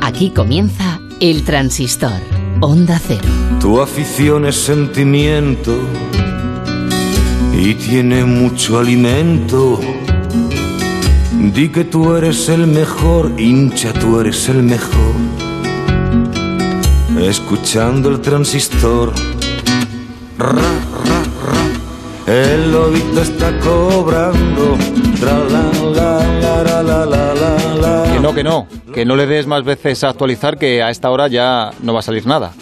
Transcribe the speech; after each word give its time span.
Aquí 0.00 0.30
comienza 0.30 1.00
El 1.20 1.42
Transistor, 1.44 2.20
Onda 2.60 3.00
Cero. 3.04 3.28
Tu 3.60 3.80
afición 3.80 4.46
es 4.46 4.56
sentimiento 4.56 5.74
y 7.52 7.74
tiene 7.74 8.24
mucho 8.24 8.78
alimento. 8.78 9.80
Di 11.54 11.68
que 11.68 11.84
tú 11.84 12.14
eres 12.14 12.48
el 12.48 12.66
mejor, 12.66 13.32
hincha, 13.38 13.92
tú 13.92 14.20
eres 14.20 14.48
el 14.48 14.62
mejor. 14.62 15.14
Escuchando 17.20 18.10
el 18.10 18.20
transistor. 18.20 19.12
Ra, 20.38 20.52
ra, 20.52 21.22
ra. 21.46 22.32
El 22.32 22.72
lobito 22.72 23.22
está 23.22 23.58
cobrando. 23.60 24.76
Tra, 25.18 25.65
Que 28.36 28.44
no, 28.44 28.66
que 28.92 29.06
no, 29.06 29.16
le 29.16 29.24
des 29.24 29.46
más 29.46 29.64
veces 29.64 30.04
a 30.04 30.10
actualizar 30.10 30.58
que 30.58 30.82
a 30.82 30.90
esta 30.90 31.10
hora 31.10 31.26
ya 31.26 31.70
no 31.80 31.94
va 31.94 32.00
a 32.00 32.02
salir 32.02 32.26
nada. 32.26 32.52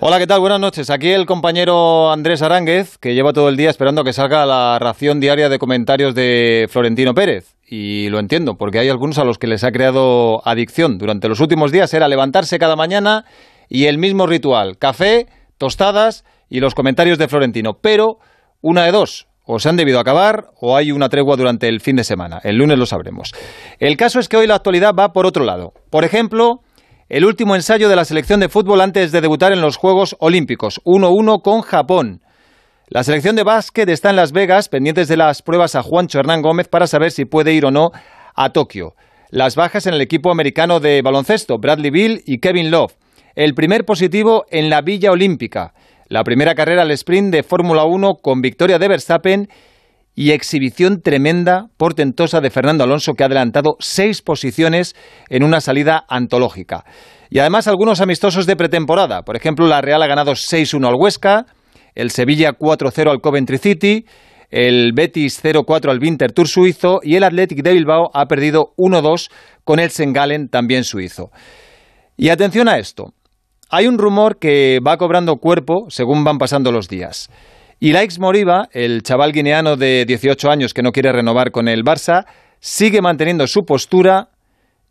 Hola, 0.00 0.18
¿qué 0.18 0.26
tal? 0.26 0.40
Buenas 0.40 0.58
noches. 0.58 0.88
Aquí 0.88 1.10
el 1.10 1.26
compañero 1.26 2.10
Andrés 2.10 2.40
Aránguez, 2.40 2.96
que 2.96 3.14
lleva 3.14 3.34
todo 3.34 3.50
el 3.50 3.58
día 3.58 3.68
esperando 3.68 4.04
que 4.04 4.14
salga 4.14 4.46
la 4.46 4.78
ración 4.78 5.20
diaria 5.20 5.50
de 5.50 5.58
comentarios 5.58 6.14
de 6.14 6.66
Florentino 6.70 7.12
Pérez. 7.12 7.58
Y 7.68 8.08
lo 8.08 8.18
entiendo, 8.18 8.56
porque 8.56 8.78
hay 8.78 8.88
algunos 8.88 9.18
a 9.18 9.24
los 9.24 9.36
que 9.36 9.48
les 9.48 9.64
ha 9.64 9.70
creado 9.70 10.40
adicción. 10.48 10.96
Durante 10.96 11.28
los 11.28 11.40
últimos 11.40 11.72
días 11.72 11.92
era 11.92 12.08
levantarse 12.08 12.58
cada 12.58 12.74
mañana 12.74 13.26
y 13.68 13.88
el 13.88 13.98
mismo 13.98 14.26
ritual. 14.26 14.78
Café, 14.78 15.26
tostadas 15.58 16.24
y 16.48 16.60
los 16.60 16.74
comentarios 16.74 17.18
de 17.18 17.28
Florentino. 17.28 17.74
Pero 17.82 18.16
una 18.62 18.84
de 18.84 18.92
dos. 18.92 19.26
O 19.46 19.58
se 19.58 19.68
han 19.68 19.76
debido 19.76 20.00
acabar 20.00 20.50
o 20.60 20.76
hay 20.76 20.92
una 20.92 21.08
tregua 21.08 21.36
durante 21.36 21.68
el 21.68 21.80
fin 21.80 21.96
de 21.96 22.04
semana. 22.04 22.40
El 22.42 22.56
lunes 22.56 22.78
lo 22.78 22.84
sabremos. 22.84 23.32
El 23.78 23.96
caso 23.96 24.18
es 24.18 24.28
que 24.28 24.36
hoy 24.36 24.46
la 24.46 24.56
actualidad 24.56 24.92
va 24.92 25.12
por 25.12 25.24
otro 25.24 25.44
lado. 25.44 25.72
Por 25.88 26.04
ejemplo, 26.04 26.60
el 27.08 27.24
último 27.24 27.54
ensayo 27.54 27.88
de 27.88 27.94
la 27.94 28.04
selección 28.04 28.40
de 28.40 28.48
fútbol 28.48 28.80
antes 28.80 29.12
de 29.12 29.20
debutar 29.20 29.52
en 29.52 29.60
los 29.60 29.76
Juegos 29.76 30.16
Olímpicos, 30.18 30.80
1-1 30.84 31.40
con 31.40 31.60
Japón. 31.60 32.20
La 32.88 33.04
selección 33.04 33.36
de 33.36 33.44
básquet 33.44 33.88
está 33.88 34.10
en 34.10 34.16
Las 34.16 34.32
Vegas, 34.32 34.68
pendientes 34.68 35.06
de 35.06 35.16
las 35.16 35.42
pruebas 35.42 35.76
a 35.76 35.82
Juancho 35.82 36.18
Hernán 36.18 36.42
Gómez 36.42 36.66
para 36.66 36.88
saber 36.88 37.12
si 37.12 37.24
puede 37.24 37.52
ir 37.52 37.64
o 37.64 37.70
no 37.70 37.92
a 38.34 38.50
Tokio. 38.50 38.94
Las 39.30 39.54
bajas 39.54 39.86
en 39.86 39.94
el 39.94 40.00
equipo 40.00 40.32
americano 40.32 40.80
de 40.80 41.02
baloncesto, 41.02 41.58
Bradley 41.58 41.90
Bill 41.90 42.22
y 42.26 42.38
Kevin 42.38 42.72
Love. 42.72 42.94
El 43.36 43.54
primer 43.54 43.84
positivo 43.84 44.44
en 44.50 44.70
la 44.70 44.82
Villa 44.82 45.12
Olímpica. 45.12 45.74
La 46.08 46.22
primera 46.22 46.54
carrera 46.54 46.82
al 46.82 46.92
sprint 46.92 47.32
de 47.32 47.42
Fórmula 47.42 47.84
1 47.84 48.18
con 48.22 48.40
victoria 48.40 48.78
de 48.78 48.86
Verstappen 48.86 49.48
y 50.14 50.30
exhibición 50.30 51.02
tremenda, 51.02 51.66
portentosa 51.76 52.40
de 52.40 52.50
Fernando 52.50 52.84
Alonso, 52.84 53.14
que 53.14 53.24
ha 53.24 53.26
adelantado 53.26 53.76
seis 53.80 54.22
posiciones 54.22 54.94
en 55.28 55.42
una 55.42 55.60
salida 55.60 56.04
antológica. 56.08 56.84
Y 57.28 57.40
además 57.40 57.66
algunos 57.66 58.00
amistosos 58.00 58.46
de 58.46 58.54
pretemporada. 58.54 59.22
Por 59.22 59.34
ejemplo, 59.34 59.66
la 59.66 59.80
Real 59.80 60.00
ha 60.00 60.06
ganado 60.06 60.32
6-1 60.32 60.86
al 60.86 60.94
Huesca, 60.94 61.46
el 61.96 62.12
Sevilla 62.12 62.52
4-0 62.52 63.10
al 63.10 63.20
Coventry 63.20 63.58
City, 63.58 64.06
el 64.48 64.92
Betis 64.94 65.42
0-4 65.42 65.90
al 65.90 65.98
Winter 65.98 66.32
suizo 66.46 67.00
y 67.02 67.16
el 67.16 67.24
Athletic 67.24 67.64
de 67.64 67.72
Bilbao 67.72 68.10
ha 68.14 68.26
perdido 68.26 68.74
1-2 68.76 69.28
con 69.64 69.80
el 69.80 69.90
Sengalen, 69.90 70.48
también 70.50 70.84
suizo. 70.84 71.30
Y 72.16 72.28
atención 72.28 72.68
a 72.68 72.78
esto. 72.78 73.15
Hay 73.68 73.88
un 73.88 73.98
rumor 73.98 74.38
que 74.38 74.78
va 74.86 74.96
cobrando 74.96 75.36
cuerpo 75.36 75.86
según 75.88 76.22
van 76.22 76.38
pasando 76.38 76.70
los 76.70 76.88
días. 76.88 77.28
Y 77.80 77.92
Laix 77.92 78.18
Moriba, 78.20 78.68
el 78.72 79.02
chaval 79.02 79.32
guineano 79.32 79.76
de 79.76 80.04
18 80.06 80.48
años 80.50 80.72
que 80.72 80.82
no 80.82 80.92
quiere 80.92 81.12
renovar 81.12 81.50
con 81.50 81.66
el 81.66 81.82
Barça, 81.82 82.26
sigue 82.60 83.02
manteniendo 83.02 83.46
su 83.48 83.64
postura 83.64 84.28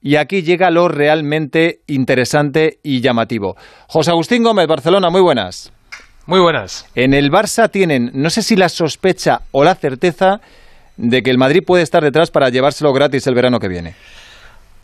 y 0.01 0.17
aquí 0.17 0.43
llega 0.43 0.69
lo 0.71 0.89
realmente 0.89 1.79
interesante 1.87 2.79
y 2.83 2.99
llamativo. 2.99 3.55
José 3.87 4.11
Agustín 4.11 4.43
Gómez, 4.43 4.67
Barcelona, 4.67 5.09
muy 5.09 5.21
buenas. 5.21 5.71
Muy 6.27 6.41
buenas. 6.41 6.85
En 6.95 7.13
el 7.13 7.31
Barça 7.31 7.71
tienen, 7.71 8.11
no 8.13 8.29
sé 8.29 8.43
si 8.43 8.55
la 8.57 8.67
sospecha 8.67 9.41
o 9.51 9.63
la 9.63 9.75
certeza 9.75 10.41
de 10.97 11.23
que 11.23 11.31
el 11.31 11.37
Madrid 11.37 11.63
puede 11.65 11.83
estar 11.83 12.03
detrás 12.03 12.29
para 12.29 12.49
llevárselo 12.49 12.91
gratis 12.91 13.25
el 13.25 13.35
verano 13.35 13.59
que 13.59 13.69
viene. 13.69 13.95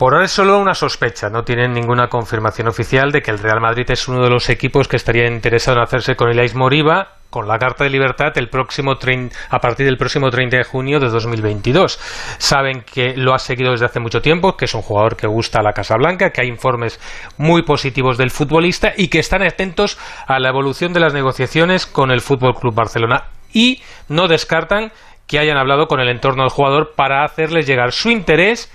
Por 0.02 0.14
ahora 0.14 0.24
es 0.24 0.32
solo 0.32 0.58
una 0.58 0.74
sospecha, 0.74 1.28
no 1.28 1.44
tienen 1.44 1.72
ninguna 1.72 2.08
confirmación 2.08 2.66
oficial 2.66 3.12
de 3.12 3.22
que 3.22 3.30
el 3.30 3.38
Real 3.38 3.60
Madrid 3.60 3.88
es 3.88 4.08
uno 4.08 4.24
de 4.24 4.30
los 4.30 4.50
equipos 4.50 4.88
que 4.88 4.96
estaría 4.96 5.28
interesado 5.28 5.76
en 5.76 5.84
hacerse 5.84 6.16
con 6.16 6.28
Ilais 6.28 6.56
Moriba 6.56 7.18
con 7.30 7.46
la 7.46 7.56
Carta 7.56 7.84
de 7.84 7.90
Libertad 7.90 8.32
el 8.34 8.48
próximo 8.48 8.94
a 9.50 9.58
partir 9.60 9.86
del 9.86 9.96
próximo 9.96 10.28
30 10.28 10.56
de 10.56 10.64
junio 10.64 10.98
de 10.98 11.08
2022. 11.08 12.00
Saben 12.38 12.82
que 12.82 13.14
lo 13.16 13.32
ha 13.32 13.38
seguido 13.38 13.70
desde 13.70 13.86
hace 13.86 14.00
mucho 14.00 14.20
tiempo, 14.20 14.56
que 14.56 14.64
es 14.64 14.74
un 14.74 14.82
jugador 14.82 15.14
que 15.14 15.28
gusta 15.28 15.60
a 15.60 15.62
la 15.62 15.72
Casa 15.72 15.94
Blanca, 15.94 16.30
que 16.30 16.40
hay 16.40 16.48
informes 16.48 16.98
muy 17.38 17.62
positivos 17.62 18.18
del 18.18 18.32
futbolista 18.32 18.94
y 18.96 19.06
que 19.06 19.20
están 19.20 19.44
atentos 19.44 20.00
a 20.26 20.40
la 20.40 20.48
evolución 20.48 20.92
de 20.92 20.98
las 20.98 21.14
negociaciones 21.14 21.86
con 21.86 22.10
el 22.10 22.22
Fútbol 22.22 22.56
Club 22.56 22.74
Barcelona 22.74 23.26
y 23.52 23.80
no 24.08 24.26
descartan 24.26 24.90
que 25.28 25.38
hayan 25.38 25.58
hablado 25.58 25.86
con 25.86 26.00
el 26.00 26.08
entorno 26.08 26.42
del 26.42 26.50
jugador 26.50 26.94
para 26.96 27.22
hacerles 27.22 27.68
llegar 27.68 27.92
su 27.92 28.10
interés 28.10 28.68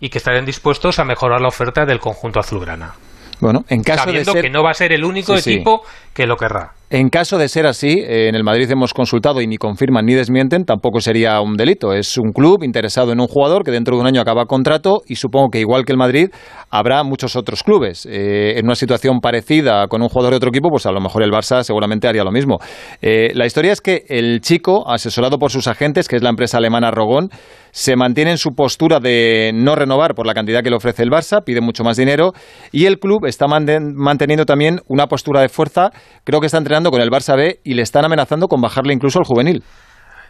y 0.00 0.08
que 0.08 0.18
estarían 0.18 0.44
dispuestos 0.44 0.98
a 0.98 1.04
mejorar 1.04 1.40
la 1.40 1.48
oferta 1.48 1.84
del 1.86 2.00
conjunto 2.00 2.40
azulgrana. 2.40 2.94
Bueno, 3.40 3.64
en 3.68 3.82
caso 3.82 4.04
Sabiendo 4.04 4.32
de 4.32 4.42
que 4.42 4.50
no 4.50 4.62
va 4.62 4.70
a 4.70 4.74
ser 4.74 4.92
el 4.92 5.04
único 5.04 5.36
equipo 5.36 5.82
que 6.16 6.26
lo 6.26 6.36
querrá. 6.38 6.72
En 6.88 7.08
caso 7.08 7.36
de 7.36 7.48
ser 7.48 7.66
así, 7.66 7.98
eh, 7.98 8.28
en 8.28 8.36
el 8.36 8.44
Madrid 8.44 8.70
hemos 8.70 8.94
consultado 8.94 9.40
y 9.40 9.46
ni 9.48 9.56
confirman 9.56 10.06
ni 10.06 10.14
desmienten, 10.14 10.64
tampoco 10.64 11.00
sería 11.00 11.40
un 11.40 11.56
delito. 11.56 11.92
Es 11.92 12.16
un 12.16 12.32
club 12.32 12.62
interesado 12.62 13.12
en 13.12 13.20
un 13.20 13.26
jugador 13.26 13.64
que 13.64 13.72
dentro 13.72 13.96
de 13.96 14.02
un 14.02 14.06
año 14.06 14.20
acaba 14.20 14.46
contrato 14.46 15.02
y 15.06 15.16
supongo 15.16 15.50
que 15.50 15.58
igual 15.58 15.84
que 15.84 15.90
el 15.90 15.98
Madrid 15.98 16.28
habrá 16.70 17.02
muchos 17.02 17.34
otros 17.34 17.64
clubes. 17.64 18.06
Eh, 18.06 18.54
en 18.56 18.64
una 18.64 18.76
situación 18.76 19.18
parecida 19.20 19.88
con 19.88 20.00
un 20.00 20.08
jugador 20.08 20.30
de 20.30 20.36
otro 20.36 20.50
equipo, 20.50 20.70
pues 20.70 20.86
a 20.86 20.92
lo 20.92 21.00
mejor 21.00 21.24
el 21.24 21.30
Barça 21.30 21.64
seguramente 21.64 22.06
haría 22.06 22.22
lo 22.22 22.30
mismo. 22.30 22.58
Eh, 23.02 23.32
la 23.34 23.46
historia 23.46 23.72
es 23.72 23.80
que 23.80 24.04
el 24.08 24.40
chico, 24.40 24.88
asesorado 24.88 25.38
por 25.38 25.50
sus 25.50 25.66
agentes, 25.66 26.06
que 26.06 26.14
es 26.14 26.22
la 26.22 26.30
empresa 26.30 26.58
alemana 26.58 26.92
Rogón, 26.92 27.30
se 27.72 27.94
mantiene 27.94 28.30
en 28.30 28.38
su 28.38 28.54
postura 28.54 29.00
de 29.00 29.50
no 29.52 29.74
renovar 29.74 30.14
por 30.14 30.26
la 30.26 30.32
cantidad 30.32 30.62
que 30.62 30.70
le 30.70 30.76
ofrece 30.76 31.02
el 31.02 31.10
Barça, 31.10 31.42
pide 31.44 31.60
mucho 31.60 31.84
más 31.84 31.98
dinero 31.98 32.32
y 32.72 32.86
el 32.86 32.98
club 32.98 33.26
está 33.26 33.46
manteniendo 33.48 34.46
también 34.46 34.80
una 34.86 35.08
postura 35.08 35.42
de 35.42 35.50
fuerza, 35.50 35.90
creo 36.24 36.40
que 36.40 36.46
está 36.46 36.58
entrenando 36.58 36.90
con 36.90 37.00
el 37.00 37.10
Barça 37.10 37.36
B 37.36 37.60
y 37.64 37.74
le 37.74 37.82
están 37.82 38.04
amenazando 38.04 38.48
con 38.48 38.60
bajarle 38.60 38.92
incluso 38.92 39.18
al 39.18 39.24
juvenil. 39.24 39.62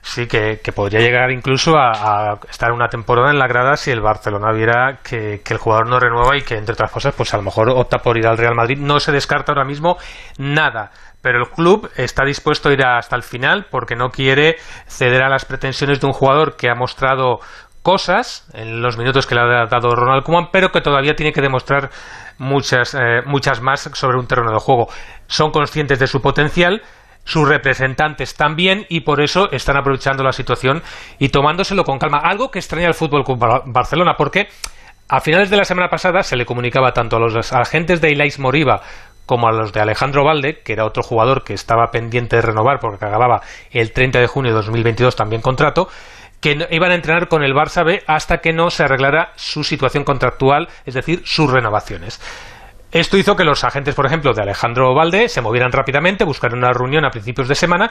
Sí, 0.03 0.29
que, 0.29 0.61
podría 0.73 1.01
llegar 1.01 1.33
incluso 1.33 1.77
a, 1.77 2.39
estar 2.49 2.71
una 2.71 2.89
temporada 2.89 3.33
en 3.33 3.41
la 3.41 3.49
grada 3.49 3.77
si 3.77 3.91
el 3.91 4.01
Barcelona 4.01 4.53
viera 4.53 5.01
que, 5.03 5.43
el 5.45 5.59
jugador 5.59 5.89
no 5.89 5.99
renueva 5.99 6.37
y 6.37 6.43
que, 6.43 6.55
entre 6.55 6.75
otras 6.75 6.93
cosas, 6.93 7.13
pues 7.15 7.35
a 7.35 7.39
lo 7.39 7.43
mejor 7.43 7.71
opta 7.71 7.99
por 7.99 8.17
ir 8.17 8.27
al 8.27 8.39
Real 8.39 8.55
Madrid. 8.55 8.79
No 8.79 9.01
se 9.01 9.11
descarta 9.11 9.51
ahora 9.51 9.65
mismo 9.65 9.97
nada, 10.39 10.93
pero 11.23 11.41
el 11.41 11.51
club 11.51 11.91
está 11.97 12.25
dispuesto 12.25 12.69
a 12.69 12.73
ir 12.73 12.85
hasta 12.85 13.17
el 13.17 13.25
final 13.25 13.67
porque 13.69 13.97
no 13.97 14.11
quiere 14.11 14.57
ceder 14.87 15.23
a 15.23 15.29
las 15.29 15.45
pretensiones 15.45 16.01
de 16.01 16.07
un 16.07 16.13
jugador 16.13 16.57
que 16.57 16.71
ha 16.71 16.77
mostrado 16.77 17.41
cosas 17.87 18.45
en 18.53 18.83
los 18.83 18.99
minutos 18.99 19.29
que 19.29 19.37
le 19.37 19.43
ha 19.43 19.67
dado 19.67 19.95
Ronald 19.95 20.25
Koeman, 20.25 20.49
pero 20.51 20.73
que 20.73 20.81
todavía 20.81 21.15
tiene 21.15 21.33
que 21.33 21.41
demostrar 21.41 21.91
muchas, 22.37 22.97
eh, 22.99 23.23
muchas 23.25 23.61
más 23.61 23.89
sobre 23.95 24.19
un 24.19 24.27
terreno 24.27 24.51
de 24.51 24.59
juego. 24.59 24.89
Son 25.29 25.53
conscientes 25.53 26.01
de 26.01 26.09
su 26.09 26.21
potencial, 26.21 26.83
sus 27.23 27.49
representantes 27.49 28.35
también 28.35 28.87
y 28.89 29.03
por 29.03 29.21
eso 29.21 29.53
están 29.53 29.77
aprovechando 29.77 30.25
la 30.25 30.33
situación 30.33 30.83
y 31.21 31.29
tomándoselo 31.29 31.85
con 31.85 32.01
calma. 32.01 32.19
Algo 32.19 32.51
que 32.51 32.59
extraña 32.59 32.89
al 32.89 32.95
Fútbol 32.95 33.23
Club 33.23 33.39
Barcelona 33.67 34.17
porque 34.19 34.49
a 35.09 35.21
finales 35.21 35.49
de 35.51 35.57
la 35.57 35.65
semana 35.65 35.89
pasada 35.89 36.25
se 36.25 36.35
le 36.35 36.45
comunicaba 36.45 36.93
tanto 36.93 37.19
a 37.19 37.21
los 37.21 37.53
agentes 37.53 38.01
de 38.01 38.11
Ilais 38.11 38.41
Moriba 38.41 38.81
como 39.27 39.47
a 39.47 39.53
los 39.53 39.73
de 39.73 39.81
Alejandro 39.81 40.25
Valde, 40.25 40.59
que 40.65 40.73
era 40.73 40.85
otro 40.85 41.05
jugador 41.05 41.45
que 41.45 41.55
estaba 41.55 41.93
pendiente 41.93 42.35
de 42.35 42.43
renovar 42.43 42.81
porque 42.81 43.05
acababa 43.05 43.43
el 43.71 43.93
30 43.93 44.19
de 44.19 44.27
junio 44.27 44.51
de 44.51 44.57
2022 44.57 45.15
también 45.15 45.41
contrato, 45.41 45.89
que 46.41 46.67
iban 46.71 46.91
a 46.91 46.95
entrenar 46.95 47.29
con 47.29 47.43
el 47.43 47.55
Barça 47.55 47.85
B 47.85 48.03
hasta 48.07 48.39
que 48.39 48.53
no 48.53 48.71
se 48.71 48.85
arreglara 48.85 49.33
su 49.37 49.65
situación 49.65 50.05
contractual, 50.05 50.69
es 50.85 50.95
decir, 50.95 51.23
sus 51.25 51.51
renovaciones. 51.51 52.21
Esto 52.93 53.17
hizo 53.17 53.37
que 53.37 53.45
los 53.45 53.65
agentes, 53.65 53.95
por 53.95 54.07
ejemplo, 54.07 54.33
de 54.33 54.43
Alejandro 54.43 54.95
Valde 54.95 55.29
se 55.29 55.41
movieran 55.41 55.73
rápidamente, 55.73 56.25
buscaron 56.25 56.59
una 56.59 56.73
reunión 56.73 57.05
a 57.05 57.11
principios 57.11 57.49
de 57.49 57.55
semana 57.55 57.91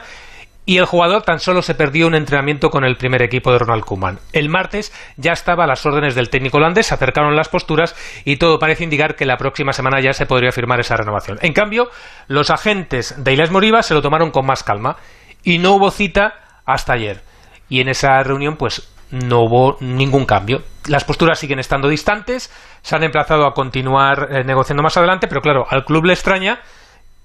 y 0.64 0.78
el 0.78 0.84
jugador 0.84 1.22
tan 1.22 1.38
solo 1.38 1.62
se 1.62 1.76
perdió 1.76 2.08
un 2.08 2.16
entrenamiento 2.16 2.70
con 2.70 2.84
el 2.84 2.96
primer 2.96 3.22
equipo 3.22 3.52
de 3.52 3.60
Ronald 3.60 3.84
Koeman. 3.84 4.18
El 4.32 4.48
martes 4.48 4.92
ya 5.16 5.32
estaba 5.32 5.62
a 5.62 5.66
las 5.68 5.86
órdenes 5.86 6.16
del 6.16 6.28
técnico 6.28 6.56
holandés, 6.56 6.86
se 6.86 6.94
acercaron 6.94 7.36
las 7.36 7.48
posturas 7.48 7.94
y 8.24 8.36
todo 8.36 8.58
parece 8.58 8.82
indicar 8.82 9.14
que 9.14 9.26
la 9.26 9.36
próxima 9.36 9.72
semana 9.72 10.00
ya 10.00 10.12
se 10.12 10.26
podría 10.26 10.50
firmar 10.50 10.80
esa 10.80 10.96
renovación. 10.96 11.38
En 11.40 11.52
cambio, 11.52 11.88
los 12.26 12.50
agentes 12.50 13.14
de 13.22 13.32
Ilas 13.32 13.52
Moriba 13.52 13.84
se 13.84 13.94
lo 13.94 14.02
tomaron 14.02 14.32
con 14.32 14.44
más 14.44 14.64
calma 14.64 14.96
y 15.44 15.58
no 15.58 15.72
hubo 15.74 15.92
cita 15.92 16.34
hasta 16.64 16.94
ayer 16.94 17.20
y 17.68 17.80
en 17.80 17.88
esa 17.88 18.22
reunión 18.22 18.56
pues 18.56 18.88
no 19.10 19.40
hubo 19.40 19.76
ningún 19.80 20.26
cambio. 20.26 20.62
Las 20.86 21.04
posturas 21.04 21.38
siguen 21.38 21.58
estando 21.58 21.88
distantes, 21.88 22.50
se 22.82 22.96
han 22.96 23.04
emplazado 23.04 23.46
a 23.46 23.54
continuar 23.54 24.28
eh, 24.30 24.44
negociando 24.44 24.82
más 24.82 24.96
adelante, 24.96 25.28
pero 25.28 25.40
claro, 25.40 25.66
al 25.68 25.84
club 25.84 26.04
le 26.04 26.12
extraña 26.12 26.60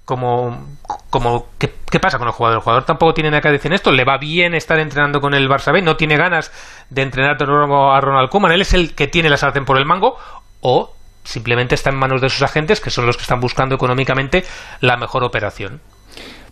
como, 0.04 0.76
como 1.10 1.48
¿qué, 1.58 1.68
pasa 2.00 2.18
con 2.18 2.26
el 2.28 2.34
jugador? 2.34 2.58
El 2.58 2.62
jugador 2.62 2.84
tampoco 2.84 3.14
tiene 3.14 3.30
nada 3.30 3.40
que 3.40 3.50
decir 3.50 3.70
en 3.70 3.74
esto, 3.74 3.92
le 3.92 4.04
va 4.04 4.18
bien 4.18 4.54
estar 4.54 4.78
entrenando 4.78 5.20
con 5.20 5.34
el 5.34 5.48
Barça 5.48 5.72
B, 5.72 5.82
no 5.82 5.96
tiene 5.96 6.16
ganas 6.16 6.52
de 6.90 7.02
entrenar 7.02 7.36
a 7.40 8.00
Ronald 8.00 8.28
Koeman, 8.28 8.52
él 8.52 8.62
es 8.62 8.74
el 8.74 8.94
que 8.94 9.06
tiene 9.06 9.30
la 9.30 9.36
sartén 9.36 9.64
por 9.64 9.78
el 9.78 9.86
mango, 9.86 10.18
o 10.60 10.94
simplemente 11.24 11.76
está 11.76 11.90
en 11.90 11.96
manos 11.96 12.20
de 12.20 12.28
sus 12.28 12.42
agentes, 12.42 12.80
que 12.80 12.90
son 12.90 13.06
los 13.06 13.16
que 13.16 13.22
están 13.22 13.40
buscando 13.40 13.76
económicamente 13.76 14.44
la 14.80 14.96
mejor 14.96 15.22
operación. 15.22 15.80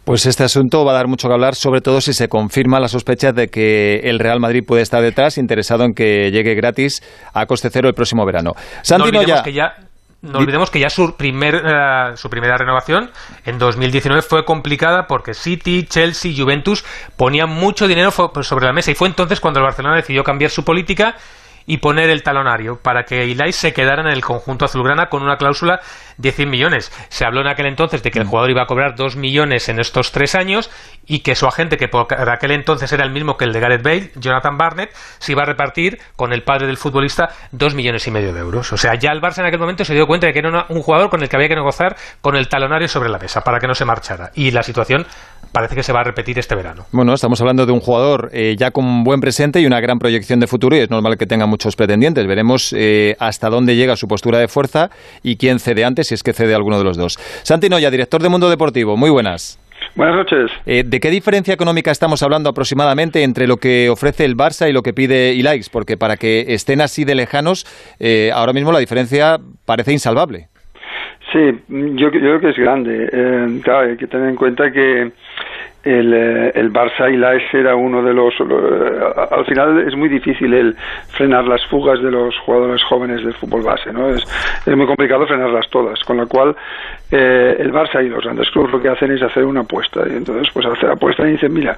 Pues 0.05 0.27
este 0.27 0.45
asunto 0.45 0.85
va 0.85 0.93
a 0.93 0.95
dar 0.95 1.09
mucho 1.09 1.29
que 1.29 1.35
hablar, 1.35 1.55
sobre 1.55 1.81
todo 1.81 2.01
si 2.01 2.13
se 2.13 2.29
confirma 2.29 2.81
la 2.81 2.89
sospecha 2.89 3.33
de 3.33 3.49
que 3.49 4.01
el 4.05 4.19
Real 4.19 4.41
Madrid 4.41 4.63
puede 4.67 4.83
estar 4.83 5.03
detrás, 5.03 5.39
interesado 5.39 5.85
en 5.85 5.93
que 5.93 6.31
llegue 6.31 6.55
gratis 6.55 7.03
a 7.35 7.47
coste 7.47 7.69
cero 7.71 7.89
el 7.89 7.95
próximo 7.95 8.25
verano. 8.25 8.53
Santi 8.83 9.11
no. 9.13 9.43
Que 9.43 9.53
ya 9.53 9.75
no 10.23 10.39
olvidemos 10.39 10.71
que 10.71 10.81
ya 10.81 10.91
su, 10.91 11.17
primer, 11.17 11.55
eh, 11.55 12.17
su 12.17 12.29
primera 12.29 12.57
renovación 12.59 13.11
en 13.47 13.59
2019 13.59 14.21
fue 14.21 14.45
complicada 14.45 15.07
porque 15.07 15.33
City, 15.33 15.87
Chelsea, 15.89 16.33
Juventus 16.37 16.85
ponían 17.17 17.49
mucho 17.49 17.89
dinero 17.89 18.11
sobre 18.11 18.67
la 18.67 18.73
mesa 18.73 18.91
y 18.91 18.95
fue 18.95 19.09
entonces 19.09 19.41
cuando 19.41 19.61
el 19.61 19.65
Barcelona 19.65 19.97
decidió 19.97 20.23
cambiar 20.23 20.51
su 20.51 20.63
política 20.63 21.17
y 21.67 21.79
poner 21.79 22.11
el 22.11 22.23
talonario 22.23 22.81
para 22.83 23.05
que 23.05 23.27
Ilai 23.27 23.53
se 23.53 23.73
quedara 23.73 24.03
en 24.03 24.09
el 24.09 24.23
conjunto 24.23 24.65
azulgrana 24.65 25.07
con 25.07 25.23
una 25.23 25.37
cláusula 25.37 25.81
de 26.21 26.33
100 26.33 26.51
millones. 26.51 26.93
Se 27.09 27.25
habló 27.25 27.41
en 27.41 27.49
aquel 27.49 27.67
entonces 27.67 28.03
de 28.03 28.11
que 28.11 28.19
el 28.19 28.27
jugador 28.27 28.51
iba 28.51 28.63
a 28.63 28.67
cobrar 28.67 28.95
2 28.95 29.17
millones 29.17 29.69
en 29.69 29.81
estos 29.81 30.13
tres 30.13 30.35
años 30.35 30.71
y 31.07 31.21
que 31.21 31.35
su 31.35 31.47
agente, 31.47 31.77
que 31.77 31.89
por 31.89 32.07
aquel 32.29 32.53
entonces 32.53 32.93
era 32.93 33.05
el 33.05 33.11
mismo 33.11 33.37
que 33.37 33.45
el 33.45 33.53
de 33.53 33.61
Gareth 33.61 33.83
Bale, 33.83 34.11
Jonathan 34.17 34.57
Barnett, 34.57 34.91
se 35.19 35.33
iba 35.33 35.43
a 35.43 35.47
repartir 35.47 35.99
con 36.17 36.33
el 36.33 36.43
padre 36.43 36.67
del 36.67 36.77
futbolista 36.77 37.31
2 37.53 37.75
millones 37.75 38.07
y 38.07 38.11
medio 38.11 38.33
de 38.33 38.41
euros. 38.41 38.73
O 38.73 38.77
sea, 38.77 38.95
ya 38.95 39.11
el 39.11 39.21
Barça 39.21 39.39
en 39.39 39.47
aquel 39.47 39.59
momento 39.59 39.85
se 39.85 39.95
dio 39.95 40.07
cuenta 40.07 40.27
de 40.27 40.33
que 40.33 40.39
era 40.41 40.67
un 40.69 40.83
jugador 40.83 41.11
con 41.11 41.23
el 41.23 41.29
que 41.29 41.37
había 41.37 41.49
que 41.49 41.57
negociar 41.57 41.97
con 42.21 42.37
el 42.37 42.49
talonario 42.49 42.89
sobre 42.89 43.09
la 43.09 43.19
mesa 43.19 43.41
para 43.41 43.59
que 43.59 43.67
no 43.67 43.75
se 43.75 43.85
marchara. 43.85 44.31
Y 44.35 44.51
la 44.51 44.63
situación 44.63 45.07
parece 45.53 45.75
que 45.75 45.83
se 45.83 45.93
va 45.93 46.01
a 46.01 46.05
repetir 46.05 46.39
este 46.39 46.55
verano. 46.55 46.87
Bueno, 46.93 47.13
estamos 47.13 47.41
hablando 47.41 47.67
de 47.67 47.73
un 47.73 47.81
jugador 47.81 48.31
eh, 48.33 48.55
ya 48.59 48.71
con 48.71 49.03
buen 49.03 49.21
presente 49.21 49.61
y 49.61 49.67
una 49.67 49.81
gran 49.81 49.99
proyección 49.99 50.41
de 50.41 50.47
futuro 50.47 50.77
y 50.77 50.81
es 50.81 50.91
normal 50.91 51.17
que 51.19 51.27
tenga 51.27 51.47
muchos 51.47 51.77
pretendientes. 51.77 52.27
Veremos 52.27 52.73
eh, 52.77 53.17
hasta 53.19 53.49
dónde 53.49 53.77
llega 53.77 53.97
su 53.97 54.07
postura 54.07 54.39
de 54.39 54.49
fuerza 54.49 54.91
y 55.23 55.37
quién 55.37 55.59
cede 55.59 55.85
antes, 55.85 56.10
si 56.11 56.15
es 56.15 56.23
que 56.23 56.33
cede 56.33 56.55
alguno 56.55 56.79
de 56.79 56.85
los 56.85 56.97
dos. 56.97 57.19
Santi 57.43 57.69
Noya, 57.69 57.91
director 57.91 58.21
de 58.21 58.29
Mundo 58.29 58.51
Deportivo, 58.51 58.97
muy 58.97 59.11
buenas. 59.11 59.59
Buenas 59.95 60.17
noches. 60.17 60.51
Eh, 60.67 60.83
¿De 60.85 61.01
qué 61.01 61.11
diferencia 61.11 61.55
económica 61.55 61.91
estamos 61.91 62.23
hablando 62.23 62.51
aproximadamente 62.51 63.23
entre 63.23 63.47
lo 63.47 63.57
que 63.57 63.89
ofrece 63.89 64.25
el 64.25 64.37
Barça 64.37 64.69
y 64.69 64.73
lo 64.73 64.83
que 64.83 64.93
pide 64.93 65.33
Ilaix? 65.35 65.71
Porque 65.71 65.97
para 65.97 66.17
que 66.17 66.47
estén 66.49 66.81
así 66.81 67.05
de 67.05 67.15
lejanos, 67.15 67.65
ahora 68.35 68.53
mismo 68.53 68.73
la 68.73 68.79
diferencia 68.79 69.39
parece 69.65 69.93
insalvable. 69.93 70.49
Sí, 71.33 71.39
yo, 71.69 72.11
yo 72.11 72.11
creo 72.11 72.41
que 72.41 72.51
es 72.51 72.57
grande. 72.57 73.09
Eh, 73.13 73.61
claro, 73.63 73.91
hay 73.91 73.97
que 73.97 74.09
tener 74.09 74.31
en 74.31 74.37
cuenta 74.37 74.73
que 74.73 75.13
el, 75.85 76.13
eh, 76.13 76.53
el 76.55 76.73
Barça 76.73 77.13
y 77.13 77.17
la 77.17 77.35
S 77.35 77.57
era 77.57 77.75
uno 77.75 78.03
de 78.03 78.13
los 78.13 78.35
al 79.31 79.47
final 79.47 79.87
es 79.87 79.97
muy 79.97 80.09
difícil 80.09 80.53
el 80.53 80.77
frenar 81.09 81.45
las 81.45 81.65
fugas 81.67 82.03
de 82.03 82.11
los 82.11 82.37
jugadores 82.41 82.83
jóvenes 82.85 83.25
del 83.25 83.35
fútbol 83.35 83.63
base 83.63 83.93
no 83.93 84.11
es, 84.11 84.23
es 84.67 84.77
muy 84.77 84.87
complicado 84.87 85.27
frenarlas 85.27 85.69
todas 85.71 86.03
con 86.05 86.19
lo 86.19 86.29
cual 86.29 86.55
eh, 87.11 87.57
el 87.59 87.73
Barça 87.73 88.05
y 88.05 88.09
los 88.09 88.25
grandes 88.25 88.51
clubes 88.51 88.73
lo 88.73 88.81
que 88.81 88.89
hacen 88.89 89.11
es 89.13 89.23
hacer 89.23 89.45
una 89.45 89.61
apuesta 89.61 90.03
y 90.09 90.17
entonces 90.17 90.49
pues 90.53 90.67
hacer 90.67 90.91
apuesta 90.91 91.27
y 91.27 91.33
dicen 91.33 91.53
mira 91.53 91.77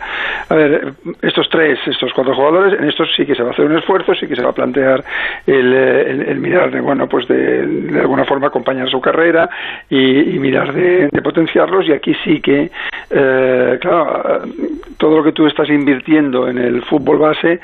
a 0.48 0.54
ver 0.54 0.92
estos 1.22 1.48
tres 1.48 1.78
estos 1.86 2.12
cuatro 2.12 2.34
jugadores 2.34 2.78
en 2.78 2.88
estos 2.88 3.08
sí 3.16 3.24
que 3.24 3.34
se 3.34 3.42
va 3.42 3.50
a 3.50 3.52
hacer 3.52 3.66
un 3.66 3.76
esfuerzo 3.76 4.14
sí 4.14 4.26
que 4.26 4.36
se 4.36 4.42
va 4.42 4.50
a 4.50 4.54
plantear 4.54 5.04
el, 5.46 5.72
el, 5.72 6.38
mirar 6.38 6.70
de 6.70 6.80
bueno 6.80 7.08
pues 7.08 7.26
de, 7.28 7.66
de, 7.66 8.00
alguna 8.00 8.24
forma 8.24 8.48
acompañar 8.48 8.88
su 8.88 9.00
carrera 9.00 9.48
y, 9.88 10.36
y 10.36 10.38
mirar 10.38 10.72
de, 10.72 11.08
potenciarlos 11.22 11.86
y 11.88 11.92
aquí 11.92 12.14
sí 12.24 12.40
que 12.40 12.70
eh, 13.10 13.78
claro 13.80 14.42
todo 15.02 15.16
lo 15.16 15.24
que 15.24 15.32
tú 15.32 15.46
estás 15.46 15.68
invirtiendo 15.68 16.48
en 16.48 16.58
el 16.58 16.82
fútbol 16.82 17.18
base, 17.18 17.60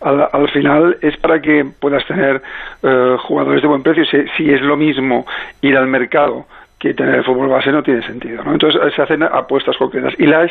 al, 0.00 0.48
final 0.48 0.98
es 1.00 1.16
para 1.18 1.40
que 1.40 1.64
puedas 1.64 2.04
tener 2.06 2.42
eh, 2.82 3.16
jugadores 3.20 3.62
de 3.62 3.68
buen 3.68 3.84
precio. 3.84 4.04
si 4.04 4.52
es 4.52 4.60
lo 4.62 4.76
mismo 4.76 5.24
ir 5.60 5.76
al 5.76 5.86
mercado 5.86 6.46
que 6.82 6.94
tener 6.94 7.14
el 7.14 7.24
fútbol 7.24 7.48
base 7.48 7.70
no 7.70 7.80
tiene 7.80 8.02
sentido. 8.02 8.42
¿no? 8.42 8.54
Entonces 8.54 8.92
se 8.96 9.02
hacen 9.02 9.22
apuestas 9.22 9.76
concretas. 9.76 10.14
Y 10.18 10.26
Lash 10.26 10.50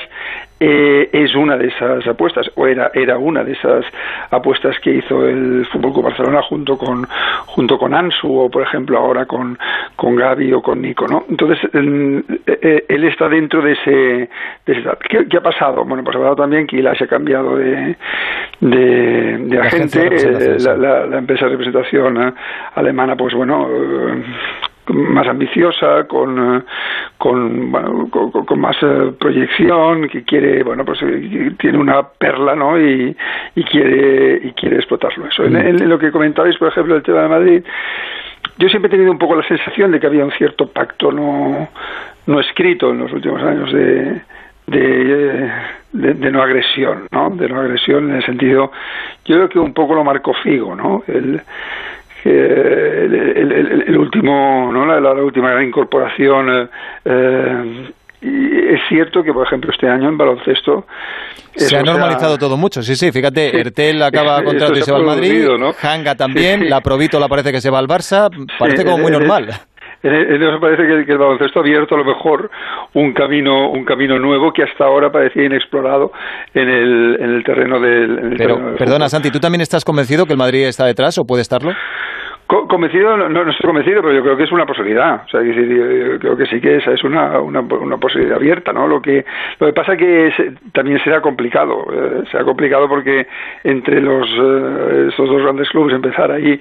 eh, 0.61 1.09
es 1.11 1.35
una 1.35 1.57
de 1.57 1.67
esas 1.67 2.07
apuestas, 2.07 2.49
o 2.55 2.67
era, 2.67 2.89
era 2.93 3.17
una 3.17 3.43
de 3.43 3.51
esas 3.51 3.83
apuestas 4.29 4.79
que 4.79 4.91
hizo 4.91 5.27
el 5.27 5.65
Fútbol 5.65 5.91
Club 5.91 6.05
Barcelona 6.05 6.41
junto 6.43 6.77
con, 6.77 7.05
junto 7.47 7.77
con 7.77 7.93
Ansu, 7.93 8.33
o 8.33 8.49
por 8.49 8.63
ejemplo 8.63 8.97
ahora 8.97 9.25
con, 9.25 9.59
con 9.97 10.15
Gaby 10.15 10.53
o 10.53 10.61
con 10.61 10.81
Nico. 10.81 11.05
¿no? 11.05 11.25
Entonces 11.29 11.59
eh, 11.73 12.23
eh, 12.47 12.85
él 12.87 13.03
está 13.03 13.27
dentro 13.27 13.61
de 13.61 13.73
ese. 13.73 14.29
De 14.65 15.27
¿Qué, 15.27 15.37
ha 15.37 15.41
pasado? 15.41 15.83
Bueno, 15.83 16.01
pues 16.01 16.15
ha 16.15 16.19
pasado 16.19 16.37
también 16.37 16.65
que 16.65 16.81
Lash 16.81 17.03
ha 17.03 17.07
cambiado 17.07 17.57
de, 17.57 17.97
de, 18.61 19.59
agente. 19.59 20.57
la, 20.59 21.05
la, 21.07 21.17
empresa 21.17 21.43
de 21.43 21.51
representación 21.51 22.33
alemana, 22.73 23.17
pues 23.17 23.33
bueno 23.33 23.67
más 24.87 25.27
ambiciosa, 25.27 26.05
con, 26.07 26.57
eh, 26.57 26.61
con, 27.17 27.71
bueno, 27.71 28.09
con, 28.09 28.59
más 28.59 28.75
eh, 28.81 29.11
proyección, 29.19 30.07
que 30.07 30.23
quiere, 30.23 30.63
bueno, 30.63 30.83
pues 30.85 31.01
eh, 31.03 31.51
tiene 31.59 31.77
una 31.77 32.03
perla, 32.03 32.55
¿no? 32.55 32.79
Y, 32.79 33.15
y 33.55 33.63
quiere 33.63 34.41
y 34.43 34.51
quiere 34.53 34.77
explotarlo. 34.77 35.27
Eso. 35.27 35.43
En, 35.43 35.55
en, 35.55 35.89
lo 35.89 35.99
que 35.99 36.11
comentabais, 36.11 36.57
por 36.57 36.69
ejemplo, 36.69 36.95
el 36.95 37.03
tema 37.03 37.21
de 37.21 37.27
Madrid, 37.29 37.63
yo 38.57 38.69
siempre 38.69 38.87
he 38.87 38.91
tenido 38.91 39.11
un 39.11 39.19
poco 39.19 39.35
la 39.35 39.47
sensación 39.47 39.91
de 39.91 39.99
que 39.99 40.07
había 40.07 40.25
un 40.25 40.31
cierto 40.31 40.67
pacto 40.67 41.11
no, 41.11 41.69
no 42.27 42.39
escrito 42.39 42.91
en 42.91 42.99
los 42.99 43.11
últimos 43.13 43.41
años 43.41 43.71
de, 43.71 44.21
de, 44.67 45.51
de, 45.93 46.31
no 46.31 46.41
agresión, 46.41 47.07
¿no? 47.11 47.29
De 47.31 47.47
no 47.47 47.59
agresión 47.59 48.09
en 48.09 48.17
el 48.17 48.25
sentido, 48.25 48.71
yo 49.25 49.35
creo 49.35 49.49
que 49.49 49.59
un 49.59 49.73
poco 49.73 49.93
lo 49.93 50.03
marcó 50.03 50.33
Figo, 50.33 50.75
¿no? 50.75 51.03
El, 51.07 51.41
el, 52.29 53.83
el, 53.87 53.97
último, 53.97 54.69
¿no? 54.71 54.85
La, 54.99 55.11
última 55.13 55.51
gran 55.51 55.65
incorporación. 55.65 56.69
Eh, 57.05 57.91
y 58.21 58.73
es 58.73 58.81
cierto 58.87 59.23
que, 59.23 59.33
por 59.33 59.47
ejemplo, 59.47 59.71
este 59.71 59.87
año 59.87 60.09
en 60.09 60.17
baloncesto. 60.17 60.85
Se 61.55 61.75
ha 61.75 61.81
normalizado 61.81 62.37
todo 62.37 62.55
mucho, 62.55 62.83
sí, 62.83 62.95
sí. 62.95 63.11
Fíjate, 63.11 63.59
Ertel 63.59 64.01
acaba 64.03 64.43
contrato 64.43 64.77
y 64.77 64.81
se 64.83 64.91
va 64.91 64.99
al 64.99 65.05
Madrid, 65.05 65.47
Hanga 65.81 66.15
también, 66.15 66.69
la 66.69 66.81
la 66.81 67.27
parece 67.27 67.51
que 67.51 67.61
se 67.61 67.69
va 67.69 67.79
al 67.79 67.87
Barça, 67.87 68.29
parece 68.59 68.85
como 68.85 68.99
muy 68.99 69.11
normal. 69.11 69.49
Entonces 70.03 70.59
parece 70.59 71.05
que, 71.05 71.11
el 71.11 71.17
baloncesto 71.17 71.59
ha 71.59 71.61
abierto 71.61 71.95
a 71.95 71.99
lo 71.99 72.05
mejor 72.05 72.49
un 72.93 73.13
camino, 73.13 73.69
un 73.69 73.85
camino 73.85 74.17
nuevo 74.17 74.51
que 74.51 74.63
hasta 74.63 74.85
ahora 74.85 75.11
parecía 75.11 75.45
inexplorado 75.45 76.11
en 76.53 76.69
el, 76.69 77.17
en 77.19 77.29
el 77.35 77.43
terreno 77.43 77.79
del. 77.79 78.35
Pero, 78.37 78.75
perdona, 78.77 79.09
Santi, 79.09 79.29
¿tú 79.29 79.39
también 79.39 79.61
estás 79.61 79.85
convencido 79.85 80.25
que 80.25 80.33
el 80.33 80.39
Madrid 80.39 80.65
está 80.65 80.85
detrás 80.85 81.17
o 81.19 81.23
puede 81.23 81.43
estarlo? 81.43 81.71
Convencido, 82.51 83.15
no, 83.15 83.29
no, 83.29 83.49
estoy 83.49 83.65
convencido, 83.65 84.01
pero 84.01 84.13
yo 84.13 84.21
creo 84.23 84.35
que 84.35 84.43
es 84.43 84.51
una 84.51 84.65
posibilidad. 84.65 85.23
O 85.23 85.29
sea, 85.29 85.41
yo 85.41 86.19
creo 86.19 86.35
que 86.35 86.45
sí 86.47 86.59
que 86.59 86.77
esa 86.77 86.91
es 86.91 87.01
una, 87.01 87.39
una, 87.39 87.61
una 87.61 87.95
posibilidad 87.95 88.35
abierta, 88.35 88.73
¿no? 88.73 88.87
Lo 88.87 89.01
que, 89.01 89.23
lo 89.57 89.67
que 89.67 89.73
pasa 89.73 89.95
que 89.95 90.33
también 90.73 91.01
será 91.01 91.21
complicado. 91.21 91.85
Eh, 91.93 92.23
será 92.29 92.43
complicado 92.43 92.89
porque 92.89 93.25
entre 93.63 94.01
los 94.01 94.27
eh, 94.27 95.07
estos 95.11 95.29
dos 95.29 95.41
grandes 95.43 95.69
clubes 95.69 95.95
empezar 95.95 96.29
ahí 96.29 96.59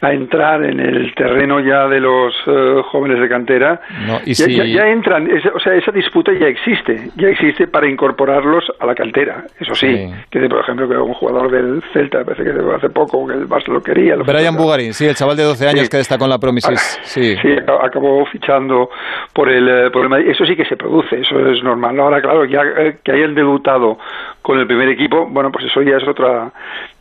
a 0.00 0.12
entrar 0.12 0.64
en 0.64 0.80
el 0.80 1.14
terreno 1.14 1.60
ya 1.60 1.88
de 1.88 2.00
los 2.00 2.34
eh, 2.46 2.82
jóvenes 2.90 3.20
de 3.20 3.28
cantera, 3.28 3.80
ya, 4.24 4.88
entran, 4.88 5.28
o 5.54 5.60
sea, 5.60 5.74
esa 5.74 5.90
disputa 5.90 6.32
ya 6.32 6.46
existe, 6.46 7.10
ya 7.16 7.28
existe 7.28 7.66
para 7.66 7.88
incorporarlos 7.88 8.64
a 8.78 8.86
la 8.86 8.94
cantera. 8.94 9.44
Eso 9.58 9.74
sí, 9.74 10.10
que 10.30 10.48
por 10.48 10.60
ejemplo 10.60 10.88
que 10.88 10.96
un 10.96 11.14
jugador 11.14 11.50
del 11.50 11.82
Celta, 11.92 12.24
parece 12.24 12.44
que 12.44 12.50
hace 12.74 12.90
poco 12.90 13.26
que 13.26 13.34
el 13.34 13.48
Barça 13.48 13.68
lo 13.68 13.82
quería. 13.82 14.16
Lo 14.16 14.24
Brian 14.24 14.56
Bugarín, 14.56 14.94
sí, 14.94 15.06
el 15.06 15.16
chaval 15.18 15.36
de 15.36 15.42
12 15.42 15.68
años 15.68 15.88
que 15.88 15.98
está 15.98 16.16
con 16.16 16.30
la 16.30 16.38
Promises. 16.38 17.00
Sí. 17.02 17.36
sí, 17.42 17.56
acabó 17.82 18.24
fichando 18.26 18.90
por 19.32 19.48
el, 19.48 19.68
eh, 19.68 19.90
por 19.90 20.02
el 20.04 20.08
Madrid. 20.08 20.30
Eso 20.30 20.46
sí 20.46 20.54
que 20.54 20.64
se 20.64 20.76
produce, 20.76 21.20
eso 21.20 21.38
es 21.48 21.62
normal. 21.62 21.98
Ahora, 21.98 22.22
claro, 22.22 22.44
ya 22.44 22.62
eh, 22.62 22.98
que 23.02 23.12
hayan 23.12 23.34
debutado 23.34 23.98
con 24.42 24.58
el 24.58 24.66
primer 24.66 24.88
equipo, 24.88 25.26
bueno, 25.26 25.50
pues 25.50 25.66
eso 25.66 25.82
ya 25.82 25.96
es 25.96 26.06
otra 26.06 26.52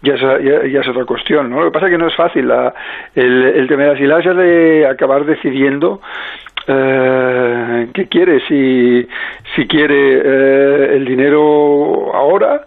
ya 0.02 0.14
es, 0.14 0.22
ya, 0.72 0.82
es 0.82 0.88
otra 0.88 1.06
cuestión, 1.06 1.50
¿no? 1.50 1.60
Lo 1.60 1.66
que 1.66 1.72
pasa 1.72 1.88
es 1.88 1.92
que 1.92 1.98
no 1.98 2.08
es 2.08 2.16
fácil 2.16 2.48
la, 2.48 2.74
el, 3.16 3.44
el 3.44 3.68
tema 3.68 3.84
de 3.84 4.08
las 4.08 4.36
de 4.36 4.88
acabar 4.88 5.26
decidiendo 5.26 6.02
eh, 6.68 7.88
qué 7.94 8.08
quiere, 8.08 8.42
si, 8.48 9.08
si 9.56 9.68
quiere 9.68 10.22
eh, 10.24 10.96
el 10.98 11.06
dinero 11.06 12.14
ahora 12.14 12.67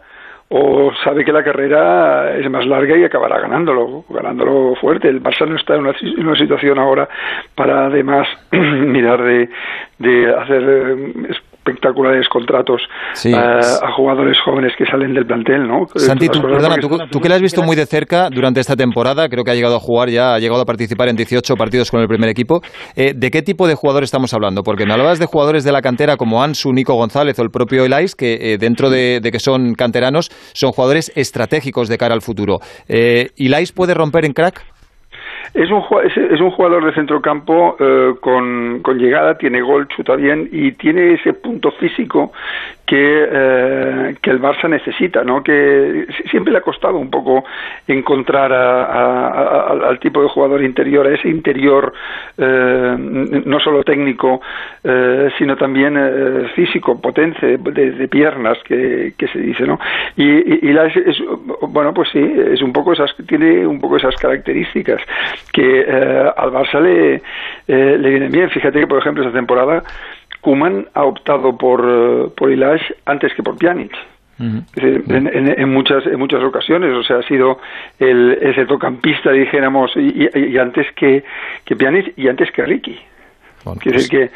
o 0.53 0.93
sabe 1.05 1.25
que 1.25 1.33
la 1.33 1.45
carrera 1.45 2.37
es 2.37 2.51
más 2.51 2.67
larga 2.67 2.97
y 2.97 3.05
acabará 3.05 3.39
ganándolo, 3.41 4.05
ganándolo 4.09 4.75
fuerte. 4.75 5.09
El 5.09 5.23
Barça 5.23 5.47
no 5.49 5.55
está 5.55 5.77
en 5.77 5.87
una, 5.87 6.37
situación 6.37 6.79
ahora 6.79 7.09
para 7.55 7.87
además 7.87 8.27
mirar 8.51 9.23
de, 9.23 9.49
de 9.99 10.35
hacer 10.35 10.63
eh, 10.69 11.31
espectaculares 11.71 12.29
contratos 12.29 12.83
eh, 13.25 13.35
a 13.35 13.93
jugadores 13.93 14.37
jóvenes 14.45 14.73
que 14.77 14.85
salen 14.87 15.15
del 15.15 15.27
plantel, 15.27 15.67
¿no? 15.67 15.87
Santi, 15.95 16.29
tú, 16.29 16.41
perdona, 16.43 16.77
tú, 17.11 17.21
que 17.21 17.29
la 17.29 17.37
has 17.37 17.43
visto 17.43 17.63
muy 17.63 17.77
de 17.77 17.87
cerca 17.87 18.29
durante 18.31 18.61
esta 18.61 18.77
temporada, 18.77 19.29
creo 19.29 19.45
que 19.45 19.51
ha 19.51 19.55
llegado 19.55 19.77
a 19.77 19.81
jugar 19.81 20.09
ya, 20.11 20.35
ha 20.35 20.39
llegado 20.39 20.63
a 20.63 20.65
participar 20.65 21.09
en 21.09 21.17
18 21.17 21.55
partidos 21.57 21.91
con 21.91 22.01
el 22.01 22.09
primer 22.09 22.29
equipo. 22.29 22.61
Eh, 22.97 23.13
¿De 23.15 23.31
qué 23.31 23.43
tipo 23.43 23.69
de 23.69 23.75
jugadores 23.75 24.09
estamos 24.09 24.35
hablando? 24.35 24.63
Porque 24.63 24.87
me 24.87 24.93
hablabas 24.93 25.19
de 25.19 25.27
jugadores 25.27 25.65
de 25.65 25.73
la 25.73 25.83
cantera 25.83 26.17
como 26.17 26.43
Ansu, 26.43 26.73
Nico 26.73 26.95
González 26.95 27.39
o 27.39 27.43
el 27.43 27.51
propio 27.51 27.85
Elais, 27.85 28.15
que 28.15 28.55
eh, 28.55 28.59
dentro 28.59 28.91
de, 28.91 29.21
que 29.31 29.39
son 29.39 29.75
canteranos, 29.75 30.31
son 30.53 30.73
jugadores 30.73 31.13
estratégicos 31.15 31.89
de 31.89 31.99
cara 31.99 32.15
al 32.15 32.23
futuro. 32.23 32.59
¿Elais 32.89 33.73
puede 33.73 33.95
romper 33.95 34.25
en 34.25 34.33
crack? 34.33 34.65
Es 35.53 35.69
un, 35.71 35.83
es, 36.05 36.41
un 36.41 36.51
jugador 36.53 36.85
de 36.85 36.93
centrocampo 36.93 37.77
eh, 37.81 38.15
con, 38.21 38.81
con 38.83 38.99
llegada, 38.99 39.37
tiene 39.37 39.61
gol, 39.61 39.89
chuta 39.89 40.15
bien 40.15 40.49
y 40.53 40.73
tiene 40.73 41.15
ese 41.15 41.33
punto 41.33 41.73
físico 41.73 42.33
que, 42.91 43.29
eh, 43.31 44.17
que 44.21 44.31
el 44.31 44.41
Barça 44.41 44.69
necesita, 44.69 45.23
¿no? 45.23 45.45
Que 45.45 46.09
siempre 46.29 46.51
le 46.51 46.59
ha 46.59 46.61
costado 46.61 46.99
un 46.99 47.09
poco 47.09 47.45
encontrar 47.87 48.53
al 48.53 49.97
tipo 50.01 50.21
de 50.21 50.29
jugador 50.29 50.61
interior, 50.65 51.07
a 51.07 51.15
ese 51.15 51.29
interior 51.29 51.93
eh, 52.37 52.97
no 53.47 53.61
solo 53.61 53.85
técnico, 53.85 54.41
eh, 54.83 55.31
sino 55.39 55.57
también 55.57 56.49
físico, 56.57 57.01
potente, 57.01 57.59
de, 57.59 58.09
piernas, 58.09 58.59
que, 58.65 59.15
se 59.33 59.39
dice, 59.39 59.65
¿no? 59.69 59.79
Y, 60.17 60.69
y, 60.69 60.73
la, 60.73 60.87
es, 60.87 61.23
bueno, 61.69 61.95
pues 61.95 62.09
sí, 62.11 62.19
es 62.19 62.61
un 62.61 62.73
poco 62.73 62.95
esas, 62.95 63.15
tiene 63.29 63.65
un 63.69 63.81
poco 63.81 63.99
esas 63.99 64.17
características 64.17 65.01
que 65.53 65.83
al 66.37 66.51
Barça 66.51 66.81
le, 66.81 67.23
le 67.69 68.11
vienen 68.11 68.33
bien. 68.33 68.51
Fíjate 68.51 68.81
que, 68.81 68.89
por 68.89 68.99
ejemplo, 68.99 69.23
esta 69.23 69.39
temporada 69.39 69.85
Kuman 70.41 70.87
ha 70.95 71.05
optado 71.05 71.57
por, 71.57 71.81
eh, 71.81 72.31
por 72.37 72.51
Ilash 72.51 72.83
antes 73.07 73.33
que 73.35 73.43
por 73.43 73.57
Pjanic. 73.59 73.93
en, 74.39 75.69
muchas 75.71 76.07
en 76.07 76.19
muchas 76.19 76.43
ocasiones 76.43 76.97
o 76.97 77.03
sea 77.03 77.19
ha 77.19 77.23
sido 77.25 77.59
el 77.99 78.39
ese 78.41 78.65
tocampista 78.65 79.33
dijéramos 79.33 79.93
y, 79.97 80.57
antes 80.57 80.87
que 80.97 81.23
que 81.65 81.77
Pjanic 81.77 82.15
y 82.17 82.29
antes 82.29 82.51
que 82.53 82.65
Ricky. 82.65 82.99
Pues 83.63 84.09
que 84.09 84.31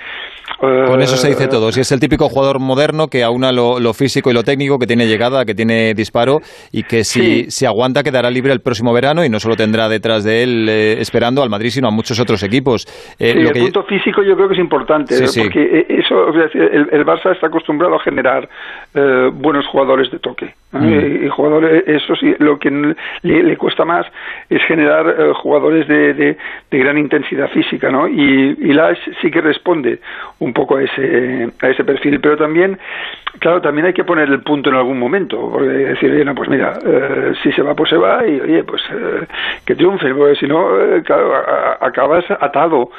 con 0.59 1.03
eso 1.03 1.17
se 1.17 1.29
dice 1.29 1.49
todo. 1.49 1.73
Si 1.73 1.81
es 1.81 1.93
el 1.93 2.01
típico 2.01 2.29
jugador 2.29 2.61
moderno 2.61 3.09
que 3.09 3.23
aúna 3.23 3.53
lo, 3.53 3.81
lo, 3.81 3.95
físico 3.95 4.31
y 4.31 4.35
lo 4.35 4.43
técnico, 4.43 4.79
que 4.79 4.87
tiene 4.87 5.07
llegada, 5.07 5.45
que 5.45 5.55
tiene 5.55 5.95
disparo 5.95 6.41
y 6.73 6.83
que 6.85 7.05
si, 7.05 7.51
se 7.51 7.67
aguanta 7.67 8.03
quedará 8.03 8.31
libre 8.31 8.53
el 8.53 8.61
próximo 8.61 8.93
verano 8.93 9.25
y 9.25 9.29
no 9.29 9.41
solo 9.41 9.57
tendrá 9.57 9.89
detrás 9.89 10.25
de 10.25 10.43
él 10.43 10.69
eh, 10.69 11.01
esperando 11.01 11.43
al 11.43 11.51
Madrid, 11.51 11.71
sino 11.71 11.89
a 11.89 11.91
muchos 11.91 12.19
otros 12.21 12.43
equipos. 12.43 12.87
Eh, 13.19 13.33
el 13.37 13.53
punto 13.53 13.85
físico 13.85 14.23
yo 14.23 14.35
creo 14.37 14.49
que 14.49 14.55
es 14.55 14.61
importante, 14.61 15.17
porque 15.37 15.63
eh, 15.63 15.87
eso, 15.89 16.29
el, 16.29 17.05
Barça 17.05 17.33
está 17.33 17.49
acostumbrado 17.49 17.97
a 17.97 18.01
generar 18.01 18.49
buenos 19.35 19.67
jugadores 19.67 20.11
de 20.11 20.19
toque. 20.19 20.55
Mm. 20.81 21.25
Y 21.25 21.29
jugadores, 21.29 21.85
eso 21.87 22.17
sí, 22.17 22.35
lo 22.39 22.59
que 22.59 22.95
le, 23.23 23.57
cuesta 23.57 23.85
más 23.85 24.07
es 24.51 24.63
generar 24.65 25.33
jugadores 25.35 25.87
de, 25.87 26.15
de, 26.15 26.37
gran 26.71 26.99
intensidad 26.99 27.49
física, 27.51 27.91
¿no? 27.91 28.09
Y, 28.09 28.57
y 28.61 28.73
Lash 28.73 28.99
sí 29.23 29.31
que 29.31 29.41
responde 29.41 30.01
un 30.41 30.53
poco 30.53 30.77
a 30.77 30.83
ese, 30.83 31.51
a 31.61 31.69
ese 31.69 31.85
perfil, 31.85 32.21
pero 32.21 32.37
también, 32.37 32.79
claro, 33.39 33.61
también 33.61 33.87
hay 33.87 33.93
que 33.93 34.05
poner 34.05 34.29
el 34.29 34.41
punto 34.41 34.71
en 34.71 34.77
algún 34.77 34.99
momento, 34.99 35.51
porque 35.51 35.69
decir, 35.69 36.11
oye, 36.11 36.25
no, 36.25 36.35
pues 36.35 36.49
mira, 36.49 36.79
eh, 36.85 37.33
si 37.43 37.53
se 37.53 37.63
va, 37.63 37.75
pues 37.75 37.91
se 37.91 37.97
va, 37.97 38.27
y 38.27 38.41
oye, 38.41 38.65
pues 38.65 38.83
eh, 38.91 39.27
que 39.65 39.75
triunfe, 39.75 40.13
porque 40.15 40.37
si 40.37 40.47
no, 40.47 40.81
eh, 40.81 41.03
claro, 41.05 41.33
acabas 41.81 42.25
atado 42.31 42.91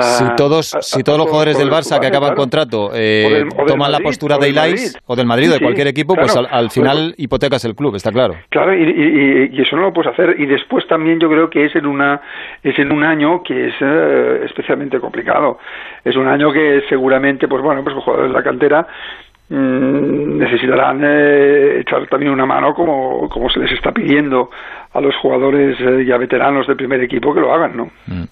si 0.00 0.24
todos, 0.36 0.76
si 0.80 1.02
todos 1.02 1.18
los 1.18 1.26
jugadores 1.28 1.58
del 1.58 1.70
Barça 1.70 2.00
que 2.00 2.06
acaban 2.06 2.34
contrato 2.34 2.90
eh, 2.94 3.44
toman 3.66 3.92
la 3.92 4.00
postura 4.00 4.38
de 4.38 4.48
Ilais 4.48 4.98
o 5.06 5.16
del 5.16 5.26
Madrid 5.26 5.50
o 5.50 5.54
de 5.54 5.60
cualquier 5.60 5.86
equipo, 5.88 6.14
pues 6.14 6.36
al, 6.36 6.70
final 6.70 7.14
hipotecas 7.16 7.64
el 7.64 7.74
club, 7.74 7.94
está 7.96 8.10
claro. 8.10 8.34
Claro, 8.48 8.74
y, 8.74 9.60
eso 9.60 9.76
no 9.76 9.82
lo 9.82 9.92
puedes 9.92 10.12
hacer. 10.12 10.36
Y 10.38 10.46
después 10.46 10.86
también 10.86 11.18
yo 11.20 11.28
creo 11.28 11.50
que 11.50 11.66
es 11.66 11.76
en 11.76 11.86
una 11.86 12.20
es 12.62 12.78
en 12.78 12.92
un 12.92 13.04
año 13.04 13.42
que 13.42 13.68
es 13.68 13.74
eh, 13.80 14.42
especialmente 14.44 14.98
complicado. 15.00 15.58
Es 16.04 16.16
un 16.16 16.26
año 16.26 16.52
que 16.52 16.82
seguramente, 16.88 17.46
pues 17.48 17.62
bueno, 17.62 17.82
pues 17.82 17.94
los 17.94 18.04
jugadores 18.04 18.32
de 18.32 18.38
la 18.38 18.42
cantera 18.42 18.86
mm, 19.48 20.38
necesitarán 20.38 21.00
eh, 21.04 21.80
echar 21.80 22.06
también 22.06 22.32
una 22.32 22.46
mano 22.46 22.74
como, 22.74 23.28
como 23.28 23.50
se 23.50 23.60
les 23.60 23.72
está 23.72 23.92
pidiendo 23.92 24.50
a 24.92 25.00
los 25.00 25.14
jugadores 25.16 25.76
ya 26.06 26.16
veteranos 26.16 26.66
del 26.66 26.76
primer 26.76 27.02
equipo 27.02 27.34
que 27.34 27.40
lo 27.40 27.52
hagan, 27.52 27.76
¿no? 27.76 27.84
Mm. 28.06 28.24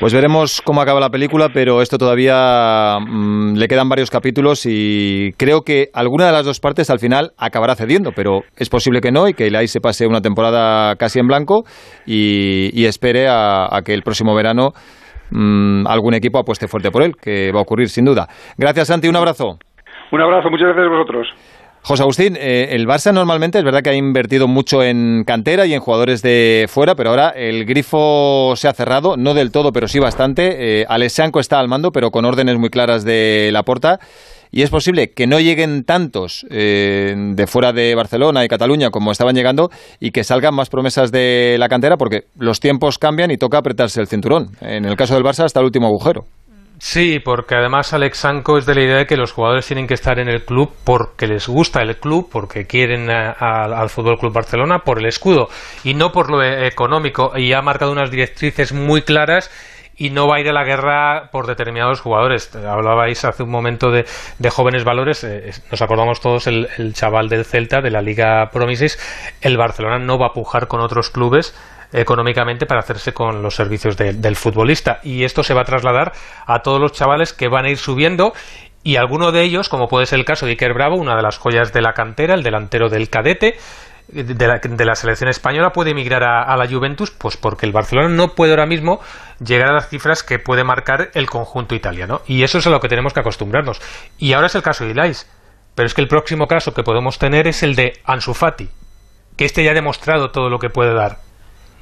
Pues 0.00 0.12
veremos 0.12 0.60
cómo 0.64 0.80
acaba 0.80 0.98
la 0.98 1.10
película, 1.10 1.50
pero 1.54 1.80
esto 1.80 1.96
todavía 1.96 2.98
mm, 3.00 3.54
le 3.56 3.68
quedan 3.68 3.88
varios 3.88 4.10
capítulos 4.10 4.66
y 4.66 5.32
creo 5.36 5.60
que 5.60 5.88
alguna 5.94 6.26
de 6.26 6.32
las 6.32 6.44
dos 6.44 6.58
partes 6.58 6.90
al 6.90 6.98
final 6.98 7.30
acabará 7.38 7.76
cediendo, 7.76 8.10
pero 8.14 8.40
es 8.56 8.68
posible 8.68 9.00
que 9.00 9.12
no 9.12 9.28
y 9.28 9.34
que 9.34 9.46
Ilai 9.46 9.68
se 9.68 9.80
pase 9.80 10.06
una 10.06 10.20
temporada 10.20 10.96
casi 10.96 11.20
en 11.20 11.28
blanco 11.28 11.64
y, 12.04 12.84
espere 12.84 13.28
a, 13.28 13.68
que 13.84 13.94
el 13.94 14.02
próximo 14.02 14.34
verano 14.34 14.70
mm, 15.30 15.86
algún 15.86 16.14
equipo 16.14 16.38
apueste 16.38 16.66
fuerte 16.66 16.90
por 16.90 17.02
él, 17.02 17.12
que 17.14 17.52
va 17.52 17.60
a 17.60 17.62
ocurrir 17.62 17.88
sin 17.88 18.04
duda. 18.04 18.26
Gracias, 18.58 18.88
Santi, 18.88 19.08
un 19.08 19.16
abrazo. 19.16 19.58
Un 20.10 20.20
abrazo, 20.20 20.50
muchas 20.50 20.74
gracias 20.74 20.86
a 20.86 20.90
vosotros. 20.90 21.28
José 21.84 22.02
Agustín, 22.04 22.36
eh, 22.38 22.68
el 22.70 22.86
Barça 22.86 23.12
normalmente 23.12 23.58
es 23.58 23.64
verdad 23.64 23.82
que 23.82 23.90
ha 23.90 23.94
invertido 23.94 24.46
mucho 24.46 24.84
en 24.84 25.24
cantera 25.26 25.66
y 25.66 25.74
en 25.74 25.80
jugadores 25.80 26.22
de 26.22 26.66
fuera, 26.68 26.94
pero 26.94 27.10
ahora 27.10 27.30
el 27.30 27.64
grifo 27.64 28.54
se 28.54 28.68
ha 28.68 28.72
cerrado, 28.72 29.16
no 29.16 29.34
del 29.34 29.50
todo, 29.50 29.72
pero 29.72 29.88
sí 29.88 29.98
bastante. 29.98 30.82
Eh, 30.82 30.86
Alessanco 30.88 31.40
está 31.40 31.58
al 31.58 31.66
mando, 31.66 31.90
pero 31.90 32.12
con 32.12 32.24
órdenes 32.24 32.56
muy 32.56 32.70
claras 32.70 33.04
de 33.04 33.50
la 33.52 33.64
porta. 33.64 33.98
Y 34.52 34.62
es 34.62 34.70
posible 34.70 35.10
que 35.10 35.26
no 35.26 35.40
lleguen 35.40 35.82
tantos 35.82 36.46
eh, 36.50 37.14
de 37.16 37.46
fuera 37.48 37.72
de 37.72 37.94
Barcelona 37.96 38.44
y 38.44 38.48
Cataluña 38.48 38.90
como 38.90 39.10
estaban 39.10 39.34
llegando 39.34 39.70
y 39.98 40.12
que 40.12 40.22
salgan 40.22 40.54
más 40.54 40.68
promesas 40.68 41.10
de 41.10 41.56
la 41.58 41.68
cantera 41.68 41.96
porque 41.96 42.26
los 42.38 42.60
tiempos 42.60 42.98
cambian 42.98 43.30
y 43.30 43.38
toca 43.38 43.58
apretarse 43.58 44.00
el 44.00 44.06
cinturón. 44.06 44.50
En 44.60 44.84
el 44.84 44.94
caso 44.94 45.14
del 45.14 45.24
Barça, 45.24 45.44
hasta 45.44 45.58
el 45.60 45.66
último 45.66 45.86
agujero. 45.86 46.26
Sí, 46.84 47.20
porque 47.20 47.54
además 47.54 47.92
Alex 47.92 48.18
Sanko 48.18 48.58
es 48.58 48.66
de 48.66 48.74
la 48.74 48.80
idea 48.80 48.96
de 48.96 49.06
que 49.06 49.16
los 49.16 49.30
jugadores 49.30 49.64
tienen 49.64 49.86
que 49.86 49.94
estar 49.94 50.18
en 50.18 50.28
el 50.28 50.44
club 50.44 50.74
porque 50.82 51.28
les 51.28 51.46
gusta 51.46 51.80
el 51.80 51.96
club, 51.96 52.28
porque 52.28 52.66
quieren 52.66 53.08
al 53.08 53.88
Fútbol 53.88 54.18
Club 54.18 54.32
Barcelona, 54.32 54.80
por 54.80 54.98
el 54.98 55.06
escudo 55.06 55.48
y 55.84 55.94
no 55.94 56.10
por 56.10 56.28
lo 56.28 56.42
económico. 56.42 57.38
Y 57.38 57.52
ha 57.52 57.62
marcado 57.62 57.92
unas 57.92 58.10
directrices 58.10 58.72
muy 58.72 59.02
claras 59.02 59.48
y 59.96 60.10
no 60.10 60.26
va 60.26 60.36
a 60.36 60.40
ir 60.40 60.48
a 60.48 60.52
la 60.52 60.64
guerra 60.64 61.30
por 61.30 61.46
determinados 61.46 62.00
jugadores. 62.00 62.52
Hablabais 62.56 63.24
hace 63.24 63.44
un 63.44 63.50
momento 63.50 63.92
de, 63.92 64.04
jóvenes 64.50 64.82
valores, 64.82 65.22
eh, 65.22 65.52
nos 65.70 65.82
acordamos 65.82 66.20
todos 66.20 66.48
el, 66.48 66.68
el, 66.78 66.94
chaval 66.94 67.28
del 67.28 67.44
Celta, 67.44 67.80
de 67.80 67.92
la 67.92 68.02
Liga 68.02 68.50
Promises, 68.50 68.98
el 69.40 69.56
Barcelona 69.56 70.00
no 70.00 70.18
va 70.18 70.26
a 70.26 70.32
pujar 70.32 70.66
con 70.66 70.80
otros 70.80 71.10
clubes 71.10 71.54
económicamente 71.92 72.66
para 72.66 72.80
hacerse 72.80 73.12
con 73.12 73.42
los 73.42 73.54
servicios 73.54 73.96
del 73.96 74.36
futbolista. 74.36 75.00
Y 75.02 75.24
esto 75.24 75.42
se 75.42 75.54
va 75.54 75.62
a 75.62 75.64
trasladar 75.64 76.12
a 76.46 76.60
todos 76.60 76.80
los 76.80 76.92
chavales 76.92 77.32
que 77.32 77.48
van 77.48 77.66
a 77.66 77.70
ir 77.70 77.78
subiendo 77.78 78.32
y 78.84 78.96
alguno 78.96 79.30
de 79.30 79.42
ellos, 79.42 79.68
como 79.68 79.88
puede 79.88 80.06
ser 80.06 80.18
el 80.18 80.24
caso 80.24 80.46
de 80.46 80.52
Iker 80.52 80.74
Bravo, 80.74 80.96
una 80.96 81.14
de 81.14 81.22
las 81.22 81.38
joyas 81.38 81.72
de 81.72 81.82
la 81.82 81.92
cantera, 81.92 82.34
el 82.34 82.42
delantero 82.42 82.88
del 82.88 83.10
cadete, 83.10 83.56
de 84.08 84.46
la, 84.46 84.58
de 84.58 84.84
la, 84.84 84.94
selección 84.96 85.30
española 85.30 85.72
puede 85.72 85.92
emigrar 85.92 86.24
a, 86.24 86.56
la 86.56 86.68
Juventus, 86.68 87.12
pues 87.12 87.36
porque 87.36 87.64
el 87.64 87.72
Barcelona 87.72 88.08
no 88.08 88.34
puede 88.34 88.52
ahora 88.52 88.66
mismo 88.66 89.00
llegar 89.38 89.68
a 89.68 89.72
las 89.72 89.88
cifras 89.88 90.22
que 90.24 90.40
puede 90.40 90.64
marcar 90.64 91.10
el 91.14 91.26
conjunto 91.26 91.76
italiano. 91.76 92.22
Y 92.26 92.42
eso 92.42 92.58
es 92.58 92.66
a 92.66 92.70
lo 92.70 92.80
que 92.80 92.88
tenemos 92.88 93.12
que 93.12 93.20
acostumbrarnos. 93.20 93.80
Y 94.18 94.32
ahora 94.32 94.48
es 94.48 94.54
el 94.56 94.62
caso 94.62 94.84
de 94.84 94.90
Ilais. 94.90 95.30
Pero 95.74 95.86
es 95.86 95.94
que 95.94 96.02
el 96.02 96.08
próximo 96.08 96.48
caso 96.48 96.74
que 96.74 96.82
podemos 96.82 97.18
tener 97.18 97.46
es 97.46 97.62
el 97.62 97.76
de 97.76 98.00
Ansu 98.04 98.34
Fati, 98.34 98.68
que 99.36 99.46
este 99.46 99.64
ya 99.64 99.70
ha 99.70 99.74
demostrado 99.74 100.30
todo 100.30 100.50
lo 100.50 100.58
que 100.58 100.68
puede 100.68 100.92
dar 100.92 101.18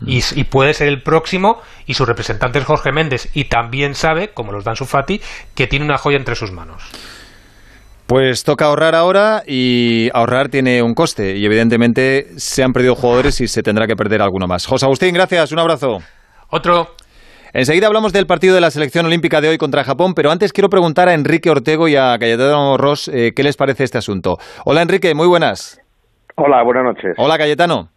y, 0.07 0.45
puede 0.45 0.75
ser 0.75 0.89
el 0.89 1.03
próximo 1.03 1.61
y 1.87 1.95
su 1.95 2.05
representante 2.05 2.59
es 2.59 2.65
Jorge 2.65 2.93
Méndez 2.93 3.31
y 3.35 3.45
también 3.45 3.95
sabe, 3.95 4.29
como 4.29 4.53
los 4.53 4.65
dan 4.65 4.77
su 4.77 4.87
Fati, 4.87 5.21
que 5.55 5.67
tiene 5.67 5.85
una 5.85 5.99
joya 5.99 6.17
entre 6.17 6.35
sus 6.35 6.53
manos. 6.53 6.83
Pues 8.07 8.43
toca 8.43 8.65
ahorrar 8.65 8.97
ahora 8.97 9.43
y 9.47 10.09
ahorrar 10.15 10.49
tiene 10.49 10.83
un 10.83 10.95
coste 10.95 11.37
y 11.37 11.45
evidentemente 11.45 12.27
se 12.37 12.65
han 12.65 12.73
perdido 12.73 12.97
jugadores 12.97 13.41
y 13.41 13.47
se 13.47 13.63
tendrá 13.63 13.87
que 13.87 13.95
perder 13.95 14.21
alguno 14.21 14.47
más. 14.49 14.67
José 14.67 14.87
Agustín, 14.87 15.15
gracias, 15.15 15.53
un 15.53 15.61
abrazo. 15.61 15.99
Otro. 16.49 16.89
Enseguida 17.53 17.87
hablamos 17.87 18.13
del 18.13 18.27
partido 18.27 18.55
de 18.55 18.61
la 18.61 18.71
selección 18.71 19.07
olímpica 19.07 19.41
de 19.41 19.49
hoy 19.49 19.59
contra 19.59 19.85
Japón, 19.85 20.15
pero 20.15 20.31
antes 20.31 20.53
quiero 20.53 20.69
preguntar 20.69 21.09
a 21.09 21.15
Enrique 21.15 21.51
Ortego 21.51 21.89
y 21.89 21.97
a 21.97 22.17
Cayetano 22.19 22.77
Ross 22.77 23.09
eh, 23.09 23.33
qué 23.35 23.43
les 23.43 23.57
parece 23.57 23.85
este 23.85 23.99
asunto. 23.99 24.39
Hola 24.65 24.83
Enrique, 24.83 25.15
muy 25.15 25.27
buenas. 25.27 25.81
Hola, 26.37 26.63
buenas 26.65 26.85
noches. 26.85 27.13
Hola 27.17 27.39
Cayetano. 27.39 27.91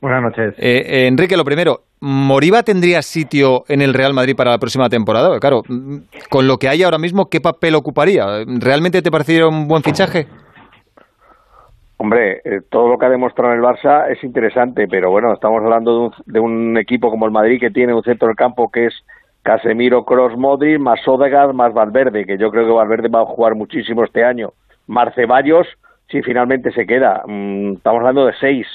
Buenas 0.00 0.22
noches. 0.22 0.54
Eh, 0.58 0.84
eh, 0.86 1.06
Enrique, 1.08 1.36
lo 1.36 1.44
primero, 1.44 1.80
¿Moriba 2.00 2.62
tendría 2.62 3.02
sitio 3.02 3.64
en 3.68 3.82
el 3.82 3.92
Real 3.92 4.14
Madrid 4.14 4.36
para 4.36 4.52
la 4.52 4.58
próxima 4.58 4.88
temporada? 4.88 5.36
Claro, 5.40 5.62
mm, 5.68 5.96
con 6.30 6.46
lo 6.46 6.58
que 6.58 6.68
hay 6.68 6.84
ahora 6.84 6.98
mismo, 6.98 7.28
¿qué 7.28 7.40
papel 7.40 7.74
ocuparía? 7.74 8.24
¿Realmente 8.46 9.02
te 9.02 9.10
parecería 9.10 9.48
un 9.48 9.66
buen 9.66 9.82
fichaje? 9.82 10.26
Hombre, 11.96 12.40
eh, 12.44 12.60
todo 12.70 12.88
lo 12.88 12.98
que 12.98 13.06
ha 13.06 13.10
demostrado 13.10 13.52
el 13.54 13.60
Barça 13.60 14.08
es 14.08 14.22
interesante, 14.22 14.86
pero 14.86 15.10
bueno, 15.10 15.32
estamos 15.32 15.60
hablando 15.64 16.12
de 16.26 16.38
un, 16.38 16.78
equipo 16.78 17.10
como 17.10 17.26
el 17.26 17.32
Madrid 17.32 17.58
que 17.58 17.70
tiene 17.70 17.92
un 17.92 18.04
centro 18.04 18.28
del 18.28 18.36
campo 18.36 18.70
que 18.70 18.86
es 18.86 18.94
Casemiro, 19.42 20.04
Cross, 20.04 20.36
Modric, 20.36 20.78
más 20.78 21.00
Odegaard, 21.08 21.54
más 21.54 21.74
Valverde, 21.74 22.24
que 22.24 22.38
yo 22.38 22.52
creo 22.52 22.66
que 22.66 22.72
Valverde 22.72 23.08
va 23.08 23.22
a 23.22 23.26
jugar 23.26 23.56
muchísimo 23.56 24.04
este 24.04 24.22
año. 24.22 24.52
Marceballos, 24.86 25.66
si 26.08 26.22
finalmente 26.22 26.70
se 26.70 26.86
queda. 26.86 27.24
Mm, 27.26 27.72
estamos 27.72 27.98
hablando 27.98 28.26
de 28.26 28.34
seis 28.38 28.68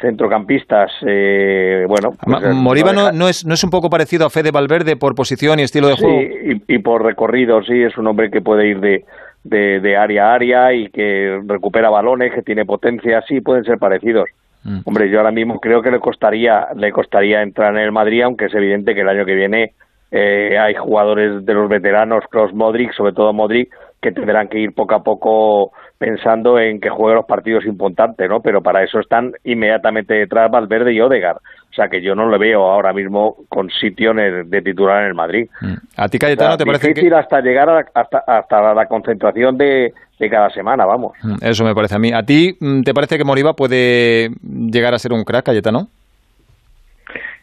centrocampistas, 0.00 0.90
eh, 1.06 1.84
bueno... 1.88 2.10
Pues, 2.20 2.44
eh, 2.44 2.52
Moriba 2.54 2.92
no, 2.92 3.28
es, 3.28 3.44
no 3.44 3.54
es 3.54 3.64
un 3.64 3.70
poco 3.70 3.90
parecido 3.90 4.26
a 4.26 4.30
Fede 4.30 4.50
Valverde 4.50 4.96
por 4.96 5.14
posición 5.14 5.58
y 5.58 5.62
estilo 5.62 5.88
de 5.88 5.96
juego. 5.96 6.18
Sí, 6.20 6.62
y, 6.68 6.78
por 6.78 7.04
recorrido, 7.04 7.62
sí, 7.62 7.82
es 7.82 7.96
un 7.98 8.06
hombre 8.06 8.30
que 8.30 8.40
puede 8.40 8.68
ir 8.68 8.80
de, 8.80 9.04
de, 9.44 9.96
área 9.96 10.30
a 10.30 10.34
área 10.34 10.72
y 10.72 10.88
que 10.90 11.40
recupera 11.46 11.90
balones, 11.90 12.32
que 12.32 12.42
tiene 12.42 12.64
potencia, 12.64 13.22
sí, 13.26 13.40
pueden 13.40 13.64
ser 13.64 13.78
parecidos. 13.78 14.28
Mm. 14.64 14.80
Hombre, 14.84 15.10
yo 15.10 15.18
ahora 15.18 15.32
mismo 15.32 15.58
creo 15.60 15.82
que 15.82 15.90
le 15.90 16.00
costaría, 16.00 16.68
le 16.76 16.92
costaría 16.92 17.42
entrar 17.42 17.74
en 17.74 17.82
el 17.82 17.92
Madrid, 17.92 18.22
aunque 18.22 18.46
es 18.46 18.54
evidente 18.54 18.94
que 18.94 19.00
el 19.00 19.08
año 19.08 19.24
que 19.24 19.34
viene 19.34 19.72
eh, 20.10 20.56
hay 20.58 20.74
jugadores 20.74 21.44
de 21.44 21.54
los 21.54 21.68
veteranos, 21.68 22.24
Cross 22.30 22.54
Modric, 22.54 22.92
sobre 22.94 23.12
todo 23.12 23.32
Modric, 23.32 23.70
que 24.00 24.12
tendrán 24.12 24.48
que 24.48 24.58
ir 24.58 24.74
poco 24.74 24.94
a 24.94 25.02
poco 25.02 25.72
pensando 25.98 26.58
en 26.58 26.80
que 26.80 26.88
juegue 26.88 27.16
los 27.16 27.26
partidos 27.26 27.66
importantes, 27.66 28.28
¿no? 28.28 28.40
Pero 28.40 28.62
para 28.62 28.82
eso 28.84 29.00
están 29.00 29.32
inmediatamente 29.44 30.14
detrás 30.14 30.50
Valverde 30.50 30.92
y 30.92 31.00
Odegar. 31.00 31.36
O 31.36 31.74
sea 31.74 31.88
que 31.88 32.00
yo 32.00 32.14
no 32.14 32.26
lo 32.26 32.38
veo 32.38 32.62
ahora 32.62 32.92
mismo 32.92 33.36
con 33.48 33.68
sitio 33.70 34.14
de 34.14 34.62
titular 34.62 35.02
en 35.02 35.08
el 35.08 35.14
Madrid. 35.14 35.48
Mm. 35.60 35.74
¿A 35.96 36.08
ti, 36.08 36.18
Cayetano, 36.18 36.56
te 36.56 36.64
parece 36.64 36.88
difícil 36.88 37.14
hasta 37.14 37.40
llegar 37.40 37.68
a, 37.68 37.84
hasta, 37.94 38.18
hasta 38.18 38.74
la 38.74 38.86
concentración 38.86 39.58
de, 39.58 39.92
de 40.18 40.30
cada 40.30 40.50
semana, 40.50 40.84
vamos. 40.86 41.12
Mm, 41.22 41.36
eso 41.42 41.64
me 41.64 41.74
parece 41.74 41.96
a 41.96 41.98
mí. 41.98 42.12
¿A 42.12 42.22
ti 42.22 42.56
mm, 42.58 42.82
te 42.82 42.94
parece 42.94 43.18
que 43.18 43.24
Moriba 43.24 43.54
puede 43.54 44.30
llegar 44.42 44.94
a 44.94 44.98
ser 44.98 45.12
un 45.12 45.24
crack, 45.24 45.46
Cayetano? 45.46 45.88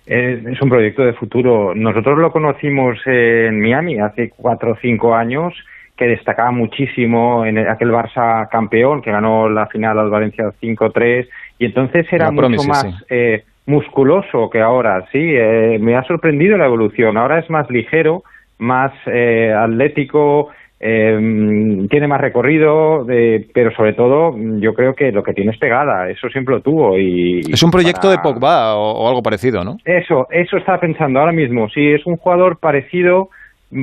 Es 0.06 0.62
un 0.62 0.70
proyecto 0.70 1.04
de 1.04 1.14
futuro. 1.14 1.74
Nosotros 1.74 2.20
lo 2.20 2.32
conocimos 2.32 3.00
en 3.06 3.60
Miami 3.60 4.00
hace 4.00 4.32
cuatro 4.38 4.74
o 4.74 4.78
cinco 4.80 5.16
años, 5.16 5.54
que 5.98 6.06
destacaba 6.06 6.52
muchísimo 6.52 7.46
en 7.46 7.58
aquel 7.58 7.92
Barça 7.92 8.50
campeón, 8.50 9.02
que 9.02 9.12
ganó 9.12 9.50
la 9.50 9.68
final 9.68 9.98
al 9.98 10.10
Valencia 10.10 10.46
5-3, 10.62 11.28
y 11.60 11.66
entonces 11.66 12.06
era 12.12 12.32
mucho 12.32 12.64
más 12.68 12.86
eh, 13.10 13.44
musculoso 13.66 14.50
que 14.50 14.62
ahora, 14.62 15.06
sí. 15.12 15.20
Eh, 15.20 15.78
me 15.80 15.96
ha 15.96 16.04
sorprendido 16.04 16.58
la 16.58 16.66
evolución. 16.66 17.18
Ahora 17.18 17.40
es 17.40 17.50
más 17.50 17.70
ligero, 17.70 18.24
más 18.60 18.92
eh, 19.08 19.54
atlético, 19.54 20.50
eh, 20.80 21.88
tiene 21.90 22.08
más 22.08 22.22
recorrido, 22.22 23.06
pero 23.54 23.72
sobre 23.76 23.94
todo 23.94 24.36
yo 24.60 24.74
creo 24.74 24.94
que 24.94 25.12
lo 25.12 25.24
que 25.24 25.34
tiene 25.34 25.52
es 25.52 25.58
pegada, 25.58 26.10
eso 26.10 26.30
siempre 26.30 26.56
lo 26.56 26.62
tuvo. 26.62 26.98
y 26.98 27.42
Es 27.52 27.64
un 27.64 27.72
proyecto 27.72 28.10
de 28.10 28.18
Pogba 28.20 28.76
o, 28.76 29.08
algo 29.08 29.24
parecido, 29.24 29.64
¿no? 29.64 29.78
Eso, 29.86 30.28
eso 30.30 30.58
está 30.58 30.78
pensando 30.80 31.20
ahora 31.20 31.32
mismo, 31.32 31.70
sí, 31.70 31.92
es 31.92 32.06
un 32.06 32.18
jugador 32.18 32.58
parecido 32.60 33.30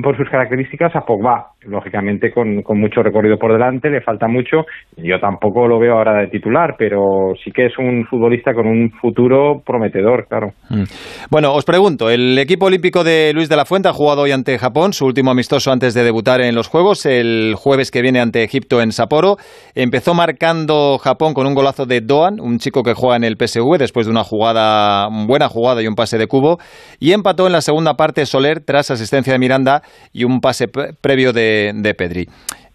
por 0.02 0.16
sus 0.16 0.28
características 0.28 0.94
a 0.94 1.00
Pogba, 1.00 1.51
lógicamente 1.64 2.32
con, 2.32 2.62
mucho 2.78 3.02
recorrido 3.02 3.38
por 3.38 3.52
delante, 3.52 3.90
le 3.90 4.00
falta 4.00 4.26
mucho, 4.26 4.66
yo 4.96 5.20
tampoco 5.20 5.66
lo 5.66 5.78
veo 5.78 5.94
ahora 5.94 6.20
de 6.20 6.28
titular, 6.28 6.74
pero 6.78 7.34
sí 7.42 7.50
que 7.52 7.66
es 7.66 7.78
un 7.78 8.04
futbolista 8.06 8.54
con 8.54 8.66
un 8.66 8.90
futuro 8.90 9.62
prometedor, 9.64 10.26
claro. 10.28 10.52
Mm. 10.70 10.84
Bueno, 11.30 11.52
os 11.52 11.64
pregunto, 11.64 12.10
el 12.10 12.38
equipo 12.38 12.66
olímpico 12.66 13.04
de 13.04 13.32
Luis 13.34 13.48
de 13.48 13.56
la 13.56 13.64
Fuente 13.64 13.88
ha 13.88 13.92
jugado 13.92 14.22
hoy 14.22 14.32
ante 14.32 14.58
Japón, 14.58 14.92
su 14.92 15.06
último 15.06 15.30
amistoso 15.30 15.70
antes 15.70 15.94
de 15.94 16.04
debutar 16.04 16.40
en 16.40 16.54
los 16.54 16.68
Juegos, 16.68 17.06
el 17.06 17.54
jueves 17.56 17.90
que 17.90 18.02
viene 18.02 18.20
ante 18.20 18.42
Egipto 18.42 18.80
en 18.80 18.92
Sapporo, 18.92 19.36
empezó 19.74 20.14
marcando 20.14 20.98
Japón 20.98 21.34
con 21.34 21.46
un 21.46 21.54
golazo 21.54 21.86
de 21.86 22.00
Doan, 22.00 22.40
un 22.40 22.58
chico 22.58 22.82
que 22.82 22.94
juega 22.94 23.16
en 23.16 23.24
el 23.24 23.36
PSV 23.36 23.78
después 23.78 24.06
de 24.06 24.12
una 24.12 24.24
jugada, 24.24 25.08
buena 25.26 25.48
jugada 25.48 25.82
y 25.82 25.86
un 25.86 25.94
pase 25.94 26.18
de 26.18 26.26
cubo, 26.26 26.58
y 26.98 27.12
empató 27.12 27.46
en 27.46 27.52
la 27.52 27.60
segunda 27.60 27.94
parte 27.94 28.26
Soler 28.26 28.60
tras 28.60 28.90
asistencia 28.90 29.32
de 29.32 29.38
Miranda 29.38 29.82
y 30.12 30.24
un 30.24 30.40
pase 30.40 30.66
previo 30.68 31.32
de, 31.32 31.51
Pedri. 31.96 32.26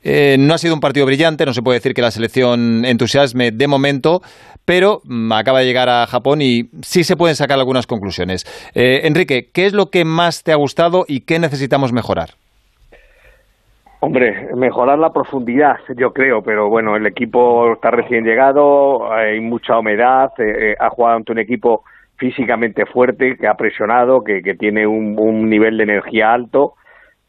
Eh, 0.04 0.38
no 0.40 0.54
ha 0.54 0.58
sido 0.58 0.74
un 0.74 0.80
partido 0.80 1.06
brillante, 1.06 1.46
no 1.46 1.54
se 1.54 1.62
puede 1.62 1.80
decir 1.80 1.94
que 1.94 2.02
la 2.02 2.12
selección 2.12 2.86
entusiasme 2.86 3.52
de 3.52 3.68
momento, 3.68 4.22
pero 4.64 5.02
mm, 5.04 5.32
acaba 5.34 5.60
de 5.60 5.66
llegar 5.66 5.90
a 5.90 6.06
Japón 6.08 6.42
y 6.42 6.70
sí 6.82 7.04
se 7.04 7.18
pueden 7.18 7.36
sacar 7.36 7.58
algunas 7.58 7.88
conclusiones. 7.88 8.46
Eh, 8.74 9.02
Enrique, 9.04 9.50
¿qué 9.54 9.66
es 9.66 9.74
lo 9.74 9.88
que 9.88 10.06
más 10.06 10.44
te 10.44 10.52
ha 10.52 10.56
gustado 10.56 11.04
y 11.08 11.26
qué 11.26 11.40
necesitamos 11.40 11.92
mejorar? 11.92 12.30
Hombre, 14.00 14.50
mejorar 14.56 15.00
la 15.00 15.10
profundidad, 15.10 15.78
yo 15.98 16.12
creo, 16.12 16.44
pero 16.44 16.70
bueno, 16.70 16.96
el 16.96 17.08
equipo 17.08 17.74
está 17.74 17.90
recién 17.90 18.24
llegado, 18.24 19.12
hay 19.12 19.40
mucha 19.40 19.80
humedad, 19.80 20.30
eh, 20.38 20.76
ha 20.80 20.90
jugado 20.90 21.18
ante 21.18 21.32
un 21.32 21.40
equipo 21.40 21.84
físicamente 22.18 22.86
fuerte, 22.86 23.38
que 23.38 23.48
ha 23.48 23.56
presionado, 23.56 24.24
que, 24.24 24.42
tiene 24.56 24.86
un, 24.86 25.50
nivel 25.50 25.78
de 25.78 25.84
energía 25.84 26.34
alto 26.34 26.74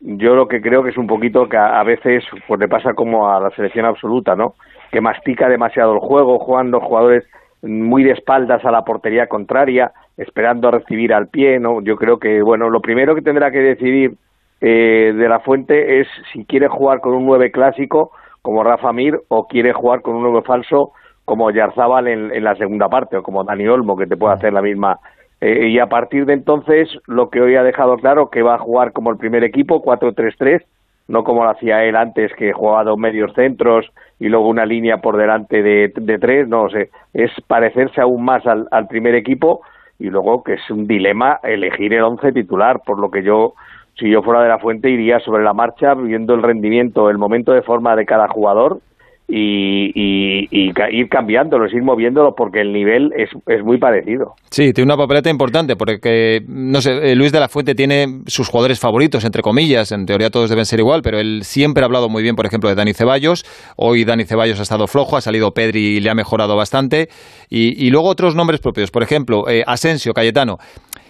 yo 0.00 0.34
lo 0.34 0.46
que 0.46 0.60
creo 0.60 0.82
que 0.82 0.90
es 0.90 0.98
un 0.98 1.06
poquito 1.06 1.48
que 1.48 1.56
a, 1.56 1.82
veces 1.82 2.24
pues 2.46 2.60
le 2.60 2.68
pasa 2.68 2.94
como 2.94 3.28
a 3.28 3.40
la 3.40 3.50
selección 3.50 3.84
absoluta, 3.84 4.36
¿no? 4.36 4.54
Que 4.92 5.00
mastica 5.00 5.48
demasiado 5.48 5.92
el 5.92 5.98
juego, 5.98 6.38
jugando 6.38 6.80
jugadores 6.80 7.24
muy 7.62 8.04
de 8.04 8.12
espaldas 8.12 8.64
a 8.64 8.70
la 8.70 8.82
portería 8.82 9.26
contraria, 9.26 9.90
esperando 10.16 10.68
a 10.68 10.72
recibir 10.72 11.12
al 11.12 11.28
pie, 11.28 11.58
¿no? 11.58 11.80
Yo 11.82 11.96
creo 11.96 12.18
que, 12.18 12.40
bueno, 12.42 12.70
lo 12.70 12.80
primero 12.80 13.14
que 13.14 13.22
tendrá 13.22 13.50
que 13.50 13.58
decidir 13.58 14.12
eh, 14.60 15.12
de 15.16 15.28
la 15.28 15.40
Fuente 15.40 16.00
es 16.00 16.08
si 16.32 16.44
quiere 16.44 16.68
jugar 16.68 17.00
con 17.00 17.14
un 17.14 17.26
nueve 17.26 17.50
clásico 17.50 18.12
como 18.42 18.62
Rafa 18.62 18.92
Mir 18.92 19.18
o 19.28 19.46
quiere 19.46 19.72
jugar 19.72 20.02
con 20.02 20.14
un 20.14 20.22
nueve 20.22 20.42
falso 20.46 20.92
como 21.24 21.50
Yarzábal 21.50 22.08
en, 22.08 22.32
en 22.32 22.44
la 22.44 22.54
segunda 22.54 22.88
parte 22.88 23.16
o 23.16 23.22
como 23.22 23.44
Dani 23.44 23.66
Olmo 23.68 23.96
que 23.96 24.06
te 24.06 24.16
puede 24.16 24.34
hacer 24.34 24.52
la 24.52 24.62
misma 24.62 24.98
eh, 25.40 25.68
y 25.68 25.78
a 25.78 25.86
partir 25.86 26.26
de 26.26 26.32
entonces, 26.32 26.88
lo 27.06 27.30
que 27.30 27.40
hoy 27.40 27.54
ha 27.56 27.62
dejado 27.62 27.96
claro 27.96 28.28
que 28.30 28.42
va 28.42 28.54
a 28.54 28.58
jugar 28.58 28.92
como 28.92 29.10
el 29.10 29.18
primer 29.18 29.44
equipo, 29.44 29.82
4-3-3, 29.82 30.64
no 31.06 31.24
como 31.24 31.44
lo 31.44 31.50
hacía 31.50 31.84
él 31.84 31.96
antes, 31.96 32.32
que 32.34 32.52
jugaba 32.52 32.84
dos 32.84 32.98
medios 32.98 33.32
centros 33.34 33.86
y 34.18 34.28
luego 34.28 34.48
una 34.48 34.66
línea 34.66 34.98
por 34.98 35.16
delante 35.16 35.62
de, 35.62 36.18
tres, 36.20 36.48
no 36.48 36.68
sé, 36.68 36.90
es 37.14 37.30
parecerse 37.46 38.00
aún 38.00 38.24
más 38.24 38.42
al, 38.46 38.88
primer 38.88 39.14
equipo 39.14 39.62
y 39.98 40.10
luego 40.10 40.42
que 40.42 40.54
es 40.54 40.70
un 40.70 40.86
dilema 40.86 41.40
elegir 41.42 41.94
el 41.94 42.02
once 42.02 42.32
titular, 42.32 42.82
por 42.84 42.98
lo 42.98 43.10
que 43.10 43.22
yo, 43.22 43.54
si 43.98 44.10
yo 44.10 44.22
fuera 44.22 44.42
de 44.42 44.48
la 44.48 44.58
fuente, 44.58 44.90
iría 44.90 45.18
sobre 45.20 45.44
la 45.44 45.54
marcha 45.54 45.94
viendo 45.94 46.34
el 46.34 46.42
rendimiento, 46.42 47.10
el 47.10 47.18
momento 47.18 47.52
de 47.52 47.62
forma 47.62 47.96
de 47.96 48.04
cada 48.04 48.28
jugador 48.28 48.80
y, 49.30 49.92
y, 49.94 50.72
ir 50.90 51.08
cambiándolos, 51.10 51.72
ir 51.74 51.82
moviéndolos 51.82 52.32
porque 52.34 52.62
el 52.62 52.72
nivel 52.72 53.12
es, 53.14 53.28
muy 53.62 53.78
parecido. 53.78 54.34
Sí, 54.50 54.72
tiene 54.72 54.86
una 54.86 54.96
papeleta 54.96 55.28
importante 55.28 55.76
porque, 55.76 56.40
no 56.48 56.80
sé, 56.80 57.12
eh, 57.12 57.14
Luis 57.14 57.30
de 57.30 57.40
la 57.40 57.48
Fuente 57.48 57.74
tiene 57.74 58.22
sus 58.26 58.48
jugadores 58.48 58.80
favoritos, 58.80 59.26
entre 59.26 59.42
comillas, 59.42 59.92
en 59.92 60.06
teoría 60.06 60.30
todos 60.30 60.48
deben 60.48 60.64
ser 60.64 60.80
igual, 60.80 61.02
pero 61.02 61.20
él 61.20 61.42
siempre 61.42 61.82
ha 61.82 61.86
hablado 61.86 62.08
muy 62.08 62.22
bien, 62.22 62.36
por 62.36 62.46
ejemplo, 62.46 62.70
de 62.70 62.74
Dani 62.74 62.94
Ceballos. 62.94 63.44
Hoy 63.76 64.04
Dani 64.04 64.24
Ceballos 64.24 64.60
ha 64.60 64.62
estado 64.62 64.86
flojo, 64.86 65.18
ha 65.18 65.20
salido 65.20 65.52
Pedri 65.52 65.96
y 65.96 66.00
le 66.00 66.08
ha 66.08 66.14
mejorado 66.14 66.56
bastante. 66.56 67.08
Y, 67.50 67.90
luego 67.90 68.08
otros 68.08 68.34
nombres 68.34 68.60
propios, 68.60 68.90
por 68.90 69.02
ejemplo, 69.02 69.48
eh, 69.48 69.62
Asensio, 69.66 70.14
Cayetano. 70.14 70.56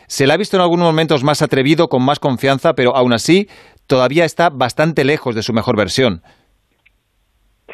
Se 0.08 0.26
le 0.26 0.32
ha 0.32 0.36
visto 0.36 0.56
en 0.56 0.62
algunos 0.62 0.86
momentos 0.86 1.22
más 1.22 1.42
atrevido, 1.42 1.88
con 1.88 2.02
más 2.02 2.18
confianza, 2.18 2.72
pero 2.72 2.96
aún 2.96 3.12
así 3.12 3.46
todavía 3.86 4.24
está 4.24 4.48
bastante 4.50 5.04
lejos 5.04 5.34
de 5.34 5.42
su 5.42 5.52
mejor 5.52 5.76
versión. 5.76 6.22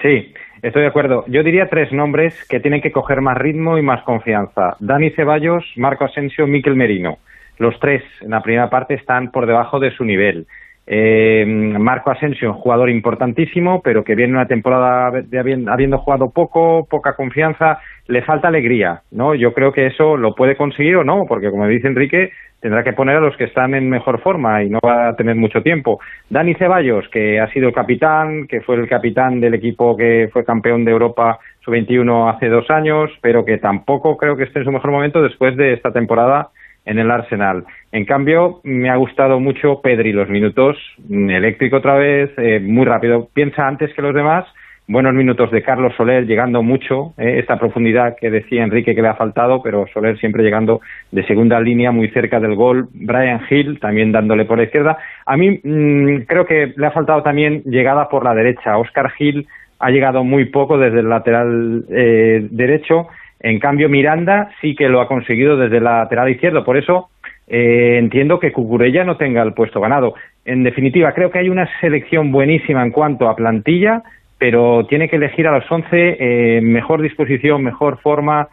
Sí, 0.04 0.34
estoy 0.60 0.82
de 0.82 0.88
acuerdo. 0.88 1.24
Yo 1.28 1.42
diría 1.42 1.70
tres 1.70 1.90
nombres 1.90 2.34
que 2.46 2.60
tienen 2.60 2.82
que 2.82 2.92
coger 2.92 3.22
más 3.22 3.38
ritmo 3.38 3.78
y 3.78 3.82
más 3.82 4.02
confianza. 4.02 4.76
Dani 4.78 5.08
Ceballos, 5.12 5.64
Marco 5.76 6.04
Asensio, 6.04 6.46
Miquel 6.46 6.76
Merino. 6.76 7.16
Los 7.56 7.80
tres 7.80 8.02
en 8.20 8.32
la 8.32 8.42
primera 8.42 8.68
parte 8.68 8.92
están 8.92 9.30
por 9.30 9.46
debajo 9.46 9.80
de 9.80 9.92
su 9.92 10.04
nivel. 10.04 10.46
Eh, 10.86 11.44
Marco 11.46 12.10
Asensio, 12.10 12.52
jugador 12.54 12.90
importantísimo, 12.90 13.80
pero 13.82 14.04
que 14.04 14.14
viene 14.14 14.34
una 14.34 14.46
temporada 14.46 15.22
de 15.22 15.38
habiendo 15.38 15.98
jugado 15.98 16.30
poco, 16.30 16.86
poca 16.88 17.14
confianza, 17.14 17.78
le 18.06 18.22
falta 18.22 18.48
alegría, 18.48 19.00
¿no? 19.10 19.34
Yo 19.34 19.54
creo 19.54 19.72
que 19.72 19.86
eso 19.86 20.16
lo 20.16 20.34
puede 20.34 20.56
conseguir 20.56 20.96
o 20.96 21.04
no, 21.04 21.24
porque 21.26 21.50
como 21.50 21.66
dice 21.66 21.88
Enrique, 21.88 22.32
tendrá 22.60 22.84
que 22.84 22.92
poner 22.92 23.16
a 23.16 23.20
los 23.20 23.36
que 23.36 23.44
están 23.44 23.74
en 23.74 23.88
mejor 23.88 24.20
forma 24.20 24.62
y 24.62 24.68
no 24.68 24.78
va 24.84 25.08
a 25.08 25.16
tener 25.16 25.36
mucho 25.36 25.62
tiempo. 25.62 26.00
Dani 26.28 26.54
Ceballos, 26.54 27.08
que 27.08 27.40
ha 27.40 27.48
sido 27.48 27.72
capitán, 27.72 28.46
que 28.46 28.60
fue 28.60 28.76
el 28.76 28.88
capitán 28.88 29.40
del 29.40 29.54
equipo 29.54 29.96
que 29.96 30.28
fue 30.32 30.44
campeón 30.44 30.84
de 30.84 30.90
Europa 30.90 31.38
sub-21 31.64 32.34
hace 32.34 32.48
dos 32.48 32.70
años, 32.70 33.10
pero 33.22 33.44
que 33.44 33.56
tampoco 33.56 34.18
creo 34.18 34.36
que 34.36 34.44
esté 34.44 34.58
en 34.58 34.66
su 34.66 34.72
mejor 34.72 34.90
momento 34.90 35.22
después 35.22 35.56
de 35.56 35.72
esta 35.72 35.92
temporada 35.92 36.48
en 36.84 36.98
el 36.98 37.10
Arsenal. 37.10 37.64
En 37.92 38.04
cambio, 38.04 38.60
me 38.64 38.90
ha 38.90 38.96
gustado 38.96 39.40
mucho 39.40 39.80
Pedri, 39.82 40.12
los 40.12 40.28
minutos 40.28 40.76
mm, 41.08 41.30
eléctrico 41.30 41.76
otra 41.76 41.94
vez, 41.94 42.30
eh, 42.36 42.60
muy 42.60 42.84
rápido, 42.84 43.28
piensa 43.32 43.66
antes 43.66 43.92
que 43.94 44.02
los 44.02 44.14
demás 44.14 44.44
buenos 44.86 45.14
minutos 45.14 45.50
de 45.50 45.62
Carlos 45.62 45.94
Soler 45.96 46.26
llegando 46.26 46.62
mucho, 46.62 47.14
eh, 47.16 47.38
esta 47.38 47.58
profundidad 47.58 48.16
que 48.20 48.30
decía 48.30 48.64
Enrique 48.64 48.94
que 48.94 49.02
le 49.02 49.08
ha 49.08 49.14
faltado, 49.14 49.62
pero 49.62 49.86
Soler 49.92 50.18
siempre 50.18 50.42
llegando 50.42 50.80
de 51.10 51.26
segunda 51.26 51.60
línea 51.60 51.90
muy 51.90 52.08
cerca 52.10 52.38
del 52.38 52.54
gol. 52.54 52.88
Brian 52.92 53.40
Hill 53.48 53.80
también 53.80 54.12
dándole 54.12 54.44
por 54.44 54.58
la 54.58 54.64
izquierda. 54.64 54.98
A 55.26 55.36
mí 55.36 55.60
mm, 55.62 56.24
creo 56.26 56.44
que 56.46 56.74
le 56.76 56.86
ha 56.86 56.90
faltado 56.90 57.22
también 57.22 57.62
llegada 57.64 58.08
por 58.08 58.24
la 58.24 58.34
derecha. 58.34 58.76
Oscar 58.76 59.12
Hill 59.18 59.46
ha 59.78 59.90
llegado 59.90 60.22
muy 60.22 60.46
poco 60.46 60.78
desde 60.78 61.00
el 61.00 61.08
lateral 61.08 61.84
eh, 61.90 62.46
derecho. 62.50 63.08
En 63.44 63.60
cambio, 63.60 63.88
Miranda 63.88 64.50
sí 64.60 64.74
que 64.74 64.88
lo 64.88 65.00
ha 65.00 65.06
conseguido 65.06 65.56
desde 65.56 65.76
el 65.76 65.84
lateral 65.84 66.30
izquierdo. 66.30 66.64
Por 66.64 66.76
eso 66.76 67.10
eh, 67.46 67.96
entiendo 67.98 68.40
que 68.40 68.52
Cucurella 68.52 69.04
no 69.04 69.16
tenga 69.16 69.42
el 69.42 69.52
puesto 69.52 69.80
ganado. 69.80 70.14
En 70.44 70.64
definitiva, 70.64 71.12
creo 71.12 71.30
que 71.30 71.38
hay 71.38 71.48
una 71.48 71.68
selección 71.80 72.32
buenísima 72.32 72.82
en 72.82 72.90
cuanto 72.90 73.28
a 73.28 73.36
plantilla 73.36 74.02
pero 74.38 74.84
tiene 74.90 75.08
que 75.08 75.16
elegir 75.16 75.46
a 75.46 75.58
los 75.58 75.64
11 75.70 75.86
eh, 75.90 76.60
mejor 76.60 77.00
disposición, 77.00 77.62
mejor 77.62 77.98
forma 78.02 78.48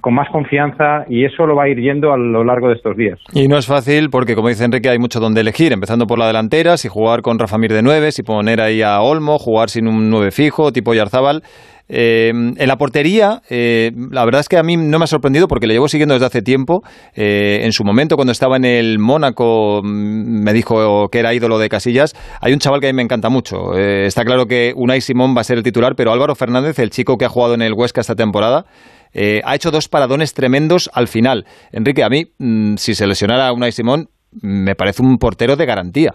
con 0.00 0.14
más 0.14 0.30
confianza 0.30 1.04
y 1.08 1.24
eso 1.24 1.46
lo 1.46 1.56
va 1.56 1.64
a 1.64 1.68
ir 1.68 1.80
yendo 1.80 2.12
a 2.12 2.16
lo 2.16 2.44
largo 2.44 2.68
de 2.68 2.76
estos 2.76 2.96
días. 2.96 3.18
Y 3.32 3.48
no 3.48 3.58
es 3.58 3.66
fácil 3.66 4.08
porque, 4.08 4.36
como 4.36 4.48
dice 4.48 4.64
Enrique, 4.64 4.88
hay 4.88 5.00
mucho 5.00 5.18
donde 5.18 5.40
elegir, 5.40 5.72
empezando 5.72 6.06
por 6.06 6.18
la 6.18 6.28
delantera, 6.28 6.76
si 6.76 6.88
jugar 6.88 7.22
con 7.22 7.40
Rafa 7.40 7.58
Mir 7.58 7.72
de 7.72 7.82
9, 7.82 8.12
si 8.12 8.22
poner 8.22 8.60
ahí 8.60 8.82
a 8.82 9.00
Olmo, 9.00 9.38
jugar 9.38 9.70
sin 9.70 9.88
un 9.88 10.10
9 10.10 10.30
fijo, 10.30 10.72
tipo 10.72 10.94
Yarzábal. 10.94 11.42
Eh, 11.88 12.30
en 12.30 12.68
la 12.68 12.76
portería, 12.76 13.42
eh, 13.50 13.92
la 14.10 14.24
verdad 14.24 14.40
es 14.40 14.48
que 14.48 14.56
a 14.56 14.62
mí 14.62 14.76
no 14.76 14.98
me 14.98 15.04
ha 15.04 15.06
sorprendido 15.06 15.48
porque 15.48 15.66
le 15.66 15.74
llevo 15.74 15.88
siguiendo 15.88 16.14
desde 16.14 16.26
hace 16.26 16.42
tiempo. 16.42 16.82
Eh, 17.14 17.60
en 17.62 17.72
su 17.72 17.84
momento, 17.84 18.16
cuando 18.16 18.32
estaba 18.32 18.56
en 18.56 18.64
el 18.64 18.98
Mónaco, 18.98 19.80
mm, 19.82 20.42
me 20.42 20.52
dijo 20.52 21.08
que 21.08 21.18
era 21.18 21.34
ídolo 21.34 21.58
de 21.58 21.68
Casillas. 21.68 22.14
Hay 22.40 22.52
un 22.52 22.58
chaval 22.58 22.80
que 22.80 22.88
a 22.88 22.92
mí 22.92 22.96
me 22.96 23.02
encanta 23.02 23.28
mucho. 23.28 23.74
está 23.76 24.24
claro 24.24 24.46
que 24.46 24.72
Unai 24.76 25.00
Simón 25.00 25.34
va 25.36 25.40
a 25.40 25.44
ser 25.44 25.58
el 25.58 25.62
titular, 25.62 25.94
pero 25.96 26.12
Álvaro 26.12 26.34
Fernández, 26.34 26.78
el 26.78 26.90
chico 26.90 27.16
que 27.16 27.24
ha 27.24 27.28
jugado 27.28 27.54
en 27.54 27.62
el 27.62 27.74
Huesca 27.74 28.00
esta 28.00 28.14
temporada, 28.14 28.66
ha 29.44 29.54
hecho 29.54 29.70
dos 29.70 29.88
paradones 29.88 30.34
tremendos 30.34 30.90
al 30.92 31.08
final. 31.08 31.46
Enrique, 31.72 32.02
a 32.02 32.08
mí, 32.08 32.26
mm, 32.38 32.76
si 32.76 32.94
se 32.94 33.06
lesionara 33.06 33.52
Unai 33.52 33.72
Simón, 33.72 34.08
me 34.42 34.74
parece 34.74 35.02
un 35.02 35.18
portero 35.18 35.56
de 35.56 35.66
garantía. 35.66 36.14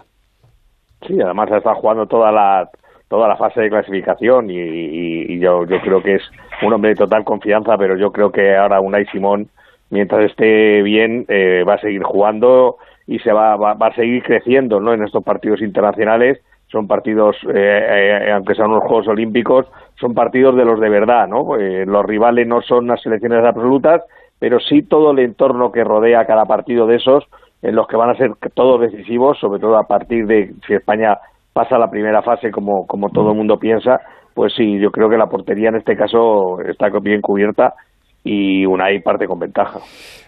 Sí, 1.06 1.14
además 1.22 1.50
está 1.50 1.74
jugando 1.74 2.06
toda 2.06 2.30
la 2.30 2.68
toda 3.10 3.26
la 3.26 3.36
fase 3.36 3.60
de 3.60 3.70
clasificación 3.70 4.46
y, 4.50 5.38
yo, 5.40 5.66
yo 5.66 5.80
creo 5.80 6.00
que 6.00 6.14
es 6.14 6.22
un 6.62 6.72
hombre 6.72 6.90
de 6.90 6.96
total 6.96 7.24
confianza, 7.24 7.76
pero 7.76 7.96
yo 7.96 8.12
creo 8.12 8.30
que 8.30 8.56
ahora 8.56 8.80
Unai 8.80 9.04
Simón, 9.06 9.48
mientras 9.90 10.30
esté 10.30 10.80
bien, 10.82 11.24
eh, 11.26 11.64
va 11.68 11.74
a 11.74 11.80
seguir 11.80 12.04
jugando 12.04 12.76
y 13.08 13.18
se 13.18 13.32
va, 13.32 13.56
va, 13.56 13.72
a 13.72 13.94
seguir 13.96 14.22
creciendo 14.22 14.78
¿no? 14.78 14.94
en 14.94 15.02
estos 15.02 15.24
partidos 15.24 15.60
internacionales. 15.60 16.40
Son 16.68 16.86
partidos, 16.86 17.36
eh, 17.52 18.26
eh, 18.28 18.30
aunque 18.30 18.54
sean 18.54 18.70
unos 18.70 18.84
Juegos 18.84 19.08
Olímpicos, 19.08 19.66
son 19.98 20.14
partidos 20.14 20.54
de 20.54 20.64
los 20.64 20.78
de 20.78 20.88
verdad. 20.88 21.26
¿no? 21.26 21.56
los 21.56 22.06
rivales 22.06 22.46
no 22.46 22.62
son 22.62 22.86
las 22.86 23.02
selecciones 23.02 23.44
absolutas, 23.44 24.04
pero 24.38 24.60
sí 24.60 24.82
todo 24.82 25.10
el 25.10 25.18
entorno 25.18 25.72
que 25.72 25.82
rodea 25.82 26.26
cada 26.26 26.44
partido 26.44 26.86
de 26.86 26.96
esos, 26.96 27.24
en 27.60 27.74
los 27.74 27.88
que 27.88 27.96
van 27.96 28.10
a 28.10 28.14
ser 28.14 28.30
todos 28.54 28.80
decisivos, 28.80 29.36
sobre 29.40 29.58
todo 29.58 29.76
a 29.78 29.88
partir 29.88 30.26
de 30.28 30.52
si 30.64 30.74
España 30.74 31.18
pasa 31.52 31.78
la 31.78 31.90
primera 31.90 32.22
fase 32.22 32.50
como, 32.50 32.86
como 32.86 33.10
todo 33.10 33.30
el 33.30 33.36
mundo 33.36 33.58
piensa, 33.58 34.00
pues 34.34 34.52
sí, 34.56 34.78
yo 34.80 34.90
creo 34.90 35.08
que 35.08 35.16
la 35.16 35.26
portería 35.26 35.68
en 35.68 35.76
este 35.76 35.96
caso 35.96 36.60
está 36.68 36.88
bien 37.02 37.20
cubierta 37.20 37.74
y 38.24 38.64
una 38.66 38.86
ahí 38.86 39.00
parte 39.00 39.26
con 39.26 39.38
ventaja. 39.38 39.80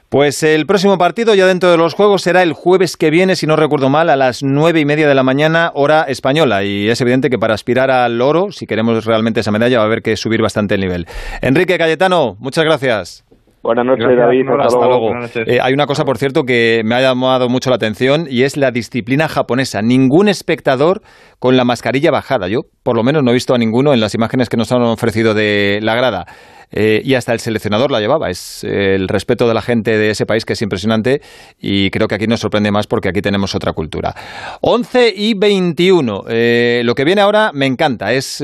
Pues 0.08 0.42
el 0.42 0.66
próximo 0.66 0.98
partido 0.98 1.34
ya 1.34 1.46
dentro 1.46 1.70
de 1.70 1.78
los 1.78 1.94
Juegos 1.94 2.20
será 2.20 2.42
el 2.42 2.52
jueves 2.52 2.98
que 2.98 3.08
viene, 3.08 3.34
si 3.34 3.46
no 3.46 3.56
recuerdo 3.56 3.88
mal, 3.88 4.10
a 4.10 4.16
las 4.16 4.42
nueve 4.42 4.78
y 4.80 4.84
media 4.84 5.08
de 5.08 5.14
la 5.14 5.22
mañana, 5.22 5.70
hora 5.74 6.02
española. 6.02 6.62
Y 6.64 6.88
es 6.90 7.00
evidente 7.00 7.30
que 7.30 7.38
para 7.38 7.54
aspirar 7.54 7.90
al 7.90 8.20
oro, 8.20 8.50
si 8.50 8.66
queremos 8.66 9.06
realmente 9.06 9.40
esa 9.40 9.52
medalla, 9.52 9.78
va 9.78 9.84
a 9.84 9.86
haber 9.86 10.02
que 10.02 10.16
subir 10.16 10.42
bastante 10.42 10.74
el 10.74 10.82
nivel. 10.82 11.06
Enrique 11.40 11.78
Cayetano, 11.78 12.36
muchas 12.40 12.64
gracias. 12.64 13.24
Buenas 13.62 13.86
noches, 13.86 14.06
David. 14.16 14.42
Hasta, 14.60 14.86
luego. 14.86 15.10
Eh, 15.46 15.58
hay 15.62 15.72
una 15.72 15.86
cosa, 15.86 16.04
por 16.04 16.18
cierto, 16.18 16.42
que 16.42 16.82
me 16.84 16.96
ha 16.96 17.00
llamado 17.00 17.48
mucho 17.48 17.70
la 17.70 17.76
atención 17.76 18.26
y 18.28 18.42
es 18.42 18.56
la 18.56 18.72
disciplina 18.72 19.28
japonesa. 19.28 19.82
Ningún 19.82 20.28
espectador 20.28 21.02
con 21.38 21.56
la 21.56 21.64
mascarilla 21.64 22.10
bajada. 22.10 22.48
Yo, 22.48 22.62
por 22.82 22.96
lo 22.96 23.04
menos, 23.04 23.22
no 23.22 23.30
he 23.30 23.34
visto 23.34 23.54
a 23.54 23.58
ninguno 23.58 23.94
en 23.94 24.00
las 24.00 24.14
imágenes 24.14 24.48
que 24.48 24.56
nos 24.56 24.72
han 24.72 24.82
ofrecido 24.82 25.32
de 25.34 25.78
la 25.80 25.94
grada. 25.94 26.26
Eh, 26.72 27.02
y 27.04 27.14
hasta 27.14 27.32
el 27.32 27.40
seleccionador 27.40 27.90
la 27.90 28.00
llevaba. 28.00 28.30
Es 28.30 28.64
eh, 28.64 28.94
el 28.94 29.08
respeto 29.08 29.46
de 29.46 29.54
la 29.54 29.62
gente 29.62 29.96
de 29.96 30.10
ese 30.10 30.26
país 30.26 30.44
que 30.44 30.54
es 30.54 30.62
impresionante 30.62 31.20
y 31.60 31.90
creo 31.90 32.08
que 32.08 32.14
aquí 32.14 32.26
nos 32.26 32.40
sorprende 32.40 32.70
más 32.70 32.86
porque 32.86 33.08
aquí 33.08 33.20
tenemos 33.20 33.54
otra 33.54 33.72
cultura. 33.72 34.14
11 34.60 35.12
y 35.14 35.34
21. 35.34 36.24
Eh, 36.28 36.82
lo 36.84 36.94
que 36.94 37.04
viene 37.04 37.20
ahora 37.20 37.50
me 37.52 37.66
encanta. 37.66 38.12
Es 38.12 38.42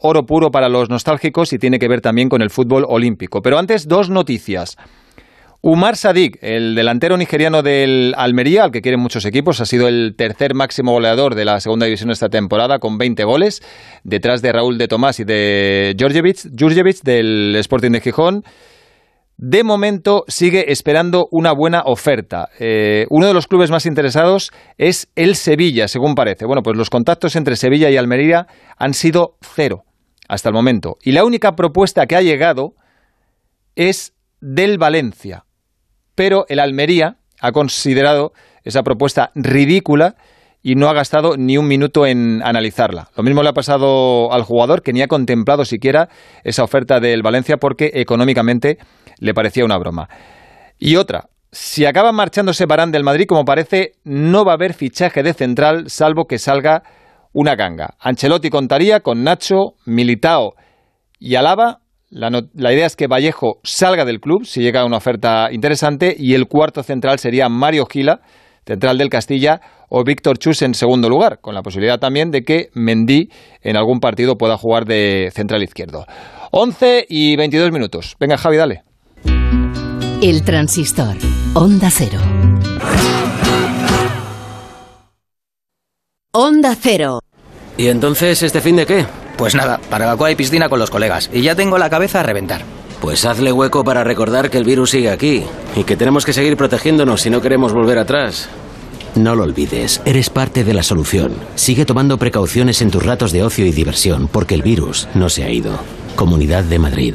oro 0.00 0.26
puro 0.26 0.50
para 0.50 0.68
los 0.68 0.88
nostálgicos 0.88 1.52
y 1.52 1.58
tiene 1.58 1.78
que 1.78 1.88
ver 1.88 2.00
también 2.00 2.28
con 2.28 2.42
el 2.42 2.50
fútbol 2.50 2.84
olímpico. 2.88 3.42
Pero 3.42 3.58
antes, 3.58 3.88
dos 3.88 4.10
noticias. 4.10 4.76
Umar 5.64 5.96
Sadik, 5.96 6.38
el 6.42 6.74
delantero 6.74 7.16
nigeriano 7.16 7.62
del 7.62 8.14
Almería, 8.16 8.64
al 8.64 8.72
que 8.72 8.80
quieren 8.80 8.98
muchos 8.98 9.24
equipos, 9.24 9.60
ha 9.60 9.64
sido 9.64 9.86
el 9.86 10.16
tercer 10.16 10.54
máximo 10.54 10.90
goleador 10.90 11.36
de 11.36 11.44
la 11.44 11.60
segunda 11.60 11.86
división 11.86 12.10
esta 12.10 12.28
temporada 12.28 12.80
con 12.80 12.98
20 12.98 13.22
goles, 13.22 13.62
detrás 14.02 14.42
de 14.42 14.50
Raúl 14.50 14.76
de 14.76 14.88
Tomás 14.88 15.20
y 15.20 15.24
de 15.24 15.94
Djurjevic 15.96 17.02
del 17.04 17.54
Sporting 17.60 17.92
de 17.92 18.00
Gijón. 18.00 18.42
De 19.36 19.62
momento 19.62 20.24
sigue 20.26 20.72
esperando 20.72 21.28
una 21.30 21.52
buena 21.52 21.82
oferta. 21.84 22.48
Eh, 22.58 23.06
uno 23.10 23.28
de 23.28 23.34
los 23.34 23.46
clubes 23.46 23.70
más 23.70 23.86
interesados 23.86 24.50
es 24.78 25.12
el 25.14 25.36
Sevilla, 25.36 25.86
según 25.86 26.16
parece. 26.16 26.44
Bueno, 26.44 26.62
pues 26.64 26.76
los 26.76 26.90
contactos 26.90 27.36
entre 27.36 27.54
Sevilla 27.54 27.88
y 27.88 27.96
Almería 27.96 28.48
han 28.78 28.94
sido 28.94 29.36
cero 29.40 29.84
hasta 30.28 30.48
el 30.48 30.56
momento. 30.56 30.96
Y 31.04 31.12
la 31.12 31.24
única 31.24 31.54
propuesta 31.54 32.06
que 32.06 32.16
ha 32.16 32.20
llegado 32.20 32.74
es 33.76 34.12
del 34.40 34.76
Valencia 34.76 35.44
pero 36.22 36.46
el 36.48 36.60
Almería 36.60 37.16
ha 37.40 37.50
considerado 37.50 38.30
esa 38.62 38.84
propuesta 38.84 39.32
ridícula 39.34 40.14
y 40.62 40.76
no 40.76 40.88
ha 40.88 40.94
gastado 40.94 41.36
ni 41.36 41.58
un 41.58 41.66
minuto 41.66 42.06
en 42.06 42.40
analizarla. 42.44 43.08
Lo 43.16 43.24
mismo 43.24 43.42
le 43.42 43.48
ha 43.48 43.54
pasado 43.54 44.32
al 44.32 44.44
jugador 44.44 44.82
que 44.82 44.92
ni 44.92 45.02
ha 45.02 45.08
contemplado 45.08 45.64
siquiera 45.64 46.08
esa 46.44 46.62
oferta 46.62 47.00
del 47.00 47.24
Valencia 47.24 47.56
porque 47.56 47.90
económicamente 47.94 48.78
le 49.18 49.34
parecía 49.34 49.64
una 49.64 49.78
broma. 49.78 50.08
Y 50.78 50.94
otra, 50.94 51.28
si 51.50 51.86
acaba 51.86 52.12
marchándose 52.12 52.66
Barán 52.66 52.92
del 52.92 53.02
Madrid, 53.02 53.26
como 53.26 53.44
parece, 53.44 53.94
no 54.04 54.44
va 54.44 54.52
a 54.52 54.54
haber 54.54 54.74
fichaje 54.74 55.24
de 55.24 55.34
central 55.34 55.90
salvo 55.90 56.26
que 56.26 56.38
salga 56.38 56.84
una 57.32 57.56
ganga. 57.56 57.96
Ancelotti 57.98 58.48
contaría 58.48 59.00
con 59.00 59.24
Nacho, 59.24 59.74
Militao 59.86 60.54
y 61.18 61.34
Alaba 61.34 61.81
la, 62.12 62.72
idea 62.72 62.86
es 62.86 62.94
que 62.94 63.06
Vallejo 63.06 63.60
salga 63.64 64.04
del 64.04 64.20
club 64.20 64.44
si 64.44 64.60
llega 64.60 64.82
a 64.82 64.84
una 64.84 64.98
oferta 64.98 65.48
interesante 65.50 66.14
y 66.16 66.34
el 66.34 66.46
cuarto 66.46 66.82
central 66.82 67.18
sería 67.18 67.48
Mario 67.48 67.86
Gila, 67.86 68.20
central 68.66 68.98
del 68.98 69.08
Castilla, 69.08 69.60
o 69.88 70.04
Víctor 70.04 70.38
Chus 70.38 70.60
en 70.62 70.74
segundo 70.74 71.08
lugar, 71.08 71.40
con 71.40 71.54
la 71.54 71.62
posibilidad 71.62 71.98
también 71.98 72.30
de 72.30 72.42
que 72.44 72.68
Mendy 72.74 73.30
en 73.62 73.76
algún 73.76 73.98
partido 73.98 74.36
pueda 74.36 74.58
jugar 74.58 74.84
de 74.84 75.30
central 75.34 75.62
izquierdo. 75.62 76.04
11 76.50 77.06
y 77.08 77.36
22 77.36 77.72
minutos. 77.72 78.14
Venga, 78.20 78.36
Javi, 78.36 78.58
dale. 78.58 78.82
El 80.20 80.44
transistor. 80.44 81.16
Onda 81.54 81.90
Cero. 81.90 82.20
Onda 86.32 86.76
Cero. 86.78 87.20
¿Y 87.78 87.88
entonces 87.88 88.42
este 88.42 88.60
fin 88.60 88.76
de 88.76 88.86
qué? 88.86 89.06
Pues 89.36 89.54
nada, 89.54 89.80
para 89.90 90.16
y 90.30 90.34
piscina 90.34 90.68
con 90.68 90.78
los 90.78 90.90
colegas. 90.90 91.30
Y 91.32 91.42
ya 91.42 91.54
tengo 91.54 91.78
la 91.78 91.90
cabeza 91.90 92.20
a 92.20 92.22
reventar. 92.22 92.62
Pues 93.00 93.24
hazle 93.24 93.52
hueco 93.52 93.82
para 93.82 94.04
recordar 94.04 94.50
que 94.50 94.58
el 94.58 94.64
virus 94.64 94.90
sigue 94.90 95.10
aquí 95.10 95.44
y 95.74 95.84
que 95.84 95.96
tenemos 95.96 96.24
que 96.24 96.32
seguir 96.32 96.56
protegiéndonos 96.56 97.22
si 97.22 97.30
no 97.30 97.40
queremos 97.40 97.72
volver 97.72 97.98
atrás. 97.98 98.48
No 99.14 99.34
lo 99.34 99.42
olvides, 99.42 100.00
eres 100.04 100.30
parte 100.30 100.64
de 100.64 100.72
la 100.72 100.82
solución. 100.82 101.34
Sigue 101.54 101.84
tomando 101.84 102.16
precauciones 102.16 102.80
en 102.80 102.90
tus 102.90 103.04
ratos 103.04 103.32
de 103.32 103.42
ocio 103.42 103.66
y 103.66 103.72
diversión 103.72 104.28
porque 104.28 104.54
el 104.54 104.62
virus 104.62 105.08
no 105.14 105.28
se 105.28 105.44
ha 105.44 105.50
ido. 105.50 105.78
Comunidad 106.14 106.64
de 106.64 106.78
Madrid. 106.78 107.14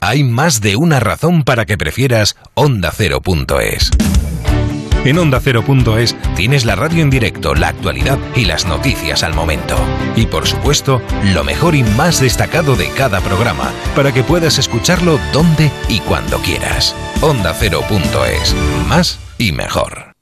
Hay 0.00 0.24
más 0.24 0.60
de 0.60 0.76
una 0.76 1.00
razón 1.00 1.42
para 1.42 1.66
que 1.66 1.76
prefieras 1.76 2.36
Onda 2.54 2.92
Cero.es. 2.94 3.90
En 5.04 5.18
Onda 5.18 5.40
Cero.es 5.40 6.16
tienes 6.36 6.64
la 6.64 6.76
radio 6.76 7.02
en 7.02 7.10
directo, 7.10 7.54
la 7.54 7.68
actualidad 7.68 8.18
y 8.36 8.44
las 8.44 8.66
noticias 8.66 9.22
al 9.22 9.34
momento. 9.34 9.76
Y 10.16 10.26
por 10.26 10.46
supuesto, 10.46 11.00
lo 11.32 11.44
mejor 11.44 11.74
y 11.74 11.82
más 11.82 12.20
destacado 12.20 12.76
de 12.76 12.90
cada 12.90 13.20
programa, 13.20 13.72
para 13.96 14.12
que 14.12 14.22
puedas 14.22 14.58
escucharlo 14.58 15.18
donde 15.32 15.70
y 15.88 16.00
cuando 16.00 16.38
quieras. 16.38 16.94
Onda 17.20 17.54
Cero.es. 17.54 18.54
Más 18.86 19.18
y 19.38 19.52
mejor. 19.52 20.12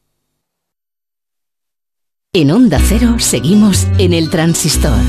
En 2.33 2.51
Onda 2.51 2.79
Cero 2.79 3.17
seguimos 3.19 3.87
en 3.99 4.13
el 4.13 4.29
transistor. 4.31 5.01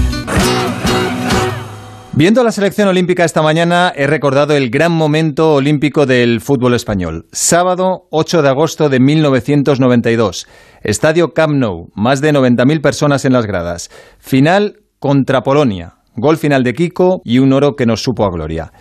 Viendo 2.17 2.43
la 2.43 2.51
selección 2.51 2.88
olímpica 2.88 3.23
esta 3.23 3.43
mañana, 3.43 3.93
he 3.95 4.08
recordado 4.08 4.56
el 4.56 4.71
gran 4.71 4.91
momento 4.91 5.53
olímpico 5.53 6.08
del 6.08 6.41
fútbol 6.41 6.73
español. 6.73 7.27
Sábado 7.32 8.08
8 8.10 8.41
de 8.41 8.49
agosto 8.49 8.89
de 8.89 8.99
1992. 8.99 10.47
Estadio 10.82 11.34
Camp 11.36 11.53
Nou, 11.53 11.89
más 11.93 12.19
de 12.19 12.34
90.000 12.34 12.82
personas 12.82 13.23
en 13.25 13.34
las 13.34 13.45
gradas. 13.45 13.91
Final 14.17 14.77
contra 14.97 15.41
Polonia. 15.41 15.97
Gol 16.15 16.38
final 16.38 16.63
de 16.63 16.73
Kiko 16.73 17.21
y 17.23 17.38
un 17.38 17.53
oro 17.53 17.75
que 17.75 17.86
nos 17.86 18.01
supo 18.01 18.25
a 18.25 18.32
gloria. 18.32 18.71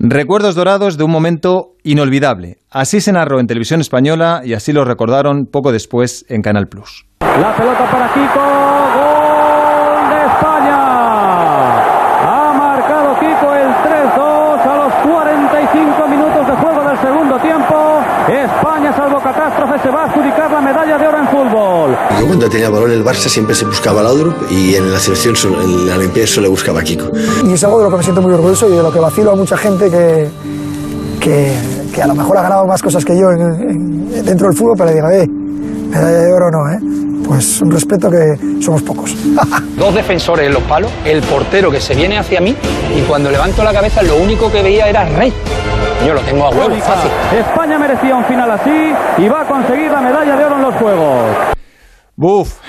Recuerdos 0.00 0.56
dorados 0.56 0.98
de 0.98 1.04
un 1.04 1.12
momento 1.12 1.76
inolvidable. 1.84 2.56
Así 2.68 3.00
se 3.00 3.12
narró 3.12 3.38
en 3.38 3.46
televisión 3.46 3.80
española 3.80 4.42
y 4.44 4.54
así 4.54 4.72
lo 4.72 4.84
recordaron 4.84 5.46
poco 5.46 5.70
después 5.70 6.24
en 6.28 6.42
Canal 6.42 6.66
Plus. 6.66 7.06
La 7.20 7.54
pelota 7.54 7.88
para 7.88 8.12
Kiko, 8.12 8.42
gol 8.98 10.08
de 10.10 10.26
España. 10.26 10.78
Ha 12.24 12.52
marcado 12.52 13.14
Kiko 13.20 13.54
el 13.54 13.68
3-2 13.68 14.66
a 14.66 14.76
los 14.76 14.92
45 15.06 16.08
minutos 16.08 16.46
de 16.46 16.56
juego 16.56 16.82
del 16.88 16.98
segundo 16.98 17.38
tiempo. 17.38 18.00
España, 18.28 18.92
salvo 18.92 19.20
catástrofe, 19.20 19.71
se 19.82 19.90
va 19.90 20.02
a 20.02 20.06
adjudicar 20.06 20.50
la 20.50 20.60
medalla 20.60 20.98
de 20.98 21.08
oro 21.08 21.18
en 21.18 21.28
fútbol. 21.28 21.96
Yo 22.20 22.26
cuando 22.26 22.48
tenía 22.48 22.70
balón 22.70 22.92
en 22.92 22.98
el 22.98 23.04
Barça 23.04 23.28
siempre 23.28 23.54
se 23.54 23.64
buscaba 23.64 24.02
Laudrup 24.02 24.34
y 24.50 24.74
en 24.76 24.92
la 24.92 24.98
selección, 24.98 25.34
en 25.60 25.88
la 25.88 25.96
Olimpiada 25.96 26.28
solo 26.28 26.50
buscaba 26.50 26.80
a 26.80 26.82
Kiko. 26.82 27.10
Y 27.44 27.52
es 27.52 27.64
algo 27.64 27.78
de 27.78 27.84
lo 27.84 27.90
que 27.90 27.96
me 27.96 28.02
siento 28.02 28.22
muy 28.22 28.32
orgulloso 28.32 28.68
y 28.68 28.76
de 28.76 28.82
lo 28.82 28.92
que 28.92 29.00
vacilo 29.00 29.32
a 29.32 29.36
mucha 29.36 29.56
gente 29.56 29.90
que, 29.90 30.28
que, 31.20 31.52
que 31.92 32.02
a 32.02 32.06
lo 32.06 32.14
mejor 32.14 32.38
ha 32.38 32.42
ganado 32.42 32.66
más 32.66 32.80
cosas 32.80 33.04
que 33.04 33.18
yo 33.18 33.30
en, 33.30 33.40
en, 33.40 34.24
dentro 34.24 34.46
del 34.48 34.56
fútbol, 34.56 34.74
pero 34.76 34.90
le 34.90 34.94
digo, 34.94 35.08
eh, 35.10 35.26
medalla 35.90 36.18
de 36.18 36.32
oro 36.32 36.50
no, 36.50 36.70
¿eh? 36.70 36.78
Pues 37.26 37.60
un 37.62 37.70
respeto 37.70 38.10
que 38.10 38.38
somos 38.60 38.82
pocos. 38.82 39.16
Dos 39.78 39.94
defensores 39.94 40.46
en 40.46 40.54
los 40.54 40.62
palos, 40.64 40.90
el 41.04 41.22
portero 41.22 41.70
que 41.70 41.80
se 41.80 41.94
viene 41.94 42.18
hacia 42.18 42.40
mí 42.40 42.54
y 42.96 43.00
cuando 43.02 43.30
levanto 43.30 43.64
la 43.64 43.72
cabeza 43.72 44.02
lo 44.02 44.16
único 44.16 44.50
que 44.50 44.62
veía 44.62 44.88
era 44.88 45.04
Rey. 45.08 45.32
Yo 46.06 46.14
lo 46.14 46.20
tengo 46.22 46.44
a 46.44 46.50
huevo, 46.50 46.74
fácil. 46.80 47.38
España 47.38 47.78
merecía 47.78 48.16
un 48.16 48.24
final 48.24 48.50
así 48.50 48.92
y 49.18 49.28
va 49.28 49.42
a 49.42 49.46
conseguir 49.46 49.88
la 49.90 50.00
medalla 50.00 50.36
de 50.36 50.44
oro 50.44 50.56
en 50.56 50.62
los 50.62 50.74
Juegos. 50.74 51.54
¡Buf! 52.16 52.60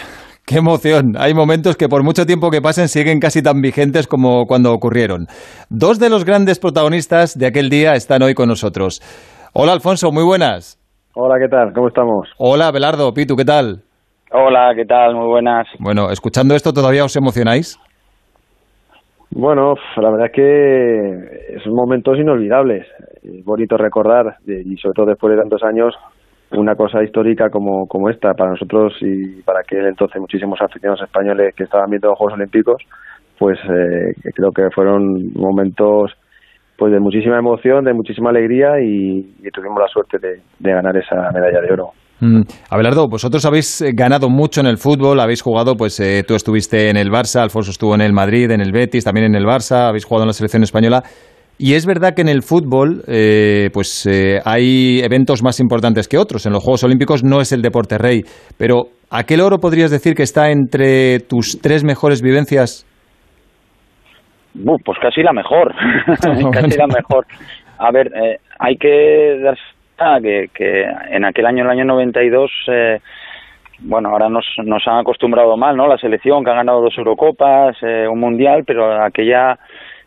¡Qué 0.46 0.58
emoción! 0.58 1.13
Hay 1.17 1.34
momentos 1.34 1.76
que 1.76 1.88
por 1.89 2.04
mucho 2.04 2.28
tiempo 2.28 2.52
que 2.52 2.62
pasen 2.62 2.89
siguen 2.89 3.19
casi 3.19 3.41
tan 3.41 3.60
vigentes 3.62 4.06
como 4.06 4.46
cuando 4.46 4.72
ocurrieron. 4.72 5.26
Dos 5.69 5.98
de 6.00 6.12
los 6.12 6.26
grandes 6.26 6.60
protagonistas 6.60 7.36
de 7.36 7.48
aquel 7.48 7.72
día 7.72 7.93
están 7.93 8.22
hoy 8.22 8.36
con 8.36 8.50
nosotros. 8.50 9.02
Hola 9.54 9.72
Alfonso, 9.74 10.12
muy 10.12 10.24
buenas. 10.24 10.80
Hola, 11.15 11.36
¿qué 11.39 11.48
tal? 11.48 11.74
¿Cómo 11.74 11.88
estamos? 11.88 12.28
Hola 12.38 12.72
Belardo, 12.72 13.12
Pitu, 13.13 13.36
¿qué 13.36 13.46
tal? 13.46 13.82
Hola, 14.32 14.74
¿qué 14.76 14.86
tal? 14.86 15.15
Muy 15.15 15.28
buenas. 15.28 15.65
Bueno, 15.80 16.12
escuchando 16.12 16.56
esto, 16.56 16.72
¿todavía 16.74 17.04
os 17.04 17.15
emocionáis? 17.15 17.80
Bueno, 19.36 19.74
la 19.98 20.12
verdad 20.12 20.28
es 20.28 20.32
que 20.32 21.60
son 21.63 21.74
momentos 21.74 22.17
inolvidables. 22.19 22.86
Es 23.24 23.43
bonito 23.43 23.78
recordar, 23.78 24.38
y 24.46 24.78
sobre 24.78 24.93
todo 24.93 25.06
después 25.08 25.34
de 25.34 25.41
tantos 25.41 25.63
años, 25.63 25.96
una 26.52 26.76
cosa 26.76 27.04
histórica 27.04 27.50
como, 27.50 27.88
como 27.88 28.10
esta 28.10 28.34
para 28.36 28.52
nosotros 28.52 28.93
y 29.02 29.41
para 29.41 29.62
aquel 29.62 29.88
entonces 29.88 30.22
muchísimos 30.22 30.62
aficionados 30.62 31.02
españoles 31.02 31.56
que 31.56 31.63
estaban 31.63 31.89
viendo 31.89 32.10
los 32.10 32.17
Juegos 32.17 32.36
Olímpicos, 32.36 32.84
pues 33.39 33.58
eh, 33.63 34.13
creo 34.36 34.52
que 34.52 34.69
fueron 34.69 35.34
momentos 35.34 36.12
pues 36.78 36.93
de 36.93 37.00
muchísima 37.00 37.39
emoción, 37.39 37.86
de 37.86 37.93
muchísima 37.93 38.30
alegría 38.30 38.80
y, 38.82 39.24
tuvimos 39.52 39.80
la 39.80 39.88
suerte 39.88 40.19
de 40.19 40.72
ganar 40.72 40.96
esa 40.96 41.32
medalla 41.32 41.62
de 41.62 41.74
oro. 41.74 41.91
Mm. 42.23 42.43
Abelardo, 42.69 43.09
vosotros 43.09 43.43
habéis 43.45 43.81
eh, 43.81 43.91
ganado 43.93 44.29
mucho 44.29 44.62
en 44.62 44.67
el 44.67 44.77
fútbol, 44.77 45.19
habéis 45.19 45.41
jugado, 45.41 45.75
pues 45.75 45.99
eh, 45.99 46.23
tú 46.25 46.36
estuviste 46.36 46.89
en 46.89 46.95
el 46.95 47.09
Barça, 47.09 47.41
Alfonso 47.41 47.71
estuvo 47.71 47.95
en 47.95 48.01
el 48.01 48.13
Madrid, 48.13 48.49
en 48.49 48.62
el 48.62 48.71
Betis, 48.71 49.03
también 49.03 49.25
en 49.25 49.36
el 49.36 49.43
Barça, 49.43 49.89
habéis 49.89 50.05
jugado 50.05 50.23
en 50.23 50.27
la 50.27 50.33
selección 50.33 50.63
española. 50.63 51.03
Y 51.57 51.73
es 51.73 51.86
verdad 51.86 52.13
que 52.15 52.21
en 52.21 52.29
el 52.29 52.41
fútbol, 52.41 53.03
eh, 53.07 53.69
pues 53.73 54.05
eh, 54.05 54.39
hay 54.45 55.01
eventos 55.03 55.43
más 55.43 55.59
importantes 55.59 56.07
que 56.07 56.17
otros. 56.17 56.45
En 56.45 56.53
los 56.53 56.63
Juegos 56.63 56.83
Olímpicos 56.86 57.23
no 57.23 57.41
es 57.41 57.51
el 57.51 57.62
deporte 57.62 57.97
rey, 57.97 58.21
pero 58.57 58.86
¿aquel 59.12 59.41
oro 59.41 59.59
podrías 59.59 59.91
decir 59.91 60.15
que 60.15 60.23
está 60.23 60.49
entre 60.49 61.19
tus 61.19 61.59
tres 61.62 61.83
mejores 61.83 62.21
vivencias? 62.21 62.88
Uh, 64.55 64.77
pues 64.86 64.97
casi 65.01 65.21
la 65.21 65.33
mejor, 65.33 65.73
casi 66.53 66.77
la 66.77 66.88
mejor. 66.88 67.25
A 67.77 67.91
ver, 67.91 68.07
eh, 68.07 68.38
hay 68.59 68.77
que 68.77 69.39
darse 69.43 69.72
que, 70.21 70.49
que 70.53 70.86
en 71.10 71.25
aquel 71.25 71.45
año, 71.45 71.63
el 71.63 71.69
año 71.69 71.86
92, 71.86 72.51
eh, 72.67 72.99
bueno, 73.79 74.10
ahora 74.10 74.29
nos, 74.29 74.45
nos 74.63 74.88
han 74.88 74.99
acostumbrado 74.99 75.58
mal, 75.58 75.75
¿no? 75.75 75.88
La 75.88 75.97
selección 75.97 76.43
que 76.43 76.51
ha 76.51 76.56
ganado 76.56 76.82
dos 76.82 76.97
Eurocopas, 76.97 77.77
eh, 77.82 78.08
un 78.08 78.19
Mundial, 78.19 78.63
pero 78.65 78.95
en 78.95 79.01
aquella 79.01 79.58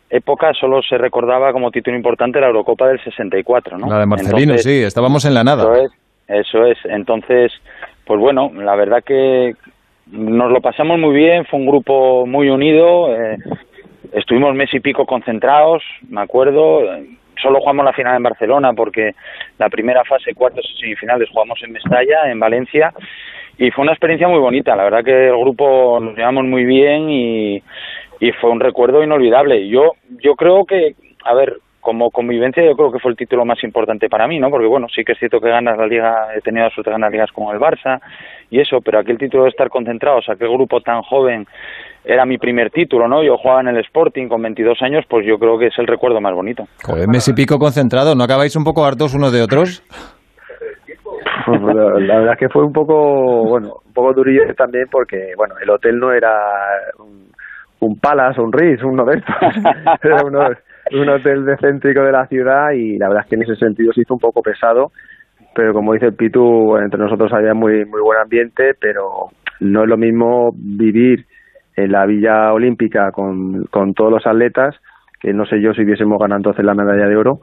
época 0.09 0.53
solo 0.53 0.81
se 0.81 0.97
recordaba 0.97 1.51
como 1.51 1.71
título 1.71 1.97
importante 1.97 2.39
la 2.39 2.47
Eurocopa 2.47 2.87
del 2.87 3.03
64, 3.03 3.77
¿no? 3.77 3.87
La 3.87 3.99
de 3.99 4.05
Marcelino, 4.05 4.53
Entonces, 4.53 4.63
sí, 4.63 4.83
estábamos 4.83 5.25
en 5.25 5.33
la 5.33 5.43
nada. 5.43 5.63
Eso 5.63 5.75
es, 5.75 5.91
eso 6.27 6.65
es. 6.65 6.77
Entonces, 6.85 7.51
pues 8.05 8.19
bueno, 8.19 8.51
la 8.55 8.75
verdad 8.75 9.03
que 9.03 9.53
nos 10.11 10.51
lo 10.51 10.61
pasamos 10.61 10.97
muy 10.99 11.13
bien, 11.13 11.45
fue 11.45 11.59
un 11.59 11.67
grupo 11.67 12.25
muy 12.25 12.49
unido, 12.49 13.13
eh, 13.13 13.37
estuvimos 14.13 14.55
mes 14.55 14.73
y 14.73 14.79
pico 14.79 15.05
concentrados, 15.05 15.83
me 16.09 16.21
acuerdo, 16.21 16.81
solo 17.41 17.59
jugamos 17.59 17.85
la 17.85 17.93
final 17.93 18.15
en 18.15 18.23
Barcelona 18.23 18.73
porque 18.73 19.13
la 19.57 19.69
primera 19.69 20.03
fase, 20.03 20.33
cuartos 20.33 20.65
y 20.75 20.79
semifinales 20.79 21.29
jugamos 21.29 21.59
en 21.63 21.71
Mestalla, 21.71 22.29
en 22.31 22.39
Valencia, 22.39 22.93
y 23.57 23.71
fue 23.71 23.83
una 23.83 23.93
experiencia 23.93 24.27
muy 24.27 24.39
bonita, 24.39 24.75
la 24.75 24.83
verdad 24.83 25.03
que 25.03 25.27
el 25.27 25.37
grupo 25.37 25.99
nos 25.99 26.15
llevamos 26.15 26.45
muy 26.45 26.63
bien 26.65 27.09
y, 27.09 27.61
fue 28.41 28.49
un 28.49 28.59
recuerdo 28.59 29.03
inolvidable. 29.03 29.67
Yo, 29.67 29.93
yo 30.23 30.35
creo 30.35 30.65
que, 30.65 30.95
a 31.23 31.33
ver, 31.35 31.57
como 31.87 32.11
convivencia 32.11 32.65
yo 32.65 32.75
creo 32.75 32.91
que 32.91 32.99
fue 32.99 33.11
el 33.11 33.17
título 33.17 33.45
más 33.45 33.63
importante 33.63 34.09
para 34.09 34.27
mí, 34.27 34.39
¿no? 34.39 34.49
Porque 34.49 34.67
bueno, 34.67 34.87
sí 34.93 35.03
que 35.05 35.13
es 35.13 35.19
cierto 35.19 35.39
que 35.39 35.49
ganas 35.49 35.77
la 35.77 35.87
liga, 35.87 36.27
he 36.35 36.41
tenido 36.41 36.65
la 36.65 36.71
suerte 36.71 36.89
de 36.89 36.95
ganar 36.95 37.11
ligas 37.11 37.31
como 37.31 37.53
el 37.53 37.59
Barça 37.59 38.01
y 38.49 38.59
eso, 38.59 38.81
pero 38.81 38.99
aquel 38.99 39.17
título 39.17 39.43
de 39.43 39.49
estar 39.49 39.69
concentrados, 39.69 40.27
aquel 40.27 40.49
grupo 40.49 40.81
tan 40.81 41.01
joven, 41.03 41.47
era 42.07 42.25
mi 42.25 42.37
primer 42.37 42.71
título, 42.71 43.07
¿no? 43.07 43.21
Yo 43.21 43.35
jugaba 43.37 43.61
en 43.61 43.67
el 43.67 43.81
Sporting 43.81 44.27
con 44.29 44.41
22 44.41 44.81
años, 44.81 45.03
pues 45.09 45.25
yo 45.27 45.37
creo 45.37 45.59
que 45.59 45.67
es 45.67 45.77
el 45.77 45.87
recuerdo 45.87 46.21
más 46.21 46.33
bonito. 46.33 46.63
Joder, 46.83 47.07
mes 47.07 47.27
y 47.27 47.33
pico 47.33 47.59
concentrado, 47.59 48.15
¿no 48.15 48.23
acabáis 48.23 48.55
un 48.55 48.63
poco 48.63 48.85
hartos 48.85 49.13
unos 49.13 49.33
de 49.33 49.41
otros? 49.41 49.83
Pues 51.45 51.61
la, 51.61 51.99
la 51.99 52.19
verdad 52.19 52.33
es 52.33 52.39
que 52.39 52.49
fue 52.49 52.63
un 52.63 52.71
poco, 52.71 53.47
bueno, 53.47 53.73
un 53.85 53.93
poco 53.93 54.13
durillo 54.13 54.43
también 54.57 54.85
porque, 54.89 55.33
bueno, 55.37 55.55
el 55.61 55.69
hotel 55.69 55.97
no 55.99 56.13
era 56.13 56.31
un, 56.99 57.27
un 57.81 57.99
Palace, 57.99 58.39
un 58.39 58.53
Ritz, 58.53 58.83
uno 58.83 59.03
de 59.03 59.17
estos, 59.17 59.35
era 60.03 60.23
uno, 60.25 60.47
un 60.93 61.09
hotel 61.09 61.45
de 61.45 61.57
céntrico 61.57 62.01
de 62.01 62.11
la 62.11 62.25
ciudad 62.27 62.71
y 62.71 62.97
la 62.97 63.09
verdad 63.09 63.23
es 63.25 63.29
que 63.29 63.35
en 63.35 63.43
ese 63.43 63.55
sentido 63.55 63.91
se 63.91 64.01
hizo 64.01 64.13
un 64.13 64.19
poco 64.19 64.41
pesado, 64.41 64.91
pero 65.53 65.73
como 65.73 65.93
dice 65.93 66.07
el 66.07 66.15
Pitu, 66.15 66.77
entre 66.77 66.99
nosotros 66.99 67.31
había 67.33 67.53
muy, 67.53 67.85
muy 67.85 68.01
buen 68.01 68.19
ambiente, 68.21 68.71
pero 68.79 69.29
no 69.59 69.83
es 69.83 69.89
lo 69.89 69.97
mismo 69.97 70.51
vivir 70.53 71.25
en 71.77 71.91
la 71.91 72.05
Villa 72.05 72.51
Olímpica 72.51 73.11
con, 73.11 73.63
con 73.65 73.93
todos 73.93 74.11
los 74.11 74.27
atletas 74.27 74.75
que 75.19 75.33
no 75.33 75.45
sé 75.45 75.59
yo 75.61 75.73
si 75.73 75.81
hubiésemos 75.81 76.19
ganado 76.19 76.37
entonces 76.37 76.63
la 76.63 76.75
medalla 76.75 77.07
de 77.07 77.15
oro, 77.15 77.39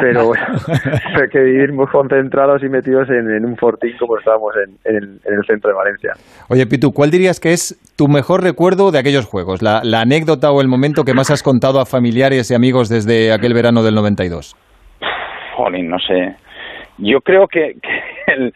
pero 0.00 0.26
bueno, 0.28 0.44
hay 1.20 1.28
que 1.28 1.40
vivir 1.40 1.72
muy 1.72 1.86
concentrados 1.86 2.62
y 2.62 2.68
metidos 2.68 3.08
en, 3.10 3.30
en 3.30 3.44
un 3.44 3.56
fortín 3.56 3.92
como 3.98 4.18
estábamos 4.18 4.54
en, 4.56 4.76
en, 4.84 4.96
el, 4.96 5.20
en, 5.24 5.34
el, 5.34 5.44
centro 5.46 5.70
de 5.70 5.76
Valencia. 5.76 6.12
Oye, 6.48 6.66
Pitu, 6.66 6.92
¿cuál 6.92 7.10
dirías 7.10 7.38
que 7.38 7.52
es 7.52 7.78
tu 7.96 8.08
mejor 8.08 8.42
recuerdo 8.42 8.90
de 8.92 8.98
aquellos 8.98 9.26
juegos? 9.26 9.62
La, 9.62 9.82
la 9.84 10.00
anécdota 10.00 10.50
o 10.50 10.62
el 10.62 10.68
momento 10.68 11.04
que 11.04 11.12
más 11.12 11.30
has 11.30 11.42
contado 11.42 11.80
a 11.80 11.86
familiares 11.86 12.50
y 12.50 12.54
amigos 12.54 12.88
desde 12.88 13.32
aquel 13.32 13.52
verano 13.52 13.82
del 13.82 13.94
92. 13.94 14.56
Jolín, 15.56 15.90
no 15.90 15.98
sé. 15.98 16.34
Yo 16.96 17.20
creo 17.20 17.46
que, 17.46 17.74
que, 17.82 18.32
el, 18.32 18.54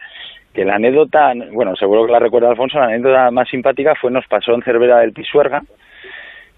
que 0.57 0.65
la 0.65 0.73
anécdota, 0.73 1.33
bueno, 1.51 1.75
seguro 1.75 2.07
que 2.07 2.11
la 2.11 2.17
recuerda 2.17 2.49
Alfonso, 2.49 2.79
la 2.79 2.85
anécdota 2.85 3.29
más 3.29 3.47
simpática 3.47 3.93
fue 3.93 4.09
nos 4.09 4.25
pasó 4.25 4.55
en 4.55 4.63
Cervera 4.63 4.97
del 4.97 5.13
Pisuerga, 5.13 5.61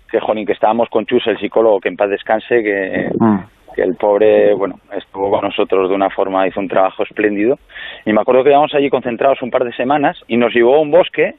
que 0.10 0.22
jolín, 0.22 0.46
que 0.46 0.54
estábamos 0.54 0.88
con 0.88 1.06
Chus, 1.06 1.28
el 1.28 1.38
psicólogo, 1.38 1.82
que 1.82 1.90
en 1.90 1.98
paz 1.98 2.10
descanse, 2.10 2.64
que, 2.64 3.10
mm. 3.20 3.40
que 3.76 3.82
el 3.82 3.96
pobre, 3.96 4.54
bueno, 4.54 4.76
estuvo 4.96 5.30
con 5.30 5.42
nosotros 5.42 5.90
de 5.90 5.96
una 5.96 6.10
forma, 6.10 6.48
hizo 6.48 6.62
un 6.62 6.70
trabajo 6.70 7.04
espléndido. 7.04 7.60
Y 8.06 8.14
me 8.14 8.22
acuerdo 8.22 8.46
que 8.46 8.52
íbamos 8.52 8.74
allí 8.74 8.90
concentrados 8.90 9.42
un 9.42 9.52
par 9.52 9.66
de 9.66 9.74
semanas 9.74 10.18
y 10.30 10.38
nos 10.38 10.54
llevó 10.54 10.76
a 10.76 10.80
un 10.80 10.92
bosque 10.92 11.36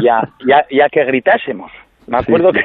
ya, 0.00 0.22
ya, 0.46 0.64
ya 0.70 0.88
que 0.88 1.04
gritásemos. 1.04 1.72
Me 2.06 2.18
acuerdo 2.18 2.52
que 2.52 2.60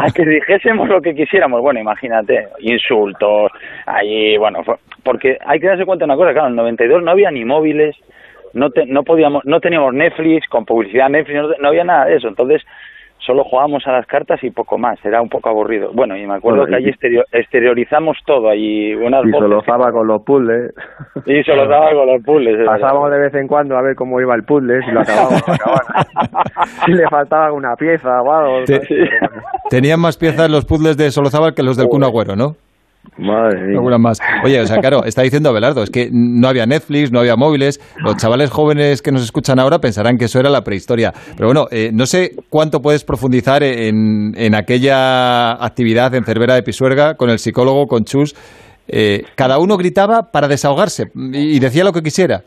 a 0.00 0.10
que 0.10 0.24
dijésemos 0.24 0.88
lo 0.88 1.00
que 1.00 1.14
quisiéramos, 1.14 1.60
bueno, 1.60 1.78
imagínate, 1.78 2.48
insultos, 2.58 3.52
ahí, 3.86 4.36
bueno, 4.36 4.64
porque 5.04 5.38
hay 5.46 5.60
que 5.60 5.68
darse 5.68 5.84
cuenta 5.84 6.04
de 6.04 6.10
una 6.10 6.16
cosa, 6.16 6.32
claro, 6.32 6.48
en 6.48 6.54
el 6.54 6.56
92 6.56 7.04
no 7.04 7.12
había 7.12 7.30
ni 7.30 7.44
móviles, 7.44 7.94
no 8.54 8.70
te- 8.70 8.86
no 8.86 9.02
podíamos, 9.02 9.44
no 9.44 9.60
teníamos 9.60 9.94
Netflix, 9.94 10.48
con 10.48 10.64
publicidad 10.64 11.08
Netflix, 11.08 11.36
no, 11.42 11.48
no 11.60 11.68
había 11.68 11.84
nada 11.84 12.06
de 12.06 12.16
eso, 12.16 12.28
entonces 12.28 12.62
solo 13.24 13.44
jugábamos 13.44 13.86
a 13.86 13.92
las 13.92 14.04
cartas 14.06 14.42
y 14.42 14.50
poco 14.50 14.78
más, 14.78 14.98
era 15.04 15.22
un 15.22 15.28
poco 15.28 15.48
aburrido. 15.48 15.92
Bueno, 15.92 16.16
y 16.16 16.26
me 16.26 16.34
acuerdo 16.34 16.62
Bueno, 16.62 16.76
que 16.76 16.82
y- 16.82 16.84
allí 16.86 16.90
exterior- 16.90 17.24
exteriorizamos 17.30 18.18
todo, 18.26 18.48
allí 18.48 18.94
unas 18.96 19.24
Y 19.24 19.30
solozaba 19.30 19.92
con 19.92 20.08
los 20.08 20.22
puzzles. 20.24 20.72
y 21.26 21.40
solo 21.44 21.68
daba 21.68 21.92
con 21.92 22.06
los 22.08 22.20
puzzles. 22.24 22.58
es 22.58 22.66
Pasábamos 22.66 23.12
de 23.12 23.18
vez 23.20 23.34
en 23.34 23.46
cuando 23.46 23.76
a 23.76 23.82
ver 23.82 23.94
cómo 23.94 24.20
iba 24.20 24.34
el 24.34 24.42
puzzle, 24.42 24.82
si 24.84 24.90
lo 24.90 25.00
acabábamos 25.02 25.40
si 26.84 26.92
le 26.92 27.08
faltaba 27.08 27.46
alguna 27.46 27.76
pieza 27.76 28.20
o 28.22 28.32
algo. 28.32 28.64
Te- 28.64 28.80
Tenían 29.70 30.00
más 30.00 30.16
piezas 30.18 30.50
los 30.50 30.64
puzzles 30.64 30.96
de 30.96 31.10
Solozábal 31.12 31.54
que 31.54 31.62
los 31.62 31.76
del 31.76 31.86
Kun 31.88 32.02
Agüero, 32.02 32.34
¿no? 32.34 32.56
Madre 33.18 33.98
más. 33.98 34.18
Oye, 34.44 34.60
o 34.60 34.66
sea, 34.66 34.78
claro, 34.78 35.04
está 35.04 35.22
diciendo 35.22 35.48
Abelardo, 35.50 35.82
es 35.82 35.90
que 35.90 36.08
no 36.12 36.48
había 36.48 36.66
Netflix, 36.66 37.12
no 37.12 37.20
había 37.20 37.36
móviles. 37.36 37.80
Los 37.98 38.16
chavales 38.16 38.50
jóvenes 38.50 39.02
que 39.02 39.12
nos 39.12 39.22
escuchan 39.22 39.58
ahora 39.58 39.80
pensarán 39.80 40.16
que 40.18 40.26
eso 40.26 40.40
era 40.40 40.50
la 40.50 40.64
prehistoria. 40.64 41.12
Pero 41.36 41.48
bueno, 41.48 41.66
eh, 41.70 41.90
no 41.92 42.06
sé 42.06 42.36
cuánto 42.48 42.80
puedes 42.80 43.04
profundizar 43.04 43.62
en, 43.62 44.34
en 44.36 44.54
aquella 44.54 45.52
actividad 45.64 46.14
en 46.14 46.24
Cervera 46.24 46.54
de 46.54 46.62
Pisuerga 46.62 47.16
con 47.16 47.28
el 47.30 47.38
psicólogo, 47.38 47.86
con 47.86 48.04
Chus. 48.04 48.34
Eh, 48.88 49.24
cada 49.36 49.58
uno 49.58 49.76
gritaba 49.76 50.30
para 50.32 50.48
desahogarse 50.48 51.10
y 51.14 51.58
decía 51.60 51.84
lo 51.84 51.92
que 51.92 52.02
quisiera. 52.02 52.44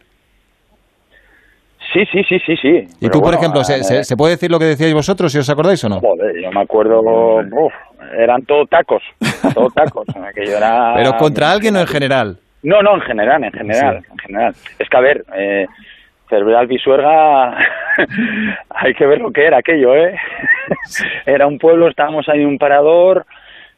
Sí, 1.95 2.05
sí, 2.11 2.23
sí, 2.27 2.39
sí, 2.45 2.57
sí. 2.57 2.67
Y 2.67 2.87
Pero 2.99 3.11
tú, 3.11 3.19
por 3.19 3.21
bueno, 3.21 3.37
ejemplo, 3.37 3.63
¿se, 3.63 3.77
eh, 3.77 3.83
se- 3.85 4.03
se 4.03 4.17
puede 4.17 4.33
decir 4.33 4.51
lo 4.51 4.59
que 4.59 4.65
decíais 4.65 4.93
vosotros, 4.93 5.31
si 5.31 5.37
os 5.37 5.49
acordáis 5.49 5.81
o 5.85 5.87
no? 5.89 6.01
Joder, 6.01 6.41
yo 6.41 6.51
me 6.51 6.59
acuerdo, 6.61 6.99
uf, 6.99 7.73
eran 8.17 8.41
todo 8.43 8.65
tacos, 8.65 9.01
todo 9.53 9.69
tacos. 9.69 10.05
aquello 10.09 10.57
era... 10.57 10.93
Pero 10.97 11.15
contra 11.15 11.49
alguien 11.51 11.73
o 11.77 11.79
en 11.79 11.87
general. 11.87 12.37
No, 12.63 12.81
no, 12.81 12.95
en 12.95 13.01
general, 13.01 13.45
en 13.45 13.51
general, 13.53 14.03
en 14.11 14.17
general. 14.17 14.53
Es 14.77 14.89
que, 14.89 14.97
a 14.97 14.99
ver, 14.99 15.23
eh, 15.37 15.67
Cerveral 16.29 16.67
Pisuerga, 16.67 17.57
hay 18.71 18.93
que 18.93 19.05
ver 19.05 19.21
lo 19.21 19.31
que 19.31 19.45
era 19.45 19.59
aquello, 19.59 19.95
¿eh? 19.95 20.17
era 21.25 21.47
un 21.47 21.57
pueblo, 21.59 21.87
estábamos 21.87 22.27
ahí 22.27 22.41
en 22.41 22.47
un 22.47 22.57
parador, 22.57 23.25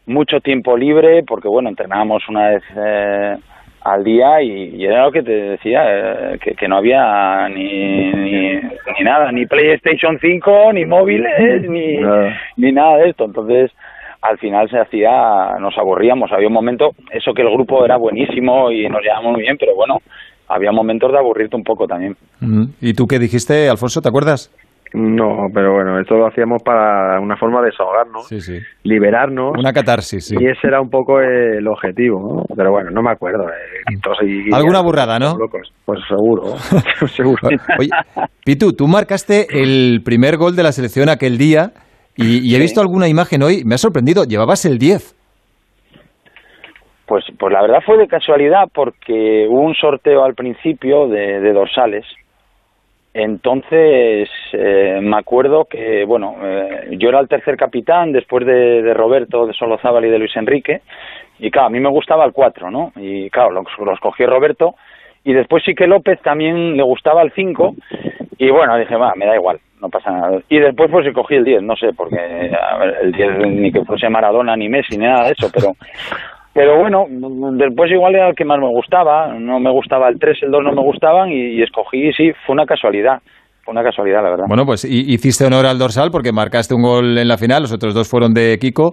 mucho 0.08 0.40
tiempo 0.42 0.76
libre, 0.76 1.22
porque, 1.22 1.50
bueno, 1.50 1.70
entrenábamos 1.70 2.28
una 2.30 2.50
vez 2.50 2.64
eh, 2.76 3.36
al 3.88 4.04
día 4.04 4.42
y, 4.42 4.76
y 4.76 4.86
era 4.86 5.06
lo 5.06 5.12
que 5.12 5.24
te 5.24 5.32
decía, 5.32 5.82
eh, 5.86 6.40
que, 6.44 6.56
que 6.56 6.68
no 6.68 6.78
había 6.78 7.48
ni, 7.48 8.12
ni, 8.12 8.56
ni 8.56 9.04
nada, 9.04 9.32
ni 9.32 9.46
PlayStation 9.46 10.20
5, 10.20 10.74
ni 10.74 10.86
móviles, 10.86 11.70
ni, 11.70 11.98
ni 12.58 12.72
nada 12.74 12.98
de 12.98 13.10
esto. 13.10 13.24
Entonces, 13.24 13.72
al 14.22 14.38
final 14.40 14.70
se 14.70 14.78
hacía, 14.78 15.58
nos 15.62 15.78
aburríamos. 15.78 16.32
Había 16.34 16.48
un 16.48 16.54
momento, 16.54 16.92
eso 17.12 17.34
que 17.34 17.44
el 17.44 17.50
grupo 17.50 17.86
era 17.86 17.96
buenísimo 17.96 18.72
y 18.72 18.90
nos 18.90 19.02
llevábamos 19.02 19.34
muy 19.34 19.44
bien, 19.44 19.56
pero 19.58 19.74
bueno, 19.74 20.00
había 20.50 20.74
momentos 20.74 21.12
de 21.12 21.20
aburrirte 21.20 21.56
un 21.56 21.64
poco 21.64 21.88
también. 21.88 22.18
Mm. 22.42 22.66
¿Y 22.82 22.94
tú 22.94 23.08
qué 23.08 23.20
dijiste, 23.20 23.70
Alfonso? 23.70 24.02
¿Te 24.02 24.10
acuerdas? 24.10 24.52
No, 24.94 25.48
pero 25.54 25.74
bueno, 25.74 26.00
esto 26.00 26.16
lo 26.16 26.28
hacíamos 26.28 26.64
para 26.64 27.20
una 27.20 27.36
forma 27.38 27.60
de 27.62 27.68
desahogarnos, 27.72 28.28
Sí, 28.28 28.40
sí. 28.40 28.60
liberarnos. 28.84 29.54
Una 29.58 29.74
catarsis, 29.74 30.26
sí. 30.28 30.36
Y 30.40 30.46
ese 30.48 30.68
era 30.68 30.80
un 30.82 30.90
poco 30.90 31.20
el 31.20 31.68
objetivo, 31.68 32.46
¿no? 32.48 32.56
Pero 32.56 32.72
bueno, 32.72 32.90
no 32.92 33.02
me 33.02 33.12
acuerdo. 33.12 33.44
eh, 33.50 33.94
y- 34.26 34.54
Alguna 34.54 34.82
burrada, 34.82 35.20
¿no? 35.20 35.38
Locos. 35.38 35.72
Pues 35.86 36.00
seguro, 36.08 36.56
seguro. 37.16 37.42
Oye, 37.80 37.90
Pitu, 38.46 38.74
tú 38.74 38.88
marcaste 38.88 39.48
el 39.52 40.02
primer 40.04 40.38
gol 40.38 40.56
de 40.56 40.64
la 40.64 40.72
selección 40.72 41.10
aquel 41.10 41.38
día 41.38 41.72
y, 42.16 42.40
y 42.50 42.56
he 42.56 42.60
visto 42.60 42.82
alguna 42.82 43.08
imagen 43.08 43.44
hoy, 43.44 43.64
me 43.66 43.76
ha 43.76 43.78
sorprendido, 43.78 44.24
llevabas 44.24 44.66
el 44.66 44.78
10. 44.80 45.16
Pues, 47.06 47.24
pues 47.40 47.54
la 47.54 47.62
verdad 47.62 47.80
fue 47.86 47.98
de 47.98 48.08
casualidad 48.08 48.66
porque 48.74 49.48
hubo 49.50 49.62
un 49.62 49.76
sorteo 49.76 50.24
al 50.26 50.34
principio 50.34 51.08
de, 51.08 51.40
de 51.40 51.54
dorsales. 51.54 52.06
Entonces 53.20 54.30
eh, 54.54 55.00
me 55.02 55.18
acuerdo 55.18 55.66
que, 55.66 56.06
bueno, 56.06 56.36
eh, 56.40 56.96
yo 57.00 57.10
era 57.10 57.20
el 57.20 57.28
tercer 57.28 57.58
capitán 57.58 58.12
después 58.12 58.46
de, 58.46 58.84
de 58.84 58.94
Roberto, 58.94 59.48
de 59.48 59.54
Solozábal 59.54 60.06
y 60.06 60.10
de 60.12 60.20
Luis 60.20 60.36
Enrique. 60.36 60.82
Y 61.40 61.50
claro, 61.50 61.66
a 61.66 61.72
mí 61.72 61.80
me 61.80 61.90
gustaba 61.90 62.26
el 62.26 62.32
4, 62.32 62.70
¿no? 62.70 62.92
Y 62.96 63.32
claro, 63.32 63.50
los, 63.50 63.66
los 63.84 64.00
cogió 64.00 64.28
Roberto. 64.28 64.76
Y 65.24 65.34
después 65.34 65.64
sí 65.66 65.74
que 65.74 65.88
López 65.88 66.22
también 66.22 66.78
le 66.78 66.84
gustaba 66.84 67.24
el 67.24 67.32
5. 67.32 67.74
Y 68.38 68.52
bueno, 68.52 68.78
dije, 68.78 68.96
va, 68.96 69.14
me 69.16 69.26
da 69.26 69.34
igual, 69.34 69.60
no 69.82 69.90
pasa 69.90 70.12
nada. 70.12 70.40
Y 70.48 70.60
después 70.60 70.92
pues 70.92 71.12
cogí 71.16 71.38
el 71.38 71.44
10, 71.44 71.64
no 71.64 71.76
sé, 71.76 71.94
porque 71.98 72.52
el 73.02 73.12
10 73.14 73.38
ni 73.48 73.72
que 73.72 73.84
fuese 73.84 74.10
Maradona, 74.10 74.56
ni 74.56 74.70
Messi, 74.70 74.96
ni 74.96 75.08
nada 75.08 75.26
de 75.26 75.32
eso, 75.32 75.50
pero... 75.52 75.74
Pero 76.58 76.80
bueno, 76.80 77.06
después 77.56 77.92
igual 77.92 78.16
era 78.16 78.30
el 78.30 78.36
que 78.36 78.44
más 78.44 78.58
me 78.58 78.68
gustaba, 78.68 79.32
no 79.38 79.60
me 79.60 79.72
gustaba 79.72 80.10
el 80.10 80.18
3, 80.20 80.40
el 80.42 80.50
2 80.52 80.64
no 80.64 80.72
me 80.74 80.82
gustaban 80.82 81.30
y, 81.30 81.60
y 81.60 81.62
escogí, 81.62 82.12
sí, 82.14 82.32
fue 82.46 82.54
una 82.54 82.66
casualidad, 82.66 83.20
fue 83.64 83.74
una 83.74 83.84
casualidad 83.84 84.24
la 84.24 84.32
verdad. 84.32 84.46
Bueno, 84.48 84.66
pues 84.66 84.84
hi- 84.84 85.06
hiciste 85.14 85.46
honor 85.46 85.68
al 85.68 85.78
dorsal 85.78 86.10
porque 86.12 86.32
marcaste 86.32 86.74
un 86.74 86.82
gol 86.82 87.16
en 87.20 87.28
la 87.28 87.38
final, 87.38 87.62
los 87.62 87.72
otros 87.74 87.94
dos 87.94 88.10
fueron 88.10 88.34
de 88.34 88.58
Kiko. 88.60 88.92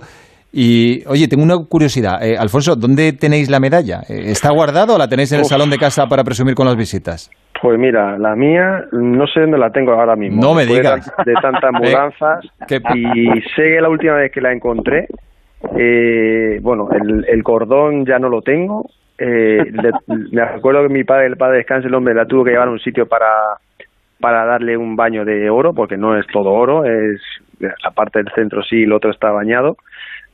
Y, 0.56 1.04
oye, 1.08 1.26
tengo 1.26 1.42
una 1.42 1.56
curiosidad. 1.68 2.22
Eh, 2.22 2.36
Alfonso, 2.38 2.76
¿dónde 2.76 3.12
tenéis 3.12 3.50
la 3.50 3.58
medalla? 3.58 4.02
Eh, 4.08 4.30
¿Está 4.30 4.50
guardada 4.52 4.94
o 4.94 4.98
la 4.98 5.08
tenéis 5.08 5.32
en 5.32 5.38
el 5.38 5.42
Uf. 5.44 5.48
salón 5.48 5.68
de 5.70 5.78
casa 5.78 6.06
para 6.06 6.22
presumir 6.22 6.54
con 6.54 6.66
las 6.66 6.76
visitas? 6.76 7.28
Pues 7.60 7.76
mira, 7.76 8.16
la 8.18 8.36
mía 8.36 8.84
no 8.92 9.26
sé 9.26 9.40
dónde 9.40 9.58
la 9.58 9.70
tengo 9.70 9.92
ahora 9.94 10.14
mismo. 10.14 10.40
No 10.40 10.54
me 10.54 10.64
digas. 10.64 11.10
De 11.26 11.32
tantas 11.42 11.72
mudanzas. 11.80 12.44
Y 12.94 13.40
sé 13.56 13.62
que 13.64 13.80
la 13.80 13.88
última 13.88 14.14
vez 14.14 14.30
que 14.30 14.40
la 14.40 14.52
encontré, 14.52 15.08
eh, 15.76 16.58
bueno, 16.62 16.88
el, 16.92 17.24
el 17.28 17.42
cordón 17.42 18.04
ya 18.06 18.18
no 18.18 18.28
lo 18.28 18.42
tengo. 18.42 18.86
Eh, 19.18 19.72
me 20.32 20.42
acuerdo 20.42 20.82
que 20.82 20.92
mi 20.92 21.04
padre, 21.04 21.26
el 21.26 21.36
padre 21.36 21.58
descanse, 21.58 21.88
el 21.88 21.94
hombre 21.94 22.14
la 22.14 22.26
tuvo 22.26 22.44
que 22.44 22.50
llevar 22.50 22.68
a 22.68 22.72
un 22.72 22.80
sitio 22.80 23.06
para, 23.06 23.28
para 24.20 24.44
darle 24.44 24.76
un 24.76 24.96
baño 24.96 25.24
de 25.24 25.48
oro, 25.50 25.72
porque 25.72 25.96
no 25.96 26.18
es 26.18 26.26
todo 26.28 26.50
oro, 26.50 26.84
es 26.84 27.20
la 27.60 27.90
parte 27.92 28.18
del 28.18 28.32
centro 28.34 28.62
sí, 28.62 28.82
el 28.82 28.92
otro 28.92 29.10
está 29.10 29.30
bañado. 29.30 29.76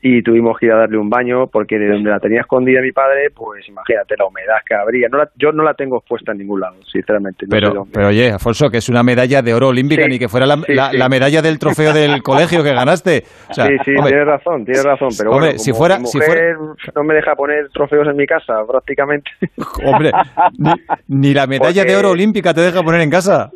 Y 0.02 0.22
tuvimos 0.22 0.58
que 0.58 0.64
ir 0.64 0.72
a 0.72 0.76
darle 0.76 0.96
un 0.96 1.10
baño 1.10 1.46
porque 1.48 1.78
de 1.78 1.86
donde 1.88 2.08
la 2.08 2.18
tenía 2.18 2.40
escondida 2.40 2.80
mi 2.80 2.90
padre, 2.90 3.28
pues 3.34 3.68
imagínate 3.68 4.14
la 4.18 4.24
humedad 4.24 4.56
que 4.66 4.74
habría. 4.74 5.08
No 5.10 5.18
la- 5.18 5.28
yo 5.36 5.52
no 5.52 5.62
la 5.62 5.74
tengo 5.74 5.98
expuesta 5.98 6.32
en 6.32 6.38
ningún 6.38 6.58
lado, 6.60 6.76
sinceramente. 6.90 7.44
no 7.44 7.50
Pero, 7.50 7.86
pero 7.92 8.08
oye, 8.08 8.30
Alfonso, 8.32 8.70
que 8.70 8.78
es 8.78 8.88
una 8.88 9.02
medalla 9.02 9.42
de 9.42 9.52
oro 9.52 9.68
olímpica, 9.68 10.04
Sí, 10.04 10.08
ni 10.08 10.18
que 10.18 10.28
fuera 10.30 10.46
la, 10.46 10.56
sí, 10.56 10.72
la- 10.72 10.90
sí. 10.92 10.96
la 10.96 11.08
medalla 11.10 11.42
del 11.42 11.58
trofeo 11.58 11.92
del 11.92 12.22
colegio 12.22 12.64
que 12.64 12.72
ganaste. 12.72 13.24
O 13.50 13.52
sea, 13.52 13.66
sí, 13.66 13.72
sí, 13.84 13.90
hombre, 13.94 14.12
tienes 14.12 14.26
razón, 14.26 14.64
tienes 14.64 14.84
razón. 14.84 15.08
Pero 15.18 15.30
Hombre, 15.32 15.48
bueno, 15.48 15.58
si 15.58 15.72
fuera- 15.74 15.98
mi 15.98 16.06
si 16.06 16.16
mujer 16.16 16.56
no 16.96 17.04
me 17.04 17.14
deja 17.14 17.34
poner 17.36 17.68
trofeos 17.68 18.08
en 18.08 18.16
mi 18.16 18.26
casa, 18.26 18.54
prácticamente. 18.66 19.30
hombre, 19.84 20.12
ni, 20.56 20.70
ni 21.08 21.34
la 21.34 21.46
medalla 21.46 21.84
de 21.84 21.94
oro 21.94 22.12
olímpica 22.12 22.54
te 22.54 22.62
deja 22.62 22.82
poner 22.82 23.02
en 23.02 23.10
casa. 23.10 23.50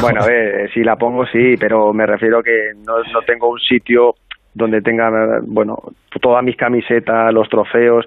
Bueno, 0.00 0.22
a 0.22 0.26
ver, 0.26 0.70
si 0.72 0.84
la 0.84 0.94
pongo 0.96 1.26
sí, 1.26 1.56
pero 1.58 1.92
me 1.92 2.06
refiero 2.06 2.42
que 2.42 2.72
no, 2.86 2.98
no 3.12 3.22
tengo 3.26 3.48
un 3.48 3.58
sitio 3.58 4.14
donde 4.54 4.82
tenga, 4.82 5.40
bueno, 5.42 5.78
todas 6.20 6.42
mis 6.42 6.56
camisetas, 6.56 7.32
los 7.32 7.48
trofeos. 7.48 8.06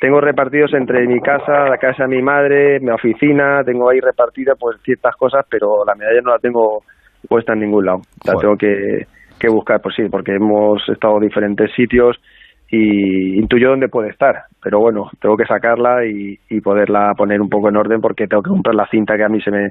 Tengo 0.00 0.20
repartidos 0.20 0.74
entre 0.74 1.06
mi 1.06 1.20
casa, 1.20 1.68
la 1.68 1.78
casa 1.78 2.04
de 2.04 2.16
mi 2.16 2.22
madre, 2.22 2.80
mi 2.80 2.90
oficina, 2.90 3.62
tengo 3.64 3.88
ahí 3.88 4.00
repartida 4.00 4.54
pues 4.54 4.76
ciertas 4.82 5.14
cosas, 5.16 5.46
pero 5.48 5.84
la 5.84 5.94
medalla 5.94 6.20
no 6.20 6.30
la 6.32 6.38
tengo 6.38 6.82
puesta 7.28 7.52
en 7.52 7.60
ningún 7.60 7.86
lado. 7.86 8.02
La 8.24 8.34
tengo 8.34 8.56
que, 8.56 9.06
que 9.38 9.48
buscar, 9.48 9.80
pues 9.80 9.94
sí, 9.94 10.08
porque 10.10 10.34
hemos 10.34 10.86
estado 10.88 11.16
en 11.16 11.28
diferentes 11.28 11.72
sitios 11.74 12.20
y 12.70 13.38
intuyo 13.38 13.70
dónde 13.70 13.88
puede 13.88 14.10
estar, 14.10 14.44
pero 14.62 14.80
bueno, 14.80 15.10
tengo 15.20 15.36
que 15.36 15.46
sacarla 15.46 16.04
y, 16.06 16.38
y 16.48 16.60
poderla 16.60 17.12
poner 17.16 17.40
un 17.40 17.48
poco 17.48 17.68
en 17.68 17.76
orden 17.76 18.00
porque 18.00 18.26
tengo 18.26 18.42
que 18.42 18.50
comprar 18.50 18.74
la 18.74 18.88
cinta 18.88 19.16
que 19.16 19.24
a 19.24 19.28
mí 19.28 19.40
se 19.40 19.50
me 19.50 19.70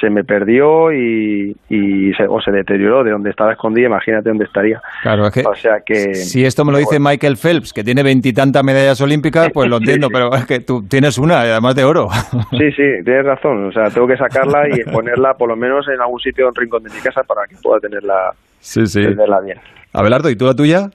se 0.00 0.10
me 0.10 0.24
perdió 0.24 0.92
y, 0.92 1.56
y 1.70 2.12
se, 2.14 2.24
o 2.28 2.40
se 2.40 2.50
deterioró 2.50 3.02
de 3.02 3.12
donde 3.12 3.30
estaba 3.30 3.52
escondida, 3.52 3.86
imagínate 3.86 4.28
dónde 4.28 4.44
estaría. 4.44 4.80
Claro, 5.02 5.26
es 5.26 5.32
que 5.32 5.40
O 5.40 5.54
sea 5.54 5.80
que 5.84 6.14
si 6.14 6.44
esto 6.44 6.64
me 6.64 6.72
lo 6.72 6.78
dice 6.78 6.98
Michael 7.00 7.36
Phelps, 7.36 7.72
que 7.72 7.82
tiene 7.82 8.02
veintitantas 8.02 8.62
medallas 8.62 9.00
olímpicas, 9.00 9.50
pues 9.52 9.68
lo 9.70 9.76
entiendo, 9.78 10.08
pero 10.12 10.34
es 10.34 10.44
que 10.44 10.60
tú 10.60 10.82
tienes 10.86 11.18
una, 11.18 11.40
además 11.40 11.74
de 11.74 11.84
oro. 11.84 12.08
Sí, 12.50 12.70
sí, 12.72 13.04
tienes 13.04 13.24
razón. 13.24 13.66
O 13.66 13.72
sea, 13.72 13.84
tengo 13.84 14.06
que 14.06 14.16
sacarla 14.16 14.68
y 14.68 14.84
ponerla 14.92 15.34
por 15.34 15.48
lo 15.48 15.56
menos 15.56 15.86
en 15.88 16.00
algún 16.00 16.20
sitio, 16.20 16.44
en 16.44 16.48
un 16.48 16.54
rincón 16.54 16.82
de 16.82 16.90
mi 16.90 17.00
casa 17.00 17.22
para 17.22 17.46
que 17.48 17.56
pueda 17.62 17.80
tenerla, 17.80 18.32
sí. 18.60 18.84
tenerla 18.92 19.40
bien. 19.40 19.58
Abelardo, 19.94 20.28
¿y 20.28 20.36
tú 20.36 20.44
la 20.44 20.54
tuya? 20.54 20.90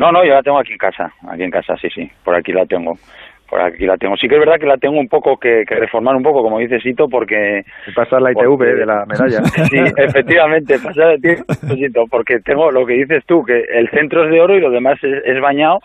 No, 0.00 0.10
no, 0.10 0.24
yo 0.24 0.32
la 0.32 0.42
tengo 0.42 0.58
aquí 0.58 0.72
en 0.72 0.78
casa, 0.78 1.12
aquí 1.28 1.42
en 1.42 1.50
casa, 1.50 1.76
sí, 1.76 1.88
sí, 1.94 2.10
por 2.24 2.34
aquí 2.34 2.52
la 2.52 2.64
tengo. 2.64 2.94
por 3.50 3.60
aquí 3.60 3.84
la 3.84 3.98
tengo. 3.98 4.16
Sí 4.16 4.28
que 4.28 4.36
es 4.36 4.40
verdad 4.40 4.58
que 4.58 4.64
la 4.64 4.78
tengo 4.78 4.98
un 4.98 5.08
poco 5.08 5.36
que, 5.36 5.62
reformar 5.68 6.16
un 6.16 6.22
poco, 6.22 6.42
como 6.42 6.58
dice 6.58 6.80
Sito, 6.80 7.06
porque... 7.06 7.64
Pasar 7.94 8.22
la 8.22 8.32
ITV 8.32 8.78
de 8.78 8.86
la 8.86 9.04
medalla. 9.04 9.44
sí, 9.68 9.76
efectivamente, 9.98 10.78
pasar 10.78 11.10
el 11.10 11.20
tiempo, 11.20 11.52
Sito, 11.74 12.04
porque 12.10 12.38
tengo 12.40 12.70
lo 12.70 12.86
que 12.86 12.94
dices 12.94 13.24
tú, 13.26 13.42
que 13.44 13.60
el 13.60 13.90
centro 13.90 14.24
es 14.24 14.30
de 14.30 14.40
oro 14.40 14.56
y 14.56 14.60
lo 14.62 14.70
demás 14.70 14.98
es, 15.02 15.40
bañado 15.42 15.80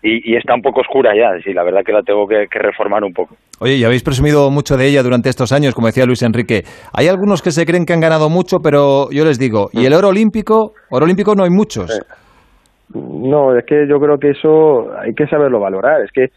y, 0.00 0.36
está 0.36 0.54
un 0.54 0.62
poco 0.62 0.82
oscura 0.82 1.10
ya. 1.16 1.36
Sí, 1.42 1.52
la 1.52 1.64
verdad 1.64 1.80
que 1.84 1.92
la 1.92 2.02
tengo 2.02 2.28
que, 2.28 2.46
reformar 2.48 3.02
un 3.02 3.12
poco. 3.12 3.34
Oye, 3.58 3.74
y 3.74 3.82
habéis 3.82 4.04
presumido 4.04 4.48
mucho 4.52 4.76
de 4.76 4.86
ella 4.86 5.02
durante 5.02 5.28
estos 5.28 5.50
años, 5.50 5.74
como 5.74 5.88
decía 5.88 6.06
Luis 6.06 6.22
Enrique. 6.22 6.62
Hay 6.92 7.08
algunos 7.08 7.42
que 7.42 7.50
se 7.50 7.66
creen 7.66 7.84
que 7.84 7.94
han 7.94 8.00
ganado 8.00 8.30
mucho, 8.30 8.58
pero 8.62 9.10
yo 9.10 9.24
les 9.24 9.40
digo, 9.40 9.70
¿y 9.72 9.86
el 9.86 9.92
oro 9.92 10.10
olímpico? 10.10 10.74
Oro 10.88 11.04
olímpico 11.04 11.34
no 11.34 11.42
hay 11.42 11.50
muchos. 11.50 11.90
No, 12.94 13.56
es 13.56 13.64
que 13.64 13.86
yo 13.88 13.98
creo 13.98 14.18
que 14.18 14.30
eso 14.30 14.92
hay 14.98 15.14
que 15.14 15.26
saberlo 15.26 15.60
valorar. 15.60 16.02
Es 16.02 16.12
que 16.12 16.30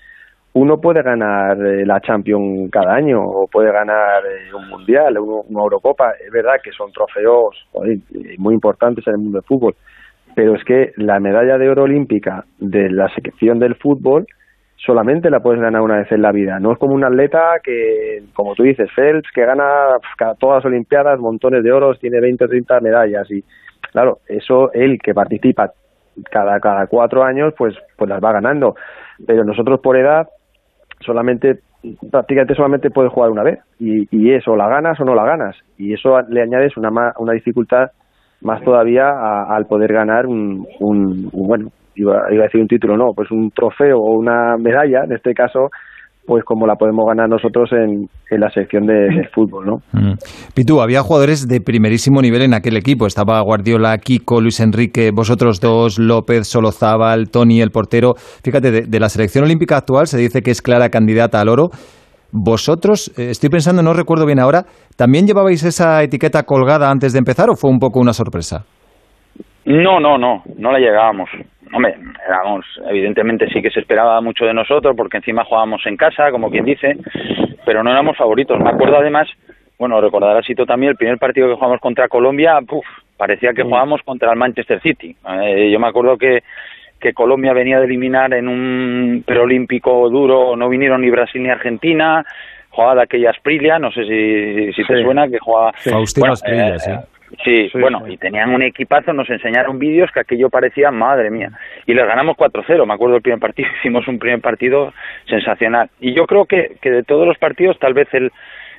uno 0.54 0.82
puede 0.82 1.04
ganar 1.04 1.58
eh, 1.64 1.86
la 1.86 2.02
Champions 2.02 2.72
cada 2.72 2.95
año 2.95 3.22
o 3.24 3.47
puede 3.47 3.72
ganar 3.72 4.24
eh, 4.26 4.54
un 4.54 4.68
Mundial, 4.68 5.18
una 5.20 5.62
Eurocopa. 5.62 6.14
Es 6.26 6.32
verdad 6.32 6.56
que 6.64 6.72
son 6.72 6.91
trofeos 6.91 7.56
muy 8.38 8.54
importantes 8.54 9.06
en 9.08 9.14
el 9.14 9.20
mundo 9.20 9.38
del 9.38 9.45
fútbol, 9.45 9.76
pero 10.36 10.56
es 10.56 10.64
que 10.64 10.93
la 10.97 11.20
medalla 11.20 11.58
de 11.58 11.70
oro 11.70 11.84
olímpica 11.84 12.45
de 12.58 12.89
la 12.89 13.08
selección 13.10 13.60
del 13.60 13.76
fútbol 13.76 14.26
solamente 14.86 15.30
la 15.30 15.41
puedes 15.41 15.62
ganar 15.62 15.82
una 15.82 15.97
vez 15.97 16.12
en 16.12 16.22
la 16.22 16.32
vida. 16.32 16.60
No 16.60 16.72
es 16.72 16.80
como 16.80 16.95
un 16.95 17.04
atleta 17.04 17.60
que, 17.64 18.24
como 18.34 18.56
tú 18.56 18.64
dices, 18.64 18.89
Phelps, 18.95 19.30
que 19.34 19.45
gana 19.45 19.64
todas 20.39 20.58
las 20.58 20.66
Olimpiadas, 20.66 21.20
montones 21.20 21.64
de 21.64 21.72
oros, 21.72 22.00
tiene 22.00 22.20
20 22.22 22.45
o 22.45 22.47
30 22.47 22.80
medallas. 22.80 23.30
Y 23.30 23.43
claro, 23.91 24.20
eso 24.28 24.72
él 24.74 25.00
que 25.04 25.14
participa 25.14 25.72
cada, 26.32 26.59
cada 26.59 26.88
cuatro 26.88 27.24
años, 27.24 27.53
pues, 27.57 27.76
pues 27.97 28.09
las 28.09 28.22
va 28.24 28.34
ganando. 28.34 28.76
Pero 29.26 29.43
nosotros 29.43 29.80
por 29.82 29.97
edad 29.97 30.28
solamente 31.01 31.59
prácticamente 32.11 32.55
solamente 32.55 32.89
puedes 32.89 33.11
jugar 33.11 33.32
una 33.32 33.43
vez 33.43 33.59
y, 33.80 34.03
y 34.11 34.34
eso 34.34 34.55
la 34.55 34.67
ganas 34.67 34.99
o 34.99 35.05
no 35.05 35.15
la 35.15 35.24
ganas 35.24 35.55
y 35.78 35.93
eso 35.93 36.20
le 36.28 36.41
añades 36.41 36.76
una, 36.76 36.89
una 37.17 37.34
dificultad 37.34 37.91
más 38.41 38.61
todavía 38.63 39.05
al 39.47 39.65
poder 39.65 39.93
ganar 39.93 40.26
un, 40.26 40.67
un, 40.82 41.30
bueno 41.32 41.70
iba, 41.95 42.22
iba, 42.32 42.43
a 42.43 42.47
decir 42.47 42.61
un 42.61 42.67
título 42.67 42.97
no 42.97 43.13
pues 43.15 43.32
un 43.32 43.51
trofeo 43.51 43.97
o 43.97 44.17
una 44.17 44.57
medalla 44.57 45.05
en 45.05 45.13
este 45.13 45.34
caso 45.34 45.70
pues 46.30 46.43
como 46.43 46.67
la 46.67 46.75
podemos 46.75 47.07
ganar 47.07 47.27
nosotros 47.27 47.71
en, 47.71 48.07
la 48.30 48.51
sección 48.51 48.86
de, 48.86 49.27
fútbol, 49.34 49.65
¿no? 49.65 49.77
Mm. 49.93 50.13
Pitu, 50.53 50.80
había 50.80 51.01
jugadores 51.01 51.47
de 51.47 51.59
primerísimo 51.59 52.21
nivel 52.21 52.43
en 52.43 52.53
aquel 52.53 52.77
equipo. 52.77 53.07
Estaba 53.07 53.41
Guardiola, 53.41 53.97
Kiko, 53.97 54.39
Luis 54.39 54.59
Enrique, 54.59 55.09
vosotros 55.11 55.59
dos, 55.59 55.97
López, 55.97 56.47
Solozábal, 56.47 57.32
Tony, 57.32 57.61
el 57.61 57.71
portero. 57.71 58.13
Fíjate, 58.43 58.84
de, 58.84 58.99
la 58.99 59.09
selección 59.09 59.43
olímpica 59.43 59.77
actual 59.77 60.05
se 60.05 60.19
dice 60.19 60.43
que 60.43 60.51
es 60.51 60.61
clara 60.61 60.89
candidata 60.89 61.41
al 61.41 61.49
oro. 61.49 61.69
Vosotros, 62.32 63.11
eh, 63.17 63.32
estoy 63.32 63.49
pensando, 63.49 63.82
no 63.82 63.93
recuerdo 63.93 64.27
bien 64.27 64.38
ahora, 64.38 64.65
¿también 64.95 65.25
llevabais 65.25 65.63
esa 65.63 66.03
etiqueta 66.03 66.43
colgada 66.43 66.91
antes 66.91 67.11
de 67.11 67.17
empezar 67.17 67.49
o 67.49 67.55
fue 67.55 67.71
un 67.71 67.80
poco 67.80 67.99
una 67.99 68.13
sorpresa? 68.13 68.65
No, 69.65 69.99
no, 69.99 70.19
no, 70.19 70.43
no 70.59 70.71
la 70.71 70.77
llegábamos 70.77 71.27
hombre, 71.74 71.95
éramos, 72.28 72.65
evidentemente 72.89 73.47
sí 73.49 73.61
que 73.61 73.70
se 73.72 73.80
esperaba 73.80 74.22
mucho 74.22 74.45
de 74.45 74.53
nosotros 74.53 74.95
porque 74.95 75.17
encima 75.17 75.45
jugábamos 75.45 75.86
en 75.86 75.97
casa, 75.97 76.32
como 76.32 76.49
quien 76.49 76.65
dice, 76.65 76.97
pero 77.65 77.84
no 77.84 77.91
éramos 77.91 78.17
favoritos. 78.17 78.59
Me 78.59 78.70
acuerdo 78.70 78.97
además, 78.97 79.28
bueno, 79.78 80.01
recordarás 80.01 80.45
tú 80.55 80.65
también 80.65 80.91
el 80.91 80.97
primer 80.97 81.17
partido 81.17 81.47
que 81.47 81.55
jugamos 81.55 81.80
contra 81.80 82.07
Colombia, 82.07 82.59
puf, 82.67 82.86
parecía 83.17 83.53
que 83.53 83.63
jugábamos 83.63 84.01
contra 84.03 84.32
el 84.32 84.38
Manchester 84.38 84.82
City. 84.82 85.15
Eh, 85.43 85.70
yo 85.72 85.80
me 85.80 85.88
acuerdo 85.88 86.17
que 86.17 86.43
que 86.99 87.13
Colombia 87.13 87.53
venía 87.53 87.80
de 87.80 87.86
eliminar 87.86 88.34
en 88.34 88.47
un 88.47 89.24
preolímpico 89.26 90.09
duro, 90.09 90.55
no 90.55 90.67
vinieron 90.70 91.01
ni 91.01 91.09
Brasil 91.09 91.41
ni 91.41 91.49
Argentina, 91.49 92.26
jugaba 92.70 92.95
de 92.95 93.03
aquella 93.03 93.32
Asprilla, 93.32 93.80
no 93.80 93.91
sé 93.91 94.03
si, 94.03 94.74
si 94.74 94.86
te 94.86 95.01
suena, 95.01 95.28
que 95.28 95.39
jugaba... 95.39 95.72
Faustino 95.74 96.34
Asprilla, 96.34 96.78
sí. 96.78 96.91
Sí, 97.43 97.69
bueno, 97.73 98.07
y 98.07 98.17
tenían 98.17 98.53
un 98.53 98.61
equipazo, 98.63 99.13
nos 99.13 99.30
enseñaron 99.30 99.77
vídeos 99.77 100.11
que 100.11 100.21
aquello 100.21 100.49
parecía, 100.49 100.91
madre 100.91 101.30
mía. 101.30 101.51
Y 101.86 101.93
les 101.93 102.05
ganamos 102.05 102.36
4-0, 102.38 102.86
me 102.86 102.93
acuerdo 102.93 103.13
del 103.13 103.21
primer 103.21 103.39
partido, 103.39 103.69
hicimos 103.80 104.07
un 104.07 104.19
primer 104.19 104.41
partido 104.41 104.93
sensacional. 105.27 105.89
Y 105.99 106.13
yo 106.13 106.25
creo 106.25 106.45
que, 106.45 106.77
que 106.82 106.89
de 106.91 107.03
todos 107.03 107.27
los 107.27 107.38
partidos, 107.38 107.77
tal 107.80 107.93
vez 107.93 108.07
el, 108.13 108.32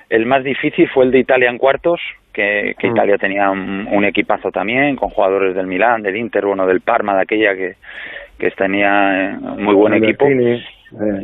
el 0.09 0.27
más 0.27 0.43
difícil 0.45 0.89
fue 0.89 1.05
el 1.05 1.11
de 1.11 1.21
Italia 1.21 1.49
en 1.49 1.59
cuartos, 1.59 2.01
que, 2.33 2.75
que 2.79 2.89
mm. 2.89 2.91
Italia 2.93 3.19
tenía 3.19 3.51
un, 3.51 4.05
equipazo 4.05 4.51
también, 4.51 4.97
con 4.97 5.11
jugadores 5.11 5.55
del 5.55 5.67
Milán, 5.67 6.03
del 6.03 6.17
Inter, 6.17 6.45
bueno, 6.47 6.67
del 6.67 6.81
Parma, 6.81 7.15
de 7.15 7.23
aquella 7.23 7.55
que, 7.55 7.77
que 8.39 8.51
tenía 8.53 9.31
eh, 9.31 9.37
muy 9.59 9.75
buen 9.75 9.95
equipo. 9.95 10.27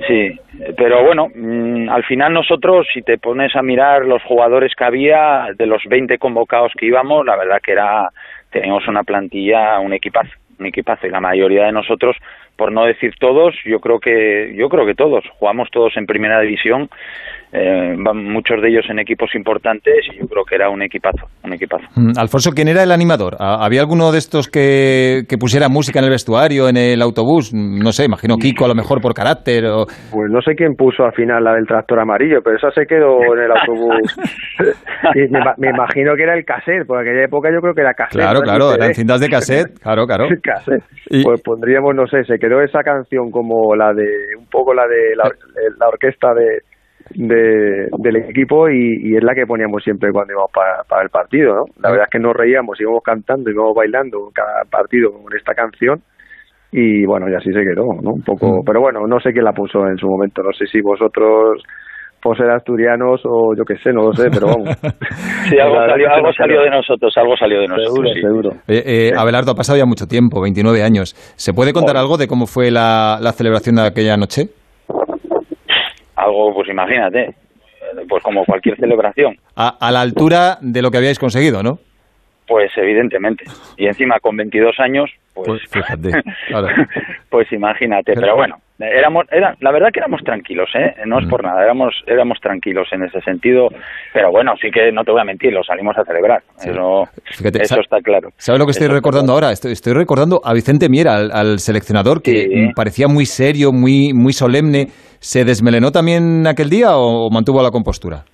Sí, 0.06 0.38
pero 0.76 1.04
bueno, 1.04 1.28
mm, 1.34 1.88
al 1.88 2.04
final 2.04 2.32
nosotros, 2.32 2.86
si 2.92 3.02
te 3.02 3.18
pones 3.18 3.54
a 3.56 3.62
mirar 3.62 4.04
los 4.04 4.22
jugadores 4.22 4.72
que 4.76 4.84
había, 4.84 5.48
de 5.56 5.66
los 5.66 5.82
20 5.88 6.18
convocados 6.18 6.72
que 6.78 6.86
íbamos, 6.86 7.26
la 7.26 7.36
verdad 7.36 7.60
que 7.60 7.72
era, 7.72 8.08
teníamos 8.50 8.86
una 8.86 9.02
plantilla, 9.02 9.80
un 9.80 9.92
equipazo, 9.92 10.30
un 10.60 10.66
equipazo, 10.66 11.08
y 11.08 11.10
la 11.10 11.20
mayoría 11.20 11.66
de 11.66 11.72
nosotros, 11.72 12.16
por 12.56 12.72
no 12.72 12.86
decir 12.86 13.12
todos, 13.20 13.54
yo 13.64 13.78
creo 13.80 13.98
que, 13.98 14.54
yo 14.56 14.68
creo 14.68 14.86
que 14.86 14.94
todos, 14.94 15.24
jugamos 15.38 15.68
todos 15.70 15.96
en 15.96 16.06
primera 16.06 16.40
división, 16.40 16.88
eh, 17.52 17.94
van 17.96 18.24
muchos 18.24 18.60
de 18.60 18.68
ellos 18.68 18.84
en 18.90 18.98
equipos 18.98 19.34
importantes 19.34 19.94
y 20.12 20.18
yo 20.18 20.26
creo 20.26 20.44
que 20.44 20.56
era 20.56 20.68
un 20.68 20.82
equipazo, 20.82 21.26
un 21.44 21.52
equipazo. 21.52 21.86
Mm, 21.94 22.18
Alfonso, 22.18 22.50
¿quién 22.50 22.68
era 22.68 22.82
el 22.82 22.90
animador? 22.90 23.36
¿Había 23.38 23.80
alguno 23.80 24.10
de 24.10 24.18
estos 24.18 24.48
que, 24.48 25.22
que, 25.28 25.38
pusiera 25.38 25.68
música 25.68 26.00
en 26.00 26.06
el 26.06 26.10
vestuario, 26.10 26.68
en 26.68 26.76
el 26.76 27.00
autobús? 27.00 27.54
No 27.54 27.92
sé, 27.92 28.04
imagino 28.04 28.36
Kiko 28.36 28.64
a 28.64 28.68
lo 28.68 28.74
mejor 28.74 29.00
por 29.00 29.14
carácter. 29.14 29.64
O... 29.66 29.86
Pues 29.86 30.30
no 30.30 30.42
sé 30.42 30.54
quién 30.56 30.74
puso 30.74 31.04
al 31.04 31.12
final 31.12 31.44
la 31.44 31.54
del 31.54 31.66
tractor 31.66 32.00
amarillo, 32.00 32.40
pero 32.42 32.56
esa 32.56 32.70
se 32.72 32.84
quedó 32.84 33.20
en 33.32 33.44
el 33.44 33.50
autobús. 33.50 34.16
me, 35.58 35.70
imagino 35.70 36.14
que 36.16 36.22
era 36.24 36.36
el 36.36 36.44
cassette, 36.44 36.84
porque 36.86 37.04
en 37.04 37.08
aquella 37.08 37.24
época 37.26 37.48
yo 37.54 37.60
creo 37.60 37.74
que 37.74 37.80
era 37.80 37.94
cassette. 37.94 38.20
Claro, 38.20 38.40
claro, 38.40 38.74
eran 38.74 38.92
cintas 38.92 39.20
de 39.20 39.28
cassette, 39.28 39.78
claro, 39.80 40.06
claro. 40.06 40.26
Pues 41.22 41.40
pondríamos, 41.42 41.94
no 41.94 42.06
sé, 42.06 42.24
se 42.24 42.38
quedó 42.38 42.45
esa 42.62 42.82
canción 42.82 43.30
como 43.30 43.74
la 43.74 43.92
de, 43.92 44.36
un 44.38 44.46
poco 44.46 44.74
la 44.74 44.86
de 44.86 45.14
la 45.16 45.88
orquesta 45.88 46.34
de 46.34 46.62
de, 47.10 47.88
del 47.98 48.16
equipo 48.16 48.68
y, 48.68 49.16
es 49.16 49.22
la 49.22 49.34
que 49.34 49.46
poníamos 49.46 49.82
siempre 49.82 50.10
cuando 50.12 50.32
íbamos 50.32 50.50
para, 50.52 51.02
el 51.02 51.10
partido, 51.10 51.54
¿no? 51.54 51.64
La 51.80 51.90
verdad 51.90 52.06
es 52.06 52.10
que 52.10 52.18
nos 52.18 52.34
reíamos, 52.34 52.80
íbamos 52.80 53.02
cantando, 53.02 53.50
íbamos 53.50 53.74
bailando 53.74 54.30
cada 54.34 54.64
partido 54.64 55.12
con 55.12 55.34
esta 55.36 55.54
canción 55.54 56.00
y 56.72 57.06
bueno, 57.06 57.28
y 57.28 57.34
así 57.34 57.52
se 57.52 57.62
quedó, 57.62 57.84
¿no? 58.02 58.12
Un 58.12 58.22
poco, 58.22 58.62
pero 58.64 58.80
bueno, 58.80 59.06
no 59.06 59.20
sé 59.20 59.32
quién 59.32 59.44
la 59.44 59.52
puso 59.52 59.86
en 59.86 59.96
su 59.96 60.08
momento, 60.08 60.42
no 60.42 60.52
sé 60.52 60.66
si 60.66 60.80
vosotros 60.80 61.62
por 62.26 62.36
ser 62.36 62.50
asturianos 62.50 63.20
o 63.24 63.54
yo 63.56 63.64
qué 63.64 63.76
sé, 63.76 63.92
no 63.92 64.02
lo 64.02 64.12
sé, 64.12 64.28
pero 64.34 64.48
vamos. 64.48 64.76
sí, 65.48 65.58
algo, 65.60 65.76
salió, 65.86 66.10
algo 66.10 66.32
salió 66.32 66.60
de 66.62 66.70
nosotros, 66.70 67.16
algo 67.16 67.36
salió 67.36 67.60
de 67.60 67.68
nosotros. 67.68 68.12
Seguro, 68.14 68.48
seguro. 68.48 68.50
Eh, 68.66 69.12
Abelardo, 69.16 69.52
ha 69.52 69.54
pasado 69.54 69.78
ya 69.78 69.86
mucho 69.86 70.06
tiempo, 70.06 70.42
29 70.42 70.82
años. 70.82 71.14
¿Se 71.36 71.52
puede 71.52 71.72
contar 71.72 71.96
algo 71.96 72.16
de 72.16 72.26
cómo 72.26 72.46
fue 72.46 72.72
la, 72.72 73.18
la 73.20 73.30
celebración 73.30 73.76
de 73.76 73.86
aquella 73.86 74.16
noche? 74.16 74.48
algo, 76.16 76.52
pues 76.54 76.68
imagínate, 76.68 77.34
pues 78.08 78.22
como 78.22 78.44
cualquier 78.44 78.76
celebración. 78.76 79.36
A, 79.54 79.92
la 79.92 80.00
altura 80.00 80.56
de 80.60 80.82
lo 80.82 80.90
que 80.90 80.98
habíais 80.98 81.18
conseguido, 81.18 81.62
¿no? 81.62 81.78
Pues 82.48 82.72
evidentemente. 82.76 83.44
Y 83.76 83.86
encima 83.86 84.18
con 84.20 84.36
22 84.36 84.80
años, 84.80 85.10
pues, 85.34 85.46
pues 85.46 85.62
fíjate. 85.70 86.10
pues 87.30 87.52
imagínate, 87.52 88.14
pero, 88.14 88.34
bueno, 88.36 88.56
éramos 88.78 89.24
era 89.30 89.54
la 89.60 89.72
verdad 89.72 89.88
que 89.92 90.00
éramos 90.00 90.22
tranquilos, 90.22 90.68
¿eh? 90.74 90.94
No 91.06 91.18
es 91.18 91.28
por 91.28 91.42
nada, 91.42 91.62
éramos 91.62 91.94
éramos 92.06 92.38
tranquilos 92.40 92.88
en 92.92 93.04
ese 93.04 93.20
sentido, 93.20 93.68
pero 94.12 94.30
bueno, 94.30 94.54
sí 94.60 94.70
que 94.70 94.92
no 94.92 95.02
te 95.04 95.12
voy 95.12 95.20
a 95.20 95.24
mentir, 95.24 95.52
lo 95.52 95.62
salimos 95.62 95.96
a 95.98 96.04
celebrar. 96.04 96.42
Eso, 96.58 97.04
eso 97.30 97.80
está 97.80 98.00
claro. 98.00 98.30
¿Sabes 98.36 98.58
lo 98.58 98.66
que 98.66 98.72
estoy 98.72 98.88
recordando 98.88 99.32
ahora? 99.32 99.52
Estoy, 99.52 99.72
estoy, 99.72 99.94
recordando 99.94 100.40
a 100.44 100.52
Vicente 100.52 100.88
Miera, 100.88 101.16
al, 101.16 101.58
seleccionador 101.58 102.22
que 102.22 102.70
parecía 102.74 103.08
muy 103.08 103.26
serio, 103.26 103.72
muy 103.72 104.12
muy 104.12 104.32
solemne 104.32 104.88
¿Se 105.20 105.44
desmelenó 105.44 105.90
también 105.90 106.46
aquel 106.46 106.70
día 106.70 106.96
o 106.96 107.30
mantuvo 107.30 107.62
la 107.62 107.70
compostura? 107.70 108.24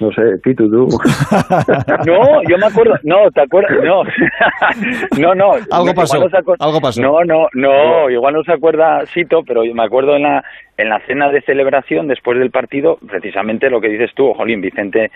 No 0.00 0.10
sé, 0.10 0.22
Pitu, 0.42 0.68
tú. 0.68 0.88
no, 2.06 2.42
yo 2.48 2.58
me 2.58 2.66
acuerdo. 2.66 2.94
No, 3.04 3.30
¿te 3.30 3.42
acuerdas? 3.42 3.78
No, 3.84 4.02
no, 5.18 5.34
no. 5.34 5.52
Algo 5.70 5.94
pasó. 5.94 6.18
algo 6.58 6.80
pasó. 6.80 7.00
No, 7.00 7.24
no, 7.24 7.46
no. 7.54 8.10
Igual 8.10 8.34
no 8.34 8.42
se 8.42 8.52
acuerda 8.52 9.06
Sito, 9.06 9.42
pero 9.46 9.64
yo 9.64 9.74
me 9.74 9.84
acuerdo 9.84 10.16
en 10.16 10.24
la, 10.24 10.44
en 10.76 10.88
la 10.88 11.00
cena 11.06 11.30
de 11.30 11.42
celebración 11.42 12.08
después 12.08 12.38
del 12.38 12.50
partido, 12.50 12.98
precisamente 13.06 13.70
lo 13.70 13.80
que 13.80 13.88
dices 13.88 14.10
tú, 14.14 14.32
Jolín, 14.34 14.60
Vicente 14.60 15.10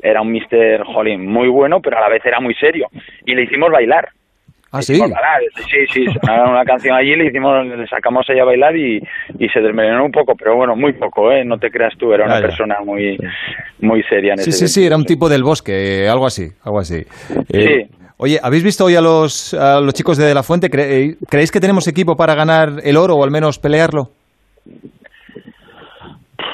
era 0.00 0.20
un 0.20 0.32
mister, 0.32 0.82
Jolín, 0.82 1.26
muy 1.26 1.48
bueno, 1.48 1.80
pero 1.80 1.98
a 1.98 2.00
la 2.00 2.08
vez 2.08 2.24
era 2.26 2.40
muy 2.40 2.54
serio. 2.54 2.88
Y 3.24 3.34
le 3.34 3.44
hicimos 3.44 3.70
bailar. 3.70 4.08
¿Ah, 4.76 4.82
sí? 4.82 4.94
Sí, 4.94 5.86
sí, 5.92 6.04
una 6.24 6.64
canción 6.64 6.96
allí, 6.96 7.14
le 7.14 7.28
hicimos, 7.28 7.64
le 7.64 7.86
sacamos 7.86 8.28
ella 8.28 8.42
a 8.42 8.46
bailar 8.46 8.76
y, 8.76 8.96
y 9.38 9.48
se 9.50 9.60
desmelenó 9.60 10.04
un 10.04 10.10
poco, 10.10 10.34
pero 10.36 10.56
bueno, 10.56 10.74
muy 10.74 10.92
poco, 10.94 11.30
¿eh? 11.30 11.44
No 11.44 11.58
te 11.58 11.70
creas 11.70 11.92
tú, 11.96 12.12
era 12.12 12.24
una 12.24 12.40
persona 12.40 12.78
muy, 12.84 13.16
muy 13.80 14.02
seria 14.02 14.32
en 14.32 14.38
Sí, 14.38 14.50
sí, 14.50 14.66
sí, 14.66 14.84
era 14.84 14.96
un 14.96 15.04
tipo 15.04 15.28
del 15.28 15.44
bosque, 15.44 16.08
algo 16.08 16.26
así, 16.26 16.48
algo 16.64 16.80
así. 16.80 17.04
Eh, 17.52 17.86
oye, 18.16 18.40
¿habéis 18.42 18.64
visto 18.64 18.86
hoy 18.86 18.96
a 18.96 19.00
los, 19.00 19.54
a 19.54 19.80
los 19.80 19.94
chicos 19.94 20.18
de, 20.18 20.26
de 20.26 20.34
La 20.34 20.42
Fuente? 20.42 20.68
¿Creéis 20.68 21.52
que 21.52 21.60
tenemos 21.60 21.86
equipo 21.86 22.16
para 22.16 22.34
ganar 22.34 22.80
el 22.82 22.96
oro 22.96 23.14
o 23.14 23.22
al 23.22 23.30
menos 23.30 23.60
pelearlo? 23.60 24.08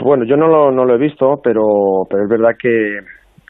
Bueno, 0.03 0.25
yo 0.27 0.37
no 0.37 0.47
lo, 0.47 0.71
no 0.71 0.85
lo 0.85 0.95
he 0.95 0.99
visto, 0.99 1.41
pero, 1.43 2.05
pero 2.11 2.25
es 2.25 2.29
verdad 2.29 2.51
que, 2.61 2.99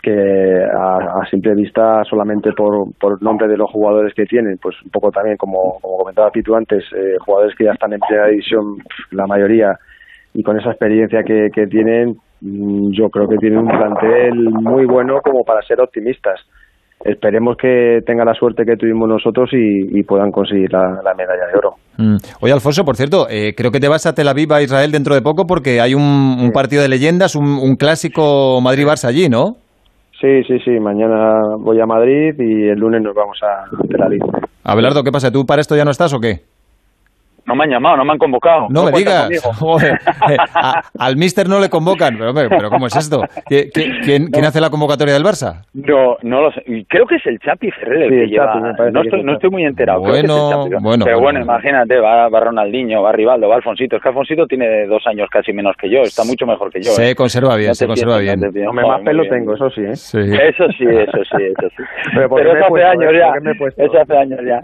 que 0.03 0.13
a, 0.13 1.25
simple 1.31 1.55
vista, 1.55 2.03
solamente 2.09 2.53
por, 2.53 2.93
por 2.99 3.23
nombre 3.23 3.49
de 3.49 3.57
los 3.57 3.71
jugadores 3.71 4.15
que 4.15 4.25
tienen, 4.25 4.59
pues 4.61 4.77
un 4.85 4.91
poco 4.91 5.11
también, 5.11 5.37
como, 5.37 5.79
como 5.81 5.99
comentaba 5.99 6.31
Pitu 6.31 6.55
antes, 6.55 6.85
eh, 6.97 7.17
jugadores 7.25 7.55
que 7.57 7.65
ya 7.65 7.73
están 7.73 7.93
en 7.93 8.01
primera 8.01 8.29
división, 8.29 8.79
la 9.13 9.27
mayoría, 9.27 9.73
y 10.35 10.43
con 10.43 10.59
esa 10.59 10.71
experiencia 10.71 11.23
que, 11.23 11.49
que 11.53 11.67
tienen, 11.67 12.17
mm, 12.41 12.91
yo 12.93 13.09
creo 13.11 13.29
que 13.29 13.37
tienen 13.37 13.61
un 13.61 13.69
plantel 13.69 14.51
muy 14.51 14.87
bueno 14.87 15.21
como 15.23 15.45
para 15.45 15.63
ser 15.63 15.81
optimistas 15.81 16.41
esperemos 17.05 17.57
que 17.57 18.01
tenga 18.05 18.25
la 18.25 18.35
suerte 18.35 18.65
que 18.65 18.77
tuvimos 18.77 19.09
nosotros 19.09 19.51
y, 19.53 20.03
puedan 20.03 20.31
conseguir 20.31 20.73
la, 20.73 21.15
medalla 21.17 21.47
de 21.47 21.59
oro. 21.59 21.75
Mm. 21.97 22.17
Oye, 22.41 22.53
Alfonso, 22.53 22.85
por 22.85 22.97
cierto, 22.97 23.27
eh, 23.31 23.55
creo 23.57 23.71
que 23.71 23.81
te 23.81 23.89
vas 23.89 24.07
a 24.07 24.15
Tel 24.15 24.29
Aviv, 24.29 24.53
a 24.53 24.63
Israel, 24.63 24.91
dentro 24.91 25.15
de 25.15 25.23
poco 25.23 25.47
porque 25.47 25.81
hay 25.81 25.95
un, 25.95 26.51
partido 26.53 26.83
de 26.83 26.89
leyendas, 26.89 27.37
un, 27.37 27.77
clásico 27.77 28.61
Madrid-Barça 28.61 29.09
allí, 29.09 29.29
¿no? 29.29 29.57
Sí, 30.21 30.45
sí, 30.45 30.59
sí. 30.65 30.79
Mañana 30.79 31.57
voy 31.59 31.81
a 31.81 31.87
Madrid 31.87 32.35
y 32.39 32.69
el 32.69 32.79
lunes 32.79 33.03
nos 33.03 33.15
vamos 33.15 33.39
a 33.43 33.65
Tel. 33.89 34.19
Abelardo, 34.65 35.03
¿qué 35.03 35.11
pasa? 35.11 35.33
¿Tú 35.33 35.47
para 35.47 35.63
esto 35.63 35.77
ya 35.77 35.85
no 35.85 35.91
estás 35.91 36.13
o 36.13 36.21
qué? 36.21 36.50
No 37.51 37.57
me 37.57 37.65
han 37.65 37.71
llamado, 37.71 37.97
no 37.97 38.05
me 38.05 38.13
han 38.13 38.19
convocado. 38.19 38.69
No, 38.71 38.85
me 38.85 38.93
digas. 38.93 39.29
Al 40.99 41.17
mister 41.17 41.49
no 41.49 41.59
le 41.59 41.69
convocan. 41.69 42.17
Pero, 42.17 42.33
pero 42.33 42.71
¿cómo 42.71 42.87
es 42.87 42.95
esto? 42.95 43.23
¿Quién, 43.47 44.29
quién, 44.31 44.45
hace 44.45 44.61
la 44.61 44.71
convocatoria 44.71 45.15
del 45.15 45.25
Barça? 45.25 45.65
No, 45.75 46.17
no 46.23 46.43
lo 46.43 46.53
sé. 46.53 46.63
Creo 46.89 47.07
que 47.07 47.17
es 47.17 47.27
el 47.27 47.41
Chapi 47.41 47.73
Ferrer 47.73 48.03
el 48.05 48.11
que 48.11 48.27
lleva. 48.29 48.55
no, 48.93 49.03
estoy, 49.03 49.25
no 49.25 49.33
estoy 49.33 49.51
muy 49.51 49.65
enterado. 49.65 49.99
Bueno, 49.99 50.69
bueno. 50.81 51.05
Pero 51.05 51.19
bueno, 51.19 51.41
imagínate, 51.41 51.99
va, 51.99 52.29
va 52.29 52.39
Ronaldinho, 52.41 53.03
va 53.03 53.11
Rivaldo, 53.11 53.49
va 53.49 53.57
Alfonsito. 53.57 53.97
Es 53.97 54.03
que 54.03 54.09
Alfonsito 54.11 54.47
tiene 54.47 54.87
dos 54.87 55.05
años 55.09 55.29
casi 55.29 55.53
menos 55.53 55.75
que 55.77 55.91
yo. 55.91 56.03
Está 56.03 56.23
mucho 56.23 56.47
mejor 56.47 56.71
que 56.71 56.81
yo. 56.83 56.93
Se 56.93 57.11
¿eh? 57.11 57.15
conserva 57.17 57.57
bien, 57.57 57.75
se 57.75 57.89
conserva 57.89 58.19
bien. 58.19 58.41
No, 58.41 58.73
me 58.73 58.87
más 58.87 59.01
pelo 59.03 59.25
tengo, 59.29 59.55
eso 59.55 59.71
sí, 59.71 59.83
¿eh? 59.83 59.97
sí. 59.97 60.19
Eso 60.21 60.69
sí, 60.79 60.85
eso 60.87 61.19
sí, 61.37 61.43
eso 61.43 61.69
sí. 61.77 61.83
Pero, 62.15 62.53
eso 62.53 62.67
hace 62.67 62.85
años 62.85 63.13
ya. 63.13 63.33
Eso 63.77 64.01
hace 64.01 64.17
años 64.17 64.39
ya. 64.47 64.61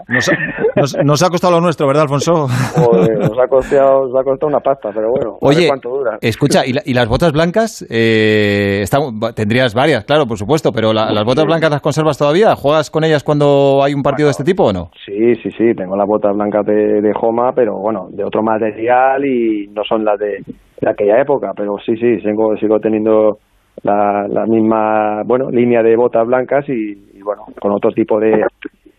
Nos, 0.75 0.97
nos 1.03 1.23
ha 1.23 1.29
costado 1.29 1.55
lo 1.55 1.61
nuestro, 1.61 1.85
¿verdad, 1.87 2.03
Alfonso? 2.03 2.47
Nos 2.77 3.39
ha 3.39 3.47
costado, 3.47 4.17
ha 4.17 4.23
costado 4.23 4.47
una 4.47 4.59
pasta, 4.59 4.89
pero 4.93 5.09
bueno, 5.11 5.37
Oye, 5.41 5.67
cuánto 5.67 5.89
dura. 5.89 6.17
Escucha, 6.21 6.61
¿y, 6.65 6.93
las 6.93 7.07
botas 7.07 7.31
blancas? 7.31 7.85
Eh, 7.89 8.83
tendrías 9.35 9.73
varias, 9.73 10.05
claro, 10.05 10.25
por 10.25 10.37
supuesto, 10.37 10.71
pero 10.71 10.93
las 10.93 11.23
botas 11.25 11.45
blancas 11.45 11.71
las 11.71 11.81
conservas 11.81 12.17
todavía? 12.17 12.55
¿Juegas 12.55 12.89
con 12.89 13.03
ellas 13.03 13.23
cuando 13.23 13.81
hay 13.83 13.93
un 13.93 14.03
partido 14.03 14.27
de 14.27 14.31
este 14.31 14.43
tipo 14.43 14.65
o 14.65 14.73
no? 14.73 14.89
Sí, 15.05 15.35
sí, 15.35 15.49
sí, 15.51 15.73
tengo 15.75 15.95
las 15.95 16.07
botas 16.07 16.35
blancas 16.35 16.65
de, 16.65 17.01
de 17.01 17.11
Homa, 17.19 17.51
pero 17.53 17.77
bueno, 17.77 18.07
de 18.11 18.23
otro 18.23 18.41
material 18.41 19.25
y 19.25 19.67
no 19.67 19.83
son 19.83 20.05
las 20.05 20.19
de, 20.19 20.39
aquella 20.85 21.21
época, 21.21 21.51
pero 21.55 21.75
sí, 21.85 21.95
sí, 21.97 22.19
sigo, 22.21 22.55
sigo 22.57 22.79
teniendo 22.79 23.37
la, 23.83 24.25
la 24.27 24.45
misma, 24.45 25.23
bueno, 25.25 25.49
línea 25.49 25.81
de 25.83 25.95
botas 25.95 26.25
blancas 26.25 26.65
y, 26.69 27.17
y 27.17 27.21
bueno, 27.21 27.43
con 27.59 27.71
otro 27.71 27.91
tipo 27.91 28.19
de, 28.19 28.43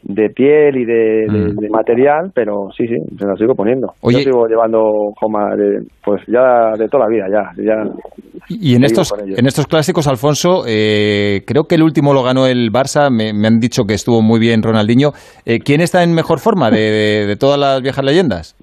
de 0.09 0.31
piel 0.31 0.77
y 0.79 0.85
de, 0.87 1.27
mm. 1.29 1.71
material, 1.71 2.33
pero 2.35 2.71
sí, 2.77 2.87
sí, 2.89 2.97
se 3.17 3.27
la 3.27 3.37
sigo 3.37 3.55
poniendo. 3.55 3.89
Yo 4.03 4.19
sigo 4.19 4.47
llevando 4.47 4.81
Joma 5.21 5.55
de, 5.55 5.83
pues 6.03 6.23
ya 6.27 6.73
de 6.79 6.89
toda 6.89 7.05
la 7.05 7.11
vida, 7.11 7.27
ya. 7.31 7.63
ya 7.63 7.85
y 8.49 8.75
en 8.75 8.85
estos, 8.85 9.13
en 9.23 9.47
estos 9.47 9.67
clásicos, 9.67 10.09
Alfonso, 10.09 10.65
eh, 10.67 11.43
creo 11.47 11.65
que 11.65 11.75
el 11.75 11.83
último 11.83 12.15
lo 12.15 12.23
ganó 12.23 12.47
el 12.47 12.71
Barça, 12.73 13.11
me, 13.11 13.47
han 13.47 13.61
dicho 13.61 13.85
que 13.85 13.93
estuvo 13.93 14.23
muy 14.23 14.41
bien 14.41 14.63
Ronaldinho. 14.63 15.11
Eh, 15.45 15.59
¿Quién 15.59 15.83
está 15.83 16.03
en 16.03 16.15
mejor 16.15 16.39
forma 16.39 16.71
de, 16.71 17.27
de, 17.27 17.37
todas 17.37 17.61
las 17.61 17.83
viejas 17.83 18.05
leyendas? 18.05 18.57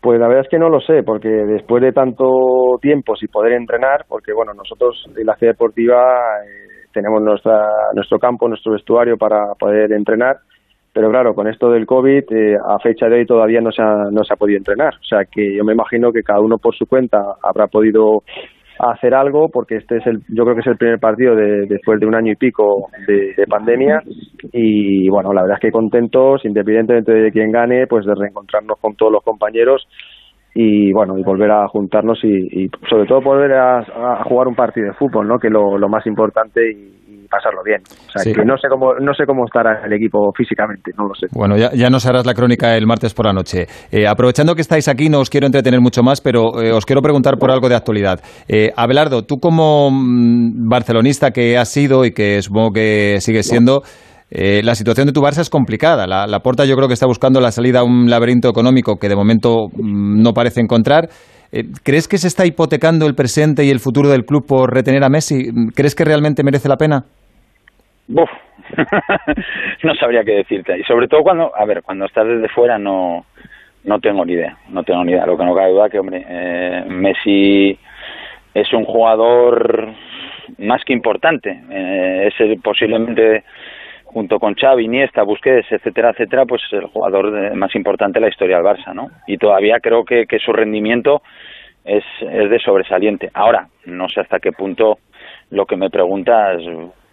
Pues 0.00 0.18
la 0.18 0.26
verdad 0.28 0.44
es 0.44 0.50
que 0.50 0.58
no 0.58 0.70
lo 0.70 0.80
sé, 0.80 1.02
porque 1.04 1.28
después 1.28 1.82
de 1.82 1.92
tanto 1.92 2.78
tiempo 2.80 3.14
sin 3.16 3.28
poder 3.28 3.52
entrenar, 3.52 4.06
porque 4.08 4.32
bueno, 4.32 4.54
nosotros 4.54 5.04
en 5.14 5.26
la 5.26 5.36
ciudad 5.36 5.52
deportiva 5.52 6.00
eh, 6.46 6.69
tenemos 6.92 7.22
nuestra, 7.22 7.68
nuestro 7.94 8.18
campo, 8.18 8.48
nuestro 8.48 8.72
vestuario 8.72 9.16
para 9.16 9.54
poder 9.58 9.92
entrenar, 9.92 10.38
pero 10.92 11.08
claro, 11.10 11.34
con 11.34 11.46
esto 11.46 11.70
del 11.70 11.86
COVID, 11.86 12.24
eh, 12.32 12.56
a 12.56 12.78
fecha 12.80 13.06
de 13.06 13.18
hoy 13.18 13.26
todavía 13.26 13.60
no 13.60 13.70
se, 13.70 13.80
ha, 13.82 14.10
no 14.10 14.24
se 14.24 14.34
ha 14.34 14.36
podido 14.36 14.58
entrenar. 14.58 14.94
O 14.94 15.04
sea 15.04 15.24
que 15.24 15.56
yo 15.56 15.64
me 15.64 15.72
imagino 15.72 16.12
que 16.12 16.22
cada 16.22 16.40
uno 16.40 16.58
por 16.58 16.74
su 16.74 16.86
cuenta 16.86 17.18
habrá 17.42 17.68
podido 17.68 18.22
hacer 18.80 19.14
algo, 19.14 19.48
porque 19.50 19.76
este 19.76 19.98
es 19.98 20.06
el, 20.06 20.20
yo 20.28 20.44
creo 20.44 20.54
que 20.54 20.62
es 20.62 20.66
el 20.66 20.78
primer 20.78 20.98
partido 20.98 21.36
de, 21.36 21.66
después 21.66 22.00
de 22.00 22.06
un 22.06 22.14
año 22.14 22.32
y 22.32 22.36
pico 22.36 22.88
de, 23.06 23.46
pandemia. 23.46 24.02
Y 24.52 25.08
bueno, 25.10 25.32
la 25.32 25.42
verdad 25.42 25.58
es 25.58 25.62
que 25.62 25.70
contentos, 25.70 26.44
independientemente 26.44 27.12
de 27.12 27.30
quién 27.30 27.52
gane, 27.52 27.86
pues 27.86 28.04
de 28.04 28.14
reencontrarnos 28.14 28.78
con 28.80 28.96
todos 28.96 29.12
los 29.12 29.22
compañeros 29.22 29.86
y 30.54 30.92
bueno 30.92 31.16
y 31.16 31.22
volver 31.22 31.50
a 31.50 31.68
juntarnos 31.68 32.18
y, 32.24 32.68
sobre 32.88 33.06
todo 33.06 33.20
volver 33.20 33.52
a, 33.52 34.24
jugar 34.24 34.48
un 34.48 34.54
partido 34.54 34.88
de 34.88 34.94
fútbol 34.94 35.28
no 35.28 35.38
que 35.38 35.48
lo, 35.48 35.78
lo 35.78 35.88
más 35.88 36.06
importante 36.06 36.60
y, 36.70 37.00
pasarlo 37.30 37.62
bien. 37.64 37.80
O 37.84 38.10
sea 38.10 38.32
que 38.32 38.44
no 38.44 38.58
sé 38.58 38.66
cómo 38.68 38.94
no 38.94 39.14
sé 39.14 39.24
cómo 39.24 39.44
estará 39.44 39.86
el 39.86 39.92
equipo 39.92 40.32
físicamente 40.36 40.90
no 40.98 41.06
lo 41.06 41.14
sé. 41.14 41.28
Bueno 41.32 41.56
ya, 41.56 41.70
ya 41.72 41.88
nos 41.88 42.04
harás 42.04 42.26
la 42.26 42.34
crónica 42.34 42.76
el 42.76 42.86
martes 42.88 43.14
por 43.14 43.26
la 43.26 43.32
noche. 43.32 43.66
Eh, 43.92 44.06
aprovechando 44.08 44.56
que 44.56 44.62
estáis 44.62 44.88
aquí 44.88 45.08
no 45.08 45.20
os 45.20 45.30
quiero 45.30 45.46
entretener 45.46 45.80
mucho 45.80 46.02
más 46.02 46.20
pero 46.20 46.60
eh, 46.60 46.72
os 46.72 46.84
quiero 46.84 47.02
preguntar 47.02 47.36
por 47.38 47.52
algo 47.52 47.68
de 47.68 47.76
actualidad. 47.76 48.18
Eh, 48.48 48.72
Abelardo 48.76 49.22
tú 49.22 49.38
como 49.38 49.90
mm, 49.92 50.68
barcelonista 50.68 51.30
que 51.30 51.56
has 51.56 51.68
sido 51.68 52.04
y 52.04 52.10
que 52.10 52.42
supongo 52.42 52.72
que 52.72 53.18
sigues 53.20 53.46
siendo 53.46 53.82
eh, 54.30 54.62
la 54.62 54.74
situación 54.74 55.08
de 55.08 55.12
tu 55.12 55.20
Barça 55.20 55.40
es 55.40 55.50
complicada. 55.50 56.06
La, 56.06 56.38
Porta 56.40 56.64
yo 56.64 56.76
creo 56.76 56.86
que 56.86 56.94
está 56.94 57.06
buscando 57.06 57.40
la 57.40 57.50
salida 57.50 57.80
a 57.80 57.84
un 57.84 58.08
laberinto 58.08 58.48
económico 58.48 58.96
que 58.96 59.08
de 59.08 59.16
momento 59.16 59.66
mm, 59.72 60.22
no 60.22 60.32
parece 60.32 60.60
encontrar. 60.60 61.08
Eh, 61.52 61.64
¿Crees 61.84 62.06
que 62.06 62.16
se 62.16 62.28
está 62.28 62.46
hipotecando 62.46 63.06
el 63.06 63.16
presente 63.16 63.64
y 63.64 63.70
el 63.70 63.80
futuro 63.80 64.08
del 64.08 64.24
club 64.24 64.46
por 64.46 64.72
retener 64.72 65.02
a 65.02 65.08
Messi? 65.08 65.50
¿Crees 65.74 65.96
que 65.96 66.04
realmente 66.04 66.44
merece 66.44 66.68
la 66.68 66.76
pena? 66.76 67.02
Buf. 68.06 68.30
no 69.82 69.94
sabría 69.96 70.22
qué 70.22 70.32
decirte. 70.32 70.78
Y 70.78 70.84
sobre 70.84 71.08
todo 71.08 71.22
cuando, 71.22 71.50
a 71.56 71.64
ver, 71.64 71.82
cuando 71.82 72.04
estás 72.04 72.28
desde 72.28 72.48
fuera 72.50 72.78
no, 72.78 73.24
no 73.82 73.98
tengo 73.98 74.24
ni 74.24 74.34
idea. 74.34 74.56
No 74.68 74.84
tengo 74.84 75.02
ni 75.04 75.10
idea. 75.10 75.26
Lo 75.26 75.36
que 75.36 75.44
no 75.44 75.56
cabe 75.56 75.72
duda 75.72 75.88
que, 75.88 75.98
hombre, 75.98 76.24
eh, 76.28 76.84
Messi 76.86 77.76
es 78.54 78.72
un 78.72 78.84
jugador 78.84 79.88
más 80.58 80.84
que 80.84 80.92
importante. 80.92 81.50
es 82.28 82.34
posiblemente 82.62 83.42
junto 84.12 84.38
con 84.38 84.54
Xavi, 84.54 84.84
Iniesta, 84.84 85.22
Busquets, 85.22 85.70
etcétera, 85.70 86.10
etcétera, 86.10 86.44
pues 86.44 86.62
el 86.72 86.86
jugador 86.86 87.54
más 87.54 87.74
importante 87.74 88.18
de 88.18 88.26
la 88.26 88.30
historia 88.30 88.56
del 88.56 88.66
Barça, 88.66 88.92
¿no? 88.92 89.06
Y 89.26 89.36
todavía 89.36 89.78
creo 89.80 90.04
que, 90.04 90.26
que 90.26 90.38
su 90.38 90.52
rendimiento 90.52 91.22
es, 91.84 92.04
es 92.20 92.50
de 92.50 92.58
sobresaliente. 92.58 93.30
Ahora, 93.34 93.68
no 93.86 94.08
sé 94.08 94.20
hasta 94.20 94.38
qué 94.40 94.52
punto 94.52 94.98
lo 95.50 95.64
que 95.64 95.76
me 95.76 95.90
preguntas 95.90 96.60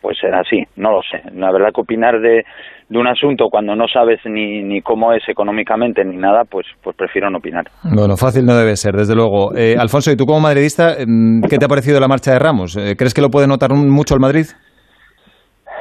pues 0.02 0.18
será 0.22 0.40
así, 0.40 0.64
no 0.78 0.92
lo 0.92 1.02
sé. 1.02 1.22
La 1.34 1.52
verdad 1.52 1.70
que 1.74 1.82
opinar 1.82 2.22
de, 2.22 2.44
de 2.88 2.98
un 2.98 3.08
asunto 3.08 3.48
cuando 3.50 3.76
no 3.76 3.88
sabes 3.92 4.20
ni, 4.26 4.64
ni 4.64 4.82
cómo 4.82 5.12
es 5.12 5.28
económicamente 5.28 6.06
ni 6.06 6.18
nada, 6.18 6.44
pues, 6.50 6.66
pues 6.82 6.96
prefiero 6.96 7.30
no 7.30 7.40
opinar. 7.40 7.66
Bueno, 7.84 8.16
fácil 8.16 8.46
no 8.46 8.56
debe 8.56 8.76
ser, 8.76 8.94
desde 8.94 9.16
luego. 9.16 9.56
Eh, 9.56 9.76
Alfonso, 9.78 10.12
¿y 10.12 10.16
tú 10.16 10.26
como 10.26 10.40
madridista, 10.40 10.96
mm, 11.06 11.42
qué 11.50 11.58
te 11.58 11.66
ha 11.66 11.68
parecido 11.68 12.00
la 12.00 12.08
marcha 12.08 12.32
de 12.32 12.40
Ramos? 12.40 12.78
Eh, 12.78 12.96
¿Crees 12.96 13.14
que 13.14 13.22
lo 13.22 13.30
puede 13.30 13.48
notar 13.48 13.74
mucho 13.74 14.14
el 14.14 14.22
Madrid? 14.22 14.46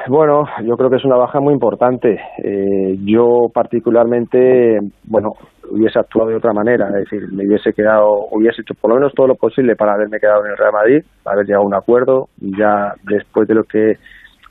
Bueno, 0.09 0.45
yo 0.63 0.77
creo 0.77 0.89
que 0.89 0.97
es 0.97 1.05
una 1.05 1.17
baja 1.17 1.41
muy 1.41 1.53
importante. 1.53 2.21
Eh, 2.39 2.97
yo 3.05 3.49
particularmente, 3.53 4.79
bueno, 5.05 5.33
hubiese 5.69 5.99
actuado 5.99 6.31
de 6.31 6.37
otra 6.37 6.53
manera, 6.53 6.87
es 6.89 7.11
decir, 7.11 7.23
me 7.33 7.45
hubiese 7.45 7.73
quedado, 7.73 8.27
hubiese 8.31 8.63
hecho 8.63 8.75
por 8.81 8.91
lo 8.91 8.97
menos 8.97 9.13
todo 9.15 9.27
lo 9.27 9.35
posible 9.35 9.75
para 9.75 9.95
haberme 9.95 10.21
quedado 10.21 10.45
en 10.45 10.53
el 10.53 10.57
Real 10.57 10.73
Madrid, 10.73 11.05
haber 11.25 11.47
llegado 11.47 11.65
a 11.65 11.67
un 11.67 11.75
acuerdo, 11.75 12.29
ya 12.39 12.95
después 13.03 13.49
de 13.49 13.55
lo 13.55 13.65
que 13.65 13.95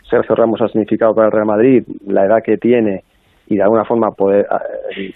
Sergio 0.10 0.36
Ramos 0.36 0.62
ha 0.62 0.68
significado 0.68 1.16
para 1.16 1.28
el 1.28 1.32
Real 1.32 1.48
Madrid, 1.48 1.84
la 2.06 2.26
edad 2.26 2.44
que 2.44 2.58
tiene 2.58 3.04
y 3.48 3.56
de 3.56 3.64
alguna 3.64 3.86
forma 3.86 4.12
poder, 4.12 4.46
eh, 4.98 5.14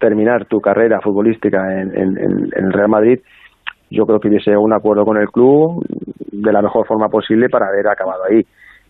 terminar 0.00 0.46
tu 0.46 0.60
carrera 0.60 1.00
futbolística 1.00 1.80
en, 1.80 1.96
en 1.96 2.50
el 2.52 2.72
Real 2.72 2.88
Madrid, 2.88 3.20
yo 3.90 4.06
creo 4.06 4.18
que 4.18 4.28
hubiese 4.28 4.56
un 4.56 4.72
acuerdo 4.72 5.04
con 5.04 5.18
el 5.18 5.28
club 5.28 5.84
de 6.32 6.52
la 6.52 6.62
mejor 6.62 6.86
forma 6.86 7.08
posible 7.08 7.48
para 7.48 7.68
haber 7.68 7.86
acabado 7.86 8.24
ahí. 8.28 8.44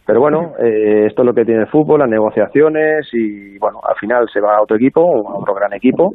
Pero 0.04 0.20
bueno, 0.20 0.54
eh, 0.58 1.06
esto 1.06 1.22
es 1.22 1.26
lo 1.26 1.32
que 1.32 1.44
tiene 1.44 1.62
el 1.62 1.68
fútbol, 1.68 2.00
las 2.00 2.08
negociaciones 2.08 3.08
y 3.12 3.56
bueno, 3.58 3.80
al 3.88 3.94
final 3.96 4.28
se 4.32 4.40
va 4.40 4.56
a 4.56 4.62
otro 4.62 4.76
equipo, 4.76 5.00
a 5.00 5.38
otro 5.38 5.54
gran 5.54 5.72
equipo 5.74 6.14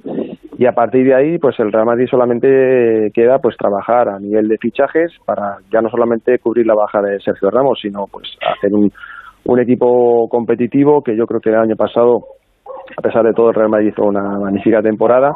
y 0.57 0.65
a 0.65 0.73
partir 0.73 1.05
de 1.05 1.15
ahí 1.15 1.37
pues 1.37 1.57
el 1.59 1.71
Real 1.71 1.85
Madrid 1.85 2.07
solamente 2.09 3.11
queda 3.13 3.39
pues 3.39 3.55
trabajar 3.55 4.09
a 4.09 4.19
nivel 4.19 4.49
de 4.49 4.57
fichajes 4.57 5.13
para 5.25 5.57
ya 5.71 5.81
no 5.81 5.89
solamente 5.89 6.37
cubrir 6.39 6.65
la 6.65 6.75
baja 6.75 7.01
de 7.01 7.19
Sergio 7.21 7.49
Ramos, 7.49 7.79
sino 7.81 8.07
pues 8.11 8.27
hacer 8.41 8.73
un, 8.73 8.91
un 9.45 9.59
equipo 9.59 10.27
competitivo 10.27 11.01
que 11.01 11.15
yo 11.15 11.25
creo 11.25 11.39
que 11.39 11.49
el 11.49 11.55
año 11.55 11.75
pasado, 11.77 12.25
a 12.97 13.01
pesar 13.01 13.23
de 13.23 13.33
todo, 13.33 13.49
el 13.49 13.55
Real 13.55 13.69
Madrid 13.69 13.93
hizo 13.93 14.03
una 14.03 14.37
magnífica 14.37 14.81
temporada 14.81 15.33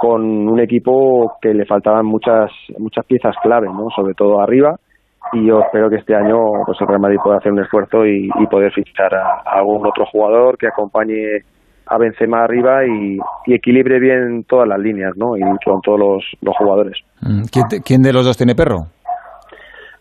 con 0.00 0.22
un 0.22 0.58
equipo 0.58 1.36
que 1.40 1.54
le 1.54 1.64
faltaban 1.64 2.04
muchas 2.04 2.50
muchas 2.78 3.06
piezas 3.06 3.36
clave, 3.40 3.68
¿no? 3.68 3.86
sobre 3.94 4.14
todo 4.14 4.40
arriba 4.40 4.76
y 5.32 5.46
yo 5.46 5.60
espero 5.60 5.90
que 5.90 5.96
este 5.96 6.14
año 6.14 6.36
pues 6.66 6.80
el 6.80 6.86
Real 6.86 7.00
Madrid 7.00 7.18
pueda 7.22 7.38
hacer 7.38 7.52
un 7.52 7.60
esfuerzo 7.60 8.06
y, 8.06 8.28
poder 8.50 8.72
fichar 8.72 9.14
a, 9.14 9.42
algún 9.46 9.86
otro 9.86 10.04
jugador 10.06 10.56
que 10.58 10.68
acompañe 10.68 11.42
a 11.86 11.98
Benzema 11.98 12.44
arriba 12.44 12.86
y, 12.86 13.18
equilibre 13.52 13.98
bien 13.98 14.44
todas 14.44 14.68
las 14.68 14.78
líneas, 14.78 15.12
¿no? 15.16 15.36
Y 15.36 15.42
con 15.64 15.80
todos 15.82 15.98
los, 15.98 16.24
los 16.40 16.56
jugadores. 16.56 16.98
Mm, 17.20 17.42
¿Quién, 17.50 17.82
¿Quién 17.84 18.02
de 18.02 18.12
los 18.12 18.24
dos 18.24 18.36
tiene 18.36 18.54
perro? 18.54 18.86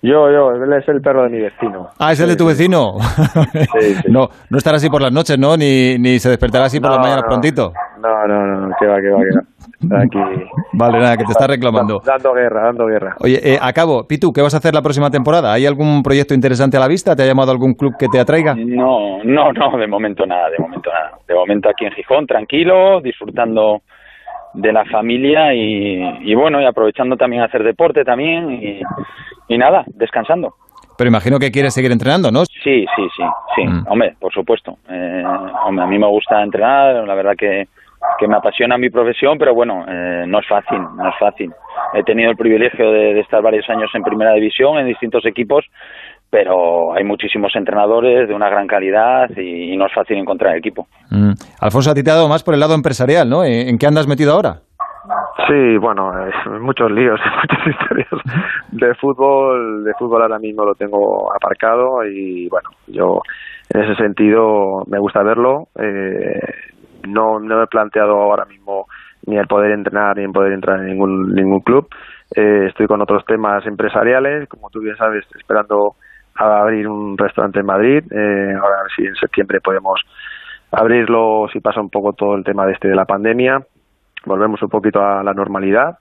Yo, 0.05 0.29
yo, 0.29 0.51
él 0.51 0.73
es 0.73 0.85
el 0.89 0.99
perro 0.99 1.23
de 1.23 1.29
mi 1.29 1.39
vecino. 1.39 1.87
Ah, 1.97 2.11
¿es 2.11 2.19
el 2.19 2.27
de 2.27 2.35
tu 2.35 2.45
vecino? 2.45 2.95
Sí, 3.79 3.95
sí. 3.95 4.11
No, 4.11 4.27
no 4.49 4.57
estará 4.57 4.75
así 4.75 4.89
por 4.89 5.01
las 5.01 5.13
noches, 5.13 5.39
¿no? 5.39 5.55
Ni, 5.55 5.97
ni 5.97 6.19
se 6.19 6.27
despertará 6.29 6.65
así 6.65 6.79
por 6.81 6.89
No, 6.89 6.97
las 6.97 7.03
mañanas 7.05 7.23
no. 7.23 7.29
prontito. 7.29 7.71
No, 8.01 8.27
no, 8.27 8.45
no, 8.67 8.75
que 8.77 8.85
va, 8.85 8.97
que 8.99 9.09
va, 9.09 9.19
que 9.19 9.95
va. 9.95 10.01
Aquí. 10.01 10.17
Vale, 10.73 10.99
nada, 10.99 11.15
que 11.15 11.23
te 11.23 11.31
está 11.31 11.47
reclamando. 11.47 12.01
Dando 12.05 12.33
guerra, 12.33 12.63
dando 12.65 12.85
guerra. 12.85 13.15
Oye, 13.21 13.39
eh, 13.53 13.57
acabo. 13.61 14.05
Pitu, 14.05 14.33
¿qué 14.33 14.41
vas 14.41 14.53
a 14.53 14.57
hacer 14.57 14.73
la 14.73 14.81
próxima 14.81 15.09
temporada? 15.09 15.53
¿Hay 15.53 15.65
algún 15.65 16.03
proyecto 16.03 16.33
interesante 16.33 16.75
a 16.75 16.81
la 16.81 16.87
vista? 16.89 17.15
¿Te 17.15 17.23
ha 17.23 17.25
llamado 17.25 17.51
algún 17.51 17.73
club 17.73 17.93
que 17.97 18.07
te 18.09 18.19
atraiga? 18.19 18.55
No, 18.55 19.23
no, 19.23 19.53
no, 19.53 19.77
de 19.77 19.87
momento 19.87 20.25
nada, 20.25 20.49
de 20.49 20.57
momento 20.59 20.89
nada. 20.91 21.17
De 21.27 21.33
momento 21.33 21.69
aquí 21.69 21.85
en 21.85 21.91
Gijón, 21.93 22.27
tranquilo, 22.27 22.99
disfrutando 23.01 23.81
de 24.53 24.71
la 24.71 24.85
familia 24.85 25.53
y, 25.53 26.01
y 26.21 26.35
bueno, 26.35 26.61
y 26.61 26.65
aprovechando 26.65 27.15
también 27.17 27.43
hacer 27.43 27.63
deporte 27.63 28.03
también 28.03 28.51
y, 28.51 28.81
y 29.47 29.57
nada, 29.57 29.83
descansando. 29.87 30.55
Pero 30.97 31.07
imagino 31.09 31.39
que 31.39 31.51
quieres 31.51 31.73
seguir 31.73 31.91
entrenando, 31.91 32.31
¿no? 32.31 32.45
Sí, 32.45 32.85
sí, 32.95 33.07
sí, 33.17 33.23
sí. 33.55 33.63
Hombre, 33.87 34.15
por 34.19 34.31
supuesto. 34.31 34.77
Eh, 34.87 35.23
hombre, 35.65 35.85
a 35.85 35.87
mí 35.87 35.97
me 35.97 36.07
gusta 36.07 36.43
entrenar, 36.43 37.07
la 37.07 37.15
verdad 37.15 37.33
que, 37.35 37.67
que 38.19 38.27
me 38.27 38.35
apasiona 38.35 38.77
mi 38.77 38.91
profesión, 38.91 39.39
pero 39.39 39.55
bueno, 39.55 39.85
eh, 39.87 40.25
no 40.27 40.39
es 40.39 40.47
fácil, 40.47 40.79
no 40.95 41.09
es 41.09 41.15
fácil. 41.19 41.51
He 41.95 42.03
tenido 42.03 42.29
el 42.29 42.37
privilegio 42.37 42.91
de, 42.91 43.15
de 43.15 43.19
estar 43.21 43.41
varios 43.41 43.67
años 43.69 43.89
en 43.95 44.03
primera 44.03 44.33
división, 44.33 44.77
en 44.77 44.85
distintos 44.85 45.25
equipos, 45.25 45.65
pero 46.33 46.95
hay 46.95 47.03
muchísimos 47.03 47.55
entrenadores 47.55 48.27
de 48.27 48.33
una 48.33 48.49
gran 48.49 48.65
calidad 48.65 49.29
y, 49.37 49.71
y 49.71 49.77
no 49.77 49.85
es 49.85 49.93
fácil 49.93 50.17
encontrar 50.17 50.57
equipo. 50.57 50.87
Mm. 51.11 51.33
Alfonso, 51.61 51.91
a 51.91 51.93
ti 51.93 52.01
te 52.01 52.09
ha 52.09 52.15
dado 52.15 52.27
más 52.27 52.41
por 52.41 52.55
el 52.55 52.59
lado 52.59 52.73
empresarial, 52.73 53.29
¿no? 53.29 53.43
¿En 53.43 53.69
en 53.69 53.77
qué 53.77 53.85
andas 53.85 54.07
metido 54.07 54.33
ahora? 54.33 54.61
Sí, 55.47 55.77
bueno, 55.79 56.11
muchos 56.59 56.89
líos, 56.89 57.19
muchas 57.41 57.67
historias 57.67 58.09
de 58.71 58.95
fútbol. 58.95 59.83
De 59.83 59.93
fútbol 59.93 60.23
ahora 60.23 60.39
mismo 60.39 60.65
lo 60.65 60.73
tengo 60.73 61.31
aparcado 61.31 62.03
y 62.03 62.49
bueno, 62.49 62.71
yo 62.87 63.21
en 63.69 63.83
ese 63.83 63.95
sentido 64.01 64.81
me 64.87 64.97
gusta 64.97 65.21
verlo. 65.21 65.67
Eh, 65.79 66.39
no, 67.07 67.39
no 67.39 67.57
me 67.57 67.63
he 67.65 67.67
planteado 67.67 68.13
ahora 68.13 68.45
mismo 68.45 68.87
ni 69.27 69.37
el 69.37 69.45
poder 69.45 69.73
entrenar 69.73 70.17
ni 70.17 70.23
el 70.23 70.31
poder 70.31 70.53
entrar 70.53 70.79
en 70.79 70.87
ningún 70.87 71.35
ningún 71.35 71.59
club. 71.59 71.87
Eh, 72.35 72.65
estoy 72.69 72.87
con 72.87 73.03
otros 73.03 73.23
temas 73.27 73.63
empresariales, 73.67 74.49
como 74.49 74.71
tú 74.71 74.79
bien 74.79 74.97
sabes, 74.97 75.25
esperando 75.37 75.93
a 76.35 76.61
abrir 76.61 76.87
un 76.87 77.17
restaurante 77.17 77.59
en 77.59 77.65
Madrid. 77.65 78.03
Eh, 78.11 78.53
ahora 78.53 78.79
a 78.79 78.83
ver 78.83 78.91
si 78.95 79.05
en 79.05 79.15
septiembre 79.15 79.59
podemos 79.61 80.01
abrirlo 80.73 81.47
si 81.53 81.59
pasa 81.59 81.81
un 81.81 81.89
poco 81.89 82.13
todo 82.13 82.35
el 82.35 82.43
tema 82.43 82.65
de 82.65 82.73
este 82.73 82.87
de 82.87 82.95
la 82.95 83.05
pandemia 83.05 83.61
volvemos 84.25 84.61
un 84.61 84.69
poquito 84.69 85.01
a 85.01 85.23
la 85.23 85.33
normalidad 85.33 85.97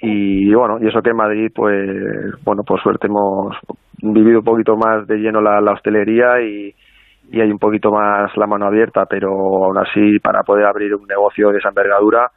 y 0.00 0.52
bueno 0.54 0.78
y 0.80 0.86
eso 0.86 1.02
que 1.02 1.10
en 1.10 1.16
Madrid 1.16 1.50
pues 1.54 2.44
bueno 2.44 2.62
por 2.62 2.80
suerte 2.80 3.08
hemos 3.08 3.56
vivido 4.02 4.38
un 4.38 4.44
poquito 4.44 4.76
más 4.76 5.06
de 5.06 5.16
lleno 5.16 5.40
la, 5.40 5.58
hostelería 5.72 6.40
y, 6.40 6.74
hay 7.32 7.50
un 7.50 7.58
poquito 7.58 7.90
más 7.90 8.36
la 8.36 8.46
mano 8.46 8.66
abierta 8.66 9.06
pero 9.06 9.30
aún 9.30 9.78
así 9.78 10.18
para 10.20 10.42
poder 10.42 10.66
abrir 10.66 10.94
un 10.94 11.06
negocio 11.06 11.50
de 11.50 11.58
esa 11.58 11.70
envergadura 11.70 12.30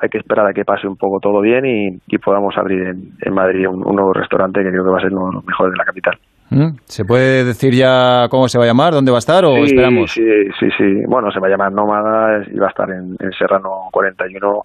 hay 0.00 0.08
que 0.08 0.18
esperar 0.18 0.46
a 0.46 0.52
que 0.54 0.64
pase 0.64 0.86
un 0.86 0.96
poco 0.96 1.18
todo 1.20 1.40
bien 1.40 1.66
y, 1.66 2.18
podamos 2.18 2.56
abrir 2.56 2.82
en, 2.86 3.12
en 3.20 3.34
Madrid 3.34 3.66
un, 3.68 3.84
un 3.84 3.96
nuevo 3.96 4.12
restaurante 4.12 4.62
que 4.62 4.70
creo 4.70 4.84
que 4.84 4.90
va 4.90 4.98
a 4.98 5.02
ser 5.02 5.12
uno 5.12 5.26
de 5.26 5.34
los 5.34 5.44
mejores 5.44 5.72
de 5.72 5.78
la 5.78 5.84
capital. 5.84 6.18
¿Mm? 6.50 6.78
¿Se 6.84 7.04
puede 7.04 7.44
decir 7.44 7.74
ya 7.74 8.26
cómo 8.30 8.48
se 8.48 8.58
va 8.58 8.64
a 8.64 8.68
llamar, 8.68 8.92
dónde 8.92 9.10
va 9.10 9.18
a 9.18 9.24
estar 9.24 9.44
o 9.44 9.54
sí, 9.56 9.62
esperamos? 9.64 10.10
Sí, 10.10 10.22
sí, 10.58 10.68
sí. 10.78 11.02
Bueno, 11.06 11.30
se 11.30 11.40
va 11.40 11.48
a 11.48 11.50
llamar 11.50 11.72
Nómada 11.72 12.42
y 12.50 12.58
va 12.58 12.66
a 12.66 12.70
estar 12.70 12.88
en, 12.90 13.16
en 13.20 13.32
Serrano 13.32 13.88
41. 13.92 14.62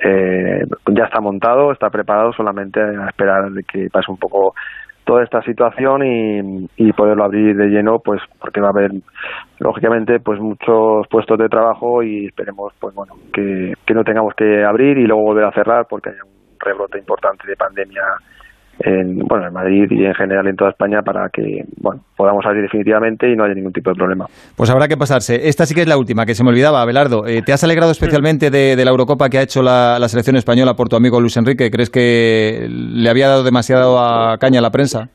Eh, 0.00 0.64
ya 0.92 1.04
está 1.04 1.20
montado, 1.20 1.70
está 1.70 1.90
preparado 1.90 2.32
solamente 2.32 2.80
a 2.80 3.06
esperar 3.08 3.44
que 3.70 3.88
pase 3.92 4.10
un 4.10 4.18
poco 4.18 4.54
toda 5.04 5.22
esta 5.22 5.42
situación 5.42 6.02
y, 6.04 6.68
y 6.76 6.92
poderlo 6.92 7.24
abrir 7.24 7.56
de 7.56 7.66
lleno, 7.66 7.98
pues 7.98 8.20
porque 8.40 8.60
va 8.60 8.68
a 8.68 8.70
haber 8.70 8.90
lógicamente 9.58 10.18
pues 10.20 10.40
muchos 10.40 11.06
puestos 11.10 11.38
de 11.38 11.48
trabajo 11.48 12.02
y 12.02 12.26
esperemos 12.26 12.72
pues 12.80 12.94
bueno 12.94 13.14
que, 13.32 13.74
que 13.84 13.94
no 13.94 14.04
tengamos 14.04 14.34
que 14.34 14.64
abrir 14.64 14.98
y 14.98 15.06
luego 15.06 15.22
volver 15.22 15.44
a 15.44 15.52
cerrar 15.52 15.86
porque 15.88 16.10
hay 16.10 16.16
un 16.16 16.58
rebrote 16.58 16.98
importante 16.98 17.46
de 17.46 17.56
pandemia 17.56 18.02
en, 18.80 19.18
bueno, 19.20 19.46
en 19.46 19.52
Madrid 19.52 19.86
y 19.90 20.04
en 20.04 20.14
general 20.14 20.46
en 20.48 20.56
toda 20.56 20.70
España 20.70 21.02
para 21.02 21.28
que 21.28 21.64
bueno, 21.76 22.02
podamos 22.16 22.44
abrir 22.44 22.62
definitivamente 22.62 23.30
y 23.30 23.36
no 23.36 23.44
haya 23.44 23.54
ningún 23.54 23.72
tipo 23.72 23.90
de 23.90 23.96
problema. 23.96 24.26
Pues 24.56 24.70
habrá 24.70 24.88
que 24.88 24.96
pasarse. 24.96 25.48
Esta 25.48 25.66
sí 25.66 25.74
que 25.74 25.82
es 25.82 25.88
la 25.88 25.98
última, 25.98 26.26
que 26.26 26.34
se 26.34 26.42
me 26.42 26.50
olvidaba, 26.50 26.82
Abelardo. 26.82 27.26
Eh, 27.26 27.42
¿Te 27.42 27.52
has 27.52 27.62
alegrado 27.64 27.92
especialmente 27.92 28.50
de, 28.50 28.76
de 28.76 28.84
la 28.84 28.90
Eurocopa 28.90 29.28
que 29.28 29.38
ha 29.38 29.42
hecho 29.42 29.62
la, 29.62 29.98
la, 29.98 30.08
selección 30.08 30.36
española 30.36 30.74
por 30.74 30.88
tu 30.88 30.96
amigo 30.96 31.20
Luis 31.20 31.36
Enrique? 31.36 31.70
¿Crees 31.70 31.90
que 31.90 32.66
le 32.68 33.08
había 33.08 33.28
dado 33.28 33.44
demasiado 33.44 33.98
a 33.98 34.38
caña 34.38 34.58
a 34.58 34.62
la 34.62 34.70
prensa? 34.70 35.08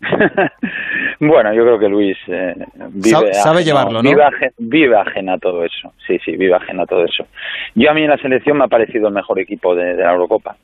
bueno, 1.20 1.52
yo 1.52 1.62
creo 1.64 1.78
que 1.78 1.88
Luis 1.88 2.16
eh, 2.28 2.54
vive 2.90 3.10
sabe, 3.10 3.34
sabe 3.34 3.64
llevarlo, 3.64 4.02
¿no? 4.02 4.08
Vive, 4.08 4.22
ajen, 4.22 4.50
vive, 4.58 4.96
ajena 4.96 5.34
a 5.34 5.38
todo 5.38 5.64
eso. 5.64 5.92
Sí, 6.06 6.18
sí, 6.24 6.36
vive 6.36 6.54
ajena 6.54 6.84
a 6.84 6.86
todo 6.86 7.04
eso. 7.04 7.26
Yo 7.74 7.90
a 7.90 7.94
mí 7.94 8.02
en 8.02 8.10
la 8.10 8.18
selección 8.18 8.58
me 8.58 8.64
ha 8.64 8.68
parecido 8.68 9.08
el 9.08 9.14
mejor 9.14 9.40
equipo 9.40 9.74
de, 9.74 9.96
de 9.96 10.02
la 10.02 10.12
Eurocopa. 10.12 10.56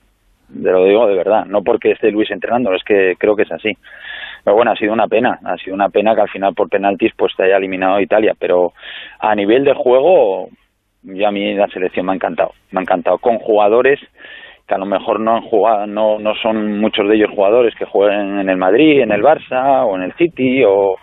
Te 0.48 0.70
lo 0.70 0.84
digo 0.84 1.06
de 1.06 1.14
verdad, 1.14 1.46
no 1.46 1.62
porque 1.62 1.92
esté 1.92 2.10
Luis 2.10 2.30
entrenando, 2.30 2.74
es 2.74 2.84
que 2.84 3.14
creo 3.18 3.34
que 3.34 3.42
es 3.42 3.52
así. 3.52 3.76
Pero 4.44 4.56
bueno, 4.56 4.72
ha 4.72 4.76
sido 4.76 4.92
una 4.92 5.08
pena, 5.08 5.38
ha 5.44 5.56
sido 5.56 5.74
una 5.74 5.88
pena 5.88 6.14
que 6.14 6.20
al 6.20 6.28
final 6.28 6.54
por 6.54 6.68
penaltis 6.68 7.12
pues 7.16 7.34
te 7.36 7.44
haya 7.44 7.56
eliminado 7.56 8.00
Italia, 8.00 8.34
pero 8.38 8.72
a 9.18 9.34
nivel 9.34 9.64
de 9.64 9.74
juego, 9.74 10.48
yo 11.02 11.26
a 11.26 11.32
mí 11.32 11.54
la 11.54 11.66
selección 11.68 12.06
me 12.06 12.12
ha 12.12 12.16
encantado, 12.16 12.52
me 12.70 12.80
ha 12.80 12.82
encantado, 12.82 13.18
con 13.18 13.38
jugadores 13.38 14.00
que 14.66 14.74
a 14.74 14.78
lo 14.78 14.86
mejor 14.86 15.20
no 15.20 15.36
han 15.36 15.42
jugado, 15.42 15.86
no, 15.86 16.18
no 16.18 16.34
son 16.36 16.78
muchos 16.78 17.08
de 17.08 17.16
ellos 17.16 17.30
jugadores 17.34 17.74
que 17.74 17.84
jueguen 17.84 18.38
en 18.38 18.48
el 18.48 18.56
Madrid, 18.56 19.00
en 19.00 19.12
el 19.12 19.22
Barça 19.22 19.84
o 19.86 19.96
en 19.96 20.02
el 20.02 20.14
City 20.14 20.62
o 20.64 20.96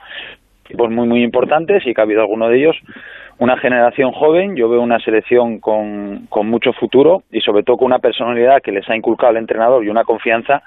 equipos 0.66 0.90
muy 0.90 1.08
muy 1.08 1.24
importantes 1.24 1.86
y 1.86 1.94
que 1.94 2.02
ha 2.02 2.06
habido 2.06 2.22
alguno 2.22 2.48
de 2.48 2.58
ellos 2.58 2.76
una 3.42 3.58
generación 3.58 4.12
joven, 4.12 4.56
yo 4.56 4.70
veo 4.70 4.82
una 4.82 5.00
selección 5.00 5.60
con, 5.60 6.28
con 6.30 6.48
mucho 6.48 6.74
futuro 6.74 7.24
y 7.32 7.42
sobre 7.42 7.64
todo 7.64 7.78
con 7.78 7.88
una 7.88 7.98
personalidad 7.98 8.62
que 8.64 8.72
les 8.72 8.88
ha 8.88 8.96
inculcado 8.96 9.32
el 9.32 9.40
entrenador 9.40 9.84
y 9.84 9.90
una 9.90 10.04
confianza 10.04 10.62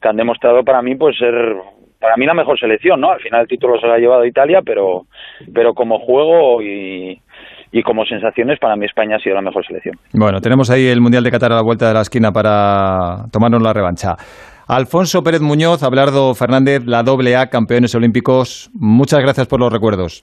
que 0.00 0.08
han 0.08 0.16
demostrado 0.16 0.62
para 0.62 0.82
mí 0.82 0.94
pues 0.94 1.18
ser 1.18 1.34
para 1.98 2.16
mí 2.16 2.24
la 2.24 2.34
mejor 2.34 2.56
selección, 2.60 3.00
¿no? 3.00 3.10
Al 3.10 3.20
final 3.20 3.40
el 3.40 3.48
título 3.48 3.80
se 3.80 3.88
lo 3.88 3.94
ha 3.94 3.98
llevado 3.98 4.24
Italia, 4.24 4.60
pero 4.64 5.06
pero 5.52 5.74
como 5.74 5.98
juego 5.98 6.62
y, 6.62 7.20
y 7.72 7.82
como 7.82 8.04
sensaciones 8.04 8.60
para 8.60 8.76
mí 8.76 8.86
España 8.86 9.16
ha 9.16 9.18
sido 9.18 9.34
la 9.34 9.42
mejor 9.42 9.66
selección. 9.66 9.96
Bueno, 10.12 10.40
tenemos 10.40 10.70
ahí 10.70 10.86
el 10.86 11.00
Mundial 11.00 11.24
de 11.24 11.32
Qatar 11.32 11.50
a 11.50 11.56
la 11.56 11.62
vuelta 11.62 11.88
de 11.88 11.94
la 11.94 12.02
esquina 12.02 12.30
para 12.30 13.24
tomarnos 13.32 13.60
la 13.60 13.72
revancha. 13.72 14.14
Alfonso 14.68 15.24
Pérez 15.24 15.40
Muñoz, 15.40 15.82
Abelardo 15.82 16.32
Fernández, 16.34 16.84
la 16.86 17.02
doble 17.02 17.34
A, 17.34 17.48
campeones 17.48 17.96
olímpicos, 17.96 18.70
muchas 18.74 19.18
gracias 19.22 19.48
por 19.48 19.58
los 19.58 19.72
recuerdos. 19.72 20.22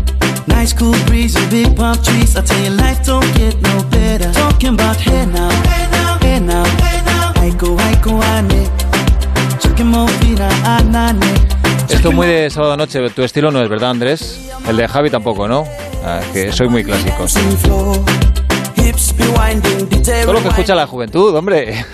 Nice 0.47 0.73
cool 0.73 0.95
breeze 1.05 1.35
and 1.35 1.49
big 1.49 1.75
palm 1.75 1.97
trees. 2.01 2.35
I 2.35 2.41
tell 2.41 2.59
you, 2.63 2.71
life 2.71 3.03
don't 3.05 3.25
get 3.35 3.61
no 3.61 3.83
better. 3.89 4.31
Talking 4.33 4.73
about 4.73 4.97
hey 4.97 5.25
now, 5.25 5.49
hey 5.63 5.87
now, 5.91 6.17
hey 6.21 6.39
now, 6.39 6.63
hey 6.63 7.01
now. 7.05 7.33
Aiko, 7.41 7.77
aiko, 7.79 8.21
ane. 8.21 8.69
Esto 11.89 12.09
es 12.09 12.15
muy 12.15 12.27
de 12.27 12.49
sábado 12.49 12.77
noche, 12.77 13.09
tu 13.09 13.23
estilo 13.23 13.51
no 13.51 13.61
es, 13.61 13.69
¿verdad, 13.69 13.89
Andrés? 13.91 14.49
El 14.67 14.77
de 14.77 14.87
Javi 14.87 15.09
tampoco, 15.09 15.47
¿no? 15.47 15.65
Ah, 16.05 16.19
que 16.33 16.51
soy 16.51 16.67
muy 16.67 16.83
clásico. 16.83 17.25
Todo 20.23 20.33
lo 20.33 20.41
que 20.41 20.47
escucha 20.49 20.75
la 20.75 20.87
juventud, 20.87 21.35
hombre. 21.35 21.85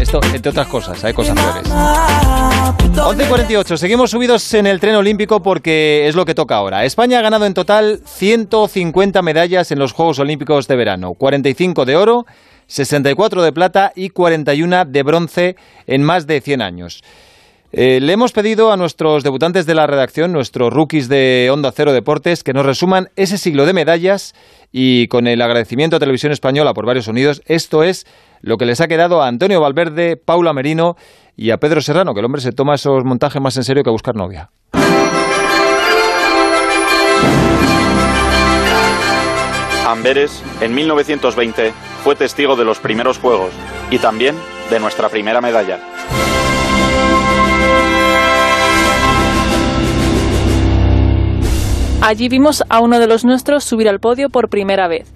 Esto, 0.00 0.20
entre 0.34 0.50
otras 0.50 0.66
cosas, 0.66 1.02
hay 1.04 1.12
cosas 1.12 1.34
peores. 1.34 1.70
11.48, 2.96 3.76
seguimos 3.76 4.10
subidos 4.10 4.52
en 4.54 4.66
el 4.66 4.80
tren 4.80 4.96
olímpico 4.96 5.42
porque 5.42 6.08
es 6.08 6.14
lo 6.14 6.24
que 6.24 6.34
toca 6.34 6.56
ahora. 6.56 6.84
España 6.84 7.18
ha 7.18 7.22
ganado 7.22 7.46
en 7.46 7.54
total 7.54 8.00
150 8.04 9.22
medallas 9.22 9.70
en 9.70 9.78
los 9.78 9.92
Juegos 9.92 10.18
Olímpicos 10.18 10.66
de 10.66 10.76
verano, 10.76 11.14
45 11.14 11.84
de 11.84 11.96
oro, 11.96 12.26
64 12.66 13.42
de 13.42 13.52
plata 13.52 13.92
y 13.94 14.10
41 14.10 14.84
de 14.86 15.02
bronce 15.02 15.56
en 15.86 16.02
más 16.02 16.26
de 16.26 16.40
100 16.40 16.62
años. 16.62 17.02
Eh, 17.72 18.00
le 18.00 18.12
hemos 18.12 18.32
pedido 18.32 18.72
a 18.72 18.76
nuestros 18.76 19.24
debutantes 19.24 19.66
de 19.66 19.74
la 19.74 19.86
redacción, 19.86 20.32
nuestros 20.32 20.72
rookies 20.72 21.08
de 21.08 21.48
Onda 21.52 21.72
Cero 21.72 21.92
Deportes, 21.92 22.44
que 22.44 22.52
nos 22.52 22.64
resuman 22.64 23.10
ese 23.16 23.38
siglo 23.38 23.66
de 23.66 23.72
medallas 23.72 24.34
y 24.72 25.08
con 25.08 25.26
el 25.26 25.42
agradecimiento 25.42 25.96
a 25.96 25.98
Televisión 25.98 26.32
Española 26.32 26.74
por 26.74 26.86
varios 26.86 27.06
sonidos, 27.06 27.42
esto 27.46 27.82
es 27.82 28.06
lo 28.40 28.56
que 28.56 28.66
les 28.66 28.80
ha 28.80 28.88
quedado 28.88 29.22
a 29.22 29.28
Antonio 29.28 29.60
Valverde, 29.60 30.16
Paula 30.16 30.52
Merino 30.52 30.96
y 31.36 31.50
a 31.50 31.58
Pedro 31.58 31.80
Serrano, 31.80 32.14
que 32.14 32.20
el 32.20 32.26
hombre 32.26 32.40
se 32.40 32.52
toma 32.52 32.76
esos 32.76 33.04
montajes 33.04 33.42
más 33.42 33.56
en 33.56 33.64
serio 33.64 33.82
que 33.82 33.90
buscar 33.90 34.14
novia. 34.14 34.50
Amberes, 39.86 40.42
en 40.60 40.74
1920, 40.74 41.72
fue 42.02 42.16
testigo 42.16 42.56
de 42.56 42.64
los 42.64 42.78
primeros 42.78 43.18
Juegos 43.18 43.52
y 43.90 43.98
también 43.98 44.34
de 44.68 44.80
nuestra 44.80 45.08
primera 45.08 45.40
medalla. 45.40 45.78
Allí 52.06 52.28
vimos 52.28 52.62
a 52.68 52.78
uno 52.78 53.00
de 53.00 53.08
los 53.08 53.24
nuestros 53.24 53.64
subir 53.64 53.88
al 53.88 53.98
podio 53.98 54.30
por 54.30 54.48
primera 54.48 54.86
vez. 54.86 55.08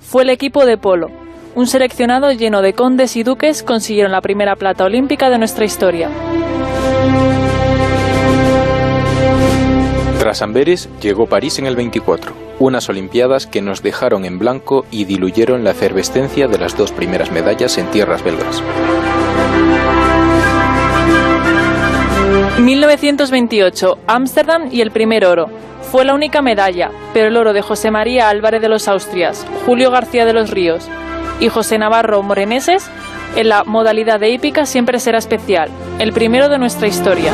Fue 0.00 0.22
el 0.22 0.30
equipo 0.30 0.64
de 0.64 0.78
polo. 0.78 1.10
Un 1.54 1.66
seleccionado 1.66 2.32
lleno 2.32 2.62
de 2.62 2.72
condes 2.72 3.16
y 3.16 3.22
duques 3.22 3.62
consiguieron 3.62 4.12
la 4.12 4.22
primera 4.22 4.56
plata 4.56 4.84
olímpica 4.84 5.28
de 5.28 5.36
nuestra 5.36 5.66
historia. 5.66 6.08
Tras 10.18 10.40
Amberes 10.40 10.88
llegó 11.02 11.26
París 11.26 11.58
en 11.58 11.66
el 11.66 11.76
24, 11.76 12.32
unas 12.60 12.88
Olimpiadas 12.88 13.46
que 13.46 13.60
nos 13.60 13.82
dejaron 13.82 14.24
en 14.24 14.38
blanco 14.38 14.86
y 14.90 15.04
diluyeron 15.04 15.64
la 15.64 15.72
efervescencia 15.72 16.48
de 16.48 16.56
las 16.56 16.74
dos 16.78 16.92
primeras 16.92 17.30
medallas 17.30 17.76
en 17.76 17.90
tierras 17.90 18.24
belgas. 18.24 18.62
1928, 22.58 23.98
Ámsterdam 24.06 24.68
y 24.72 24.80
el 24.80 24.90
primer 24.90 25.26
oro. 25.26 25.50
Fue 25.90 26.04
la 26.04 26.14
única 26.14 26.42
medalla, 26.42 26.90
pero 27.14 27.28
el 27.28 27.36
oro 27.36 27.54
de 27.54 27.62
José 27.62 27.90
María 27.90 28.28
Álvarez 28.28 28.60
de 28.60 28.68
los 28.68 28.88
Austrias, 28.88 29.46
Julio 29.64 29.90
García 29.90 30.26
de 30.26 30.34
los 30.34 30.50
Ríos 30.50 30.86
y 31.40 31.48
José 31.48 31.78
Navarro 31.78 32.22
Moreneses 32.22 32.90
en 33.36 33.48
la 33.48 33.64
modalidad 33.64 34.20
de 34.20 34.28
hípica 34.28 34.66
siempre 34.66 34.98
será 34.98 35.18
especial, 35.18 35.70
el 35.98 36.12
primero 36.12 36.48
de 36.48 36.58
nuestra 36.58 36.88
historia. 36.88 37.32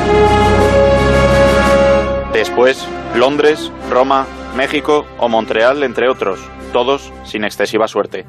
Después, 2.32 2.86
Londres, 3.16 3.72
Roma, 3.90 4.26
México 4.55 5.05
o 5.18 5.28
Montreal, 5.28 5.82
entre 5.82 6.09
otros, 6.09 6.38
todos 6.72 7.12
sin 7.24 7.44
excesiva 7.44 7.88
suerte. 7.88 8.24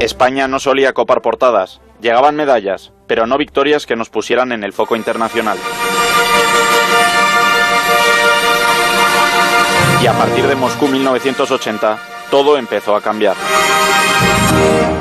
España 0.00 0.48
no 0.48 0.60
solía 0.60 0.92
copar 0.92 1.20
portadas, 1.20 1.80
llegaban 2.00 2.36
medallas, 2.36 2.92
pero 3.06 3.26
no 3.26 3.36
victorias 3.36 3.84
que 3.84 3.96
nos 3.96 4.08
pusieran 4.08 4.52
en 4.52 4.64
el 4.64 4.72
foco 4.72 4.96
internacional. 4.96 5.58
Y 10.02 10.06
a 10.06 10.12
partir 10.12 10.46
de 10.46 10.54
Moscú 10.54 10.88
1980, 10.88 11.98
todo 12.30 12.56
empezó 12.58 12.94
a 12.94 13.00
cambiar. 13.00 13.36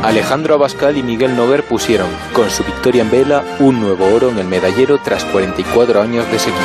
Alejandro 0.04 0.56
Abascal 0.56 0.98
y 0.98 1.04
Miguel 1.04 1.36
Noguer 1.36 1.64
pusieron, 1.64 2.08
con 2.34 2.50
su 2.50 2.64
victoria 2.64 3.02
en 3.02 3.12
vela, 3.12 3.44
un 3.60 3.82
nuevo 3.82 4.06
oro 4.14 4.30
en 4.30 4.38
el 4.38 4.48
medallero 4.48 5.00
tras 5.04 5.24
44 5.26 6.02
años 6.02 6.30
de 6.32 6.40
sequía. 6.40 6.62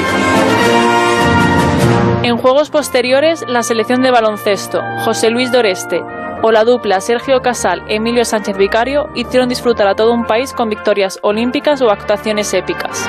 En 2.22 2.36
juegos 2.36 2.70
posteriores, 2.70 3.44
la 3.48 3.62
selección 3.62 4.02
de 4.02 4.10
baloncesto, 4.10 4.82
José 5.04 5.30
Luis 5.30 5.50
Doreste, 5.50 6.02
o 6.42 6.52
la 6.52 6.64
dupla 6.64 7.00
Sergio 7.00 7.40
Casal, 7.40 7.82
Emilio 7.88 8.24
Sánchez 8.24 8.56
Vicario 8.56 9.08
hicieron 9.14 9.48
disfrutar 9.48 9.88
a 9.88 9.94
todo 9.94 10.12
un 10.12 10.24
país 10.24 10.52
con 10.52 10.68
victorias 10.68 11.18
olímpicas 11.22 11.80
o 11.82 11.90
actuaciones 11.90 12.52
épicas. 12.54 13.08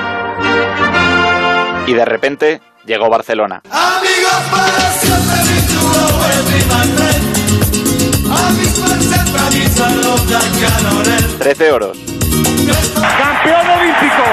Y 1.86 1.94
de 1.94 2.04
repente 2.04 2.62
llegó 2.84 3.08
Barcelona. 3.08 3.62
Trece 11.38 11.72
oros. 11.72 11.98
Campeón 11.98 13.68
olímpico. 13.68 14.24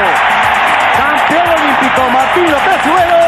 Campeón 0.98 1.48
olímpico 1.60 2.10
Martino 2.12 2.58
Pezuelo. 2.66 3.20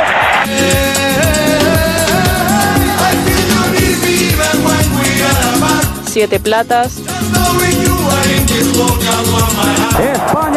Siete 6.06 6.40
platas. 6.40 7.02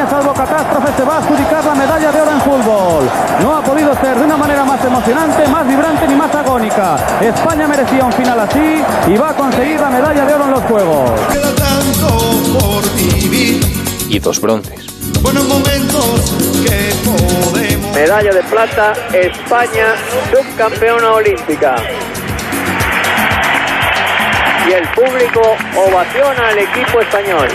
España, 0.04 0.10
salvo 0.10 0.34
catástrofe, 0.34 0.92
se 0.96 1.04
va 1.04 1.14
a 1.14 1.18
adjudicar 1.18 1.64
la 1.64 1.74
medalla 1.74 2.12
de 2.12 2.20
oro 2.20 2.30
en 2.30 2.40
fútbol. 2.40 3.10
No 3.40 3.56
ha 3.56 3.62
podido 3.62 3.94
ser 4.00 4.16
de 4.18 4.24
una 4.24 4.36
manera 4.36 4.64
más 4.64 4.84
emocionante, 4.84 5.46
más 5.48 5.66
vibrante 5.66 6.06
ni 6.06 6.14
más 6.14 6.34
agónica. 6.34 6.96
España 7.20 7.66
merecía 7.66 8.04
un 8.04 8.12
final 8.12 8.40
así 8.40 8.82
y 9.08 9.16
va 9.16 9.30
a 9.30 9.34
conseguir 9.34 9.80
la 9.80 9.90
medalla 9.90 10.24
de 10.24 10.34
oro 10.34 10.44
en 10.44 10.50
los 10.50 10.62
Juegos. 10.64 11.20
Y 14.08 14.18
dos 14.18 14.40
bronces. 14.40 14.86
Buenos 15.22 15.44
momentos 15.46 16.34
que 16.66 16.92
podemos. 17.04 17.94
Medalla 17.94 18.32
de 18.32 18.42
plata, 18.42 18.92
España, 19.12 19.94
subcampeona 20.30 21.12
olímpica. 21.12 21.76
Y 24.68 24.72
el 24.72 24.88
público 24.88 25.40
ovaciona 25.76 26.48
al 26.48 26.58
equipo 26.58 27.00
español. 27.00 27.48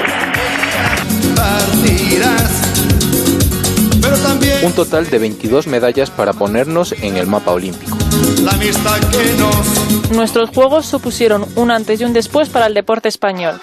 Un 4.62 4.74
total 4.74 5.10
de 5.10 5.20
22 5.20 5.68
medallas 5.68 6.10
para 6.10 6.34
ponernos 6.34 6.92
en 6.92 7.18
el 7.18 7.28
mapa 7.28 7.52
olímpico. 7.52 7.98
Nuestros 10.12 10.50
juegos 10.50 10.86
supusieron 10.86 11.46
un 11.56 11.72
antes 11.72 12.02
y 12.02 12.04
un 12.04 12.14
después 12.14 12.50
para 12.50 12.68
el 12.68 12.74
deporte 12.74 13.08
español. 13.08 13.62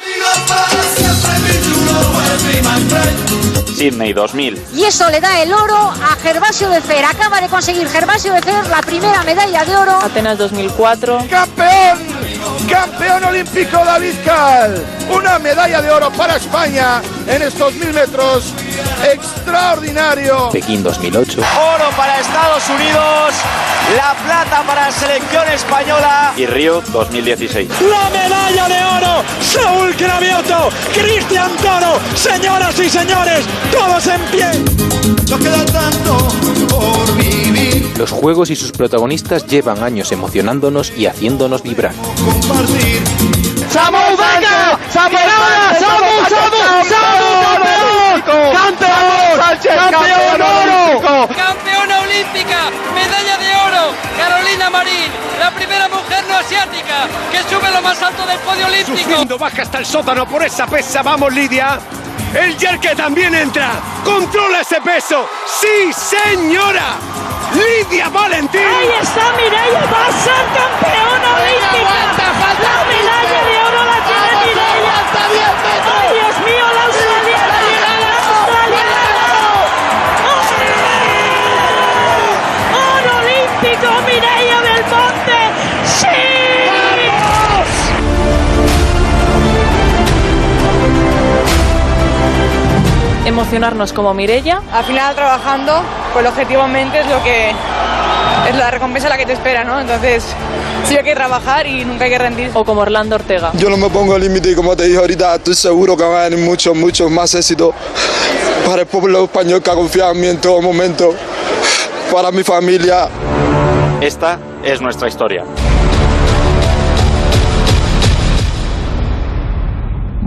Sydney 3.77 4.13
2000. 4.15 4.59
Y 4.75 4.85
eso 4.85 5.11
le 5.11 5.21
da 5.21 5.43
el 5.43 5.53
oro 5.53 5.77
a 5.77 6.17
Gervasio 6.23 6.71
de 6.71 6.81
Fer. 6.81 7.05
Acaba 7.05 7.41
de 7.41 7.49
conseguir 7.49 7.87
Gervasio 7.89 8.33
de 8.33 8.41
Fer 8.41 8.67
la 8.69 8.81
primera 8.81 9.23
medalla 9.25 9.65
de 9.65 9.77
oro. 9.77 9.99
Atenas 10.03 10.39
2004. 10.39 11.27
¡Campeón! 11.29 11.99
¡Campeón 12.71 13.25
olímpico 13.25 13.77
David 13.85 14.15
Cal! 14.25 14.83
Una 15.15 15.39
medalla 15.39 15.83
de 15.83 15.91
oro 15.91 16.11
para 16.13 16.37
España 16.37 17.03
en 17.27 17.43
estos 17.43 17.75
mil 17.75 17.93
metros. 17.93 18.53
¡Extraordinario! 19.13 20.51
Pekín 20.51 20.83
2008. 20.83 21.41
Oro 21.41 21.91
para 21.97 22.21
Estados 22.21 22.63
Unidos. 22.69 23.35
La 23.97 24.15
plata 24.25 24.63
para 24.67 24.87
la 24.87 24.93
selección 24.93 25.49
española. 25.49 26.33
Y 26.37 26.47
Río 26.47 26.83
2016. 26.93 27.69
La 27.89 28.11
medalla 28.11 28.69
de 28.69 28.85
oro. 28.85 29.25
Saúl 29.41 29.95
Cravioto. 29.95 30.71
Cristian 30.95 31.51
Toro. 31.57 31.99
Señoras 32.15 32.79
y 32.79 32.89
señores, 32.89 33.45
todos 33.71 34.07
en 34.07 34.21
pie. 34.33 34.51
No 35.31 35.39
queda 35.39 35.65
tanto 35.67 36.19
por 36.69 37.17
vivir. 37.17 37.93
Los 37.97 38.11
juegos 38.11 38.51
y 38.51 38.57
sus 38.57 38.73
protagonistas 38.73 39.47
llevan 39.47 39.83
años 39.83 40.13
emocionándonos 40.13 40.93
y 40.97 41.07
haciéndonos 41.07 41.63
vibrar. 41.63 41.95
Compartir. 42.25 43.36
¡Samu 43.77 43.99
Venga! 44.17 44.79
¡Samu 44.91 45.19
¡Samu, 45.81 46.13
Samu, 46.33 46.61
Samu! 46.89 47.31
¡Campeón! 48.57 49.37
¡Campeón 49.91 50.41
oro! 50.41 51.29
¡Campeona 51.29 52.01
olímpica! 52.01 52.71
¡Medalla 52.95 53.37
de 53.37 53.55
oro! 53.55 53.93
Carolina 54.17 54.71
Marín, 54.71 55.13
la 55.39 55.51
primera 55.51 55.89
mujer 55.89 56.25
no 56.27 56.39
asiática 56.39 57.07
que 57.31 57.43
sube 57.43 57.71
lo 57.71 57.83
más 57.83 58.01
alto 58.01 58.25
del 58.25 58.39
podio 58.39 58.67
olímpico. 58.67 58.97
Sufriendo 58.97 59.37
baja 59.37 59.61
hasta 59.61 59.79
el 59.79 59.85
sótano 59.85 60.27
por 60.27 60.43
esa 60.43 60.67
pesa. 60.67 61.03
Vamos, 61.03 61.35
Lidia. 61.35 61.79
El 62.33 62.57
Yerke 62.57 62.97
también 62.97 63.35
entra. 63.35 63.73
Controla 64.03 64.63
ese 64.63 64.81
peso. 64.81 65.29
¡Sí, 65.61 65.93
señora! 65.93 66.97
Lidia 67.53 68.09
Valentín. 68.09 68.63
Ahí 68.63 68.89
está 69.03 69.33
Mireia, 69.37 69.85
va 69.93 70.07
a 70.07 70.13
ser 70.13 70.47
campeona 70.57 71.35
olímpica. 71.37 72.26
Emocionarnos 93.37 93.93
como 93.93 94.15
Mirella. 94.15 94.63
Al 94.73 94.83
final 94.87 95.15
trabajando, 95.15 95.83
pues 96.15 96.27
objetivamente 96.27 97.01
es 97.01 97.07
lo 97.07 97.23
que 97.23 97.51
es 98.49 98.57
la 98.57 98.71
recompensa 98.71 99.11
la 99.11 99.19
que 99.19 99.27
te 99.27 99.35
espera, 99.35 99.63
¿no? 99.63 99.79
Entonces, 99.79 100.25
sí 100.87 100.97
hay 100.97 101.05
que 101.05 101.15
trabajar 101.15 101.67
y 101.67 101.85
nunca 101.85 102.05
hay 102.07 102.11
que 102.13 102.17
rendir. 102.17 102.51
O 102.55 102.65
como 102.65 102.81
Orlando 102.81 103.17
Ortega. 103.17 103.51
Yo 103.53 103.69
no 103.69 103.77
me 103.77 103.91
pongo 103.91 104.19
límite 104.19 104.53
y 104.53 104.55
como 104.55 104.75
te 104.75 104.85
dije 104.85 104.97
ahorita, 104.97 105.35
estoy 105.35 105.55
seguro 105.55 105.99
que 105.99 106.05
van 106.05 106.17
a 106.17 106.29
venir 106.31 106.47
muchos, 106.47 106.75
muchos 106.75 107.11
más 107.11 107.35
éxitos 107.35 107.75
para 108.65 108.81
el 108.81 108.89
pueblo 108.89 109.25
español 109.25 109.63
que 109.63 109.71
ha 109.71 109.75
confiado 109.75 110.13
en 110.13 110.21
mí 110.23 110.29
en 110.29 110.41
todo 110.41 110.63
momento, 110.63 111.15
para 112.11 112.33
mi 112.33 112.43
familia. 112.43 113.11
Esta 114.01 114.39
es 114.65 114.81
nuestra 114.81 115.09
historia. 115.09 115.45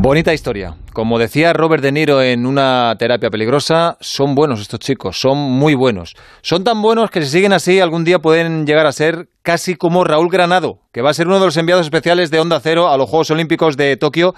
Bonita 0.01 0.33
historia. 0.33 0.77
Como 0.93 1.19
decía 1.19 1.51
Robert 1.51 1.83
De 1.83 1.91
Niro 1.91 2.21
en 2.21 2.45
una 2.45 2.95
terapia 2.97 3.29
peligrosa, 3.29 3.97
son 3.99 4.33
buenos 4.33 4.61
estos 4.61 4.79
chicos, 4.79 5.19
son 5.19 5.37
muy 5.37 5.75
buenos. 5.75 6.15
Son 6.41 6.63
tan 6.63 6.81
buenos 6.81 7.11
que 7.11 7.21
si 7.21 7.27
siguen 7.29 7.51
así 7.51 7.81
algún 7.81 8.05
día 8.05 8.19
pueden 8.19 8.65
llegar 8.65 8.85
a 8.85 8.93
ser 8.93 9.27
casi 9.41 9.75
como 9.75 10.05
Raúl 10.05 10.29
Granado, 10.29 10.79
que 10.93 11.01
va 11.01 11.09
a 11.09 11.13
ser 11.13 11.27
uno 11.27 11.41
de 11.41 11.47
los 11.47 11.57
enviados 11.57 11.85
especiales 11.85 12.31
de 12.31 12.39
Onda 12.39 12.61
Cero 12.61 12.87
a 12.87 12.95
los 12.95 13.09
Juegos 13.09 13.29
Olímpicos 13.31 13.75
de 13.75 13.97
Tokio, 13.97 14.35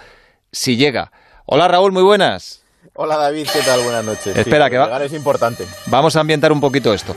si 0.52 0.78
llega. 0.78 1.12
Hola 1.46 1.68
Raúl, 1.68 1.92
muy 1.92 2.02
buenas. 2.02 2.64
Hola 2.96 3.18
David, 3.18 3.48
¿qué 3.54 3.60
tal? 3.60 3.84
Buenas 3.84 4.04
noches. 4.04 4.36
Espera, 4.36 4.68
que 4.68 4.80
va. 4.80 5.04
es 5.06 5.14
importante. 5.14 5.68
Vamos 5.86 6.16
a 6.16 6.22
ambientar 6.22 6.52
un 6.52 6.60
poquito 6.60 6.92
esto. 6.92 7.16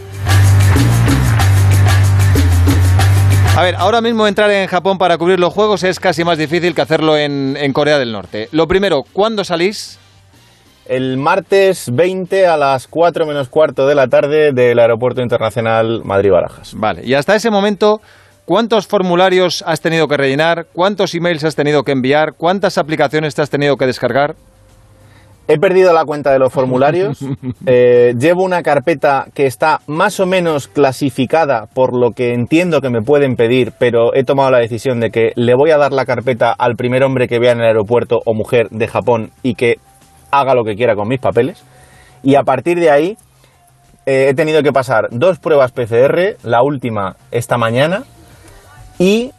A 3.57 3.63
ver, 3.63 3.77
ahora 3.77 4.01
mismo 4.01 4.27
entrar 4.27 4.51
en 4.51 4.67
Japón 4.67 4.99
para 4.99 5.17
cubrir 5.17 5.39
los 5.39 5.55
Juegos 5.55 5.85
es 5.85 6.01
casi 6.01 6.25
más 6.25 6.39
difícil 6.39 6.75
que 6.75 6.83
hacerlo 6.83 7.17
en, 7.17 7.57
en 7.57 7.73
Corea 7.73 8.01
del 8.01 8.11
Norte. 8.11 8.49
Lo 8.51 8.67
primero, 8.67 9.05
¿cuándo 9.13 9.45
salís? 9.45 10.01
El 10.87 11.19
martes 11.19 11.89
20 11.95 12.49
a 12.49 12.57
las 12.57 12.89
4 12.89 13.25
menos 13.27 13.49
cuarto 13.49 13.87
de 13.87 13.95
la 13.95 14.09
tarde 14.09 14.51
del 14.53 14.81
Aeropuerto 14.81 15.23
Internacional 15.23 16.03
Madrid-Barajas. 16.05 16.75
Vale, 16.75 17.03
y 17.05 17.15
hasta 17.15 17.37
ese 17.37 17.49
momento, 17.49 18.01
¿cuántos 18.45 18.89
formularios 18.89 19.63
has 19.65 19.81
tenido 19.81 20.09
que 20.09 20.17
rellenar? 20.17 20.67
¿Cuántos 20.73 21.15
emails 21.15 21.45
has 21.45 21.55
tenido 21.55 21.85
que 21.85 21.93
enviar? 21.93 22.35
¿Cuántas 22.37 22.77
aplicaciones 22.77 23.37
te 23.37 23.43
has 23.43 23.51
tenido 23.51 23.77
que 23.77 23.87
descargar? 23.87 24.35
He 25.47 25.59
perdido 25.59 25.93
la 25.93 26.05
cuenta 26.05 26.33
de 26.33 26.39
los 26.39 26.53
formularios. 26.53 27.19
Eh, 27.67 28.15
llevo 28.19 28.45
una 28.45 28.63
carpeta 28.63 29.27
que 29.35 29.47
está 29.47 29.81
más 29.87 30.21
o 30.21 30.27
menos 30.27 30.69
clasificada 30.69 31.67
por 31.67 31.95
lo 31.95 32.13
que 32.13 32.33
entiendo 32.33 32.81
que 32.81 32.91
me 32.91 33.03
pueden 33.03 33.37
pedir, 33.37 33.73
pero 33.79 34.15
he 34.15 34.25
tomado 34.25 34.51
la 34.51 34.59
decisión 34.59 35.01
de 35.01 35.11
que 35.11 35.33
le 35.37 35.55
voy 35.55 35.71
a 35.71 35.79
dar 35.79 35.93
la 35.93 36.07
carpeta 36.07 36.53
al 36.53 36.77
primer 36.77 37.03
hombre 37.03 37.29
que 37.29 37.39
vea 37.39 37.53
en 37.53 37.59
el 37.59 37.67
aeropuerto 37.67 38.21
o 38.25 38.35
mujer 38.35 38.69
de 38.71 38.89
Japón 38.89 39.31
y 39.43 39.55
que 39.55 39.79
haga 40.31 40.55
lo 40.55 40.65
que 40.65 40.77
quiera 40.77 40.95
con 40.97 41.09
mis 41.09 41.21
papeles. 41.21 41.63
Y 42.23 42.37
a 42.37 42.43
partir 42.43 42.81
de 42.81 42.91
ahí 42.91 43.19
eh, 44.07 44.29
he 44.31 44.35
tenido 44.35 44.63
que 44.63 44.73
pasar 44.73 45.09
dos 45.11 45.39
pruebas 45.39 45.73
PCR, 45.73 46.37
la 46.43 46.63
última 46.63 47.17
esta 47.31 47.57
mañana, 47.57 48.05
y 48.99 49.33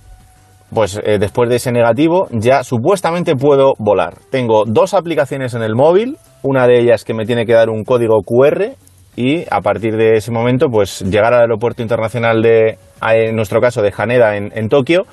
pues 0.76 1.00
eh, 1.04 1.18
después 1.18 1.50
de 1.50 1.56
ese 1.56 1.72
negativo 1.72 2.28
ya 2.32 2.64
supuestamente 2.64 3.36
puedo 3.36 3.74
volar. 3.80 4.16
Tengo 4.30 4.66
dos 4.68 4.94
aplicaciones 4.94 5.56
en 5.56 5.64
el 5.64 5.74
móvil, 5.74 6.18
una 6.44 6.68
de 6.68 6.80
ellas 6.80 7.04
que 7.04 7.16
me 7.16 7.26
tiene 7.26 7.46
que 7.46 7.54
dar 7.54 7.70
un 7.70 7.84
código 7.84 8.22
QR 8.24 8.76
y 9.16 9.46
a 9.50 9.62
partir 9.62 9.96
de 9.96 10.18
ese 10.18 10.32
momento 10.32 10.68
pues 10.70 11.02
llegar 11.02 11.34
al 11.34 11.42
aeropuerto 11.42 11.82
internacional 11.82 12.42
de, 12.42 12.78
en 13.02 13.36
nuestro 13.36 13.62
caso, 13.62 13.82
de 13.82 13.94
Haneda 13.98 14.36
en, 14.36 14.70
Tokio 14.70 15.06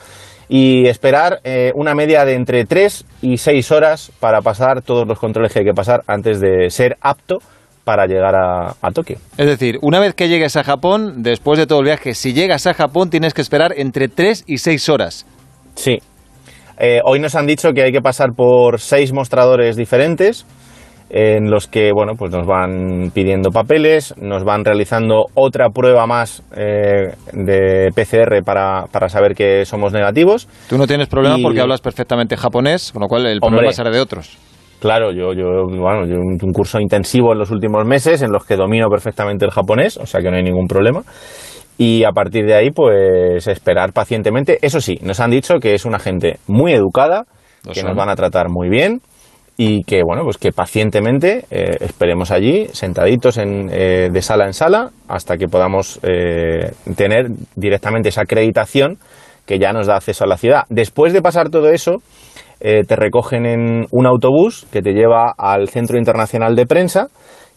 y 0.48 0.88
esperar 0.88 1.38
eh, 1.44 1.70
una 1.76 1.94
media 1.94 2.24
de 2.24 2.34
entre 2.34 2.64
3 2.64 3.06
y 3.22 3.38
6 3.38 3.70
horas 3.70 4.12
para 4.18 4.42
pasar 4.42 4.82
todos 4.82 5.06
los 5.06 5.18
controles 5.18 5.52
que 5.52 5.60
hay 5.60 5.64
que 5.64 5.72
pasar 5.72 6.02
antes 6.08 6.40
de 6.40 6.68
ser 6.70 6.96
apto 7.00 7.38
para 7.84 8.06
llegar 8.06 8.34
a, 8.34 8.74
a, 8.80 8.90
Tokio. 8.92 9.18
Es 9.36 9.46
decir, 9.46 9.78
una 9.80 10.00
vez 10.00 10.14
que 10.14 10.28
llegues 10.28 10.56
a 10.56 10.64
Japón, 10.64 11.22
después 11.22 11.58
de 11.58 11.66
todo 11.66 11.80
el 11.80 11.86
viaje, 11.86 12.14
si 12.14 12.32
llegas 12.32 12.66
a 12.66 12.74
Japón 12.74 13.10
tienes 13.10 13.34
que 13.34 13.42
esperar 13.42 13.72
entre 13.76 14.08
3 14.08 14.44
y 14.46 14.58
6 14.58 14.88
horas. 14.88 15.26
Sí. 15.74 15.98
Eh, 16.78 17.00
hoy 17.04 17.20
nos 17.20 17.34
han 17.34 17.46
dicho 17.46 17.72
que 17.72 17.82
hay 17.82 17.92
que 17.92 18.00
pasar 18.00 18.30
por 18.34 18.80
seis 18.80 19.12
mostradores 19.12 19.76
diferentes 19.76 20.46
en 21.10 21.50
los 21.50 21.68
que 21.68 21.92
bueno 21.92 22.14
pues 22.16 22.32
nos 22.32 22.46
van 22.46 23.10
pidiendo 23.14 23.50
papeles, 23.50 24.14
nos 24.16 24.44
van 24.44 24.64
realizando 24.64 25.26
otra 25.34 25.68
prueba 25.68 26.06
más 26.06 26.42
eh, 26.56 27.12
de 27.34 27.90
PCR 27.94 28.42
para, 28.42 28.86
para, 28.90 29.10
saber 29.10 29.34
que 29.34 29.66
somos 29.66 29.92
negativos. 29.92 30.48
Tú 30.70 30.78
no 30.78 30.86
tienes 30.86 31.08
problema 31.08 31.36
porque 31.42 31.60
hablas 31.60 31.82
perfectamente 31.82 32.36
japonés, 32.36 32.92
con 32.92 33.02
lo 33.02 33.08
cual 33.08 33.26
el 33.26 33.40
problema 33.40 33.72
será 33.72 33.90
de 33.90 34.00
otros. 34.00 34.38
Claro, 34.80 35.12
yo, 35.12 35.32
yo, 35.34 35.66
bueno, 35.68 36.06
yo 36.06 36.16
un 36.16 36.52
curso 36.52 36.80
intensivo 36.80 37.32
en 37.32 37.38
los 37.38 37.52
últimos 37.52 37.84
meses 37.84 38.22
en 38.22 38.32
los 38.32 38.44
que 38.44 38.56
domino 38.56 38.88
perfectamente 38.88 39.44
el 39.44 39.52
japonés, 39.52 39.96
o 39.98 40.06
sea 40.06 40.20
que 40.20 40.30
no 40.30 40.38
hay 40.38 40.42
ningún 40.42 40.66
problema 40.66 41.02
y 41.82 42.04
a 42.04 42.12
partir 42.12 42.46
de 42.46 42.54
ahí 42.54 42.70
pues 42.70 43.48
esperar 43.48 43.92
pacientemente. 43.92 44.56
Eso 44.62 44.80
sí, 44.80 45.00
nos 45.02 45.18
han 45.18 45.32
dicho 45.32 45.58
que 45.58 45.74
es 45.74 45.84
una 45.84 45.98
gente 45.98 46.38
muy 46.46 46.72
educada, 46.72 47.24
que 47.74 47.82
nos 47.82 47.96
van 47.96 48.08
a 48.08 48.14
tratar 48.14 48.50
muy 48.50 48.68
bien 48.68 49.00
y 49.56 49.82
que 49.82 50.02
bueno 50.04 50.22
pues 50.22 50.38
que 50.38 50.52
pacientemente 50.52 51.44
eh, 51.50 51.78
esperemos 51.80 52.30
allí 52.30 52.68
sentaditos 52.72 53.36
en, 53.36 53.68
eh, 53.72 54.10
de 54.12 54.22
sala 54.22 54.46
en 54.46 54.54
sala 54.54 54.90
hasta 55.08 55.36
que 55.36 55.48
podamos 55.48 55.98
eh, 56.04 56.70
tener 56.96 57.26
directamente 57.56 58.10
esa 58.10 58.22
acreditación 58.22 58.98
que 59.44 59.58
ya 59.58 59.72
nos 59.72 59.88
da 59.88 59.96
acceso 59.96 60.22
a 60.22 60.28
la 60.28 60.36
ciudad. 60.36 60.62
Después 60.68 61.12
de 61.12 61.20
pasar 61.20 61.50
todo 61.50 61.68
eso, 61.68 61.96
te 62.60 62.94
recogen 62.94 63.44
en 63.44 63.86
un 63.90 64.06
autobús 64.06 64.68
que 64.70 64.82
te 64.82 64.92
lleva 64.92 65.34
al 65.36 65.68
Centro 65.68 65.98
Internacional 65.98 66.54
de 66.54 66.64
Prensa 66.64 67.08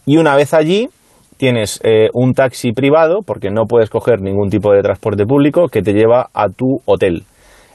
y 0.04 0.16
una 0.16 0.34
vez 0.34 0.52
allí 0.52 0.88
tienes 1.36 1.80
eh, 1.84 2.08
un 2.12 2.32
taxi 2.32 2.72
privado, 2.72 3.20
porque 3.24 3.50
no 3.50 3.64
puedes 3.66 3.90
coger 3.90 4.20
ningún 4.20 4.48
tipo 4.48 4.72
de 4.72 4.82
transporte 4.82 5.24
público, 5.24 5.68
que 5.68 5.82
te 5.82 5.92
lleva 5.92 6.28
a 6.34 6.48
tu 6.48 6.80
hotel. 6.84 7.24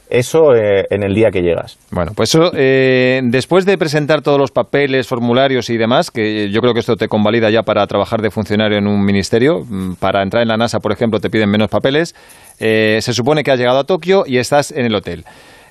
Eso 0.10 0.54
eh, 0.54 0.88
en 0.90 1.04
el 1.04 1.14
día 1.14 1.30
que 1.32 1.42
llegas. 1.42 1.78
Bueno, 1.90 2.12
pues 2.14 2.36
eso, 2.36 2.52
eh, 2.54 3.22
después 3.24 3.66
de 3.66 3.78
presentar 3.78 4.22
todos 4.22 4.38
los 4.38 4.52
papeles, 4.52 5.08
formularios 5.08 5.70
y 5.70 5.78
demás, 5.78 6.12
que 6.12 6.50
yo 6.50 6.60
creo 6.60 6.74
que 6.74 6.82
esto 6.82 6.98
te 6.98 7.08
convalida 7.08 7.50
ya 7.50 7.62
para 7.64 7.88
trabajar 7.88 8.22
de 8.22 8.30
funcionario 8.30 8.78
en 8.78 8.88
un 8.88 9.06
ministerio, 9.06 9.62
mm, 9.64 9.94
para 10.02 10.22
entrar 10.22 10.42
en 10.42 10.50
la 10.50 10.58
NASA, 10.58 10.80
por 10.80 10.92
ejemplo, 10.92 11.22
te 11.22 11.30
piden 11.30 11.50
menos 11.50 11.70
papeles, 11.70 12.14
se 12.58 13.14
supone 13.14 13.44
que 13.44 13.52
has 13.52 13.58
llegado 13.58 13.80
a 13.80 13.86
Tokio 13.86 14.24
y 14.28 14.38
estás 14.38 14.72
en 14.72 14.86
el 14.86 14.94
hotel. 14.94 15.24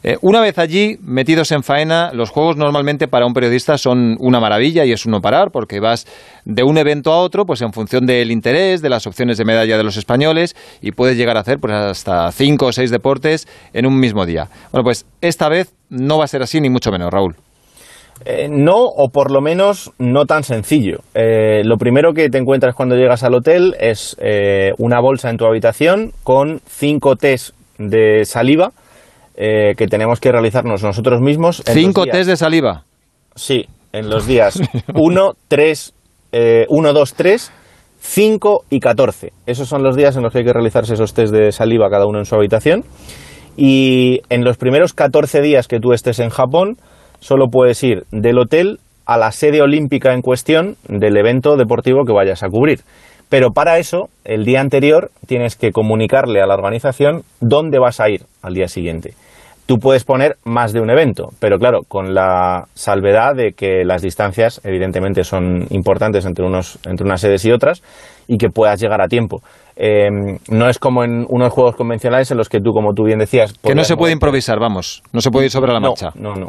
Eh, 0.03 0.17
una 0.23 0.41
vez 0.41 0.59
allí, 0.59 0.97
metidos 1.03 1.53
en 1.53 1.63
faena, 1.63 2.11
los 2.15 2.31
juegos 2.31 2.57
normalmente 2.57 3.07
para 3.07 3.27
un 3.27 3.35
periodista 3.35 3.77
son 3.77 4.17
una 4.19 4.41
maravilla 4.41 4.87
y 4.87 4.93
es 4.93 5.05
uno 5.05 5.21
parar, 5.21 5.51
porque 5.53 5.79
vas 5.79 6.07
de 6.47 6.63
un 6.63 6.79
evento 6.79 7.13
a 7.13 7.19
otro, 7.19 7.45
pues 7.45 7.61
en 7.61 7.73
función 7.73 8.07
del 8.07 8.31
interés, 8.31 8.81
de 8.81 8.89
las 8.89 9.07
opciones 9.07 9.37
de 9.37 9.45
medalla 9.45 9.77
de 9.77 9.85
los 9.85 9.99
españoles, 9.99 10.57
y 10.81 10.93
puedes 10.93 11.19
llegar 11.19 11.37
a 11.37 11.41
hacer 11.41 11.59
pues, 11.59 11.75
hasta 11.75 12.33
cinco 12.33 12.67
o 12.67 12.73
seis 12.73 12.91
deportes 12.91 13.47
en 13.75 13.85
un 13.85 14.01
mismo 14.01 14.25
día. 14.25 14.49
Bueno, 14.73 14.85
pues 14.85 15.05
esta 15.21 15.51
vez 15.51 15.75
no 15.91 16.17
va 16.17 16.25
a 16.25 16.29
ser 16.29 16.43
así, 16.43 16.63
ni 16.63 16.71
mucho 16.71 16.91
menos, 16.91 17.11
Raúl. 17.11 17.37
Eh, 18.25 18.49
no, 18.51 18.77
o 18.77 19.09
por 19.11 19.31
lo 19.31 19.43
menos 19.43 19.93
no 19.99 20.25
tan 20.25 20.45
sencillo. 20.45 21.01
Eh, 21.15 21.63
lo 21.65 21.77
primero 21.77 22.13
que 22.15 22.29
te 22.31 22.39
encuentras 22.39 22.75
cuando 22.75 22.97
llegas 22.97 23.23
al 23.23 23.35
hotel 23.35 23.77
es 23.79 24.17
una 24.79 25.01
bolsa 25.01 25.29
en 25.29 25.37
tu 25.37 25.45
habitación 25.45 26.13
con 26.23 26.61
cinco 26.67 27.17
test 27.17 27.55
de 27.79 28.25
saliva 28.25 28.73
eh, 29.37 29.75
que 29.77 29.87
tenemos 29.87 30.21
que 30.21 30.33
realizarnos 30.33 30.83
nosotros 30.83 31.21
mismos. 31.21 31.63
¿Cinco 31.67 32.07
test 32.07 32.29
de 32.29 32.37
saliva? 32.37 32.85
Sí, 33.35 33.67
en 33.93 34.11
los 34.11 34.27
días 34.27 34.61
1, 34.95 35.33
3, 35.49 35.95
1, 36.69 36.93
2, 36.93 37.15
3, 37.15 37.53
5 38.01 38.65
y 38.71 38.81
14. 38.81 39.33
Esos 39.47 39.69
son 39.69 39.83
los 39.83 39.97
días 39.97 40.17
en 40.17 40.23
los 40.23 40.33
que 40.33 40.39
hay 40.39 40.45
que 40.45 40.53
realizarse 40.53 40.95
esos 40.95 41.15
test 41.15 41.33
de 41.33 41.53
saliva 41.53 41.91
cada 41.91 42.07
uno 42.07 42.19
en 42.19 42.25
su 42.25 42.35
habitación. 42.35 42.85
Y 43.57 44.21
en 44.31 44.45
los 44.45 44.57
primeros 44.57 44.95
14 44.95 45.43
días 45.43 45.69
que 45.69 45.81
tú 45.81 45.93
estés 45.93 46.19
en 46.19 46.31
Japón, 46.31 46.77
solo 47.21 47.49
puedes 47.51 47.83
ir 47.83 48.05
del 48.11 48.39
hotel 48.39 48.79
a 49.07 49.19
la 49.19 49.33
sede 49.33 49.61
olímpica 49.61 50.15
en 50.15 50.23
cuestión 50.23 50.77
del 50.89 51.17
evento 51.17 51.57
deportivo 51.57 52.05
que 52.05 52.13
vayas 52.13 52.43
a 52.43 52.49
cubrir. 52.49 52.81
Pero 53.31 53.53
para 53.53 53.79
eso, 53.79 54.09
el 54.25 54.45
día 54.45 54.61
anterior 54.61 55.11
tienes 55.27 55.57
que 55.57 55.71
comunicarle 55.71 56.43
a 56.43 56.47
la 56.47 56.55
organización 56.55 57.23
dónde 57.41 57.79
vas 57.79 58.01
a 58.01 58.11
ir 58.11 58.25
al 58.43 58.55
día 58.55 58.67
siguiente. 58.67 59.15
Tú 59.67 59.79
puedes 59.79 60.03
poner 60.03 60.37
más 60.45 60.73
de 60.73 60.81
un 60.81 60.91
evento, 60.91 61.29
pero 61.39 61.57
claro, 61.59 61.83
con 61.87 62.13
la 62.13 62.65
salvedad 62.75 63.37
de 63.37 63.53
que 63.53 63.85
las 63.85 64.03
distancias 64.03 64.61
evidentemente 64.65 65.23
son 65.23 65.65
importantes 65.71 66.27
entre, 66.27 66.45
unos, 66.45 66.81
entre 66.85 67.07
unas 67.07 67.21
sedes 67.21 67.45
y 67.45 67.53
otras 67.53 67.85
y 68.27 68.37
que 68.37 68.49
puedas 68.49 68.81
llegar 68.81 69.01
a 69.01 69.07
tiempo. 69.07 69.43
Em, 69.77 70.39
no 70.49 70.69
es 70.69 70.81
como 70.81 71.05
en 71.05 71.25
unos 71.29 71.53
juegos 71.53 71.77
convencionales 71.77 72.33
en 72.33 72.37
los 72.37 72.49
que 72.49 72.59
tú, 72.59 72.73
como 72.73 72.95
tú 72.95 73.05
bien 73.05 73.21
decías... 73.21 73.53
Que 73.63 73.77
no 73.77 73.85
se 73.85 73.97
puede 73.97 74.13
improvisar, 74.13 74.59
vamos, 74.59 75.05
no 75.13 75.21
se 75.21 75.31
puede 75.31 75.47
ir 75.47 75.53
sobre 75.53 75.73
la 75.73 75.79
marcha. 75.79 76.09
No, 76.17 76.35
no, 76.35 76.49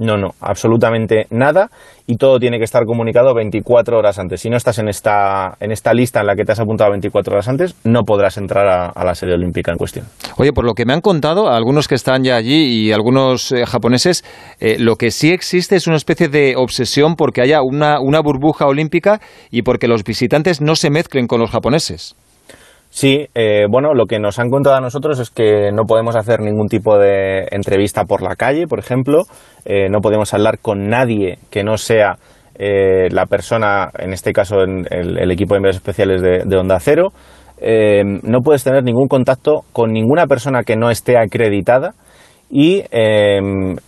no, 0.00 0.16
no, 0.16 0.30
absolutamente 0.40 1.26
nada 1.30 1.68
y 2.06 2.16
todo 2.16 2.38
tiene 2.38 2.58
que 2.58 2.64
estar 2.64 2.84
comunicado 2.86 3.34
24 3.34 3.98
horas 3.98 4.18
antes. 4.18 4.40
Si 4.40 4.50
no 4.50 4.56
estás 4.56 4.78
en 4.78 4.88
esta, 4.88 5.56
en 5.60 5.70
esta 5.70 5.92
lista 5.94 6.20
en 6.20 6.26
la 6.26 6.34
que 6.34 6.44
te 6.44 6.52
has 6.52 6.58
apuntado 6.58 6.90
24 6.90 7.32
horas 7.32 7.48
antes, 7.48 7.76
no 7.84 8.02
podrás 8.02 8.36
entrar 8.38 8.66
a, 8.66 9.04
la 9.04 9.14
serie 9.14 9.34
olímpica 9.34 9.70
en 9.70 9.78
cuestión. 9.78 10.06
Oye, 10.36 10.52
por 10.52 10.64
lo 10.64 10.74
que 10.74 10.86
me 10.86 10.92
han 10.92 11.02
contado, 11.02 11.48
algunos 11.48 11.86
que 11.86 11.94
están 11.94 12.24
ya 12.24 12.36
allí 12.36 12.86
y 12.86 12.92
algunos 12.92 13.52
eh, 13.52 13.64
japoneses, 13.66 14.24
eh, 14.58 14.76
lo 14.78 14.96
que 14.96 15.10
sí 15.10 15.30
existe 15.30 15.76
es 15.76 15.86
una 15.86 15.96
especie 15.96 16.28
de 16.28 16.54
obsesión 16.56 17.14
porque 17.14 17.42
haya 17.42 17.62
una, 17.62 18.00
una 18.00 18.20
burbuja 18.20 18.66
olímpica 18.66 19.20
y 19.50 19.62
porque 19.62 19.86
los 19.86 20.02
visitantes 20.02 20.60
no 20.60 20.76
se 20.76 20.90
mezclen 20.90 21.26
con 21.26 21.40
los 21.40 21.50
japoneses. 21.50 22.16
Sí, 22.90 23.26
eh, 23.34 23.66
bueno, 23.70 23.94
lo 23.94 24.06
que 24.06 24.18
nos 24.18 24.38
han 24.38 24.50
contado 24.50 24.76
a 24.76 24.80
nosotros 24.80 25.18
es 25.20 25.30
que 25.30 25.70
no 25.72 25.84
podemos 25.84 26.16
hacer 26.16 26.40
ningún 26.40 26.68
tipo 26.68 26.98
de 26.98 27.46
entrevista 27.50 28.04
por 28.04 28.20
la 28.20 28.34
calle, 28.34 28.66
por 28.66 28.80
ejemplo, 28.80 29.22
eh, 29.64 29.88
no 29.88 30.00
podemos 30.00 30.34
hablar 30.34 30.58
con 30.58 30.88
nadie 30.88 31.38
que 31.50 31.62
no 31.62 31.78
sea 31.78 32.18
eh, 32.56 33.08
la 33.10 33.26
persona, 33.26 33.90
en 33.98 34.12
este 34.12 34.32
caso 34.32 34.62
en 34.62 34.86
el, 34.90 35.30
equipo 35.30 35.54
de 35.54 35.58
envíos 35.58 35.76
especiales 35.76 36.20
de, 36.20 36.42
de 36.44 36.56
Onda 36.56 36.78
Cero, 36.80 37.12
eh, 37.60 38.02
no 38.22 38.40
puedes 38.40 38.64
tener 38.64 38.82
ningún 38.82 39.06
contacto 39.06 39.64
con 39.72 39.92
ninguna 39.92 40.26
persona 40.26 40.62
que 40.62 40.76
no 40.76 40.90
esté 40.90 41.18
acreditada 41.18 41.92
y 42.52 42.82
eh, 42.90 43.38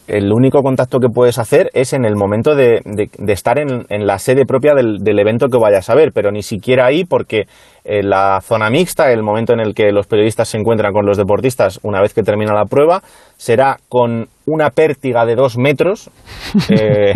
el 0.07 0.33
único 0.33 0.63
contacto 0.63 0.99
que 1.01 1.09
puedes 1.09 1.39
hacer 1.39 1.69
es 1.75 1.93
en 1.93 2.05
el 2.05 2.15
momento 2.15 2.55
de, 2.55 2.81
de- 2.85 3.11
de 3.19 3.33
estar 3.33 3.59
en, 3.59 3.87
en 3.89 4.07
la 4.07 4.19
sede 4.21 4.47
propia 4.47 4.75
del, 4.75 4.99
del 4.99 5.19
evento 5.19 5.49
que 5.49 5.59
vayas 5.59 5.91
a 5.91 5.95
ver, 5.97 6.13
pero 6.13 6.31
ni 6.31 6.43
siquiera 6.43 6.87
ahí 6.87 7.05
porque 7.05 7.47
en 7.85 8.09
la 8.09 8.41
zona 8.41 8.71
mixta, 8.71 9.11
el 9.11 9.25
momento 9.25 9.53
en 9.53 9.59
el 9.61 9.75
que 9.75 9.91
los 9.91 10.07
periodistas 10.07 10.49
se 10.49 10.59
encuentran 10.59 10.93
con 10.93 11.05
los 11.05 11.17
deportistas 11.17 11.81
una 11.83 12.01
vez 12.01 12.15
que 12.15 12.23
termina 12.23 12.55
la 12.55 12.67
prueba, 12.67 13.03
será 13.37 13.79
con 13.89 14.29
una 14.47 14.71
pértiga 14.71 15.27
de 15.27 15.35
dos 15.35 15.59
metros, 15.59 16.09
eh, 16.69 17.15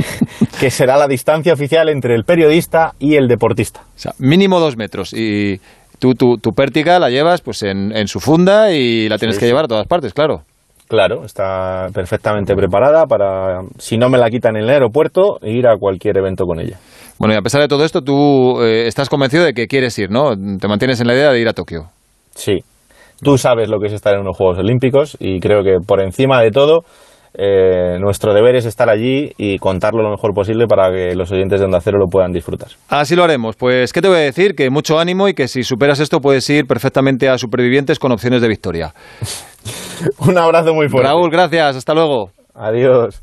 que 0.59 0.71
será 0.71 0.97
la 0.97 1.07
distancia 1.07 1.53
oficial 1.53 1.89
entre 1.89 2.17
el 2.17 2.25
periodista 2.25 2.93
y 2.99 3.15
el 3.15 3.29
deportista. 3.29 3.83
O 3.95 3.99
sea, 3.99 4.13
mínimo 4.19 4.59
dos 4.59 4.77
metros. 4.77 5.13
Y 5.13 5.61
tú 6.01 6.15
tu, 6.15 6.39
tu 6.39 6.51
pértiga 6.53 6.99
la 6.99 7.09
llevas 7.11 7.41
pues 7.41 7.63
en, 7.63 7.97
en 7.97 8.09
su 8.09 8.19
funda 8.19 8.73
y 8.73 9.09
la 9.09 9.19
tienes 9.19 9.37
Sí, 9.37 9.41
que 9.41 9.47
llevar 9.47 9.67
a 9.67 9.69
todas 9.69 9.87
partes, 9.87 10.13
claro. 10.13 10.43
Claro, 10.89 11.25
está 11.25 11.89
perfectamente 11.93 12.55
preparada 12.55 13.07
para, 13.07 13.63
si 13.79 13.99
no 13.99 14.09
me 14.09 14.19
la 14.19 14.31
quitan 14.31 14.57
en 14.57 14.63
el 14.63 14.71
aeropuerto, 14.71 15.39
ir 15.43 15.67
a 15.67 15.77
cualquier 15.77 16.19
evento 16.19 16.45
con 16.45 16.61
ella. 16.61 16.79
Bueno, 17.19 17.35
y 17.35 17.37
a 17.37 17.43
pesar 17.43 17.61
de 17.61 17.69
todo 17.69 17.85
esto, 17.85 18.03
tú 18.03 18.61
eh, 18.63 18.87
estás 18.87 19.09
convencido 19.09 19.45
de 19.45 19.53
que 19.53 19.67
quieres 19.67 19.99
ir, 19.99 20.11
¿no? 20.11 20.37
Te 20.37 20.69
mantienes 20.69 21.01
en 21.01 21.09
la 21.09 21.15
idea 21.15 21.33
de 21.33 21.41
ir 21.41 21.49
a 21.49 21.55
Tokio. 21.55 21.89
Sí. 22.35 22.59
Tú 23.21 23.39
sabes 23.39 23.69
lo 23.69 23.81
que 23.81 23.87
es 23.87 23.95
estar 23.95 24.15
en 24.15 24.21
unos 24.21 24.37
Juegos 24.37 24.59
Olímpicos 24.59 25.17
y 25.19 25.41
creo 25.41 25.65
que 25.65 25.79
por 25.85 26.03
encima 26.03 26.43
de 26.43 26.51
todo, 26.51 26.83
eh, 27.39 27.99
nuestro 28.01 28.33
deber 28.33 28.57
es 28.57 28.65
estar 28.65 28.89
allí 28.89 29.33
y 29.37 29.59
contarlo 29.59 30.03
lo 30.03 30.11
mejor 30.11 30.33
posible 30.33 30.67
para 30.67 30.91
que 30.91 31.15
los 31.15 31.31
oyentes 31.33 31.61
de 31.61 31.67
Onda 31.67 31.81
Cero 31.81 31.99
lo 31.99 32.07
puedan 32.07 32.33
disfrutar. 32.33 32.69
Así 32.89 33.15
lo 33.15 33.25
haremos. 33.25 33.57
Pues, 33.57 33.93
¿qué 33.93 34.01
te 34.01 34.09
voy 34.09 34.19
a 34.19 34.21
decir? 34.21 34.55
Que 34.55 34.71
mucho 34.71 34.99
ánimo 34.99 35.29
y 35.29 35.35
que 35.35 35.49
si 35.49 35.63
superas 35.63 36.01
esto 36.01 36.21
puedes 36.21 36.49
ir 36.49 36.67
perfectamente 36.67 37.29
a 37.29 37.37
Supervivientes 37.37 37.99
con 37.99 38.13
opciones 38.13 38.41
de 38.41 38.49
victoria. 38.49 38.95
Un 40.19 40.39
abrazo 40.39 40.75
muy 40.75 40.89
fuerte. 40.89 41.09
Raúl, 41.09 41.31
gracias. 41.31 41.77
Hasta 41.77 41.95
luego. 41.95 42.31
Adiós. 42.55 43.23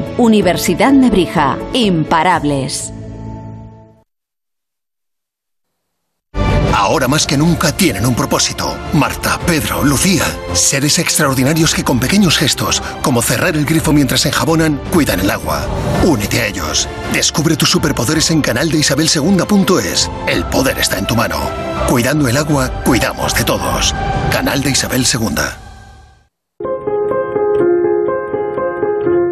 Universidad 0.17 0.91
Nebrija. 0.91 1.57
Imparables. 1.73 2.93
Ahora 6.81 7.07
más 7.07 7.27
que 7.27 7.37
nunca 7.37 7.71
tienen 7.71 8.05
un 8.07 8.15
propósito. 8.15 8.75
Marta, 8.93 9.39
Pedro, 9.45 9.83
Lucía. 9.83 10.25
Seres 10.53 10.97
extraordinarios 10.99 11.75
que 11.75 11.83
con 11.83 11.99
pequeños 11.99 12.37
gestos, 12.37 12.81
como 13.03 13.21
cerrar 13.21 13.55
el 13.55 13.65
grifo 13.65 13.93
mientras 13.93 14.25
enjabonan, 14.25 14.81
cuidan 14.91 15.19
el 15.19 15.29
agua. 15.29 15.67
Únete 16.03 16.41
a 16.41 16.47
ellos. 16.47 16.89
Descubre 17.13 17.55
tus 17.55 17.69
superpoderes 17.69 18.31
en 18.31 18.41
canal 18.41 18.71
de 18.71 18.79
Isabel 18.79 19.09
El 20.27 20.45
poder 20.45 20.79
está 20.79 20.97
en 20.97 21.05
tu 21.05 21.15
mano. 21.15 21.37
Cuidando 21.87 22.27
el 22.27 22.35
agua, 22.35 22.69
cuidamos 22.83 23.35
de 23.35 23.43
todos. 23.43 23.93
Canal 24.31 24.63
de 24.63 24.71
Isabel 24.71 25.05
II. 25.05 25.70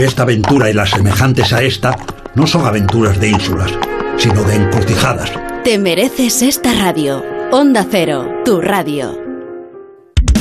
esta 0.00 0.22
aventura 0.22 0.70
y 0.70 0.72
las 0.72 0.90
semejantes 0.90 1.52
a 1.52 1.62
esta 1.62 1.96
no 2.34 2.46
son 2.46 2.66
aventuras 2.66 3.20
de 3.20 3.28
ínsulas, 3.28 3.72
sino 4.16 4.42
de 4.44 4.56
encrucijadas. 4.56 5.30
Te 5.64 5.78
mereces 5.78 6.42
esta 6.42 6.72
radio. 6.74 7.22
Onda 7.52 7.86
Cero, 7.88 8.40
tu 8.44 8.60
radio. 8.60 9.20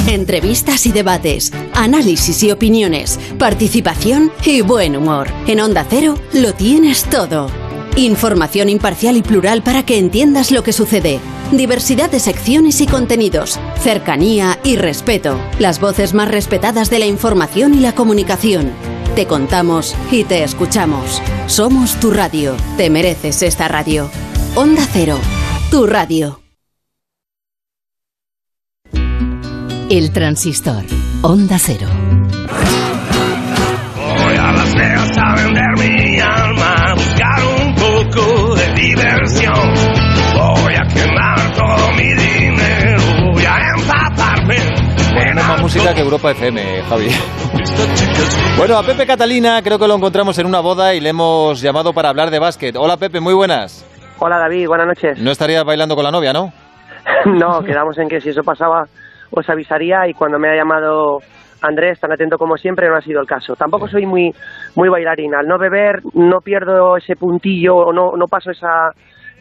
Entrevistas 0.08 0.86
y 0.88 0.92
debates, 0.92 1.52
análisis 1.74 2.42
y 2.44 2.52
opiniones, 2.52 3.20
participación 3.38 4.32
y 4.44 4.62
buen 4.62 4.96
humor. 4.96 5.28
En 5.48 5.60
Onda 5.60 5.86
Cero 5.88 6.16
lo 6.34 6.54
tienes 6.54 7.04
todo. 7.04 7.50
Información 7.98 8.70
imparcial 8.70 9.18
y 9.18 9.22
plural 9.22 9.62
para 9.62 9.84
que 9.84 10.00
entiendas 10.00 10.52
lo 10.52 10.64
que 10.64 10.74
sucede. 10.74 11.20
Diversidad 11.52 12.10
de 12.10 12.22
secciones 12.22 12.80
y 12.80 12.88
contenidos. 12.88 13.60
Cercanía 13.82 14.58
y 14.64 14.78
respeto. 14.78 15.38
Las 15.60 15.82
voces 15.82 16.14
más 16.14 16.32
respetadas 16.32 16.90
de 16.90 17.00
la 17.00 17.06
información 17.06 17.74
y 17.74 17.82
la 17.82 17.94
comunicación. 17.94 18.72
Te 19.16 19.28
contamos 19.28 19.94
y 20.10 20.24
te 20.24 20.42
escuchamos. 20.44 21.22
Somos 21.48 22.00
tu 22.00 22.12
radio. 22.12 22.56
Te 22.78 22.90
mereces 22.90 23.42
esta 23.42 23.68
radio. 23.68 24.10
Onda 24.56 24.84
Cero. 24.90 25.20
Tu 25.70 25.86
radio. 25.86 26.40
El 29.90 30.14
transistor. 30.14 30.86
Onda 31.24 31.60
Cero. 31.60 31.90
Voy 33.98 34.36
a 34.38 34.52
Las 34.54 34.74
Vegas 34.76 35.18
a 35.18 35.36
vender 35.36 35.78
mi 35.78 35.91
música 45.62 45.94
que 45.94 46.02
Europa 46.02 46.32
FM, 46.32 46.82
Javi. 46.84 47.08
Bueno, 48.58 48.78
a 48.78 48.84
Pepe 48.84 49.08
Catalina 49.08 49.62
creo 49.64 49.80
que 49.80 49.88
lo 49.88 49.96
encontramos 49.96 50.38
en 50.38 50.46
una 50.46 50.60
boda 50.60 50.94
y 50.94 51.00
le 51.00 51.10
hemos 51.10 51.62
llamado 51.62 51.94
para 51.94 52.10
hablar 52.10 52.30
de 52.30 52.38
básquet. 52.38 52.76
Hola 52.76 52.98
Pepe, 52.98 53.20
muy 53.20 53.34
buenas. 53.34 53.86
Hola 54.20 54.38
David, 54.38 54.68
buenas 54.68 54.88
noches. 54.88 55.20
No 55.20 55.32
estarías 55.32 55.64
bailando 55.64 55.96
con 55.96 56.04
la 56.04 56.12
novia, 56.12 56.34
¿no? 56.34 56.52
No, 57.26 57.64
quedamos 57.64 57.98
en 57.98 58.08
que 58.08 58.22
si 58.22 58.30
eso 58.30 58.44
pasaba 58.44 58.84
os 59.32 59.50
avisaría 59.50 60.08
y 60.08 60.14
cuando 60.14 60.38
me 60.38 60.50
ha 60.50 60.56
llamado 60.56 61.20
Andrés, 61.62 62.00
tan 62.00 62.12
atento 62.12 62.38
como 62.38 62.58
siempre, 62.58 62.88
no 62.88 62.98
ha 62.98 63.02
sido 63.02 63.22
el 63.22 63.28
caso. 63.28 63.56
Tampoco 63.56 63.88
soy 63.88 64.06
muy 64.06 64.32
muy 64.76 64.90
bailarina. 64.90 65.40
Al 65.40 65.48
no 65.48 65.58
beber 65.58 66.02
no 66.14 66.42
pierdo 66.42 66.98
ese 66.98 67.16
puntillo 67.16 67.78
o 67.78 67.94
no, 67.94 68.12
no 68.16 68.28
paso 68.28 68.52
esa, 68.52 68.92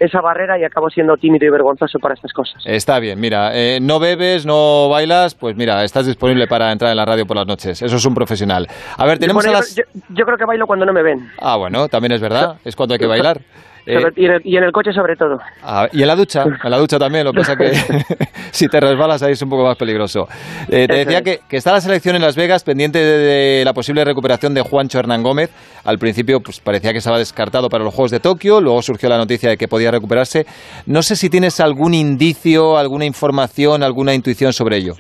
esa 0.01 0.21
barrera 0.21 0.59
y 0.59 0.65
acabo 0.65 0.91
siendo 0.91 1.17
tímido 1.17 1.47
y 1.47 1.51
vergonzoso 1.51 1.99
para 2.01 2.15
estas 2.15 2.33
cosas. 2.33 2.61
Está 2.67 2.99
bien, 2.99 3.21
mira, 3.21 3.51
eh, 3.55 3.79
no 3.81 4.01
bebes, 4.01 4.45
no 4.47 4.89
bailas, 4.89 5.35
pues 5.37 5.55
mira, 5.55 5.85
estás 5.85 6.07
disponible 6.07 6.49
para 6.49 6.73
entrar 6.73 6.91
en 6.91 6.97
la 6.97 7.05
radio 7.05 7.25
por 7.27 7.37
las 7.37 7.47
noches. 7.47 7.81
Eso 7.83 7.97
es 7.97 8.05
un 8.05 8.15
profesional. 8.15 8.67
A 8.97 9.07
ver, 9.07 9.19
tenemos 9.21 9.45
Bueno, 9.45 9.59
a 9.59 9.61
yo- 9.63 9.67
las... 9.67 9.75
yo, 9.77 9.83
yo 10.09 10.25
creo 10.27 10.37
que 10.39 10.45
bailo 10.47 10.67
cuando 10.67 10.85
no 10.87 10.93
me 10.93 11.03
ven. 11.03 11.31
Ah, 11.39 11.57
bueno, 11.57 11.87
también 11.89 12.13
es 12.13 12.21
verdad, 12.21 12.57
es 12.65 12.75
cuando 12.75 12.95
hay 12.95 12.99
que 12.99 13.07
bailar. 13.07 13.41
Y, 13.87 14.57
en 14.57 14.65
el, 14.65 14.73
coche 14.73 14.93
sobre 14.93 15.17
todo. 15.17 15.39
Ah, 15.63 15.89
y 15.93 16.03
en 16.03 16.09
la 16.09 16.17
ducha, 16.17 16.45
en 16.65 16.71
la 16.71 16.79
ducha 16.79 16.99
también, 16.99 17.25
lo 17.25 17.33
que 17.33 17.41
pasa 17.41 17.57
que 17.57 17.73
si 18.51 18.69
te 18.69 18.81
resbalas 18.81 19.23
ahí 19.23 19.33
es 19.33 19.43
un 19.43 19.51
poco 19.51 19.65
más 19.65 19.77
peligroso. 19.77 20.29
te 20.69 20.87
decía 20.87 21.23
que, 21.23 21.41
está 21.51 21.73
la 21.73 21.81
selección 21.81 22.17
en 22.17 22.23
Las 22.23 22.37
Vegas 22.37 22.65
pendiente 22.65 22.99
de, 22.99 23.65
la 23.65 23.73
posible 23.73 24.05
recuperación 24.05 24.55
de 24.55 24.63
Juancho 24.63 24.99
Hernán 24.99 25.23
Gómez. 25.23 25.51
Al 25.85 25.99
principio 25.99 26.41
pues 26.41 26.61
parecía 26.61 26.93
que 26.93 26.99
estaba 26.99 27.19
descartado 27.19 27.69
para 27.69 27.85
los 27.85 27.95
Juegos 27.95 28.11
de 28.11 28.21
Tokio, 28.21 28.61
luego 28.61 28.83
surgió 28.83 29.09
la 29.09 29.19
noticia 29.19 29.51
de 29.51 29.57
que 29.57 29.69
podía 29.69 29.91
recuperarse. 29.91 30.47
No 30.87 31.03
sé 31.03 31.17
si 31.17 31.31
tienes 31.31 31.61
algún 31.61 31.95
indicio, 31.95 32.77
alguna 32.77 33.05
información, 33.05 33.83
alguna 33.83 34.15
intuición 34.15 34.53
sobre 34.53 34.77
ello. 34.77 34.95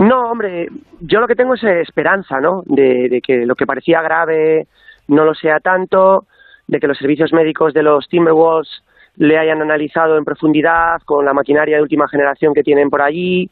No, 0.00 0.30
hombre, 0.30 0.68
yo 1.00 1.20
lo 1.20 1.26
que 1.26 1.34
tengo 1.34 1.54
es 1.54 1.62
esperanza, 1.62 2.40
¿no? 2.40 2.62
De, 2.64 3.20
que 3.22 3.44
lo 3.44 3.54
que 3.54 3.66
parecía 3.66 4.00
grave 4.00 4.66
no 5.08 5.24
lo 5.24 5.34
sea 5.34 5.60
tanto, 5.60 6.24
de 6.70 6.78
que 6.78 6.86
los 6.86 6.98
servicios 6.98 7.32
médicos 7.32 7.74
de 7.74 7.82
los 7.82 8.08
Timberwolves 8.08 8.68
le 9.16 9.36
hayan 9.36 9.60
analizado 9.60 10.16
en 10.16 10.24
profundidad 10.24 11.00
con 11.04 11.24
la 11.24 11.34
maquinaria 11.34 11.76
de 11.76 11.82
última 11.82 12.08
generación 12.08 12.54
que 12.54 12.62
tienen 12.62 12.90
por 12.90 13.02
allí, 13.02 13.50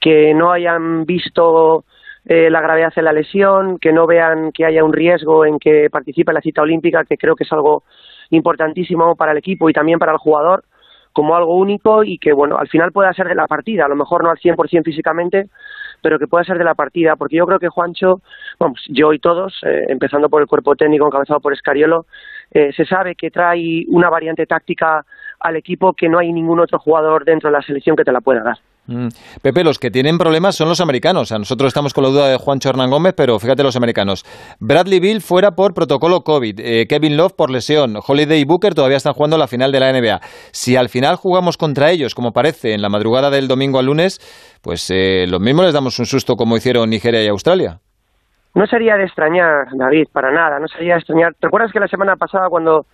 que 0.00 0.32
no 0.32 0.50
hayan 0.50 1.04
visto 1.04 1.84
eh, 2.24 2.48
la 2.48 2.62
gravedad 2.62 2.92
de 2.94 3.02
la 3.02 3.12
lesión, 3.12 3.78
que 3.78 3.92
no 3.92 4.06
vean 4.06 4.50
que 4.50 4.64
haya 4.64 4.82
un 4.82 4.94
riesgo 4.94 5.44
en 5.44 5.58
que 5.58 5.90
participe 5.90 6.30
en 6.30 6.36
la 6.36 6.40
cita 6.40 6.62
olímpica, 6.62 7.04
que 7.04 7.18
creo 7.18 7.36
que 7.36 7.44
es 7.44 7.52
algo 7.52 7.82
importantísimo 8.30 9.14
para 9.14 9.32
el 9.32 9.38
equipo 9.38 9.68
y 9.68 9.74
también 9.74 9.98
para 9.98 10.12
el 10.12 10.18
jugador 10.18 10.64
como 11.14 11.36
algo 11.36 11.54
único 11.56 12.02
y 12.02 12.18
que, 12.18 12.32
bueno, 12.32 12.58
al 12.58 12.68
final 12.68 12.90
pueda 12.90 13.12
ser 13.12 13.28
de 13.28 13.36
la 13.36 13.46
partida, 13.46 13.84
a 13.84 13.88
lo 13.88 13.94
mejor 13.94 14.24
no 14.24 14.30
al 14.30 14.38
100% 14.38 14.84
físicamente, 14.84 15.48
pero 16.02 16.18
que 16.18 16.26
pueda 16.26 16.44
ser 16.44 16.58
de 16.58 16.64
la 16.64 16.74
partida, 16.74 17.14
porque 17.16 17.36
yo 17.36 17.46
creo 17.46 17.60
que 17.60 17.68
Juancho, 17.68 18.20
vamos, 18.58 18.80
yo 18.88 19.12
y 19.12 19.20
todos, 19.20 19.54
eh, 19.64 19.86
empezando 19.88 20.28
por 20.28 20.42
el 20.42 20.48
cuerpo 20.48 20.74
técnico 20.74 21.06
encabezado 21.06 21.40
por 21.40 21.52
Escariolo, 21.52 22.06
eh, 22.54 22.72
se 22.72 22.84
sabe 22.84 23.14
que 23.16 23.30
trae 23.30 23.84
una 23.88 24.08
variante 24.08 24.46
táctica 24.46 25.04
al 25.40 25.56
equipo 25.56 25.92
que 25.92 26.08
no 26.08 26.20
hay 26.20 26.32
ningún 26.32 26.60
otro 26.60 26.78
jugador 26.78 27.24
dentro 27.24 27.50
de 27.50 27.56
la 27.56 27.62
selección 27.62 27.96
que 27.96 28.04
te 28.04 28.12
la 28.12 28.20
pueda 28.20 28.42
dar. 28.44 28.58
Mm. 28.86 29.08
Pepe, 29.42 29.64
los 29.64 29.78
que 29.78 29.90
tienen 29.90 30.18
problemas 30.18 30.56
son 30.56 30.68
los 30.68 30.80
americanos. 30.80 31.32
A 31.32 31.38
nosotros 31.38 31.68
estamos 31.68 31.92
con 31.92 32.04
la 32.04 32.10
duda 32.10 32.28
de 32.28 32.36
Juancho 32.36 32.68
Hernán 32.68 32.90
Gómez, 32.90 33.14
pero 33.16 33.38
fíjate 33.38 33.62
los 33.62 33.76
americanos. 33.76 34.24
Bradley 34.60 35.00
Bill 35.00 35.20
fuera 35.20 35.52
por 35.52 35.74
protocolo 35.74 36.20
COVID, 36.20 36.60
eh, 36.60 36.86
Kevin 36.86 37.16
Love 37.16 37.32
por 37.32 37.50
lesión, 37.50 37.96
Holiday 38.06 38.40
y 38.40 38.44
Booker 38.44 38.74
todavía 38.74 38.98
están 38.98 39.14
jugando 39.14 39.36
la 39.36 39.48
final 39.48 39.72
de 39.72 39.80
la 39.80 39.92
NBA. 39.92 40.20
Si 40.52 40.76
al 40.76 40.88
final 40.88 41.16
jugamos 41.16 41.56
contra 41.56 41.90
ellos, 41.90 42.14
como 42.14 42.32
parece, 42.32 42.72
en 42.74 42.82
la 42.82 42.88
madrugada 42.88 43.30
del 43.30 43.48
domingo 43.48 43.78
al 43.78 43.86
lunes, 43.86 44.20
pues 44.62 44.88
eh, 44.90 45.26
lo 45.28 45.40
mismo 45.40 45.62
les 45.62 45.72
damos 45.72 45.98
un 45.98 46.06
susto 46.06 46.34
como 46.34 46.56
hicieron 46.56 46.88
Nigeria 46.90 47.22
y 47.24 47.28
Australia. 47.28 47.80
No 48.54 48.66
sería 48.66 48.96
de 48.96 49.04
extrañar, 49.04 49.66
David, 49.72 50.08
para 50.12 50.30
nada. 50.30 50.58
No 50.58 50.68
sería 50.68 50.94
de 50.94 51.00
extrañar. 51.00 51.34
¿Te 51.34 51.46
acuerdas 51.46 51.72
que 51.72 51.80
la 51.80 51.88
semana 51.88 52.16
pasada 52.16 52.48
cuando 52.48 52.86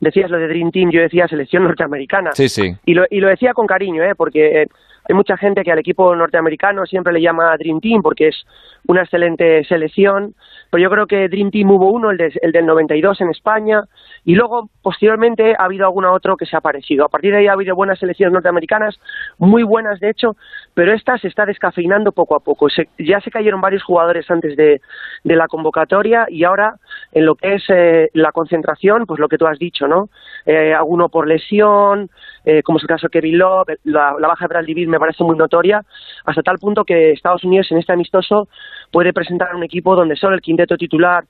decías 0.00 0.30
lo 0.30 0.38
de 0.38 0.48
Dream 0.48 0.70
Team, 0.70 0.90
yo 0.90 1.00
decía 1.00 1.26
selección 1.26 1.64
norteamericana? 1.64 2.30
Sí, 2.32 2.48
sí. 2.48 2.74
Y 2.84 2.94
lo, 2.94 3.04
y 3.10 3.20
lo 3.20 3.28
decía 3.28 3.52
con 3.54 3.66
cariño, 3.66 4.02
¿eh? 4.02 4.14
porque... 4.14 4.62
Eh, 4.62 4.66
hay 5.08 5.14
mucha 5.14 5.38
gente 5.38 5.64
que 5.64 5.72
al 5.72 5.78
equipo 5.78 6.14
norteamericano 6.14 6.84
siempre 6.84 7.14
le 7.14 7.22
llama 7.22 7.56
Dream 7.56 7.80
Team 7.80 8.02
porque 8.02 8.28
es 8.28 8.44
una 8.86 9.02
excelente 9.02 9.64
selección, 9.64 10.34
pero 10.70 10.82
yo 10.82 10.90
creo 10.90 11.06
que 11.06 11.28
Dream 11.28 11.50
Team 11.50 11.70
hubo 11.70 11.90
uno, 11.90 12.10
el, 12.10 12.20
el 12.20 12.52
del 12.52 12.66
92 12.66 13.20
en 13.20 13.30
España, 13.30 13.82
y 14.24 14.34
luego 14.34 14.68
posteriormente 14.82 15.54
ha 15.58 15.64
habido 15.64 15.86
alguna 15.86 16.12
otro 16.12 16.36
que 16.36 16.46
se 16.46 16.56
ha 16.56 16.60
parecido. 16.60 17.04
A 17.04 17.08
partir 17.08 17.32
de 17.32 17.38
ahí 17.38 17.46
ha 17.46 17.52
habido 17.52 17.74
buenas 17.74 17.98
selecciones 17.98 18.32
norteamericanas, 18.32 18.98
muy 19.38 19.62
buenas 19.62 20.00
de 20.00 20.10
hecho, 20.10 20.36
pero 20.74 20.92
esta 20.92 21.18
se 21.18 21.28
está 21.28 21.46
descafeinando 21.46 22.12
poco 22.12 22.36
a 22.36 22.40
poco. 22.40 22.68
ya 22.98 23.20
se 23.20 23.30
cayeron 23.30 23.60
varios 23.60 23.82
jugadores 23.82 24.30
antes 24.30 24.56
de, 24.56 24.80
la 25.24 25.46
convocatoria 25.46 26.26
y 26.28 26.44
ahora 26.44 26.74
en 27.12 27.24
lo 27.24 27.34
que 27.34 27.54
es 27.54 27.64
eh, 27.68 28.10
la 28.14 28.32
concentración, 28.32 29.06
pues 29.06 29.20
lo 29.20 29.28
que 29.28 29.38
tú 29.38 29.46
has 29.46 29.58
dicho, 29.58 29.86
¿no? 29.86 30.08
Eh, 30.46 30.74
alguno 30.74 31.08
por 31.08 31.26
lesión, 31.28 32.10
eh, 32.44 32.62
como 32.62 32.78
es 32.78 32.84
el 32.84 32.88
caso 32.88 33.06
de 33.06 33.10
Kevin 33.10 33.38
Love, 33.38 33.68
la, 33.84 34.12
baja 34.12 34.46
de 34.46 34.48
Bradley 34.48 34.74
Beal 34.74 34.88
me 34.88 34.98
parece 34.98 35.22
muy 35.24 35.36
notoria, 35.36 35.82
hasta 36.24 36.42
tal 36.42 36.58
punto 36.58 36.84
que 36.84 37.12
Estados 37.12 37.44
Unidos 37.44 37.70
en 37.70 37.78
este 37.78 37.92
amistoso 37.92 38.48
puede 38.90 39.12
presentar 39.12 39.54
un 39.54 39.64
equipo 39.64 39.94
donde 39.94 40.16
solo 40.16 40.34
el 40.34 40.40
quinteto 40.40 40.76
titular 40.76 41.24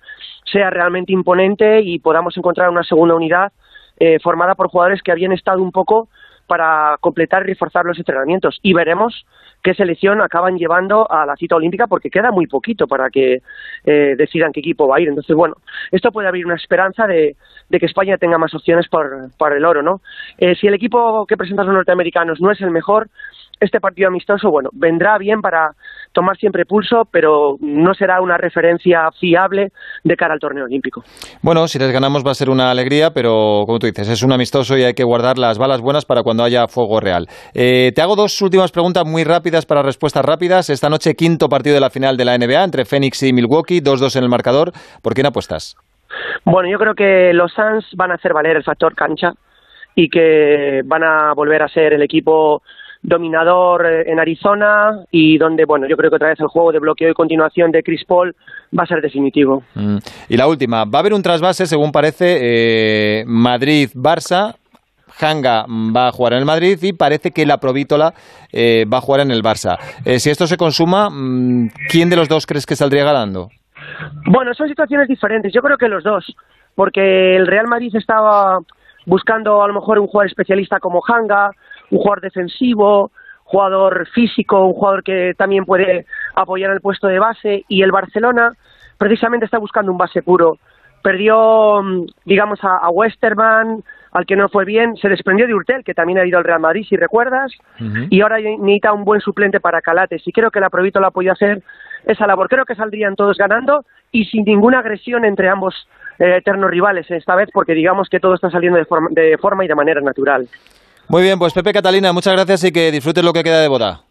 sea 0.45 0.71
realmente 0.71 1.13
imponente 1.13 1.81
y 1.83 1.99
podamos 1.99 2.37
encontrar 2.37 2.71
una 2.71 2.83
segunda 2.83 3.15
unidad 3.15 3.53
eh, 3.99 4.19
formada 4.21 4.55
por 4.55 4.69
jugadores 4.69 5.03
que 5.03 5.13
habían 5.13 5.33
estado 5.33 5.63
un 5.63 5.73
poco 5.73 6.09
para 6.49 6.97
completar 7.01 7.43
y 7.43 7.49
reforzar 7.49 7.85
los 7.85 7.99
entrenamientos. 7.99 8.59
Y 8.63 8.73
veremos 8.73 9.27
qué 9.63 9.75
selección 9.75 10.21
acaban 10.23 10.57
llevando 10.57 11.09
a 11.11 11.27
la 11.27 11.37
cita 11.37 11.57
olímpica 11.57 11.87
porque 11.87 12.11
queda 12.11 12.31
muy 12.31 12.47
poquito 12.47 12.87
para 12.87 13.11
que 13.11 13.43
eh, 13.85 14.15
decidan 14.17 14.51
qué 14.53 14.61
equipo 14.61 14.89
va 14.89 14.97
a 14.97 15.01
ir. 15.01 15.09
Entonces, 15.09 15.37
bueno, 15.37 15.57
esto 15.93 16.11
puede 16.11 16.27
abrir 16.27 16.47
una 16.47 16.55
esperanza 16.55 17.07
de, 17.07 17.37
que 17.71 17.87
España 17.87 18.17
tenga 18.17 18.39
más 18.39 18.55
opciones 18.55 18.87
por, 18.89 19.53
el 19.53 19.65
oro, 19.65 19.83
¿no? 19.83 20.01
Eh, 20.39 20.55
si 20.55 20.67
el 20.67 20.75
equipo 20.75 21.27
que 21.27 21.37
presentan 21.37 21.67
los 21.67 21.75
norteamericanos 21.75 22.41
no 22.41 22.51
es 22.51 22.61
el 22.63 22.71
mejor, 22.71 23.09
este 23.61 23.81
partido 23.81 24.09
amistoso, 24.09 24.51
bueno, 24.51 24.71
vendrá 24.73 25.19
bien 25.19 25.41
para 25.41 25.73
tomar 26.13 26.37
siempre 26.37 26.65
pulso, 26.65 27.03
pero 27.11 27.57
no 27.61 27.95
será 27.95 28.21
una 28.21 28.37
referencia 28.37 29.09
fiable 29.19 29.69
de 30.05 30.17
cara 30.17 30.35
al 30.35 30.41
torneo 30.41 30.65
olímpico. 30.65 31.03
Bueno, 31.43 31.67
si 31.69 31.79
les 31.79 31.93
ganamos 31.93 32.25
va 32.25 32.33
a 32.33 32.35
ser 32.35 32.51
una 32.51 32.71
alegría, 32.71 33.11
pero 33.11 33.65
como 33.67 33.79
tú 33.79 33.87
dices, 33.87 34.09
es 34.09 34.23
un 34.23 34.33
amistoso 34.33 34.77
y 34.77 34.85
hay 34.85 34.95
que 34.95 35.05
guardar 35.05 35.39
las 35.39 35.59
balas 35.59 35.81
buenas 35.81 36.05
para 36.05 36.23
cuando 36.23 36.45
haya 36.45 36.67
fuego 36.69 37.01
real. 37.01 37.27
Eh, 37.55 37.93
te 37.95 38.03
hago 38.03 38.17
dos 38.17 38.41
últimas 38.43 38.73
preguntas 38.73 39.05
muy 39.07 39.25
rápidas 39.25 39.67
para 39.67 39.83
respuestas 39.83 40.25
rápidas. 40.25 40.71
Esta 40.71 40.89
noche, 40.89 41.15
quinto 41.15 41.49
partido 41.49 41.75
de 41.75 41.81
la 41.81 41.91
final 41.91 42.17
de 42.17 42.25
la 42.25 42.37
NBA 42.37 42.65
entre 42.65 42.85
Phoenix 42.85 43.23
y 43.23 43.33
Milwaukee, 43.33 43.81
2-2 43.81 44.17
en 44.17 44.25
el 44.25 44.31
marcador. 44.31 44.73
¿Por 45.03 45.15
quién 45.15 45.27
apuestas? 45.27 45.77
Bueno, 46.45 46.71
yo 46.71 46.79
creo 46.79 46.95
que 46.95 47.33
los 47.33 47.53
Suns 47.53 47.85
van 47.97 48.11
a 48.11 48.15
hacer 48.15 48.33
valer 48.33 48.57
el 48.57 48.65
factor 48.65 48.95
cancha 48.95 49.33
y 49.95 50.09
que 50.09 50.83
van 50.85 51.03
a 51.03 51.33
volver 51.35 51.63
a 51.63 51.69
ser 51.69 51.93
el 51.93 52.03
equipo 52.03 52.63
dominador 53.03 53.87
eh, 53.87 54.11
en 54.11 54.19
Arizona 54.19 55.05
y 55.11 55.39
donde, 55.39 55.65
bueno, 55.65 55.87
yo 55.89 55.97
creo 55.97 56.11
que 56.11 56.17
otra 56.17 56.29
vez 56.29 56.41
el 56.41 56.49
juego 56.49 56.73
de 56.73 56.79
bloqueo 56.79 57.11
y 57.11 57.15
continuación 57.15 57.71
de 57.71 57.83
Chris 57.83 58.05
Paul 58.05 58.35
va 58.77 58.85
a 58.85 58.87
ser 58.87 59.01
definitivo. 59.01 59.63
Mm. 59.75 59.99
Y 60.29 60.37
la 60.37 60.47
última, 60.47 60.85
va 60.85 60.99
a 60.99 61.01
haber 61.01 61.15
un 61.15 61.23
trasvase, 61.23 61.67
según 61.67 61.93
parece, 61.93 62.39
eh, 62.41 63.25
Madrid-Barça. 63.27 64.57
Hanga 65.21 65.65
va 65.67 66.09
a 66.09 66.13
jugar 66.13 66.35
en 66.35 66.41
el 66.41 66.45
Madrid 66.45 66.79
y 66.81 66.93
parece 66.93 67.33
que 67.33 67.45
la 67.45 67.59
Provítola 67.59 68.15
eh, 68.53 68.85
va 68.93 68.99
a 68.99 69.01
jugar 69.01 69.23
en 69.23 69.33
el 69.33 69.43
Barça. 69.43 69.77
si 70.19 70.31
esto 70.31 70.47
se 70.47 70.57
consuma, 70.57 71.11
mm, 71.11 71.71
¿quién 71.91 72.09
de 72.09 72.15
los 72.15 72.29
dos 72.29 72.47
crees 72.47 72.67
que 72.67 72.77
saldría 72.77 73.03
ganando? 73.03 73.49
Bueno, 74.27 74.55
son 74.55 74.69
situaciones 74.69 75.09
diferentes. 75.09 75.53
Yo 75.53 75.61
creo 75.61 75.77
que 75.77 75.89
los 75.89 76.05
dos, 76.05 76.25
porque 76.77 77.35
el 77.35 77.49
Real 77.49 77.67
Madrid 77.67 77.93
estaba 77.97 78.61
buscando 79.07 79.63
a 79.63 79.69
lo 79.69 79.75
mejor 79.75 79.99
un 79.99 80.07
jugador 80.07 80.29
especialista 80.29 80.79
como 80.79 81.03
Hanga, 81.05 81.51
un 81.91 81.99
jugador 81.99 82.21
defensivo, 82.21 83.11
jugador 83.45 84.07
físico, 84.09 84.67
un 84.67 84.75
jugador 84.75 85.03
que 85.03 85.33
también 85.37 85.65
puede 85.65 86.05
apoyar 86.35 86.71
el 86.71 86.81
puesto 86.81 87.07
de 87.07 87.19
base 87.19 87.65
y 87.69 87.83
el 87.83 87.93
Barcelona 87.93 88.53
precisamente 88.99 89.47
está 89.47 89.59
buscando 89.59 89.91
un 89.91 89.99
base 89.99 90.23
puro. 90.23 90.59
Perdió, 91.03 91.83
mm, 91.83 92.07
digamos, 92.27 92.59
a, 92.63 92.91
Westerman, 92.91 93.83
al 94.13 94.27
que 94.27 94.37
no 94.37 94.49
fue 94.49 94.65
bien, 94.65 94.97
se 94.97 95.09
desprendió 95.09 95.47
de 95.47 95.55
Urtel, 95.55 95.85
que 95.85 95.95
también 95.95 96.19
ha 96.19 96.27
ido 96.27 96.39
al 96.39 96.45
Real 96.45 96.61
Madrid, 96.61 96.85
si 96.89 96.97
recuerdas, 96.97 97.53
y 98.11 98.21
ahora 98.21 98.39
necesita 98.39 98.93
un 98.93 99.05
buen 99.05 99.21
suplente 99.21 99.61
para 99.61 99.81
Calates, 99.81 100.27
y 100.27 100.33
creo 100.33 100.51
que 100.51 100.61
la 100.61 100.71
Provito 100.71 100.99
la 100.99 101.11
podido 101.11 101.33
hacer 101.33 101.63
esa 102.05 102.27
labor. 102.27 102.49
Creo 102.49 102.65
que 102.65 102.75
saldrían 102.75 103.17
todos 103.17 103.37
ganando 103.37 103.85
y 104.11 104.25
sin 104.25 104.45
ninguna 104.45 104.81
agresión 104.81 105.25
entre 105.25 105.49
ambos 105.49 105.89
eh, 106.19 106.39
eternos 106.39 106.71
rivales 106.71 107.11
esta 107.11 107.37
vez, 107.37 107.49
porque 107.53 107.75
digamos 107.75 108.09
que 108.09 108.19
todo 108.21 108.35
está 108.35 108.51
saliendo 108.51 108.79
de 108.79 108.85
forma, 108.85 109.09
de 109.13 109.39
forma 109.39 109.65
y 109.65 109.69
de 109.69 109.75
manera 109.75 110.01
natural. 110.01 110.49
Muy 111.09 111.23
bien, 111.23 111.39
pues 111.39 111.55
Pepe 111.55 111.73
Catalina, 111.73 112.13
muchas 112.13 112.35
gracias 112.35 112.65
y 112.65 112.73
que 112.73 112.91
disfrutes 112.91 113.25
lo 113.25 113.33
que 113.33 113.43
queda 113.43 113.61
de 113.61 113.69
boda. 113.69 114.03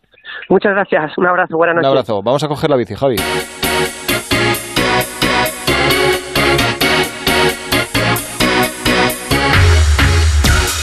Muchas 0.49 0.73
gracias, 0.73 1.15
un 1.17 1.27
abrazo, 1.27 1.55
buenas 1.55 1.75
noches. 1.75 1.87
Un 1.87 1.97
abrazo, 1.97 2.23
vamos 2.23 2.43
a 2.43 2.47
coger 2.47 2.69
la 2.71 2.75
bici, 2.75 2.95
Javi. 2.95 3.17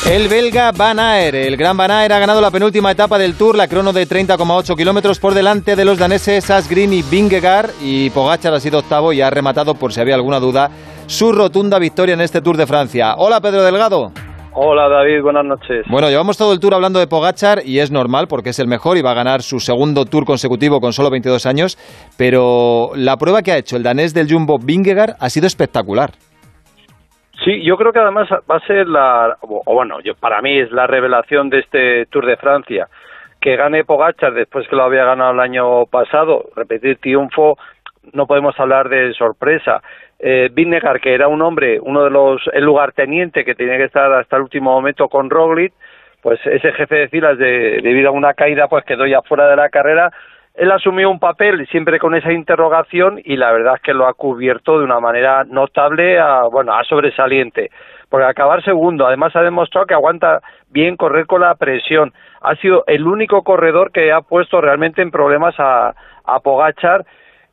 El 0.09 0.29
belga 0.29 0.71
Van 0.71 1.01
Aer, 1.01 1.35
el 1.35 1.57
gran 1.57 1.77
Van 1.77 1.91
Aer 1.91 2.13
ha 2.13 2.19
ganado 2.19 2.41
la 2.41 2.51
penúltima 2.51 2.93
etapa 2.93 3.19
del 3.19 3.35
Tour, 3.35 3.57
la 3.57 3.67
crono 3.67 3.93
de 3.93 4.07
30,8 4.07 4.77
kilómetros 4.77 5.19
por 5.19 5.35
delante 5.35 5.75
de 5.75 5.85
los 5.85 5.99
daneses 5.99 6.49
Asgreen 6.51 6.93
y 6.93 7.03
Vingegaard 7.03 7.71
y 7.81 8.11
Pogacar 8.11 8.55
ha 8.55 8.61
sido 8.61 8.81
octavo 8.81 9.13
y 9.13 9.23
ha 9.23 9.31
rematado, 9.31 9.75
por 9.75 9.93
si 9.93 10.01
había 10.01 10.15
alguna 10.15 10.39
duda, 10.39 10.71
su 11.07 11.33
rotunda 11.33 11.79
victoria 11.81 12.13
en 12.13 12.21
este 12.21 12.41
Tour 12.43 12.57
de 12.57 12.67
Francia. 12.67 13.15
Hola 13.17 13.41
Pedro 13.41 13.63
Delgado. 13.65 14.13
Hola 14.57 14.89
David, 14.89 15.21
buenas 15.21 15.45
noches. 15.45 15.85
Bueno, 15.91 16.09
llevamos 16.09 16.39
todo 16.39 16.53
el 16.53 16.61
tour 16.61 16.75
hablando 16.75 17.01
de 17.01 17.09
Pogachar 17.09 17.59
y 17.65 17.81
es 17.81 17.91
normal 17.91 18.27
porque 18.29 18.51
es 18.51 18.61
el 18.61 18.69
mejor 18.69 18.97
y 18.97 19.03
va 19.03 19.11
a 19.11 19.15
ganar 19.15 19.43
su 19.43 19.59
segundo 19.59 20.05
tour 20.05 20.25
consecutivo 20.25 20.79
con 20.79 20.93
solo 20.93 21.11
22 21.11 21.45
años, 21.47 21.77
pero 22.17 22.91
la 22.95 23.17
prueba 23.17 23.43
que 23.43 23.51
ha 23.51 23.59
hecho 23.59 23.77
el 23.77 23.83
danés 23.83 24.15
del 24.15 24.29
Jumbo 24.31 24.59
Vingegaard 24.65 25.17
ha 25.19 25.29
sido 25.29 25.49
espectacular. 25.49 26.11
Sí, 27.45 27.65
yo 27.65 27.77
creo 27.77 27.93
que 27.93 27.99
además 27.99 28.29
va 28.31 28.57
a 28.57 28.67
ser 28.67 28.87
la, 28.87 29.37
o 29.43 29.75
bueno, 29.75 29.97
yo, 30.05 30.15
para 30.15 30.41
mí 30.41 30.61
es 30.61 30.71
la 30.71 30.87
revelación 30.87 31.51
de 31.51 31.59
este 31.59 32.07
Tour 32.07 32.25
de 32.25 32.37
Francia, 32.37 32.87
que 33.41 33.57
gane 33.57 33.83
Pogachar 33.83 34.35
después 34.35 34.69
que 34.69 34.77
lo 34.77 34.85
había 34.85 35.05
ganado 35.05 35.33
el 35.33 35.41
año 35.41 35.85
pasado, 35.87 36.45
repetir 36.55 36.99
triunfo, 36.99 37.57
no 38.13 38.27
podemos 38.27 38.55
hablar 38.59 38.89
de 38.89 39.13
sorpresa. 39.15 39.83
Eh, 40.27 40.49
Vinegar, 40.51 41.01
que 41.01 41.13
era 41.13 41.29
un 41.29 41.43
hombre, 41.43 41.79
uno 41.81 42.03
de 42.03 42.11
los, 42.11 42.41
el 42.55 42.65
lugarteniente 42.65 43.45
que 43.45 43.55
tenía 43.55 43.77
que 43.77 43.85
estar 43.85 44.11
hasta 44.15 44.37
el 44.37 44.43
último 44.43 44.73
momento 44.73 45.09
con 45.09 45.29
Roglic, 45.29 45.75
pues 46.23 46.41
ese 46.47 46.73
jefe 46.73 46.95
de 46.95 47.09
filas 47.09 47.37
de, 47.37 47.81
debido 47.83 48.09
a 48.09 48.13
una 48.13 48.33
caída 48.33 48.67
pues 48.69 48.85
quedó 48.87 49.07
ya 49.07 49.21
fuera 49.21 49.49
de 49.49 49.57
la 49.57 49.69
carrera 49.69 50.11
él 50.55 50.71
asumió 50.71 51.11
un 51.11 51.19
papel 51.19 51.67
siempre 51.67 51.99
con 51.99 52.15
esa 52.15 52.33
interrogación 52.33 53.21
y 53.25 53.37
la 53.37 53.51
verdad 53.51 53.75
es 53.75 53.83
que 53.83 53.93
lo 53.93 54.07
ha 54.07 54.15
cubierto 54.15 54.79
de 54.79 54.85
una 54.85 55.01
manera 55.01 55.43
notable, 55.45 56.19
a, 56.21 56.45
bueno, 56.45 56.73
a 56.75 56.85
sobresaliente. 56.85 57.71
Porque 58.09 58.27
acabar 58.27 58.63
segundo, 58.63 59.05
además 59.05 59.35
ha 59.35 59.43
demostrado 59.43 59.87
que 59.87 59.95
aguanta 59.95 60.41
bien 60.71 60.97
correr 60.97 61.27
con 61.27 61.41
la 61.41 61.57
presión. 61.57 62.13
Ha 62.41 62.55
sido 62.57 62.85
el 62.87 63.05
único 63.05 63.43
corredor 63.43 63.91
que 63.91 64.13
ha 64.13 64.21
puesto 64.21 64.61
realmente 64.61 65.03
en 65.03 65.11
problemas 65.11 65.59
a, 65.59 65.93
a 66.25 66.39
Pogachar 66.39 67.05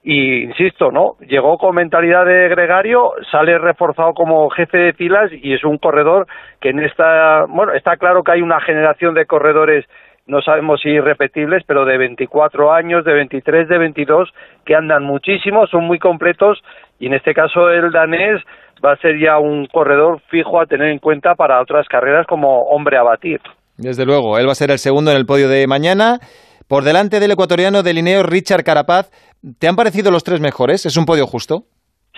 y 0.04 0.44
insisto, 0.44 0.92
¿no? 0.92 1.16
Llegó 1.28 1.58
con 1.58 1.76
mentalidad 1.76 2.26
de 2.26 2.50
gregario, 2.50 3.12
sale 3.32 3.58
reforzado 3.60 4.14
como 4.14 4.50
jefe 4.50 4.78
de 4.78 4.94
filas 4.94 5.32
y 5.32 5.54
es 5.54 5.64
un 5.64 5.78
corredor 5.78 6.28
que 6.60 6.70
en 6.70 6.80
esta, 6.80 7.46
bueno, 7.48 7.74
está 7.74 7.98
claro 7.98 8.24
que 8.24 8.32
hay 8.32 8.42
una 8.42 8.60
generación 8.62 9.14
de 9.14 9.26
corredores 9.26 9.86
no 10.28 10.42
sabemos 10.42 10.80
si 10.82 10.90
irrepetibles, 10.90 11.64
pero 11.68 11.84
de 11.84 11.98
24 11.98 12.72
años, 12.72 13.04
de 13.04 13.14
23, 13.14 13.68
de 13.68 13.78
22, 13.78 14.30
que 14.66 14.76
andan 14.76 15.04
muchísimo, 15.04 15.68
son 15.68 15.86
muy 15.86 16.00
completos 16.00 16.60
y 17.00 17.08
en 17.08 17.16
este 17.16 17.34
caso 17.34 17.70
el 17.70 17.92
danés 17.92 18.42
va 18.84 18.94
a 18.94 18.98
ser 18.98 19.20
ya 19.20 19.40
un 19.40 19.66
corredor 19.68 20.22
fijo 20.30 20.62
a 20.62 20.66
tener 20.66 20.88
en 20.88 21.00
cuenta 21.00 21.36
para 21.36 21.62
otras 21.62 21.88
carreras 21.88 22.26
como 22.28 22.64
hombre 22.70 22.98
a 22.98 23.04
batir. 23.04 23.42
Desde 23.78 24.06
luego, 24.06 24.38
él 24.38 24.48
va 24.48 24.52
a 24.52 24.56
ser 24.56 24.72
el 24.72 24.78
segundo 24.78 25.12
en 25.12 25.18
el 25.18 25.26
podio 25.26 25.50
de 25.50 25.68
mañana. 25.68 26.20
Por 26.68 26.84
delante 26.84 27.20
del 27.20 27.32
ecuatoriano 27.32 27.84
de 27.84 27.94
Lineo 27.94 28.24
Richard 28.24 28.64
Carapaz, 28.64 29.12
¿te 29.60 29.68
han 29.68 29.76
parecido 29.76 30.12
los 30.12 30.24
tres 30.24 30.42
mejores? 30.42 30.86
¿Es 30.86 30.98
un 30.98 31.06
podio 31.06 31.26
justo? 31.28 31.64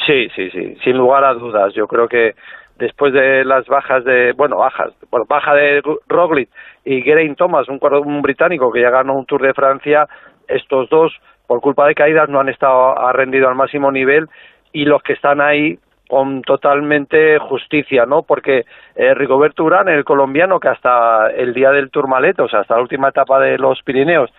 Sí, 0.06 0.28
sí, 0.36 0.50
sí, 0.50 0.76
sin 0.84 0.98
lugar 0.98 1.24
a 1.24 1.34
dudas. 1.34 1.74
Yo 1.74 1.88
creo 1.88 2.08
que 2.08 2.34
después 2.78 3.14
de 3.14 3.46
las 3.46 3.66
bajas 3.68 4.04
de, 4.04 4.34
bueno, 4.34 4.58
bajas, 4.58 4.94
bueno, 5.10 5.26
baja 5.28 5.54
de 5.54 5.82
Roglic 6.08 6.50
y 6.84 7.02
Geraint 7.02 7.38
Thomas, 7.38 7.68
un, 7.70 7.80
un 7.82 8.22
británico 8.22 8.72
que 8.72 8.82
ya 8.82 8.90
ganó 8.90 9.14
un 9.14 9.26
Tour 9.26 9.42
de 9.42 9.54
Francia, 9.54 10.08
estos 10.48 10.90
dos, 10.90 11.14
por 11.48 11.62
culpa 11.62 11.88
de 11.88 11.96
caídas, 11.96 12.30
no 12.30 12.40
han 12.40 12.50
estado 12.50 12.98
ha 13.00 13.14
rendido 13.14 13.48
al 13.48 13.56
máximo 13.56 13.92
nivel 13.92 14.28
y 14.72 14.86
los 14.86 15.02
que 15.04 15.14
están 15.14 15.40
ahí 15.40 15.78
con 16.10 16.42
totalmente 16.42 17.40
justicia, 17.40 18.06
¿no? 18.06 18.24
Porque 18.24 18.66
eh, 18.96 19.14
Rigoberto 19.14 19.64
Urán, 19.64 19.88
el 19.88 20.04
colombiano, 20.04 20.60
que 20.60 20.68
hasta 20.68 21.30
el 21.32 21.54
día 21.54 21.72
del 21.72 21.90
Tourmalet, 21.90 22.40
o 22.40 22.48
sea, 22.48 22.62
hasta 22.62 22.76
la 22.76 22.82
última 22.82 23.10
etapa 23.10 23.40
de 23.40 23.58
los 23.58 23.82
Pirineos, 23.84 24.30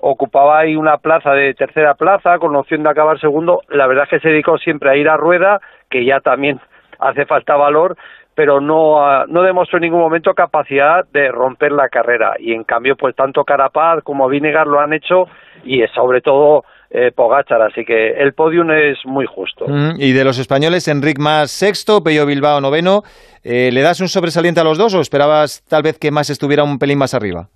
ocupaba 0.00 0.60
ahí 0.60 0.76
una 0.76 0.98
plaza 0.98 1.32
de 1.32 1.54
tercera 1.54 1.94
plaza 1.94 2.38
con 2.38 2.54
opción 2.56 2.82
de 2.82 2.90
acabar 2.90 3.18
segundo, 3.20 3.60
la 3.68 3.86
verdad 3.86 4.04
es 4.04 4.10
que 4.10 4.20
se 4.20 4.28
dedicó 4.28 4.58
siempre 4.58 4.90
a 4.90 4.96
ir 4.96 5.08
a 5.08 5.16
rueda, 5.16 5.60
que 5.90 6.04
ya 6.04 6.20
también 6.20 6.60
hace 6.98 7.26
falta 7.26 7.56
valor, 7.56 7.96
pero 8.34 8.60
no, 8.60 9.00
ah, 9.00 9.24
no 9.26 9.42
demostró 9.42 9.78
en 9.78 9.84
ningún 9.84 10.00
momento 10.00 10.34
capacidad 10.34 11.04
de 11.12 11.30
romper 11.30 11.72
la 11.72 11.88
carrera. 11.88 12.34
Y 12.38 12.52
en 12.52 12.64
cambio, 12.64 12.94
pues 12.94 13.16
tanto 13.16 13.44
Carapaz 13.44 14.02
como 14.04 14.28
Vinegar 14.28 14.66
lo 14.66 14.78
han 14.78 14.92
hecho 14.92 15.24
y 15.64 15.82
sobre 15.94 16.20
todo 16.20 16.64
eh, 16.90 17.10
Pogachar, 17.14 17.62
así 17.62 17.84
que 17.84 18.10
el 18.10 18.34
podium 18.34 18.70
es 18.70 18.98
muy 19.06 19.26
justo. 19.26 19.66
Mm, 19.66 19.98
y 19.98 20.12
de 20.12 20.24
los 20.24 20.38
españoles, 20.38 20.86
Enric 20.86 21.18
Más 21.18 21.50
sexto, 21.50 22.02
Pello 22.02 22.26
Bilbao 22.26 22.60
noveno. 22.60 23.02
Eh, 23.42 23.70
¿Le 23.72 23.80
das 23.80 24.00
un 24.00 24.08
sobresaliente 24.08 24.60
a 24.60 24.64
los 24.64 24.78
dos 24.78 24.94
o 24.94 25.00
esperabas 25.00 25.64
tal 25.68 25.82
vez 25.82 25.98
que 25.98 26.10
Más 26.10 26.30
estuviera 26.30 26.62
un 26.62 26.78
pelín 26.78 26.98
más 26.98 27.14
arriba? 27.14 27.48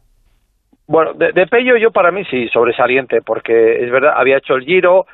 Bueno, 0.90 1.12
de, 1.14 1.30
de 1.30 1.46
Pello 1.46 1.76
yo 1.76 1.92
para 1.92 2.10
mí 2.10 2.24
sí, 2.24 2.48
sobresaliente, 2.48 3.20
porque 3.24 3.84
es 3.84 3.92
verdad, 3.92 4.14
había 4.16 4.38
hecho 4.38 4.56
el 4.56 4.64
Giro, 4.64 5.06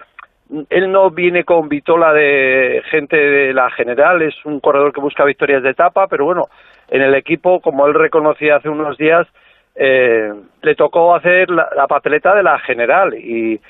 él 0.70 0.90
no 0.90 1.11
viene 1.11 1.44
con 1.44 1.69
vitola 1.69 2.15
de 2.15 2.81
gente 2.90 3.15
de 3.15 3.53
la 3.53 3.70
general, 3.73 4.23
es 4.23 4.35
un 4.47 4.59
corredor 4.61 4.94
que 4.94 5.03
busca 5.03 5.27
victorias 5.27 5.62
de 5.62 5.69
etapa, 5.69 6.07
pero 6.09 6.24
bueno, 6.24 6.44
en 6.89 7.03
el 7.03 7.15
equipo, 7.15 7.61
como 7.61 7.86
él 7.86 7.93
reconocía 7.93 8.57
hace 8.57 8.70
unos 8.70 8.97
días, 8.97 9.28
eh, 9.74 10.32
le 10.62 10.74
tocó 10.77 11.15
hacer 11.15 11.51
la, 11.51 11.86
papeleta 11.86 12.35
de 12.35 12.43
la 12.43 12.59
general 12.61 13.12
y 13.12 13.61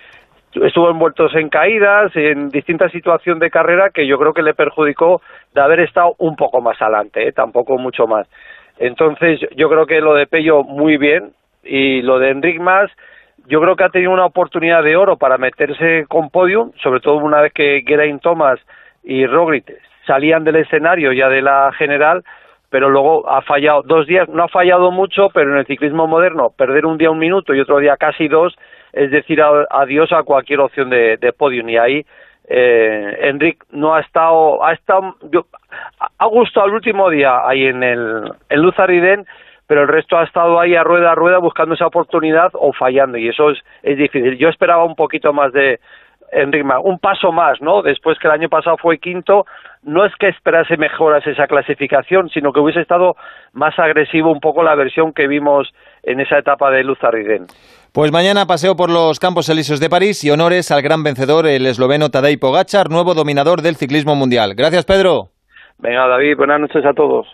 estuvo 0.63 0.89
envueltos 0.89 1.35
en 1.35 1.49
caídas, 1.49 2.15
en 2.15 2.51
distintas 2.51 2.93
situaciones 2.93 3.41
de 3.41 3.51
carrera 3.51 3.91
que 3.91 4.07
yo 4.07 4.17
creo 4.17 4.33
que 4.33 4.43
le 4.43 4.55
perjudicó 4.55 5.23
de 5.53 5.61
haber 5.61 5.81
estado 5.81 6.15
un 6.19 6.37
poco 6.37 6.61
más 6.61 6.81
adelante, 6.81 7.27
¿eh? 7.27 7.33
tampoco 7.33 7.77
mucho 7.79 8.07
más. 8.07 8.29
Entonces, 8.79 9.41
yo 9.57 9.69
creo 9.69 9.87
que 9.87 10.01
lo 10.01 10.15
de 10.15 10.29
Pello 10.29 10.63
muy 10.63 10.99
bien 10.99 11.33
y 11.67 12.03
lo 12.03 12.19
de 12.19 12.31
Enric 12.31 12.61
más 12.61 12.91
yo 13.49 13.61
creo 13.61 13.77
que 13.77 13.85
ha 13.85 13.91
tenido 13.91 14.11
una 14.11 14.27
oportunidad 14.27 14.83
de 14.83 14.97
oro 14.97 15.17
para 15.17 15.39
meterse 15.39 16.05
con 16.09 16.31
podium, 16.31 16.73
sobre 16.83 17.01
todo 17.01 17.17
una 17.17 17.41
vez 17.41 17.53
que 17.53 17.83
Geraint 17.87 18.21
Thomas 18.23 18.59
y 19.05 19.25
Roglic 19.27 19.73
salían 20.07 20.45
del 20.45 20.57
escenario 20.57 21.13
ya 21.13 21.29
de 21.29 21.43
la 21.43 21.71
general, 21.79 22.25
pero 22.71 22.91
luego 22.91 23.29
ha 23.29 23.43
fallado 23.43 23.83
dos 23.83 24.07
días, 24.07 24.29
no 24.29 24.45
ha 24.45 24.49
fallado 24.49 24.91
mucho, 24.91 25.29
pero 25.33 25.53
en 25.53 25.59
el 25.59 25.67
ciclismo 25.67 26.07
moderno 26.07 26.51
perder 26.57 26.87
un 26.87 26.99
día 26.99 27.11
un 27.11 27.19
minuto 27.19 27.55
y 27.55 27.61
otro 27.61 27.79
día 27.79 27.97
casi 27.97 28.27
dos 28.29 28.57
es 28.93 29.11
decir 29.11 29.41
adiós 29.71 30.13
a 30.13 30.23
cualquier 30.23 30.61
opción 30.61 30.91
de, 30.91 31.17
de 31.19 31.33
podium 31.33 31.69
y 31.69 31.77
ahí 31.77 32.05
eh, 32.49 33.19
Enric 33.23 33.65
no 33.71 33.95
ha 33.95 34.01
estado, 34.01 34.65
ha 34.65 34.73
estado, 34.73 35.17
yo, 35.33 35.47
ha 36.19 36.27
gustado 36.27 36.67
el 36.67 36.75
último 36.75 37.11
día 37.11 37.47
ahí 37.47 37.67
en 37.67 37.83
el 37.83 38.31
en 38.49 38.63
Luzariden 38.63 39.27
pero 39.67 39.83
el 39.83 39.89
resto 39.89 40.17
ha 40.17 40.25
estado 40.25 40.61
ahí 40.61 40.75
a 40.75 40.85
rueda 40.85 41.13
a 41.13 41.15
rueda 41.15 41.39
buscando 41.39 41.75
esa 41.75 41.87
oportunidad 41.87 42.51
o 42.55 42.73
fallando 42.73 43.19
y 43.19 43.29
eso 43.29 43.51
es, 43.51 43.59
es 43.83 43.99
difícil. 43.99 44.39
Yo 44.39 44.49
esperaba 44.49 44.85
un 44.85 44.95
poquito 44.95 45.33
más 45.33 45.53
de 45.53 45.81
Enrique, 46.33 46.67
un 46.83 46.99
paso 46.99 47.33
más, 47.33 47.61
¿no? 47.61 47.83
Después 47.83 48.19
que 48.19 48.27
el 48.27 48.35
año 48.35 48.49
pasado 48.49 48.77
fue 48.77 48.99
quinto, 48.99 49.47
no 49.83 50.05
es 50.05 50.13
que 50.19 50.29
esperase 50.29 50.77
mejoras 50.77 51.27
esa 51.27 51.47
clasificación, 51.47 52.29
sino 52.31 52.53
que 52.53 52.61
hubiese 52.61 52.81
estado 52.81 53.17
más 53.53 53.79
agresivo 53.79 54.33
un 54.33 54.41
poco 54.41 54.63
la 54.63 54.75
versión 54.75 55.13
que 55.13 55.29
vimos 55.29 55.69
en 56.03 56.21
esa 56.21 56.39
etapa 56.39 56.71
de 56.71 56.85
Luz 56.85 56.99
Arriden. 57.03 57.47
Pues 57.93 58.13
mañana 58.13 58.47
paseo 58.47 58.77
por 58.77 58.91
los 58.91 59.19
Campos 59.21 59.49
Elíseos 59.49 59.81
de 59.81 59.89
París 59.89 60.23
y 60.25 60.31
honores 60.31 60.71
al 60.71 60.83
gran 60.83 61.03
vencedor, 61.03 61.47
el 61.47 61.67
esloveno 61.67 62.11
Tadej 62.11 62.39
Pogacar, 62.39 62.91
nuevo 62.91 63.15
dominador 63.15 63.63
del 63.63 63.77
ciclismo 63.77 64.15
mundial. 64.15 64.55
Gracias, 64.55 64.85
Pedro. 64.85 65.31
Venga, 65.79 66.07
David, 66.07 66.37
buenas 66.37 66.61
noches 66.61 66.85
a 66.85 66.93
todos. 66.93 67.27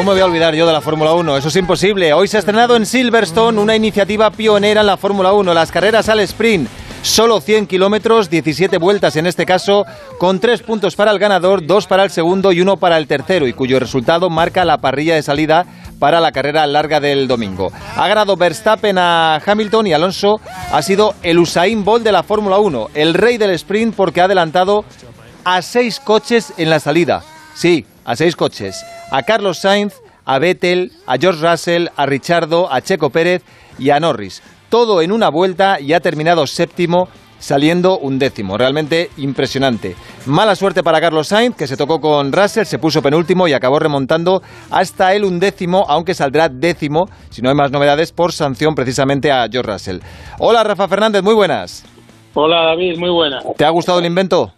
¿Cómo 0.00 0.12
me 0.12 0.14
voy 0.14 0.22
a 0.22 0.32
olvidar 0.32 0.54
yo 0.54 0.66
de 0.66 0.72
la 0.72 0.80
Fórmula 0.80 1.12
1? 1.12 1.36
Eso 1.36 1.48
es 1.48 1.56
imposible. 1.56 2.14
Hoy 2.14 2.26
se 2.26 2.38
ha 2.38 2.40
estrenado 2.40 2.74
en 2.74 2.86
Silverstone 2.86 3.60
una 3.60 3.76
iniciativa 3.76 4.30
pionera 4.30 4.80
en 4.80 4.86
la 4.86 4.96
Fórmula 4.96 5.34
1, 5.34 5.52
las 5.52 5.70
carreras 5.70 6.08
al 6.08 6.20
sprint. 6.20 6.70
Solo 7.02 7.38
100 7.42 7.66
kilómetros, 7.66 8.30
17 8.30 8.78
vueltas 8.78 9.16
en 9.16 9.26
este 9.26 9.44
caso, 9.44 9.84
con 10.18 10.40
3 10.40 10.62
puntos 10.62 10.96
para 10.96 11.10
el 11.10 11.18
ganador, 11.18 11.66
2 11.66 11.86
para 11.86 12.04
el 12.04 12.10
segundo 12.10 12.50
y 12.50 12.62
1 12.62 12.78
para 12.78 12.96
el 12.96 13.06
tercero, 13.06 13.46
y 13.46 13.52
cuyo 13.52 13.78
resultado 13.78 14.30
marca 14.30 14.64
la 14.64 14.78
parrilla 14.78 15.16
de 15.16 15.22
salida 15.22 15.66
para 15.98 16.18
la 16.18 16.32
carrera 16.32 16.66
larga 16.66 16.98
del 16.98 17.28
domingo. 17.28 17.70
Ha 17.94 18.08
ganado 18.08 18.38
Verstappen 18.38 18.96
a 18.96 19.42
Hamilton 19.44 19.86
y 19.88 19.92
Alonso 19.92 20.40
ha 20.72 20.80
sido 20.80 21.14
el 21.22 21.38
Usain 21.38 21.84
Bolt 21.84 22.04
de 22.04 22.12
la 22.12 22.22
Fórmula 22.22 22.56
1, 22.56 22.88
el 22.94 23.12
rey 23.12 23.36
del 23.36 23.50
sprint 23.50 23.94
porque 23.94 24.22
ha 24.22 24.24
adelantado 24.24 24.86
a 25.44 25.60
6 25.60 26.00
coches 26.00 26.54
en 26.56 26.70
la 26.70 26.80
salida. 26.80 27.22
Sí, 27.54 27.84
a 28.04 28.16
6 28.16 28.36
coches 28.36 28.84
a 29.10 29.22
Carlos 29.22 29.58
Sainz, 29.58 29.94
a 30.24 30.38
Vettel, 30.38 30.92
a 31.06 31.16
George 31.16 31.46
Russell, 31.46 31.88
a 31.96 32.06
Richardo, 32.06 32.72
a 32.72 32.80
Checo 32.80 33.10
Pérez 33.10 33.42
y 33.78 33.90
a 33.90 34.00
Norris. 34.00 34.42
Todo 34.68 35.02
en 35.02 35.12
una 35.12 35.28
vuelta 35.30 35.80
y 35.80 35.92
ha 35.92 36.00
terminado 36.00 36.46
séptimo 36.46 37.08
saliendo 37.40 37.98
un 37.98 38.18
décimo. 38.18 38.56
Realmente 38.56 39.10
impresionante. 39.16 39.96
Mala 40.26 40.54
suerte 40.54 40.82
para 40.84 41.00
Carlos 41.00 41.28
Sainz, 41.28 41.56
que 41.56 41.66
se 41.66 41.76
tocó 41.76 42.00
con 42.00 42.32
Russell, 42.32 42.64
se 42.64 42.78
puso 42.78 43.02
penúltimo 43.02 43.48
y 43.48 43.52
acabó 43.52 43.78
remontando 43.78 44.42
hasta 44.70 45.14
el 45.14 45.24
undécimo, 45.24 45.84
aunque 45.88 46.14
saldrá 46.14 46.48
décimo, 46.48 47.06
si 47.30 47.42
no 47.42 47.48
hay 47.48 47.56
más 47.56 47.72
novedades, 47.72 48.12
por 48.12 48.32
sanción 48.32 48.74
precisamente 48.74 49.32
a 49.32 49.48
George 49.50 49.72
Russell. 49.72 49.98
Hola 50.38 50.62
Rafa 50.62 50.86
Fernández, 50.86 51.22
muy 51.22 51.34
buenas. 51.34 51.84
Hola 52.34 52.66
David, 52.66 52.98
muy 52.98 53.10
buenas. 53.10 53.44
¿Te 53.56 53.64
ha 53.64 53.70
gustado 53.70 53.98
el 53.98 54.06
invento? 54.06 54.52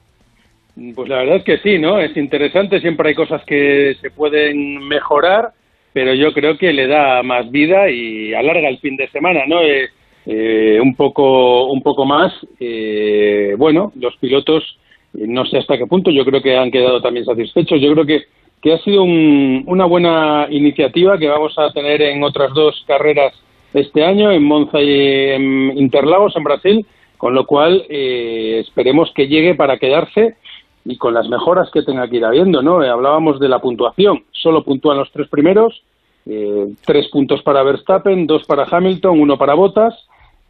Pues 0.94 1.08
la 1.08 1.18
verdad 1.18 1.36
es 1.36 1.44
que 1.44 1.58
sí, 1.58 1.78
¿no? 1.78 1.98
Es 1.98 2.16
interesante, 2.16 2.80
siempre 2.80 3.10
hay 3.10 3.14
cosas 3.14 3.44
que 3.44 3.94
se 4.00 4.10
pueden 4.10 4.78
mejorar, 4.88 5.50
pero 5.92 6.14
yo 6.14 6.32
creo 6.32 6.56
que 6.56 6.72
le 6.72 6.86
da 6.86 7.22
más 7.22 7.50
vida 7.50 7.90
y 7.90 8.32
alarga 8.32 8.68
el 8.68 8.78
fin 8.78 8.96
de 8.96 9.08
semana, 9.08 9.40
¿no? 9.46 9.60
Eh, 9.60 9.90
eh, 10.24 10.78
un 10.82 10.94
poco 10.94 11.66
un 11.66 11.82
poco 11.82 12.06
más. 12.06 12.32
Eh, 12.58 13.54
bueno, 13.58 13.92
los 13.96 14.16
pilotos, 14.16 14.78
no 15.12 15.44
sé 15.44 15.58
hasta 15.58 15.76
qué 15.76 15.86
punto, 15.86 16.10
yo 16.10 16.24
creo 16.24 16.40
que 16.40 16.56
han 16.56 16.70
quedado 16.70 17.02
también 17.02 17.26
satisfechos. 17.26 17.78
Yo 17.78 17.92
creo 17.92 18.06
que, 18.06 18.22
que 18.62 18.72
ha 18.72 18.78
sido 18.78 19.02
una 19.02 19.84
buena 19.84 20.46
iniciativa 20.48 21.18
que 21.18 21.28
vamos 21.28 21.52
a 21.58 21.70
tener 21.72 22.00
en 22.00 22.22
otras 22.22 22.54
dos 22.54 22.82
carreras 22.86 23.34
este 23.74 24.04
año, 24.04 24.32
en 24.32 24.42
Monza 24.42 24.80
y 24.80 25.30
en 25.32 25.76
Interlagos, 25.76 26.34
en 26.34 26.44
Brasil, 26.44 26.86
con 27.18 27.34
lo 27.34 27.44
cual 27.44 27.84
esperemos 27.88 29.12
que 29.14 29.28
llegue 29.28 29.54
para 29.54 29.78
quedarse 29.78 30.36
y 30.84 30.96
con 30.96 31.14
las 31.14 31.28
mejoras 31.28 31.70
que 31.70 31.82
tenga 31.82 32.08
que 32.08 32.16
ir 32.16 32.24
habiendo, 32.24 32.62
¿no? 32.62 32.82
Eh, 32.82 32.88
hablábamos 32.88 33.38
de 33.38 33.48
la 33.48 33.60
puntuación, 33.60 34.24
solo 34.32 34.64
puntúan 34.64 34.98
los 34.98 35.10
tres 35.12 35.28
primeros, 35.28 35.82
eh, 36.26 36.68
tres 36.84 37.08
puntos 37.08 37.42
para 37.42 37.62
Verstappen, 37.62 38.26
dos 38.26 38.44
para 38.44 38.66
Hamilton, 38.70 39.20
uno 39.20 39.38
para 39.38 39.54
Bottas, 39.54 39.94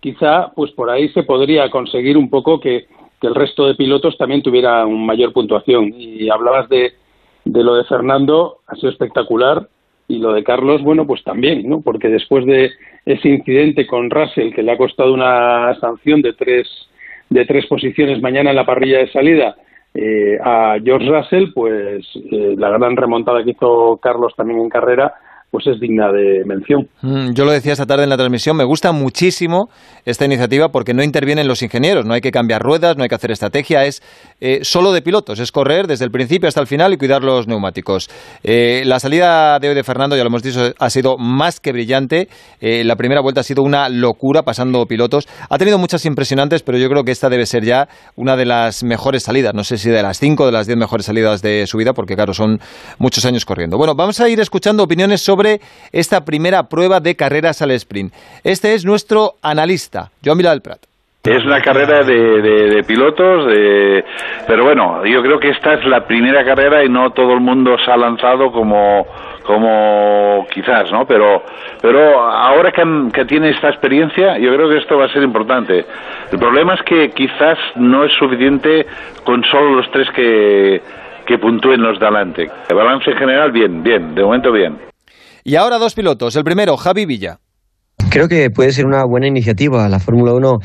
quizá 0.01 0.53
pues 0.55 0.73
por 0.73 0.91
ahí 0.91 1.09
se 1.11 1.23
podría 1.23 1.71
conseguir 1.71 2.17
un 2.17 2.31
poco 2.31 2.61
que, 2.61 2.87
el 3.23 3.37
resto 3.37 3.69
de 3.69 3.77
pilotos 3.77 4.19
también 4.19 4.43
tuviera 4.43 4.85
una 4.85 5.07
mayor 5.07 5.33
puntuación. 5.33 5.95
Y 5.97 6.29
hablabas 6.29 6.69
de, 6.69 6.93
de 7.45 7.63
lo 7.63 7.77
de 7.77 7.85
Fernando, 7.85 8.57
ha 8.67 8.75
sido 8.75 8.91
espectacular, 8.91 9.69
y 10.09 10.19
lo 10.19 10.33
de 10.33 10.43
Carlos, 10.43 10.83
bueno, 10.83 11.07
pues 11.07 11.23
también, 11.23 11.69
¿no? 11.69 11.83
Porque 11.83 12.09
después 12.09 12.45
de 12.47 12.73
ese 13.07 13.29
incidente 13.29 13.87
con 13.87 14.11
Russell, 14.11 14.53
que 14.53 14.65
le 14.65 14.73
ha 14.73 14.77
costado 14.77 15.15
una 15.15 15.73
sanción 15.79 16.21
de 16.21 16.33
tres, 16.33 16.69
de 17.31 17.45
tres 17.47 17.67
posiciones 17.67 18.21
mañana 18.21 18.51
en 18.51 18.57
la 18.57 18.67
parrilla 18.67 18.99
de 18.99 19.13
salida, 19.13 19.57
eh, 19.95 20.39
a 20.43 20.77
George 20.83 21.09
Russell, 21.09 21.53
pues 21.53 22.07
eh, 22.15 22.55
la 22.57 22.71
gran 22.71 22.97
remontada 22.97 23.45
que 23.45 23.51
hizo 23.51 23.99
Carlos 23.99 24.35
también 24.37 24.61
en 24.61 24.69
carrera, 24.69 25.15
pues 25.53 25.67
es 25.67 25.79
digna 25.79 26.11
de 26.11 26.45
mención. 26.47 26.89
Mm, 27.03 27.35
yo 27.35 27.45
lo 27.45 27.53
decía 27.53 27.73
esta 27.73 27.85
tarde 27.85 28.05
en 28.05 28.09
la 28.09 28.17
transmisión, 28.17 28.57
me 28.57 28.65
gusta 28.65 28.91
muchísimo 28.93 29.69
esta 30.07 30.25
iniciativa 30.25 30.71
porque 30.71 30.95
no 30.95 31.03
intervienen 31.03 31.47
los 31.47 31.63
ingenieros, 31.63 32.07
no 32.07 32.15
hay 32.15 32.23
que 32.23 32.31
cambiar 32.31 32.63
ruedas, 32.63 32.97
no 32.97 33.03
hay 33.03 33.11
que 33.11 33.15
hacer 33.17 33.31
estrategia, 33.31 33.85
es 33.85 34.03
eh, 34.41 34.61
solo 34.63 34.93
de 34.93 35.03
pilotos, 35.03 35.39
es 35.41 35.53
correr 35.53 35.87
desde 35.87 36.07
el 36.07 36.11
principio 36.11 36.49
hasta 36.49 36.63
el 36.63 36.67
final 36.67 36.95
y 36.95 36.97
cuidar 36.97 37.23
los 37.23 37.49
neumáticos. 37.49 38.09
Eh, 38.43 38.83
la 38.87 38.99
salida 38.99 39.59
de 39.59 39.69
hoy 39.69 39.75
de 39.75 39.85
Fernando, 39.85 40.17
ya 40.17 40.23
lo 40.23 40.29
hemos 40.29 40.43
dicho, 40.43 40.73
ha 40.79 40.89
sido 40.89 41.19
más 41.19 41.61
que 41.61 41.73
brillante, 41.73 42.29
eh, 42.63 42.83
la 42.83 42.97
primera 42.97 43.21
vuelta 43.21 43.43
ha 43.43 43.45
sido 43.45 43.63
una 43.63 43.91
locura 43.91 44.45
pasando 44.45 44.87
pilotos, 44.87 45.29
ha 45.51 45.59
tenido 45.59 45.77
muchas 45.77 46.07
impresionantes, 46.07 46.63
pero 46.63 46.79
yo 46.79 46.89
creo 46.89 47.05
que 47.05 47.13
esta 47.13 47.29
debe 47.29 47.45
ser 47.45 47.63
ya 47.63 47.89
una 48.17 48.37
de 48.37 48.47
las 48.47 48.85
mejores 48.85 49.25
salidas, 49.25 49.53
no 49.53 49.65
sé 49.65 49.77
si 49.77 49.91
de 49.91 50.03
las 50.03 50.19
cinco 50.19 50.45
o 50.45 50.47
de 50.47 50.53
las 50.53 50.67
diez 50.67 50.79
mejores 50.79 51.05
salidas 51.05 51.43
de 51.43 51.67
su 51.67 51.77
vida, 51.77 51.93
porque 51.93 52.15
claro, 52.15 52.33
son 52.33 52.59
muchos 52.99 53.27
años 53.27 53.45
corriendo. 53.45 53.77
Bueno, 53.77 53.95
vamos 53.95 54.19
a 54.19 54.31
ir 54.31 54.41
escuchando 54.41 54.83
opiniones 54.83 55.21
sobre 55.21 55.42
esta 55.93 56.25
primera 56.25 56.65
prueba 56.65 57.01
de 57.01 57.15
carreras 57.15 57.63
al 57.63 57.71
sprint. 57.73 58.13
Este 58.45 58.75
es 58.75 58.85
nuestro 58.85 59.35
analista, 59.43 60.11
Joan 60.25 60.39
Vila 60.39 60.59
Prat. 60.61 60.81
Es 61.25 61.45
una 61.45 61.61
carrera 61.61 62.03
de, 62.03 62.83
pilotos, 62.85 63.47
de, 63.47 64.05
pero 64.45 64.65
bueno, 64.65 65.07
yo 65.07 65.23
creo 65.23 65.39
que 65.39 65.51
esta 65.51 65.75
es 65.75 65.85
la 65.85 66.05
primera 66.05 66.45
carrera 66.45 66.85
y 66.85 66.89
no 66.89 67.11
todo 67.11 67.35
el 67.35 67.41
mundo 67.41 67.77
se 67.79 67.93
ha 67.93 67.97
lanzado 67.97 68.51
como, 68.51 69.07
como 69.45 70.45
quizás, 70.53 70.91
¿no? 70.91 71.07
Pero, 71.07 71.45
pero 71.81 72.21
ahora 72.21 72.73
que, 72.73 72.83
que, 73.15 73.25
tiene 73.25 73.51
esta 73.51 73.69
experiencia, 73.69 74.37
yo 74.39 74.53
creo 74.53 74.69
que 74.69 74.79
esto 74.79 74.99
va 74.99 75.05
a 75.05 75.13
ser 75.13 75.23
importante. 75.23 75.85
El 76.33 76.39
problema 76.41 76.75
es 76.75 76.83
que 76.83 77.11
quizás 77.11 77.57
no 77.77 78.05
es 78.05 78.13
suficiente 78.19 78.85
con 79.23 79.45
solo 79.45 79.77
los 79.77 79.89
tres 79.93 80.11
que, 80.11 80.83
que 81.25 81.39
puntúen 81.39 81.83
los 81.83 82.01
de 82.01 82.07
adelante. 82.07 82.51
El 82.69 82.77
balance 82.77 83.09
en 83.09 83.17
general, 83.17 83.53
bien, 83.53 83.81
bien, 83.85 84.13
de 84.17 84.25
momento 84.25 84.51
bien. 84.51 84.92
Y 85.45 85.57
ahora 85.57 85.79
dos 85.79 85.95
pilotos. 85.95 86.37
El 86.37 86.45
primero, 86.45 86.77
Javi 86.77 87.05
Villa. 87.05 87.41
Creo 88.11 88.29
que 88.29 88.51
puede 88.51 88.73
ser 88.73 88.87
una 88.87 89.05
buena 89.05 89.27
iniciativa. 89.27 89.89
La 89.89 89.99
Fórmula 89.99 90.35
1 90.35 90.59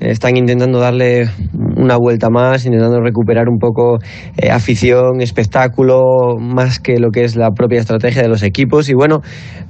están 0.00 0.36
intentando 0.36 0.78
darle 0.78 1.28
una 1.84 1.96
vuelta 1.96 2.30
más, 2.30 2.64
intentando 2.64 3.00
recuperar 3.00 3.48
un 3.48 3.58
poco 3.58 3.98
eh, 4.36 4.50
afición, 4.50 5.20
espectáculo, 5.20 6.36
más 6.40 6.80
que 6.80 6.98
lo 6.98 7.10
que 7.10 7.24
es 7.24 7.36
la 7.36 7.50
propia 7.50 7.80
estrategia 7.80 8.22
de 8.22 8.28
los 8.28 8.42
equipos. 8.42 8.88
Y 8.88 8.94
bueno, 8.94 9.20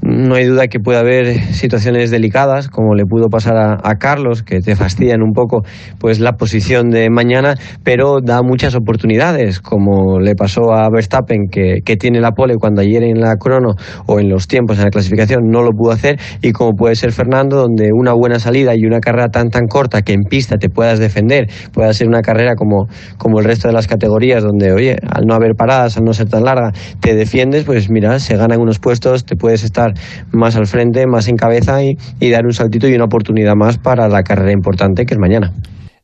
no 0.00 0.36
hay 0.36 0.44
duda 0.44 0.68
que 0.68 0.80
puede 0.80 0.98
haber 0.98 1.38
situaciones 1.52 2.10
delicadas, 2.10 2.68
como 2.68 2.94
le 2.94 3.04
pudo 3.04 3.28
pasar 3.28 3.56
a, 3.56 3.94
Carlos, 3.98 4.42
que 4.42 4.60
te 4.60 4.74
fastidian 4.76 5.22
un 5.22 5.32
poco 5.32 5.62
pues 5.98 6.18
la 6.18 6.32
posición 6.32 6.90
de 6.90 7.10
mañana, 7.10 7.54
pero 7.84 8.18
da 8.22 8.42
muchas 8.42 8.74
oportunidades, 8.74 9.60
como 9.60 10.18
le 10.18 10.34
pasó 10.34 10.72
a 10.72 10.88
Verstappen, 10.90 11.48
que, 11.50 11.80
que 11.84 11.96
tiene 11.96 12.20
la 12.20 12.32
pole 12.32 12.56
cuando 12.56 12.80
ayer 12.80 13.02
en 13.04 13.20
la 13.20 13.36
crono 13.36 13.74
o 14.06 14.18
en 14.18 14.28
los 14.28 14.48
tiempos 14.48 14.78
en 14.78 14.84
la 14.84 14.90
clasificación 14.90 15.42
no 15.48 15.62
lo 15.62 15.70
pudo 15.70 15.92
hacer, 15.92 16.18
y 16.42 16.52
como 16.52 16.72
puede 16.72 16.96
ser 16.96 17.12
Fernando, 17.12 17.56
donde 17.56 17.90
una 17.92 18.12
buena 18.12 18.38
salida 18.38 18.74
y 18.74 18.84
una 18.84 19.00
carrera 19.00 19.28
tan 19.28 19.48
tan 19.48 19.66
corta 19.66 20.02
que 20.02 20.12
en 20.12 20.22
pista 20.24 20.56
te 20.58 20.68
puedas 20.68 20.98
defender, 20.98 21.48
pueda 21.72 21.92
una 22.08 22.22
carrera 22.22 22.54
como, 22.54 22.88
como 23.18 23.40
el 23.40 23.44
resto 23.44 23.68
de 23.68 23.74
las 23.74 23.86
categorías, 23.86 24.42
donde, 24.42 24.72
oye, 24.72 24.96
al 25.10 25.26
no 25.26 25.34
haber 25.34 25.54
paradas, 25.56 25.96
al 25.96 26.04
no 26.04 26.12
ser 26.12 26.28
tan 26.28 26.44
larga, 26.44 26.72
te 27.00 27.14
defiendes, 27.14 27.64
pues 27.64 27.90
mira, 27.90 28.18
se 28.18 28.36
ganan 28.36 28.60
unos 28.60 28.78
puestos, 28.78 29.24
te 29.24 29.36
puedes 29.36 29.64
estar 29.64 29.94
más 30.32 30.56
al 30.56 30.66
frente, 30.66 31.06
más 31.06 31.28
en 31.28 31.36
cabeza 31.36 31.82
y, 31.82 31.96
y 32.20 32.30
dar 32.30 32.44
un 32.44 32.52
saltito 32.52 32.88
y 32.88 32.94
una 32.94 33.04
oportunidad 33.04 33.54
más 33.54 33.78
para 33.78 34.08
la 34.08 34.22
carrera 34.22 34.52
importante 34.52 35.06
que 35.06 35.14
es 35.14 35.20
mañana. 35.20 35.52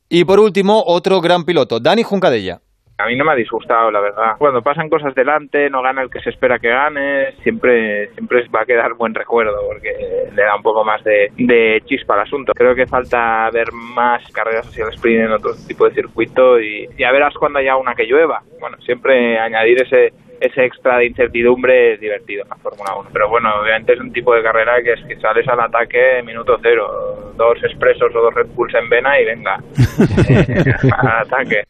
Y 0.09 0.25
por 0.25 0.39
último, 0.39 0.83
otro 0.85 1.21
gran 1.21 1.45
piloto, 1.45 1.79
Dani 1.79 2.03
Juncadella. 2.03 2.61
A 3.01 3.07
mí 3.07 3.15
no 3.15 3.25
me 3.25 3.31
ha 3.31 3.35
disgustado, 3.35 3.89
la 3.91 3.99
verdad. 3.99 4.35
Cuando 4.37 4.61
pasan 4.61 4.89
cosas 4.89 5.15
delante, 5.15 5.69
no 5.69 5.81
gana 5.81 6.01
el 6.01 6.09
que 6.09 6.21
se 6.21 6.29
espera 6.29 6.59
que 6.59 6.69
gane, 6.69 7.31
siempre 7.43 8.09
siempre 8.09 8.47
va 8.53 8.61
a 8.61 8.65
quedar 8.65 8.93
buen 8.93 9.13
recuerdo 9.13 9.57
porque 9.67 9.91
le 10.33 10.43
da 10.43 10.55
un 10.55 10.61
poco 10.61 10.83
más 10.83 11.03
de, 11.03 11.81
chispa 11.85 12.13
al 12.15 12.21
asunto. 12.21 12.53
Creo 12.55 12.75
que 12.75 12.85
falta 12.85 13.49
ver 13.51 13.71
más 13.71 14.21
carreras 14.31 14.67
hacia 14.67 14.85
el 14.85 14.93
sprint 14.93 15.25
en 15.25 15.31
otro 15.31 15.51
tipo 15.67 15.87
de 15.87 15.95
circuito 15.95 16.59
y 16.59 16.87
ya 16.97 17.11
verás 17.11 17.33
cuando 17.35 17.59
haya 17.59 17.75
una 17.77 17.95
que 17.95 18.05
llueva. 18.05 18.41
Bueno, 18.59 18.77
siempre 18.81 19.39
añadir 19.39 19.81
ese 19.81 20.13
ese 20.41 20.65
extra 20.65 20.97
de 20.97 21.05
incertidumbre 21.05 21.93
es 21.93 21.99
divertido 21.99 22.43
en 22.43 22.49
la 22.49 22.55
Fórmula 22.55 22.95
1. 22.99 23.09
Pero 23.13 23.29
bueno, 23.29 23.49
obviamente 23.61 23.93
es 23.93 23.99
un 23.99 24.11
tipo 24.11 24.33
de 24.33 24.41
carrera 24.41 24.81
que 24.83 24.93
es 24.93 25.01
que 25.05 25.15
sales 25.21 25.47
al 25.47 25.59
ataque 25.59 26.21
minuto 26.25 26.57
cero, 26.61 27.31
dos 27.37 27.57
expresos 27.63 28.13
o 28.15 28.21
dos 28.21 28.33
Red 28.33 28.47
Bulls 28.55 28.73
en 28.73 28.89
vena 28.89 29.19
y 29.19 29.25
venga, 29.25 29.57
eh, 30.29 30.73
al 30.97 31.21
ataque. 31.21 31.63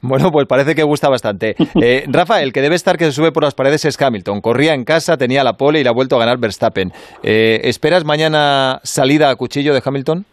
Bueno, 0.00 0.30
pues 0.30 0.46
parece 0.46 0.74
que 0.74 0.84
gusta 0.84 1.08
bastante. 1.08 1.56
Eh, 1.80 2.04
Rafael, 2.06 2.52
que 2.52 2.60
debe 2.60 2.76
estar 2.76 2.96
que 2.96 3.06
se 3.06 3.12
sube 3.12 3.32
por 3.32 3.42
las 3.42 3.54
paredes 3.54 3.84
es 3.84 4.00
Hamilton. 4.00 4.40
Corría 4.40 4.74
en 4.74 4.84
casa, 4.84 5.16
tenía 5.16 5.42
la 5.42 5.54
pole 5.54 5.80
y 5.80 5.84
la 5.84 5.90
ha 5.90 5.94
vuelto 5.94 6.16
a 6.16 6.20
ganar 6.20 6.38
Verstappen. 6.38 6.92
Eh, 7.24 7.62
¿Esperas 7.64 8.04
mañana 8.04 8.78
salida 8.84 9.28
a 9.28 9.36
cuchillo 9.36 9.74
de 9.74 9.82
Hamilton? 9.84 10.24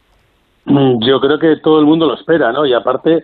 Mm, 0.65 1.03
yo 1.03 1.19
creo 1.19 1.39
que 1.39 1.55
todo 1.63 1.79
el 1.79 1.85
mundo 1.85 2.05
lo 2.05 2.13
espera, 2.13 2.51
¿no? 2.51 2.65
Y 2.65 2.73
aparte 2.73 3.23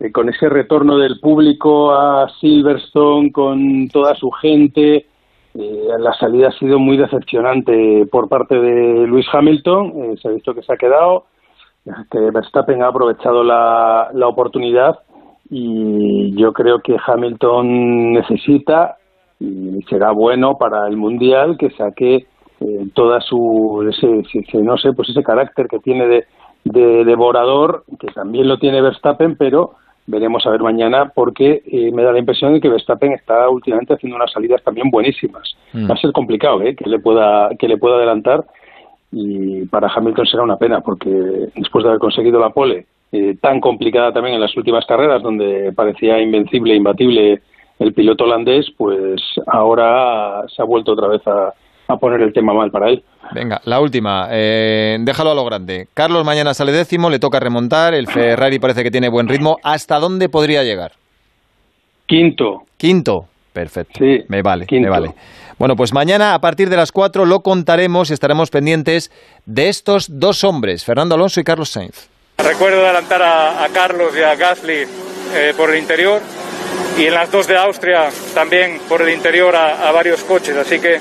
eh, 0.00 0.12
con 0.12 0.28
ese 0.28 0.48
retorno 0.48 0.96
del 0.96 1.18
público 1.18 1.92
a 1.92 2.28
Silverstone, 2.40 3.32
con 3.32 3.88
toda 3.88 4.14
su 4.14 4.30
gente, 4.30 5.06
eh, 5.54 5.88
la 5.98 6.12
salida 6.14 6.48
ha 6.48 6.52
sido 6.52 6.78
muy 6.78 6.96
decepcionante 6.96 8.06
por 8.06 8.28
parte 8.28 8.54
de 8.60 9.06
Luis 9.08 9.26
Hamilton, 9.32 9.92
eh, 9.96 10.16
se 10.22 10.28
ha 10.28 10.30
visto 10.30 10.54
que 10.54 10.62
se 10.62 10.72
ha 10.72 10.76
quedado, 10.76 11.24
que 12.10 12.18
Verstappen 12.30 12.82
ha 12.82 12.88
aprovechado 12.88 13.42
la, 13.42 14.10
la 14.12 14.28
oportunidad 14.28 15.00
y 15.50 16.34
yo 16.36 16.52
creo 16.52 16.80
que 16.80 16.96
Hamilton 17.04 18.12
necesita 18.12 18.98
y 19.40 19.80
será 19.88 20.10
bueno 20.12 20.58
para 20.58 20.86
el 20.86 20.96
mundial 20.96 21.56
que 21.56 21.70
saque 21.70 22.26
toda 22.92 23.20
su 23.20 23.88
ese, 23.88 24.62
no 24.62 24.76
sé 24.76 24.92
pues 24.92 25.08
ese 25.08 25.22
carácter 25.22 25.68
que 25.68 25.78
tiene 25.78 26.06
de, 26.08 26.26
de 26.64 27.04
devorador 27.04 27.84
que 27.98 28.08
también 28.08 28.48
lo 28.48 28.58
tiene 28.58 28.82
Verstappen 28.82 29.36
pero 29.36 29.76
veremos 30.08 30.44
a 30.46 30.50
ver 30.50 30.62
mañana 30.62 31.12
porque 31.14 31.62
eh, 31.66 31.92
me 31.92 32.02
da 32.02 32.12
la 32.12 32.18
impresión 32.18 32.54
de 32.54 32.60
que 32.60 32.68
Verstappen 32.68 33.12
está 33.12 33.48
últimamente 33.48 33.94
haciendo 33.94 34.16
unas 34.16 34.32
salidas 34.32 34.62
también 34.64 34.90
buenísimas. 34.90 35.54
Mm. 35.72 35.88
Va 35.88 35.94
a 35.94 35.98
ser 35.98 36.12
complicado 36.12 36.62
¿eh? 36.62 36.74
que 36.74 36.88
le 36.88 36.98
pueda 36.98 37.50
que 37.58 37.68
le 37.68 37.76
pueda 37.76 37.96
adelantar 37.96 38.44
y 39.12 39.66
para 39.66 39.88
Hamilton 39.88 40.26
será 40.26 40.42
una 40.42 40.56
pena 40.56 40.80
porque 40.80 41.10
después 41.54 41.84
de 41.84 41.90
haber 41.90 42.00
conseguido 42.00 42.40
la 42.40 42.50
pole 42.50 42.86
eh, 43.12 43.36
tan 43.40 43.60
complicada 43.60 44.12
también 44.12 44.34
en 44.34 44.40
las 44.40 44.56
últimas 44.56 44.84
carreras 44.86 45.22
donde 45.22 45.72
parecía 45.72 46.20
invencible, 46.20 46.74
imbatible 46.74 47.42
el 47.78 47.92
piloto 47.92 48.24
holandés, 48.24 48.66
pues 48.76 49.20
ahora 49.46 50.42
se 50.48 50.60
ha 50.60 50.64
vuelto 50.64 50.92
otra 50.92 51.08
vez 51.08 51.26
a, 51.26 51.52
a 51.88 51.96
poner 51.96 52.20
el 52.20 52.32
tema 52.32 52.52
mal 52.52 52.70
para 52.70 52.90
él. 52.90 53.02
Venga, 53.32 53.60
la 53.64 53.80
última. 53.80 54.28
Eh, 54.30 54.98
déjalo 55.00 55.30
a 55.30 55.34
lo 55.34 55.44
grande. 55.44 55.88
Carlos 55.94 56.24
mañana 56.24 56.54
sale 56.54 56.70
décimo, 56.70 57.10
le 57.10 57.18
toca 57.18 57.40
remontar. 57.40 57.94
El 57.94 58.06
Ferrari 58.06 58.58
parece 58.58 58.82
que 58.82 58.90
tiene 58.90 59.08
buen 59.08 59.26
ritmo. 59.26 59.56
¿Hasta 59.62 59.98
dónde 59.98 60.28
podría 60.28 60.62
llegar? 60.62 60.92
Quinto. 62.06 62.62
Quinto. 62.76 63.26
Perfecto. 63.52 63.98
Sí, 63.98 64.22
me 64.28 64.42
vale, 64.42 64.66
me 64.70 64.88
vale. 64.88 65.14
Bueno, 65.58 65.74
pues 65.74 65.92
mañana 65.92 66.34
a 66.34 66.40
partir 66.40 66.68
de 66.68 66.76
las 66.76 66.92
cuatro 66.92 67.24
lo 67.24 67.40
contaremos 67.40 68.10
y 68.10 68.12
estaremos 68.12 68.50
pendientes 68.50 69.10
de 69.46 69.68
estos 69.68 70.20
dos 70.20 70.44
hombres, 70.44 70.84
Fernando 70.84 71.16
Alonso 71.16 71.40
y 71.40 71.44
Carlos 71.44 71.70
Sainz. 71.70 72.08
Recuerdo 72.36 72.84
adelantar 72.84 73.20
a, 73.20 73.66
Carlos 73.74 74.12
y 74.16 74.22
a 74.22 74.36
Gasly 74.36 74.84
eh, 75.34 75.54
por 75.56 75.70
el 75.70 75.80
interior 75.80 76.22
y 76.96 77.06
en 77.06 77.14
las 77.14 77.32
dos 77.32 77.48
de 77.48 77.56
Austria 77.56 78.10
también 78.32 78.78
por 78.88 79.02
el 79.02 79.12
interior 79.12 79.56
a 79.56 79.90
varios 79.90 80.22
coches, 80.22 80.56
así 80.56 80.78
que 80.78 81.00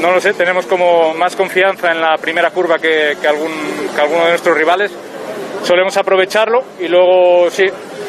no 0.00 0.12
lo 0.12 0.20
sé, 0.20 0.34
tenemos 0.34 0.66
como 0.66 1.14
más 1.14 1.36
confianza 1.36 1.92
en 1.92 2.00
la 2.00 2.16
primera 2.18 2.50
curva 2.50 2.78
que, 2.78 3.16
que, 3.20 3.28
algún, 3.28 3.52
que 3.94 4.00
alguno 4.00 4.24
de 4.24 4.30
nuestros 4.30 4.56
rivales. 4.56 4.90
Solemos 5.62 5.96
aprovecharlo 5.96 6.62
y 6.78 6.88
luego 6.88 7.50
sí, 7.50 7.64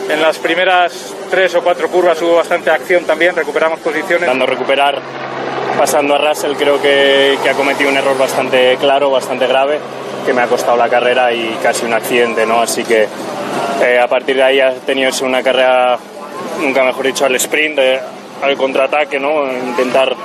en 0.09 0.21
las 0.21 0.37
primeras 0.39 1.13
tres 1.29 1.55
o 1.55 1.63
cuatro 1.63 1.87
curvas 1.89 2.21
hubo 2.21 2.35
bastante 2.35 2.69
acción 2.69 3.05
también, 3.05 3.35
recuperamos 3.35 3.79
posiciones. 3.79 4.27
Dando 4.27 4.45
recuperar, 4.45 4.99
pasando 5.77 6.15
a 6.15 6.17
Russell, 6.17 6.53
creo 6.53 6.81
que, 6.81 7.37
que, 7.41 7.49
ha 7.49 7.53
cometido 7.53 7.89
un 7.89 7.97
error 7.97 8.17
bastante 8.17 8.77
claro, 8.77 9.09
bastante 9.09 9.47
grave, 9.47 9.79
que 10.25 10.33
me 10.33 10.41
ha 10.41 10.47
costado 10.47 10.77
la 10.77 10.89
carrera 10.89 11.31
y 11.31 11.57
casi 11.63 11.85
un 11.85 11.93
accidente, 11.93 12.45
¿no? 12.45 12.61
Así 12.61 12.83
que 12.83 13.07
eh, 13.83 13.99
a 13.99 14.07
partir 14.07 14.35
de 14.35 14.43
ahí 14.43 14.59
ha 14.59 14.73
tenido 14.73 15.11
una 15.23 15.41
carrera 15.41 15.97
nunca 16.59 16.83
mejor 16.83 17.05
dicho, 17.05 17.25
al 17.25 17.35
sprint, 17.35 17.79
eh, 17.79 17.99
al 18.41 18.55
contraataque, 18.57 19.19
¿no? 19.19 19.51
Intentar 19.51 20.15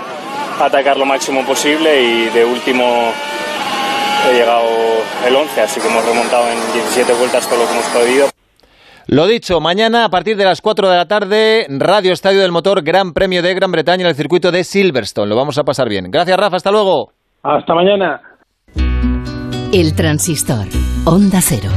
atacar 0.66 0.96
lo 0.96 1.06
máximo 1.06 1.44
posible 1.44 2.02
y 2.02 2.28
de 2.30 2.44
último 2.44 2.84
he 4.28 4.34
llegado 4.34 4.68
el 5.26 5.34
11, 5.34 5.60
así 5.60 5.80
que 5.80 5.88
hemos 5.88 6.04
remontado 6.04 6.48
en 6.48 6.58
17 6.72 7.12
vueltas 7.14 7.48
todo 7.48 7.60
lo 7.60 7.66
que 7.66 7.72
hemos 7.72 7.86
podido. 7.86 8.26
Lo 9.06 9.26
dicho, 9.26 9.60
mañana 9.60 10.04
a 10.04 10.08
partir 10.08 10.36
de 10.36 10.44
las 10.44 10.60
4 10.60 10.88
de 10.88 10.96
la 10.96 11.06
tarde, 11.06 11.66
Radio 11.68 12.12
Estadio 12.12 12.40
del 12.42 12.52
Motor, 12.52 12.82
Gran 12.82 13.12
Premio 13.12 13.42
de 13.42 13.54
Gran 13.54 13.72
Bretaña 13.72 14.02
en 14.02 14.08
el 14.08 14.14
circuito 14.14 14.52
de 14.52 14.62
Silverstone. 14.62 15.28
Lo 15.28 15.36
vamos 15.36 15.58
a 15.58 15.64
pasar 15.64 15.88
bien. 15.88 16.10
Gracias, 16.10 16.36
Rafa. 16.36 16.56
Hasta 16.56 16.70
luego. 16.70 17.10
Hasta 17.42 17.74
mañana. 17.74 18.20
El 19.72 19.94
transistor. 19.96 20.66
Onda 21.06 21.40
Cero. 21.40 21.70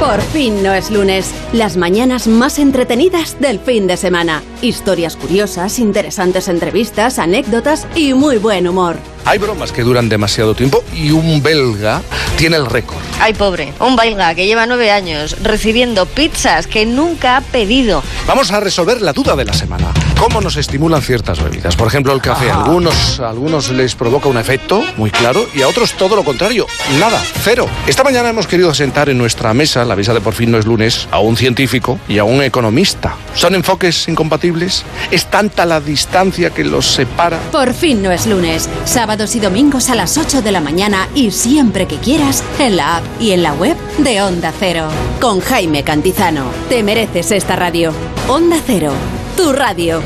Por 0.00 0.22
fin 0.22 0.62
no 0.62 0.72
es 0.72 0.90
lunes. 0.90 1.30
Las 1.52 1.76
mañanas 1.76 2.26
más 2.26 2.58
entretenidas 2.58 3.38
del 3.38 3.60
fin 3.60 3.86
de 3.86 3.98
semana. 3.98 4.42
Historias 4.62 5.14
curiosas, 5.14 5.78
interesantes 5.78 6.48
entrevistas, 6.48 7.18
anécdotas 7.18 7.86
y 7.94 8.14
muy 8.14 8.38
buen 8.38 8.66
humor. 8.66 8.96
Hay 9.26 9.38
bromas 9.38 9.72
que 9.72 9.82
duran 9.82 10.08
demasiado 10.08 10.54
tiempo 10.54 10.82
y 10.94 11.10
un 11.10 11.42
belga 11.42 12.00
tiene 12.38 12.56
el 12.56 12.64
récord. 12.64 12.98
Ay, 13.20 13.34
pobre, 13.34 13.74
un 13.78 13.94
belga 13.94 14.34
que 14.34 14.46
lleva 14.46 14.64
nueve 14.64 14.90
años 14.90 15.36
recibiendo 15.42 16.06
pizzas 16.06 16.66
que 16.66 16.86
nunca 16.86 17.36
ha 17.36 17.40
pedido. 17.42 18.02
Vamos 18.26 18.50
a 18.50 18.60
resolver 18.60 19.02
la 19.02 19.12
duda 19.12 19.36
de 19.36 19.44
la 19.44 19.52
semana. 19.52 19.92
¿Cómo 20.18 20.40
nos 20.40 20.56
estimulan 20.56 21.02
ciertas 21.02 21.42
bebidas? 21.42 21.76
Por 21.76 21.88
ejemplo, 21.88 22.12
el 22.14 22.22
café. 22.22 22.50
A 22.50 22.62
algunos, 22.62 23.20
a 23.20 23.28
algunos 23.28 23.70
les 23.70 23.94
provoca 23.94 24.28
un 24.28 24.38
efecto 24.38 24.82
muy 24.96 25.10
claro 25.10 25.46
y 25.54 25.62
a 25.62 25.68
otros 25.68 25.92
todo 25.92 26.16
lo 26.16 26.24
contrario. 26.24 26.66
Nada, 26.98 27.22
cero. 27.42 27.66
Esta 27.86 28.02
mañana 28.04 28.30
hemos 28.30 28.46
querido 28.46 28.72
sentar 28.74 29.10
en 29.10 29.18
nuestra 29.18 29.52
mesa, 29.52 29.84
la 29.90 29.96
mesa 29.96 30.14
de 30.14 30.20
por 30.20 30.34
fin 30.34 30.52
no 30.52 30.58
es 30.58 30.66
lunes, 30.66 31.08
a 31.10 31.18
un 31.18 31.36
científico 31.36 31.98
y 32.08 32.18
a 32.18 32.24
un 32.24 32.42
economista. 32.42 33.16
¿Son 33.34 33.54
enfoques 33.54 34.08
incompatibles? 34.08 34.84
¿Es 35.10 35.26
tanta 35.26 35.66
la 35.66 35.80
distancia 35.80 36.50
que 36.50 36.64
los 36.64 36.86
separa? 36.86 37.38
Por 37.50 37.74
fin 37.74 38.00
no 38.02 38.12
es 38.12 38.26
lunes. 38.26 38.68
Sábados 38.84 39.34
y 39.34 39.40
domingos 39.40 39.90
a 39.90 39.96
las 39.96 40.16
8 40.16 40.42
de 40.42 40.52
la 40.52 40.60
mañana 40.60 41.08
y 41.14 41.32
siempre 41.32 41.86
que 41.86 41.96
quieras 41.96 42.44
en 42.60 42.76
la 42.76 42.98
app 42.98 43.04
y 43.20 43.32
en 43.32 43.42
la 43.42 43.52
web 43.52 43.76
de 43.98 44.22
Onda 44.22 44.52
Cero. 44.58 44.88
Con 45.20 45.40
Jaime 45.40 45.82
Cantizano. 45.82 46.44
Te 46.68 46.84
mereces 46.84 47.32
esta 47.32 47.56
radio. 47.56 47.92
Onda 48.28 48.58
Cero. 48.64 48.92
Tu 49.36 49.52
radio. 49.52 50.00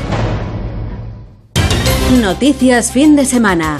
Noticias 2.21 2.91
fin 2.91 3.15
de 3.15 3.25
semana. 3.25 3.79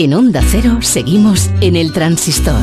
En 0.00 0.14
Onda 0.14 0.40
Cero 0.44 0.78
seguimos 0.80 1.50
en 1.60 1.74
el 1.74 1.92
transistor. 1.92 2.54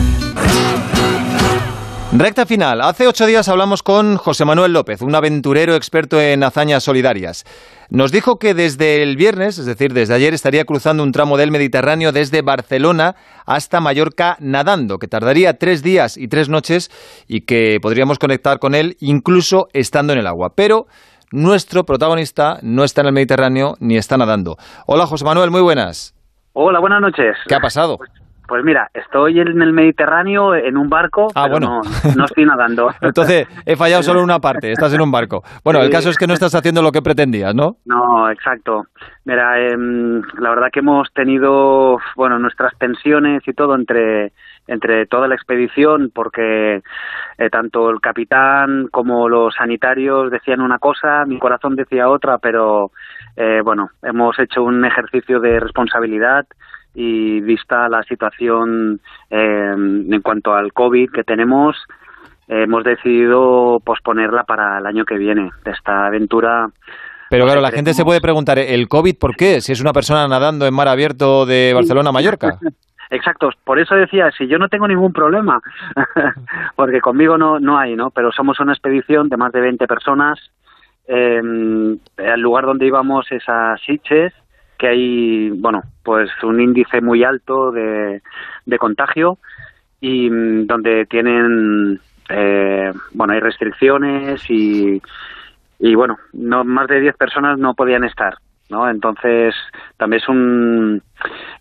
Recta 2.13 2.45
final. 2.45 2.79
Hace 2.79 3.09
ocho 3.09 3.25
días 3.25 3.49
hablamos 3.49 3.83
con 3.83 4.15
José 4.15 4.45
Manuel 4.45 4.71
López, 4.71 5.01
un 5.01 5.13
aventurero 5.15 5.75
experto 5.75 6.21
en 6.21 6.45
hazañas 6.45 6.85
solidarias. 6.85 7.43
Nos 7.89 8.13
dijo 8.13 8.39
que 8.39 8.53
desde 8.53 9.03
el 9.03 9.17
viernes, 9.17 9.57
es 9.57 9.65
decir, 9.65 9.91
desde 9.91 10.13
ayer, 10.13 10.33
estaría 10.33 10.63
cruzando 10.63 11.03
un 11.03 11.11
tramo 11.11 11.35
del 11.35 11.51
Mediterráneo 11.51 12.13
desde 12.13 12.41
Barcelona 12.41 13.17
hasta 13.45 13.81
Mallorca 13.81 14.37
nadando, 14.39 14.97
que 14.97 15.09
tardaría 15.09 15.59
tres 15.59 15.83
días 15.83 16.15
y 16.15 16.29
tres 16.29 16.47
noches 16.47 16.89
y 17.27 17.41
que 17.41 17.79
podríamos 17.81 18.17
conectar 18.17 18.59
con 18.59 18.73
él 18.73 18.95
incluso 19.01 19.67
estando 19.73 20.13
en 20.13 20.19
el 20.19 20.27
agua. 20.27 20.53
Pero 20.55 20.87
nuestro 21.33 21.83
protagonista 21.85 22.59
no 22.61 22.85
está 22.85 23.01
en 23.01 23.07
el 23.07 23.13
Mediterráneo 23.13 23.75
ni 23.81 23.97
está 23.97 24.15
nadando. 24.15 24.57
Hola 24.85 25.05
José 25.05 25.25
Manuel, 25.25 25.51
muy 25.51 25.59
buenas. 25.59 26.14
Hola, 26.57 26.79
buenas 26.79 27.01
noches. 27.01 27.35
¿Qué 27.49 27.53
ha 27.53 27.59
pasado? 27.59 27.97
Pues, 27.97 28.09
pues 28.47 28.63
mira, 28.63 28.87
estoy 28.93 29.41
en 29.41 29.61
el 29.61 29.73
Mediterráneo 29.73 30.55
en 30.55 30.77
un 30.77 30.87
barco, 30.87 31.27
ah, 31.35 31.47
pero 31.49 31.67
bueno. 31.67 31.81
no, 31.83 32.15
no, 32.15 32.23
estoy 32.23 32.45
nadando. 32.45 32.87
Entonces, 33.01 33.45
he 33.65 33.75
fallado 33.75 34.03
solo 34.03 34.23
una 34.23 34.39
parte, 34.39 34.71
estás 34.71 34.93
en 34.93 35.01
un 35.01 35.11
barco. 35.11 35.43
Bueno, 35.65 35.81
sí. 35.81 35.87
el 35.87 35.91
caso 35.91 36.09
es 36.09 36.17
que 36.17 36.27
no 36.27 36.33
estás 36.33 36.55
haciendo 36.55 36.81
lo 36.81 36.93
que 36.93 37.01
pretendías, 37.01 37.53
¿no? 37.53 37.75
No, 37.83 38.31
exacto. 38.31 38.83
Mira, 39.25 39.59
eh, 39.59 39.75
la 39.75 40.49
verdad 40.49 40.67
que 40.71 40.79
hemos 40.79 41.11
tenido, 41.13 41.97
bueno, 42.15 42.39
nuestras 42.39 42.71
tensiones 42.77 43.45
y 43.45 43.51
todo 43.51 43.75
entre 43.75 44.31
entre 44.67 45.05
toda 45.05 45.27
la 45.27 45.35
expedición 45.35 46.09
porque 46.13 46.77
eh, 47.37 47.49
tanto 47.51 47.89
el 47.91 47.99
capitán 47.99 48.87
como 48.91 49.29
los 49.29 49.53
sanitarios 49.53 50.31
decían 50.31 50.61
una 50.61 50.79
cosa, 50.79 51.23
mi 51.25 51.37
corazón 51.37 51.75
decía 51.75 52.09
otra, 52.09 52.39
pero 52.39 52.89
eh, 53.37 53.61
bueno, 53.63 53.89
hemos 54.03 54.37
hecho 54.39 54.63
un 54.63 54.85
ejercicio 54.85 55.39
de 55.39 55.59
responsabilidad 55.59 56.45
y 56.93 57.41
vista 57.41 57.89
la 57.89 58.03
situación 58.03 58.99
eh, 59.29 59.73
en 59.75 60.21
cuanto 60.21 60.53
al 60.53 60.71
COVID 60.71 61.11
que 61.11 61.23
tenemos, 61.23 61.75
hemos 62.47 62.83
decidido 62.83 63.79
posponerla 63.83 64.43
para 64.43 64.77
el 64.79 64.85
año 64.85 65.03
que 65.03 65.17
viene, 65.17 65.49
esta 65.65 66.07
aventura. 66.07 66.67
Pero 67.29 67.45
claro, 67.45 67.59
la 67.59 67.71
gente 67.71 67.93
se 67.93 68.05
puede 68.05 68.21
preguntar, 68.21 68.59
¿el 68.59 68.87
COVID 68.87 69.17
por 69.19 69.35
qué? 69.35 69.59
Si 69.61 69.71
es 69.71 69.81
una 69.81 69.93
persona 69.93 70.27
nadando 70.27 70.65
en 70.65 70.73
mar 70.73 70.87
abierto 70.87 71.45
de 71.45 71.73
Barcelona 71.73 72.09
a 72.09 72.13
Mallorca. 72.13 72.59
Exacto, 73.09 73.49
por 73.63 73.79
eso 73.79 73.95
decía, 73.95 74.31
si 74.35 74.47
yo 74.47 74.57
no 74.57 74.67
tengo 74.67 74.87
ningún 74.87 75.13
problema, 75.13 75.59
porque 76.75 77.01
conmigo 77.01 77.37
no, 77.37 77.59
no 77.59 77.77
hay, 77.77 77.95
¿no? 77.95 78.09
Pero 78.09 78.31
somos 78.31 78.59
una 78.59 78.73
expedición 78.73 79.29
de 79.29 79.37
más 79.37 79.51
de 79.51 79.61
20 79.61 79.85
personas, 79.85 80.39
eh, 81.07 81.41
el 82.17 82.41
lugar 82.41 82.65
donde 82.65 82.87
íbamos 82.87 83.31
es 83.31 83.43
a 83.47 83.75
Sitges, 83.85 84.33
que 84.77 84.87
hay, 84.87 85.49
bueno, 85.51 85.83
pues 86.03 86.29
un 86.43 86.59
índice 86.59 87.01
muy 87.01 87.23
alto 87.23 87.71
de, 87.71 88.21
de 88.65 88.77
contagio 88.77 89.37
y 90.01 90.29
mm, 90.29 90.67
donde 90.67 91.05
tienen, 91.05 91.99
eh, 92.29 92.91
bueno, 93.13 93.33
hay 93.33 93.39
restricciones 93.39 94.49
y, 94.49 95.01
y 95.79 95.95
bueno, 95.95 96.17
no 96.33 96.63
más 96.63 96.87
de 96.87 96.99
10 96.99 97.15
personas 97.15 97.57
no 97.57 97.73
podían 97.73 98.03
estar. 98.03 98.35
¿no? 98.69 98.89
Entonces, 98.89 99.53
también 99.97 100.21
es 100.23 100.27
un, 100.27 101.01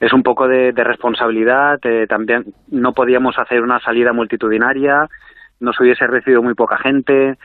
es 0.01 0.13
un 0.13 0.23
poco 0.23 0.49
de, 0.49 0.73
de 0.73 0.85
responsabilidad. 0.85 1.79
Eh, 1.85 2.07
también 2.09 2.47
no 2.69 2.93
podíamos 2.93 3.39
hacer 3.39 3.63
una 3.63 3.79
salida 3.81 4.13
multitudinaria, 4.13 5.09
nos 5.61 5.79
hubiese 5.81 6.07
recibido 6.07 6.43
muy 6.43 6.55
poca 6.55 6.79
gente 6.79 7.37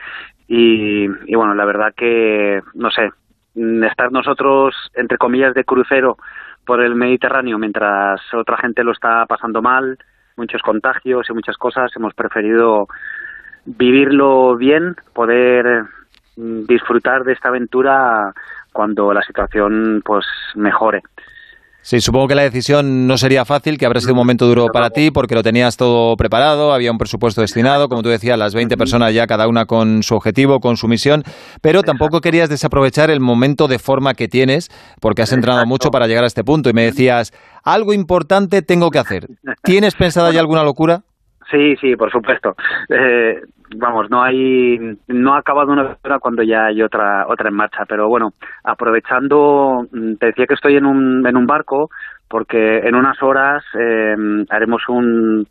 y, 0.52 1.06
bueno, 1.36 1.54
la 1.54 1.64
verdad 1.64 1.94
que, 1.96 2.60
no 2.74 2.90
sé, 2.90 3.10
estar 3.86 4.10
nosotros, 4.10 4.74
entre 4.94 5.16
comillas, 5.16 5.54
de 5.54 5.62
crucero 5.62 6.16
por 6.66 6.82
el 6.82 6.96
Mediterráneo 6.96 7.56
mientras 7.56 8.20
otra 8.34 8.56
gente 8.56 8.82
lo 8.82 8.90
está 8.90 9.26
pasando 9.26 9.62
mal, 9.62 9.96
muchos 10.36 10.60
contagios 10.62 11.30
y 11.30 11.34
muchas 11.34 11.56
cosas, 11.56 11.92
hemos 11.94 12.14
preferido 12.14 12.88
vivirlo 13.64 14.56
bien, 14.56 14.96
poder 15.14 15.84
disfrutar 16.34 17.22
de 17.22 17.34
esta 17.34 17.50
aventura 17.50 18.34
cuando 18.72 19.12
la 19.12 19.22
situación 19.22 20.02
pues 20.04 20.26
mejore. 20.56 21.02
Sí, 21.82 22.00
supongo 22.00 22.28
que 22.28 22.34
la 22.34 22.42
decisión 22.42 23.06
no 23.06 23.16
sería 23.16 23.46
fácil, 23.46 23.78
que 23.78 23.86
habrá 23.86 24.00
sido 24.00 24.12
un 24.12 24.18
momento 24.18 24.46
duro 24.46 24.66
para 24.66 24.90
ti 24.90 25.10
porque 25.10 25.34
lo 25.34 25.42
tenías 25.42 25.78
todo 25.78 26.14
preparado, 26.16 26.74
había 26.74 26.92
un 26.92 26.98
presupuesto 26.98 27.40
destinado, 27.40 27.88
como 27.88 28.02
tú 28.02 28.10
decías, 28.10 28.38
las 28.38 28.54
20 28.54 28.76
personas 28.76 29.14
ya 29.14 29.26
cada 29.26 29.48
una 29.48 29.64
con 29.64 30.02
su 30.02 30.14
objetivo, 30.14 30.60
con 30.60 30.76
su 30.76 30.88
misión, 30.88 31.24
pero 31.62 31.82
tampoco 31.82 32.20
querías 32.20 32.50
desaprovechar 32.50 33.10
el 33.10 33.20
momento 33.20 33.66
de 33.66 33.78
forma 33.78 34.12
que 34.12 34.28
tienes 34.28 34.68
porque 35.00 35.22
has 35.22 35.32
entrenado 35.32 35.64
mucho 35.64 35.90
para 35.90 36.06
llegar 36.06 36.24
a 36.24 36.26
este 36.26 36.44
punto 36.44 36.68
y 36.68 36.74
me 36.74 36.84
decías, 36.84 37.32
algo 37.64 37.94
importante 37.94 38.60
tengo 38.60 38.90
que 38.90 38.98
hacer. 38.98 39.26
¿Tienes 39.62 39.94
pensada 39.94 40.32
ya 40.32 40.40
alguna 40.40 40.62
locura? 40.62 41.04
Sí, 41.50 41.76
sí, 41.80 41.96
por 41.96 42.10
supuesto. 42.10 42.54
Eh, 42.88 43.40
vamos, 43.76 44.10
no 44.10 44.22
hay, 44.22 44.78
no 45.08 45.34
ha 45.34 45.38
acabado 45.38 45.72
una 45.72 45.96
hora 46.02 46.18
cuando 46.18 46.42
ya 46.42 46.66
hay 46.66 46.82
otra, 46.82 47.26
otra 47.28 47.48
en 47.48 47.54
marcha. 47.54 47.84
Pero 47.86 48.08
bueno, 48.08 48.32
aprovechando, 48.64 49.86
mm, 49.90 50.14
te 50.14 50.26
decía 50.26 50.46
que 50.46 50.54
estoy 50.54 50.76
en 50.76 50.86
un, 50.86 51.26
en 51.26 51.36
un 51.36 51.46
barco 51.46 51.90
porque 52.28 52.78
en 52.78 52.94
unas 52.94 53.20
horas 53.22 53.64
eh, 53.78 54.14
haremos 54.50 54.88
un, 54.88 55.46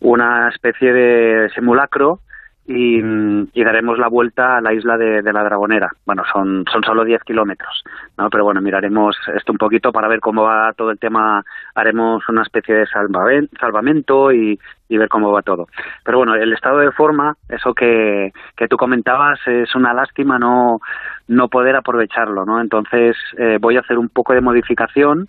una 0.00 0.48
especie 0.48 0.92
de 0.92 1.50
simulacro 1.50 2.20
y, 2.68 2.98
y, 2.98 3.64
daremos 3.64 3.98
la 3.98 4.08
vuelta 4.08 4.58
a 4.58 4.60
la 4.60 4.74
isla 4.74 4.98
de, 4.98 5.22
la 5.22 5.42
Dragonera. 5.42 5.88
Bueno, 6.04 6.22
son, 6.30 6.66
son 6.70 6.84
solo 6.84 7.02
10 7.02 7.22
kilómetros, 7.24 7.82
¿no? 8.18 8.28
Pero 8.28 8.44
bueno, 8.44 8.60
miraremos 8.60 9.16
esto 9.34 9.52
un 9.52 9.58
poquito 9.58 9.90
para 9.90 10.06
ver 10.06 10.20
cómo 10.20 10.42
va 10.42 10.74
todo 10.76 10.90
el 10.90 10.98
tema. 10.98 11.42
Haremos 11.74 12.28
una 12.28 12.42
especie 12.42 12.74
de 12.74 12.86
salvamento 12.86 14.32
y, 14.32 14.58
ver 14.90 15.08
cómo 15.08 15.32
va 15.32 15.40
todo. 15.40 15.68
Pero 16.04 16.18
bueno, 16.18 16.34
el 16.34 16.52
estado 16.52 16.80
de 16.80 16.92
forma, 16.92 17.36
eso 17.48 17.72
que, 17.72 18.32
que 18.54 18.68
tú 18.68 18.76
comentabas, 18.76 19.38
es 19.46 19.74
una 19.74 19.94
lástima 19.94 20.38
no, 20.38 20.80
no 21.26 21.48
poder 21.48 21.74
aprovecharlo, 21.74 22.44
¿no? 22.44 22.60
Entonces 22.60 23.16
eh, 23.38 23.56
voy 23.58 23.78
a 23.78 23.80
hacer 23.80 23.96
un 23.96 24.10
poco 24.10 24.34
de 24.34 24.42
modificación 24.42 25.26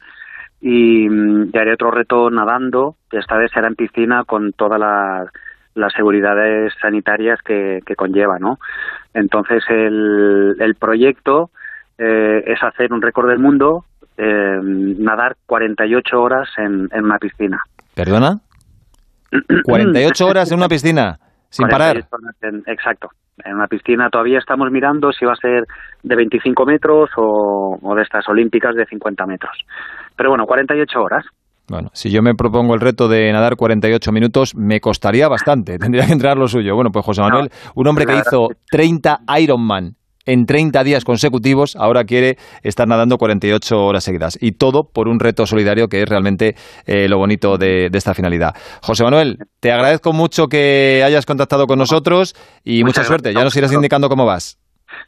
y, 0.59 1.07
y 1.07 1.57
haré 1.57 1.71
otro 1.73 1.89
reto 1.89 2.29
nadando, 2.29 2.95
esta 3.11 3.37
vez 3.37 3.49
será 3.53 3.67
en 3.67 3.75
piscina 3.75 4.25
con 4.25 4.51
toda 4.51 4.77
la 4.77 5.31
las 5.79 5.93
seguridades 5.93 6.73
sanitarias 6.81 7.39
que, 7.41 7.79
que 7.85 7.95
conlleva, 7.95 8.37
¿no? 8.39 8.57
Entonces 9.13 9.63
el, 9.69 10.55
el 10.59 10.75
proyecto 10.75 11.49
eh, 11.97 12.43
es 12.45 12.61
hacer 12.63 12.93
un 12.93 13.01
récord 13.01 13.29
del 13.29 13.39
mundo, 13.39 13.85
eh, 14.17 14.59
nadar 14.61 15.35
48 15.45 16.21
horas 16.21 16.49
en, 16.57 16.87
en 16.91 17.05
una 17.05 17.17
piscina. 17.17 17.61
¿Perdona? 17.95 18.39
48 19.63 20.25
horas 20.25 20.51
en 20.51 20.57
una 20.57 20.67
piscina, 20.67 21.17
sin 21.49 21.67
parar. 21.67 22.05
En, 22.41 22.63
exacto. 22.67 23.09
En 23.43 23.55
una 23.55 23.67
piscina 23.67 24.09
todavía 24.09 24.39
estamos 24.39 24.69
mirando 24.69 25.11
si 25.13 25.25
va 25.25 25.33
a 25.33 25.37
ser 25.37 25.63
de 26.03 26.15
25 26.15 26.65
metros 26.65 27.09
o, 27.15 27.79
o 27.81 27.95
de 27.95 28.03
estas 28.03 28.27
olímpicas 28.27 28.75
de 28.75 28.85
50 28.85 29.25
metros. 29.25 29.57
Pero 30.15 30.29
bueno, 30.29 30.45
48 30.45 31.01
horas. 31.01 31.25
Bueno, 31.69 31.89
si 31.93 32.09
yo 32.09 32.21
me 32.21 32.33
propongo 32.33 32.73
el 32.73 32.81
reto 32.81 33.07
de 33.07 33.31
nadar 33.31 33.55
48 33.55 34.11
minutos, 34.11 34.55
me 34.55 34.79
costaría 34.79 35.27
bastante. 35.27 35.77
Tendría 35.79 36.05
que 36.07 36.13
entrar 36.13 36.37
lo 36.37 36.47
suyo. 36.47 36.75
Bueno, 36.75 36.91
pues 36.91 37.05
José 37.05 37.21
Manuel, 37.21 37.49
un 37.75 37.87
hombre 37.87 38.05
que 38.05 38.17
hizo 38.17 38.49
30 38.71 39.21
Ironman 39.39 39.95
en 40.25 40.45
30 40.45 40.83
días 40.83 41.05
consecutivos, 41.05 41.75
ahora 41.75 42.03
quiere 42.03 42.37
estar 42.61 42.87
nadando 42.87 43.17
48 43.17 43.83
horas 43.83 44.03
seguidas. 44.03 44.37
Y 44.39 44.53
todo 44.53 44.83
por 44.83 45.07
un 45.07 45.19
reto 45.19 45.45
solidario 45.47 45.87
que 45.87 46.03
es 46.03 46.09
realmente 46.09 46.55
eh, 46.85 47.07
lo 47.07 47.17
bonito 47.17 47.57
de, 47.57 47.89
de, 47.89 47.97
esta 47.97 48.13
finalidad. 48.13 48.53
José 48.81 49.03
Manuel, 49.03 49.37
te 49.59 49.71
agradezco 49.71 50.13
mucho 50.13 50.47
que 50.47 51.01
hayas 51.03 51.25
contactado 51.25 51.65
con 51.65 51.79
nosotros 51.79 52.35
y 52.63 52.83
mucha 52.83 53.03
suerte. 53.03 53.33
Ya 53.33 53.43
nos 53.43 53.55
irás 53.55 53.73
indicando 53.73 54.07
cómo 54.07 54.25
vas. 54.25 54.59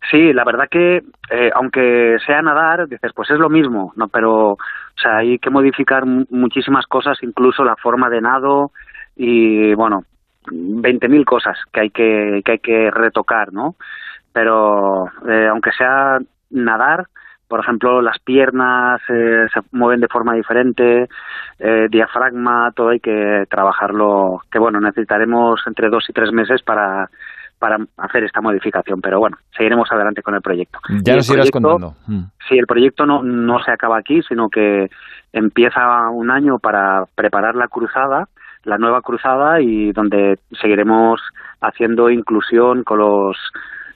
Sí, 0.09 0.33
la 0.33 0.43
verdad 0.43 0.67
que 0.69 1.01
eh, 1.29 1.51
aunque 1.53 2.17
sea 2.25 2.41
nadar, 2.41 2.87
dices, 2.87 3.11
pues 3.15 3.29
es 3.31 3.39
lo 3.39 3.49
mismo, 3.49 3.93
¿no? 3.95 4.07
Pero, 4.07 4.53
o 4.53 4.57
sea, 5.01 5.17
hay 5.17 5.39
que 5.39 5.49
modificar 5.49 6.05
muchísimas 6.05 6.85
cosas, 6.85 7.17
incluso 7.21 7.63
la 7.63 7.75
forma 7.75 8.09
de 8.09 8.21
nado 8.21 8.71
y, 9.15 9.73
bueno, 9.73 10.03
20.000 10.47 11.25
cosas 11.25 11.57
que 11.71 11.81
hay 11.81 11.89
que, 11.89 12.41
que 12.43 12.51
hay 12.53 12.59
que 12.59 12.91
retocar, 12.91 13.53
¿no? 13.53 13.75
Pero, 14.33 15.05
eh, 15.27 15.47
aunque 15.49 15.71
sea 15.71 16.19
nadar, 16.49 17.07
por 17.51 17.59
ejemplo, 17.59 18.01
las 18.01 18.17
piernas 18.19 19.01
eh, 19.09 19.45
se 19.53 19.59
mueven 19.73 19.99
de 19.99 20.07
forma 20.07 20.33
diferente, 20.35 21.09
eh, 21.59 21.87
diafragma, 21.89 22.71
todo 22.73 22.89
hay 22.89 23.01
que 23.01 23.43
trabajarlo, 23.49 24.39
que 24.49 24.57
bueno, 24.57 24.79
necesitaremos 24.79 25.61
entre 25.67 25.89
dos 25.89 26.05
y 26.09 26.13
tres 26.13 26.31
meses 26.31 26.61
para 26.63 27.09
para 27.61 27.77
hacer 27.97 28.23
esta 28.23 28.41
modificación, 28.41 29.01
pero 29.01 29.19
bueno, 29.19 29.37
seguiremos 29.55 29.87
adelante 29.91 30.23
con 30.23 30.33
el 30.33 30.41
proyecto. 30.41 30.79
Ya 31.05 31.15
nos 31.15 31.29
irás 31.29 31.51
contando. 31.51 31.93
Mm. 32.07 32.23
Sí, 32.49 32.57
el 32.57 32.65
proyecto 32.65 33.05
no, 33.05 33.21
no 33.21 33.63
se 33.63 33.71
acaba 33.71 33.99
aquí, 33.99 34.19
sino 34.27 34.49
que 34.49 34.87
empieza 35.31 36.09
un 36.09 36.31
año 36.31 36.57
para 36.57 37.03
preparar 37.15 37.53
la 37.53 37.67
cruzada, 37.67 38.25
la 38.63 38.79
nueva 38.79 39.01
cruzada, 39.01 39.61
y 39.61 39.91
donde 39.91 40.39
seguiremos 40.59 41.21
haciendo 41.61 42.09
inclusión 42.09 42.83
con 42.83 42.97
los 42.97 43.37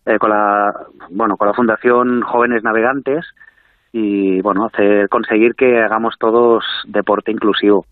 eh, 0.05 0.19
con 0.19 0.29
la 0.29 0.71
bueno 1.09 1.35
con 1.35 1.47
la 1.47 1.55
Fundación 1.55 2.21
Jóvenes 2.21 2.63
Navegantes 2.63 3.25
y 3.91 4.41
bueno 4.41 4.67
hacer, 4.67 5.09
conseguir 5.09 5.55
que 5.55 5.81
hagamos 5.81 6.13
todos 6.19 6.63
deporte 6.87 7.31
inclusivo. 7.31 7.85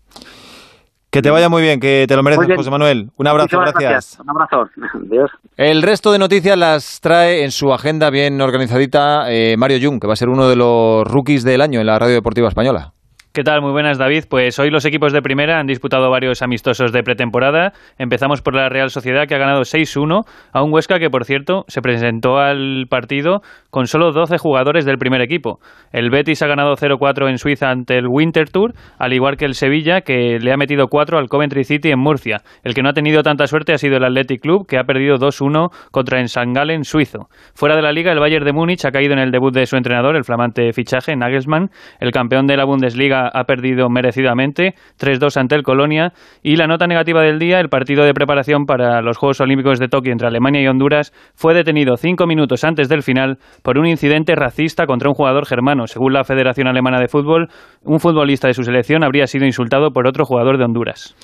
Que 1.14 1.22
te 1.22 1.30
vaya 1.30 1.48
muy 1.48 1.62
bien, 1.62 1.78
que 1.78 2.06
te 2.08 2.16
lo 2.16 2.24
mereces, 2.24 2.56
José 2.56 2.72
Manuel. 2.72 3.08
Un 3.16 3.28
abrazo, 3.28 3.56
gracias. 3.60 3.80
gracias. 3.80 4.18
Un 4.18 4.30
abrazo. 4.30 4.68
Adiós. 5.06 5.30
El 5.56 5.82
resto 5.82 6.10
de 6.10 6.18
noticias 6.18 6.58
las 6.58 7.00
trae 7.00 7.44
en 7.44 7.52
su 7.52 7.72
agenda 7.72 8.10
bien 8.10 8.40
organizadita 8.40 9.32
eh, 9.32 9.54
Mario 9.56 9.78
Jung, 9.80 10.00
que 10.00 10.08
va 10.08 10.14
a 10.14 10.16
ser 10.16 10.28
uno 10.28 10.48
de 10.48 10.56
los 10.56 11.06
rookies 11.06 11.44
del 11.44 11.60
año 11.60 11.78
en 11.78 11.86
la 11.86 12.00
Radio 12.00 12.14
Deportiva 12.14 12.48
Española. 12.48 12.93
¿Qué 13.34 13.42
tal? 13.42 13.62
Muy 13.62 13.72
buenas, 13.72 13.98
David. 13.98 14.26
Pues 14.30 14.60
hoy 14.60 14.70
los 14.70 14.84
equipos 14.84 15.12
de 15.12 15.20
primera 15.20 15.58
han 15.58 15.66
disputado 15.66 16.08
varios 16.08 16.40
amistosos 16.40 16.92
de 16.92 17.02
pretemporada. 17.02 17.72
Empezamos 17.98 18.42
por 18.42 18.54
la 18.54 18.68
Real 18.68 18.90
Sociedad, 18.90 19.26
que 19.26 19.34
ha 19.34 19.38
ganado 19.38 19.62
6-1 19.62 20.22
a 20.52 20.62
un 20.62 20.72
Huesca 20.72 21.00
que, 21.00 21.10
por 21.10 21.24
cierto, 21.24 21.64
se 21.66 21.82
presentó 21.82 22.38
al 22.38 22.86
partido 22.88 23.40
con 23.70 23.88
solo 23.88 24.12
12 24.12 24.38
jugadores 24.38 24.84
del 24.84 24.98
primer 24.98 25.20
equipo. 25.20 25.58
El 25.90 26.10
Betis 26.10 26.42
ha 26.42 26.46
ganado 26.46 26.76
0-4 26.76 27.28
en 27.28 27.38
Suiza 27.38 27.70
ante 27.70 27.98
el 27.98 28.06
Winter 28.06 28.48
Tour, 28.50 28.72
al 29.00 29.12
igual 29.12 29.36
que 29.36 29.46
el 29.46 29.56
Sevilla, 29.56 30.02
que 30.02 30.38
le 30.38 30.52
ha 30.52 30.56
metido 30.56 30.86
4 30.86 31.18
al 31.18 31.28
Coventry 31.28 31.64
City 31.64 31.90
en 31.90 31.98
Murcia. 31.98 32.42
El 32.62 32.72
que 32.72 32.84
no 32.84 32.90
ha 32.90 32.92
tenido 32.92 33.24
tanta 33.24 33.48
suerte 33.48 33.72
ha 33.72 33.78
sido 33.78 33.96
el 33.96 34.04
Athletic 34.04 34.42
Club, 34.42 34.68
que 34.68 34.78
ha 34.78 34.84
perdido 34.84 35.16
2-1 35.16 35.72
contra 35.90 36.20
el 36.20 36.26
St. 36.26 36.52
Gallen 36.52 36.84
suizo. 36.84 37.26
Fuera 37.56 37.74
de 37.74 37.82
la 37.82 37.90
liga, 37.90 38.12
el 38.12 38.20
Bayern 38.20 38.44
de 38.44 38.52
Múnich 38.52 38.84
ha 38.84 38.92
caído 38.92 39.12
en 39.12 39.18
el 39.18 39.32
debut 39.32 39.52
de 39.52 39.66
su 39.66 39.76
entrenador, 39.76 40.14
el 40.14 40.22
flamante 40.22 40.72
fichaje, 40.72 41.16
Nagelsmann. 41.16 41.70
El 41.98 42.12
campeón 42.12 42.46
de 42.46 42.56
la 42.56 42.64
Bundesliga 42.64 43.23
ha 43.32 43.44
perdido 43.44 43.88
merecidamente, 43.88 44.74
3-2 44.98 45.36
ante 45.36 45.54
el 45.54 45.62
Colonia. 45.62 46.12
Y 46.42 46.56
la 46.56 46.66
nota 46.66 46.86
negativa 46.86 47.22
del 47.22 47.38
día, 47.38 47.60
el 47.60 47.68
partido 47.68 48.04
de 48.04 48.14
preparación 48.14 48.66
para 48.66 49.00
los 49.02 49.16
Juegos 49.16 49.40
Olímpicos 49.40 49.78
de 49.78 49.88
Tokio 49.88 50.12
entre 50.12 50.28
Alemania 50.28 50.62
y 50.62 50.66
Honduras, 50.66 51.12
fue 51.34 51.54
detenido 51.54 51.96
cinco 51.96 52.26
minutos 52.26 52.64
antes 52.64 52.88
del 52.88 53.02
final 53.02 53.38
por 53.62 53.78
un 53.78 53.86
incidente 53.86 54.34
racista 54.34 54.86
contra 54.86 55.08
un 55.08 55.14
jugador 55.14 55.46
germano. 55.46 55.86
Según 55.86 56.12
la 56.12 56.24
Federación 56.24 56.68
Alemana 56.68 56.98
de 57.00 57.08
Fútbol, 57.08 57.48
un 57.82 58.00
futbolista 58.00 58.48
de 58.48 58.54
su 58.54 58.62
selección 58.62 59.04
habría 59.04 59.26
sido 59.26 59.46
insultado 59.46 59.90
por 59.92 60.06
otro 60.06 60.24
jugador 60.24 60.58
de 60.58 60.64
Honduras. 60.64 61.14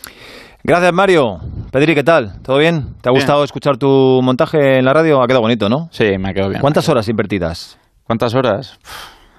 Gracias, 0.63 0.93
Mario. 0.93 1.39
Pedri, 1.73 1.95
¿qué 1.95 2.03
tal? 2.05 2.43
¿Todo 2.43 2.59
bien? 2.59 2.95
¿Te 3.01 3.09
ha 3.09 3.13
Bien. 3.13 3.15
gustado 3.15 3.45
escuchar 3.45 3.79
tu 3.79 4.21
montaje 4.23 4.79
en 4.79 4.85
la 4.85 4.93
radio? 4.93 5.23
Ha 5.23 5.27
quedado 5.27 5.41
bonito, 5.43 5.69
¿no? 5.71 5.89
Sí, 5.91 6.05
me 6.19 6.31
ha 6.31 6.33
quedado 6.35 6.51
bien. 6.51 6.61
¿Cuántas 6.61 6.89
horas 6.91 7.09
invertidas? 7.09 7.79
¿Cuántas 8.05 8.35
horas? 8.35 8.79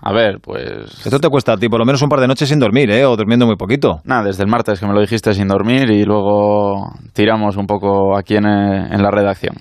A 0.01 0.11
ver, 0.11 0.39
pues... 0.41 1.05
Esto 1.05 1.19
te 1.19 1.29
cuesta 1.29 1.53
a 1.53 1.57
ti 1.57 1.69
por 1.69 1.79
lo 1.79 1.85
menos 1.85 2.01
un 2.01 2.09
par 2.09 2.19
de 2.19 2.27
noches 2.27 2.49
sin 2.49 2.59
dormir, 2.59 2.89
¿eh? 2.89 3.05
O 3.05 3.15
durmiendo 3.15 3.45
muy 3.45 3.55
poquito. 3.55 4.01
Nada, 4.03 4.23
desde 4.23 4.43
el 4.43 4.49
martes 4.49 4.79
que 4.79 4.87
me 4.87 4.93
lo 4.93 5.01
dijiste 5.01 5.33
sin 5.33 5.47
dormir 5.47 5.91
y 5.91 6.03
luego 6.03 6.91
tiramos 7.13 7.55
un 7.55 7.67
poco 7.67 8.17
aquí 8.17 8.35
en, 8.35 8.45
eh, 8.45 8.87
en 8.91 9.03
la 9.03 9.11
redacción. 9.11 9.55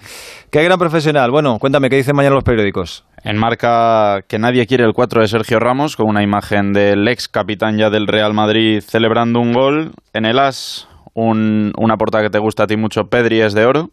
Qué 0.51 0.65
gran 0.65 0.79
profesional. 0.79 1.31
Bueno, 1.31 1.59
cuéntame, 1.61 1.91
¿qué 1.91 1.97
dicen 1.97 2.17
mañana 2.17 2.35
los 2.35 2.45
periódicos? 2.45 3.05
En 3.23 3.37
marca 3.37 4.23
que 4.27 4.39
nadie 4.39 4.67
quiere 4.67 4.85
el 4.85 4.95
4 4.95 5.21
de 5.21 5.29
Sergio 5.29 5.61
Ramos, 5.61 5.95
con 5.95 6.09
una 6.09 6.23
imagen 6.23 6.73
del 6.73 7.07
ex 7.07 7.29
capitán 7.29 7.77
ya 7.77 7.91
del 7.91 8.07
Real 8.07 8.33
Madrid 8.35 8.81
celebrando 8.81 9.41
un 9.41 9.53
gol. 9.53 9.93
En 10.13 10.25
el 10.25 10.39
As, 10.39 10.89
un, 11.15 11.73
una 11.77 11.97
portada 11.97 12.25
que 12.25 12.31
te 12.31 12.39
gusta 12.39 12.65
a 12.65 12.67
ti 12.67 12.77
mucho, 12.77 13.05
Pedri 13.05 13.43
es 13.43 13.53
de 13.53 13.67
oro. 13.67 13.91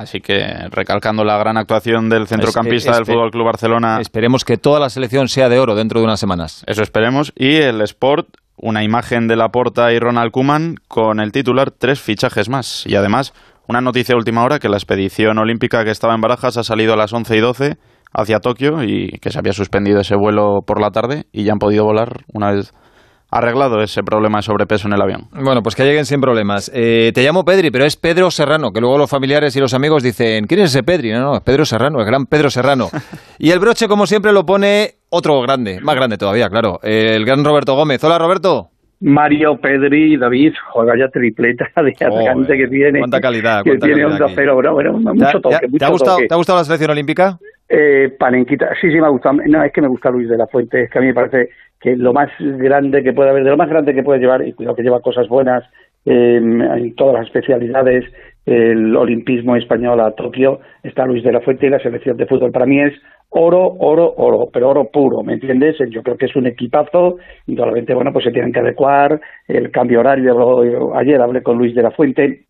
Así 0.00 0.20
que 0.20 0.42
recalcando 0.70 1.24
la 1.24 1.36
gran 1.36 1.58
actuación 1.58 2.08
del 2.08 2.26
centrocampista 2.26 2.92
Es- 2.92 2.96
del 2.96 3.06
Fútbol 3.06 3.30
Club 3.30 3.44
Barcelona. 3.44 3.98
Esperemos 4.00 4.44
que 4.46 4.56
toda 4.56 4.80
la 4.80 4.88
selección 4.88 5.28
sea 5.28 5.50
de 5.50 5.58
oro 5.58 5.74
dentro 5.74 6.00
de 6.00 6.06
unas 6.06 6.18
semanas. 6.18 6.64
Eso 6.66 6.82
esperemos. 6.82 7.32
Y 7.36 7.56
el 7.56 7.82
Sport, 7.82 8.28
una 8.56 8.82
imagen 8.82 9.28
de 9.28 9.36
Laporta 9.36 9.92
y 9.92 9.98
Ronald 9.98 10.30
Koeman 10.32 10.76
con 10.88 11.20
el 11.20 11.32
titular 11.32 11.70
tres 11.70 12.00
fichajes 12.00 12.48
más. 12.48 12.86
Y 12.86 12.96
además, 12.96 13.34
una 13.68 13.82
noticia 13.82 14.14
de 14.14 14.18
última 14.18 14.42
hora 14.42 14.58
que 14.58 14.70
la 14.70 14.78
expedición 14.78 15.36
olímpica 15.38 15.84
que 15.84 15.90
estaba 15.90 16.14
en 16.14 16.22
Barajas 16.22 16.56
ha 16.56 16.64
salido 16.64 16.94
a 16.94 16.96
las 16.96 17.12
11 17.12 17.36
y 17.36 17.40
12 17.40 17.76
hacia 18.14 18.40
Tokio 18.40 18.82
y 18.82 19.18
que 19.20 19.30
se 19.30 19.38
había 19.38 19.52
suspendido 19.52 20.00
ese 20.00 20.16
vuelo 20.16 20.60
por 20.66 20.80
la 20.80 20.90
tarde 20.90 21.24
y 21.30 21.44
ya 21.44 21.52
han 21.52 21.58
podido 21.58 21.84
volar 21.84 22.24
una 22.32 22.52
vez 22.52 22.72
arreglado 23.30 23.80
ese 23.82 24.02
problema 24.02 24.38
de 24.38 24.42
sobrepeso 24.42 24.88
en 24.88 24.94
el 24.94 25.00
avión. 25.02 25.28
Bueno, 25.32 25.62
pues 25.62 25.74
que 25.76 25.84
lleguen 25.84 26.04
sin 26.06 26.20
problemas. 26.20 26.70
Eh, 26.74 27.12
te 27.14 27.22
llamo 27.22 27.44
Pedri, 27.44 27.70
pero 27.70 27.84
es 27.84 27.96
Pedro 27.96 28.30
Serrano, 28.30 28.72
que 28.72 28.80
luego 28.80 28.98
los 28.98 29.08
familiares 29.10 29.54
y 29.56 29.60
los 29.60 29.72
amigos 29.74 30.02
dicen, 30.02 30.46
¿quién 30.46 30.60
es 30.60 30.70
ese 30.70 30.82
Pedri? 30.82 31.12
No, 31.12 31.20
no, 31.20 31.34
es 31.36 31.40
Pedro 31.42 31.64
Serrano, 31.64 32.00
el 32.00 32.06
gran 32.06 32.26
Pedro 32.26 32.50
Serrano. 32.50 32.88
y 33.38 33.50
el 33.50 33.58
broche, 33.58 33.86
como 33.88 34.06
siempre, 34.06 34.32
lo 34.32 34.44
pone 34.44 34.94
otro 35.10 35.40
grande, 35.42 35.80
más 35.80 35.94
grande 35.96 36.18
todavía, 36.18 36.48
claro, 36.48 36.80
el 36.82 37.24
gran 37.24 37.44
Roberto 37.44 37.74
Gómez. 37.74 38.02
Hola, 38.04 38.18
Roberto. 38.18 38.70
Mario, 39.02 39.58
Pedri 39.58 40.18
David, 40.18 40.52
juega 40.72 40.92
ya 40.98 41.08
tripleta 41.08 41.64
de 41.82 41.90
atacante 41.92 42.54
que 42.54 42.66
tiene. 42.68 42.98
cuánta 42.98 43.18
calidad, 43.18 43.62
Que 43.64 43.70
cuánta 43.70 43.86
tiene 43.86 44.02
calidad 44.02 44.20
un 44.20 44.30
aquí. 44.30 44.34
2-0, 44.42 44.52
bueno, 44.54 44.72
bueno, 44.74 44.90
¿Te 44.92 45.08
ha- 45.08 45.12
mucho 45.14 45.24
te 45.24 45.28
ha- 45.38 45.40
toque, 45.40 45.58
¿Te, 45.60 45.68
mucho 45.68 45.84
ha 45.86 45.88
gustado, 45.88 46.16
toque. 46.16 46.28
¿Te 46.28 46.34
ha 46.34 46.36
gustado 46.36 46.58
la 46.58 46.64
selección 46.64 46.90
olímpica? 46.90 47.38
Eh, 47.72 48.16
Panenquita, 48.18 48.74
sí, 48.80 48.90
sí 48.90 49.00
me 49.00 49.06
ha 49.06 49.10
gustado. 49.10 49.38
No, 49.46 49.62
es 49.62 49.72
que 49.72 49.80
me 49.80 49.86
gusta 49.86 50.10
Luis 50.10 50.28
de 50.28 50.36
la 50.36 50.48
Fuente, 50.48 50.82
es 50.82 50.90
que 50.90 50.98
a 50.98 51.00
mí 51.00 51.06
me 51.06 51.14
parece 51.14 51.50
que 51.80 51.96
lo 51.96 52.12
más 52.12 52.28
grande 52.40 53.04
que 53.04 53.12
puede 53.12 53.30
haber, 53.30 53.44
de 53.44 53.50
lo 53.50 53.56
más 53.56 53.68
grande 53.68 53.94
que 53.94 54.02
puede 54.02 54.18
llevar, 54.18 54.44
y 54.44 54.52
cuidado 54.52 54.74
que 54.74 54.82
lleva 54.82 55.00
cosas 55.00 55.28
buenas 55.28 55.62
eh, 56.04 56.36
en 56.38 56.94
todas 56.96 57.14
las 57.14 57.26
especialidades, 57.26 58.04
el 58.44 58.96
olimpismo 58.96 59.54
español 59.54 60.00
a 60.00 60.10
Tokio, 60.16 60.58
está 60.82 61.06
Luis 61.06 61.22
de 61.22 61.30
la 61.30 61.42
Fuente 61.42 61.66
y 61.66 61.70
la 61.70 61.78
selección 61.78 62.16
de 62.16 62.26
fútbol. 62.26 62.50
Para 62.50 62.66
mí 62.66 62.80
es 62.80 62.92
oro, 63.28 63.76
oro, 63.78 64.14
oro, 64.16 64.48
pero 64.52 64.70
oro 64.70 64.90
puro, 64.90 65.22
¿me 65.22 65.34
entiendes? 65.34 65.76
Yo 65.90 66.02
creo 66.02 66.16
que 66.16 66.26
es 66.26 66.34
un 66.34 66.48
equipazo, 66.48 67.18
y 67.46 67.54
probablemente, 67.54 67.94
bueno, 67.94 68.12
pues 68.12 68.24
se 68.24 68.32
tienen 68.32 68.52
que 68.52 68.58
adecuar, 68.58 69.20
el 69.46 69.70
cambio 69.70 70.00
horario, 70.00 70.96
ayer 70.96 71.20
hablé 71.20 71.40
con 71.40 71.56
Luis 71.56 71.72
de 71.76 71.82
la 71.82 71.92
Fuente, 71.92 72.46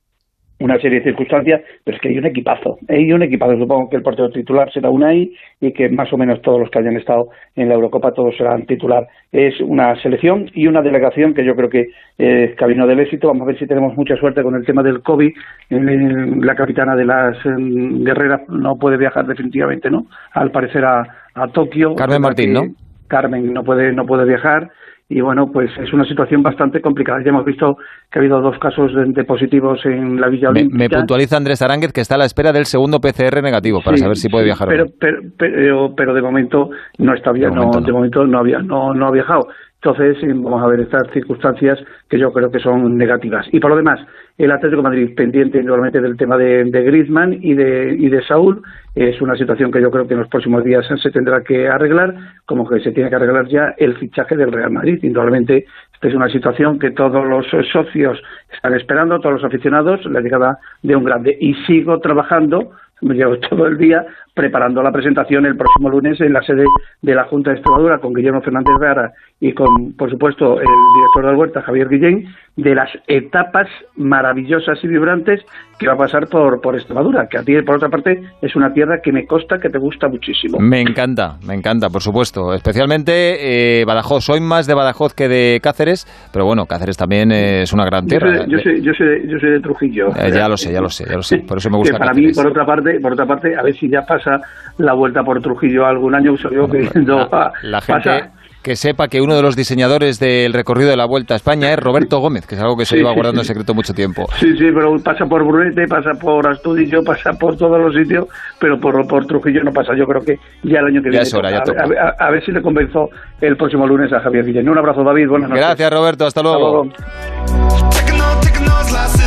una 0.60 0.78
serie 0.78 0.98
de 0.98 1.04
circunstancias, 1.04 1.62
pero 1.84 1.96
es 1.96 2.02
que 2.02 2.10
hay 2.10 2.18
un 2.18 2.26
equipazo. 2.26 2.78
Hay 2.88 3.12
un 3.12 3.22
equipazo. 3.22 3.58
Supongo 3.58 3.88
que 3.88 3.96
el 3.96 4.02
portero 4.02 4.30
titular 4.30 4.70
será 4.72 4.90
Unai 4.90 5.32
y 5.60 5.72
que 5.72 5.88
más 5.88 6.12
o 6.12 6.16
menos 6.16 6.40
todos 6.42 6.60
los 6.60 6.70
que 6.70 6.78
hayan 6.78 6.96
estado 6.96 7.28
en 7.56 7.68
la 7.68 7.74
Eurocopa 7.74 8.12
todos 8.12 8.36
serán 8.36 8.66
titular. 8.66 9.06
Es 9.32 9.60
una 9.60 10.00
selección 10.02 10.50
y 10.54 10.66
una 10.66 10.82
delegación 10.82 11.34
que 11.34 11.44
yo 11.44 11.54
creo 11.56 11.70
que 11.70 11.86
es 12.18 12.54
camino 12.56 12.86
del 12.86 13.00
éxito. 13.00 13.28
Vamos 13.28 13.42
a 13.42 13.46
ver 13.46 13.58
si 13.58 13.66
tenemos 13.66 13.96
mucha 13.96 14.16
suerte 14.16 14.42
con 14.42 14.54
el 14.54 14.64
tema 14.64 14.82
del 14.82 15.02
COVID. 15.02 15.30
La 15.70 16.54
capitana 16.54 16.94
de 16.94 17.06
las 17.06 17.36
em, 17.46 18.04
guerreras 18.04 18.42
no 18.48 18.76
puede 18.76 18.98
viajar 18.98 19.26
definitivamente, 19.26 19.90
¿no? 19.90 20.06
Al 20.32 20.50
parecer 20.50 20.84
a, 20.84 21.02
a 21.34 21.48
Tokio. 21.48 21.94
Carmen 21.94 22.20
Martín, 22.20 22.52
¿no? 22.52 22.62
Carmen 23.08 23.52
no 23.52 23.64
puede 23.64 23.92
no 23.92 24.04
puede 24.06 24.24
viajar 24.24 24.70
y 25.12 25.20
bueno, 25.20 25.50
pues 25.52 25.68
es 25.76 25.92
una 25.92 26.04
situación 26.04 26.40
bastante 26.40 26.80
complicada. 26.80 27.20
Ya 27.24 27.30
hemos 27.30 27.44
visto 27.44 27.76
que 28.08 28.18
ha 28.18 28.22
habido 28.22 28.40
dos 28.40 28.56
casos 28.60 28.92
de, 28.94 29.24
positivos 29.24 29.84
en 29.84 30.20
la 30.20 30.28
Villa 30.28 30.50
Olímpica. 30.50 30.78
Me, 30.78 30.88
puntualiza 30.88 31.36
Andrés 31.36 31.60
Aránguez 31.62 31.92
que 31.92 32.00
está 32.00 32.14
a 32.14 32.18
la 32.18 32.26
espera 32.26 32.52
del 32.52 32.64
segundo 32.64 33.00
PCR 33.00 33.42
negativo 33.42 33.80
para 33.84 33.96
saber 33.96 34.16
si 34.16 34.28
puede 34.28 34.44
viajar 34.44 34.68
pero, 34.68 34.84
o 34.84 34.86
no. 34.86 34.92
Pero, 35.00 35.18
pero, 35.36 35.94
pero, 35.96 36.14
de 36.14 36.22
momento 36.22 36.70
no 36.98 37.12
está 37.12 37.32
bien, 37.32 37.50
de 37.50 37.56
momento 37.56 37.80
no, 37.80 37.86
de 37.86 37.92
momento 37.92 38.24
no 38.24 38.38
había 38.38 38.58
no, 38.60 38.94
no 38.94 39.08
ha 39.08 39.10
viajado. 39.10 39.48
Entonces, 39.82 40.18
vamos 40.22 40.62
a 40.62 40.66
ver 40.66 40.80
estas 40.80 41.10
circunstancias 41.10 41.78
que 42.10 42.18
yo 42.18 42.30
creo 42.34 42.50
que 42.50 42.58
son 42.58 42.98
negativas. 42.98 43.46
Y 43.50 43.60
por 43.60 43.70
lo 43.70 43.76
demás, 43.78 43.98
el 44.36 44.50
Atlético 44.50 44.82
Madrid 44.82 45.14
pendiente 45.16 45.58
igualmente 45.58 46.02
del 46.02 46.18
tema 46.18 46.36
de, 46.36 46.64
de 46.64 46.82
Griezmann 46.82 47.38
y 47.40 47.54
de, 47.54 47.96
y 47.98 48.10
de 48.10 48.22
Saúl. 48.24 48.62
Es 48.94 49.22
una 49.22 49.36
situación 49.36 49.72
que 49.72 49.80
yo 49.80 49.90
creo 49.90 50.06
que 50.06 50.12
en 50.12 50.20
los 50.20 50.28
próximos 50.28 50.64
días 50.64 50.84
se 51.02 51.10
tendrá 51.10 51.42
que 51.42 51.66
arreglar, 51.66 52.14
como 52.44 52.68
que 52.68 52.80
se 52.80 52.92
tiene 52.92 53.08
que 53.08 53.16
arreglar 53.16 53.48
ya 53.48 53.74
el 53.78 53.96
fichaje 53.96 54.36
del 54.36 54.52
Real 54.52 54.70
Madrid. 54.70 54.98
Indudablemente, 55.02 55.64
esta 55.94 56.08
es 56.08 56.14
una 56.14 56.28
situación 56.28 56.78
que 56.78 56.90
todos 56.90 57.26
los 57.26 57.46
socios 57.70 58.20
están 58.52 58.74
esperando, 58.74 59.18
todos 59.18 59.36
los 59.36 59.44
aficionados, 59.44 60.04
la 60.04 60.20
llegada 60.20 60.58
de 60.82 60.94
un 60.94 61.04
grande. 61.04 61.38
Y 61.40 61.54
sigo 61.66 62.00
trabajando 62.00 62.70
me 63.02 63.14
llevo 63.14 63.38
todo 63.50 63.66
el 63.66 63.78
día 63.78 64.04
preparando 64.40 64.82
la 64.82 64.90
presentación 64.90 65.44
el 65.44 65.54
próximo 65.54 65.90
lunes 65.90 66.18
en 66.18 66.32
la 66.32 66.40
sede 66.40 66.64
de 67.02 67.14
la 67.14 67.24
Junta 67.24 67.50
de 67.50 67.56
Extremadura 67.56 67.98
con 67.98 68.14
Guillermo 68.14 68.40
Fernández 68.40 68.74
Vera 68.80 69.12
y 69.38 69.52
con, 69.52 69.92
por 69.92 70.10
supuesto, 70.10 70.58
el 70.58 70.66
director 70.94 71.26
de 71.26 71.34
Huerta, 71.34 71.60
Javier 71.60 71.88
Guillén, 71.90 72.24
de 72.56 72.74
las 72.74 72.90
etapas 73.06 73.68
maravillosas 73.96 74.78
y 74.82 74.88
vibrantes 74.88 75.40
que 75.78 75.86
va 75.86 75.94
a 75.94 75.96
pasar 75.96 76.28
por, 76.28 76.60
por 76.60 76.74
Extremadura, 76.74 77.26
que 77.26 77.38
a 77.38 77.42
ti, 77.42 77.54
por 77.62 77.76
otra 77.76 77.88
parte, 77.88 78.22
es 78.42 78.54
una 78.54 78.70
tierra 78.72 79.00
que 79.02 79.12
me 79.12 79.26
consta 79.26 79.58
que 79.58 79.70
te 79.70 79.78
gusta 79.78 80.08
muchísimo. 80.08 80.58
Me 80.60 80.82
encanta, 80.82 81.38
me 81.46 81.54
encanta, 81.54 81.88
por 81.88 82.02
supuesto. 82.02 82.52
Especialmente 82.52 83.80
eh, 83.80 83.84
Badajoz. 83.86 84.24
Soy 84.24 84.40
más 84.40 84.66
de 84.66 84.74
Badajoz 84.74 85.14
que 85.14 85.28
de 85.28 85.58
Cáceres, 85.62 86.06
pero 86.34 86.44
bueno, 86.44 86.66
Cáceres 86.66 86.98
también 86.98 87.32
es 87.32 87.72
una 87.72 87.86
gran 87.86 88.06
tierra. 88.06 88.44
Yo 88.46 88.58
soy, 88.58 88.82
yo 88.82 88.92
soy, 88.92 89.26
yo 89.26 89.38
soy, 89.38 89.52
de 89.52 89.60
Trujillo. 89.60 90.08
Eh, 90.08 90.30
ya 90.34 90.48
lo 90.48 90.58
sé, 90.58 90.70
ya 90.70 90.82
lo 90.82 90.90
sé, 90.90 91.06
ya 91.08 91.16
lo 91.16 91.22
sé. 91.22 91.38
Por 91.38 91.56
eso 91.56 91.70
me 91.70 91.78
gusta 91.78 91.96
Para 91.96 92.12
mí, 92.12 92.30
por 92.30 92.46
otra 92.46 92.66
parte, 92.66 93.00
por 93.00 93.14
otra 93.14 93.24
parte, 93.24 93.56
a 93.56 93.62
ver 93.62 93.74
si 93.74 93.88
ya 93.88 94.02
pasa 94.02 94.29
la 94.78 94.94
vuelta 94.94 95.22
por 95.22 95.40
Trujillo 95.40 95.86
algún 95.86 96.14
año, 96.14 96.36
soy 96.36 96.54
yo 96.54 96.66
la, 96.94 97.52
la 97.62 97.80
gente 97.80 98.30
que 98.62 98.76
sepa 98.76 99.08
que 99.08 99.20
uno 99.20 99.34
de 99.34 99.42
los 99.42 99.56
diseñadores 99.56 100.18
del 100.18 100.52
recorrido 100.52 100.90
de 100.90 100.96
la 100.96 101.06
Vuelta 101.06 101.34
a 101.34 101.36
España 101.36 101.72
es 101.72 101.78
Roberto 101.78 102.18
Gómez, 102.18 102.46
que 102.46 102.56
es 102.56 102.60
algo 102.60 102.76
que 102.76 102.84
se 102.84 102.96
lleva 102.96 103.12
guardando 103.14 103.40
en 103.40 103.46
secreto 103.46 103.74
mucho 103.74 103.94
tiempo. 103.94 104.26
Sí, 104.38 104.52
sí, 104.56 104.66
pero 104.74 104.94
pasa 105.02 105.24
por 105.24 105.44
Brunete, 105.44 105.86
pasa 105.88 106.10
por 106.20 106.46
Astudillo, 106.46 107.02
pasa 107.02 107.32
por 107.32 107.56
todos 107.56 107.80
los 107.80 107.94
sitios, 107.94 108.26
pero 108.58 108.78
por, 108.78 109.06
por 109.06 109.26
Trujillo 109.26 109.62
no 109.64 109.72
pasa. 109.72 109.92
Yo 109.96 110.04
creo 110.04 110.22
que 110.22 110.34
ya 110.62 110.80
el 110.80 110.86
año 110.86 111.02
que 111.02 111.08
viene. 111.08 111.22
Es 111.22 111.34
hora, 111.34 111.50
ya 111.50 111.58
a, 111.58 112.26
a, 112.26 112.30
ver 112.30 112.44
si 112.44 112.52
le 112.52 112.60
convenzo 112.60 113.08
el 113.40 113.56
próximo 113.56 113.86
lunes 113.86 114.12
a 114.12 114.20
Javier 114.20 114.44
Guillén. 114.44 114.68
Un 114.68 114.78
abrazo, 114.78 115.02
David. 115.02 115.28
Buenas 115.28 115.48
noches. 115.50 115.64
Gracias, 115.64 115.90
Roberto. 115.90 116.26
Hasta 116.26 116.42
luego. 116.42 116.84
Hasta 116.84 117.14
luego. 117.46 119.19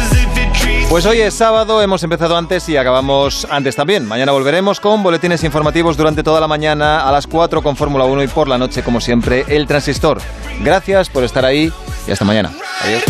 Pues 0.94 1.08
hoy 1.08 1.22
es 1.22 1.34
sábado, 1.34 1.82
hemos 1.82 2.04
empezado 2.04 2.38
antes 2.38 2.70
y 2.70 2.78
acabamos 2.78 3.48
antes 3.50 3.76
también. 3.76 4.06
Mañana 4.06 4.32
volveremos 4.32 4.80
con 4.80 5.02
boletines 5.02 5.44
informativos 5.44 5.98
durante 5.98 6.22
toda 6.22 6.40
la 6.40 6.48
mañana 6.48 7.10
a 7.10 7.12
las 7.12 7.26
4 7.26 7.64
con 7.64 7.76
Fórmula 7.76 8.06
1 8.06 8.22
y 8.22 8.28
por 8.28 8.48
la 8.48 8.60
noche, 8.60 8.84
como 8.84 9.02
siempre, 9.02 9.44
el 9.48 9.66
transistor. 9.66 10.22
Gracias 10.62 11.10
por 11.10 11.24
estar 11.24 11.46
ahí 11.46 11.74
y 12.08 12.12
hasta 12.12 12.26
mañana. 12.26 12.52
Adiós. 12.82 13.04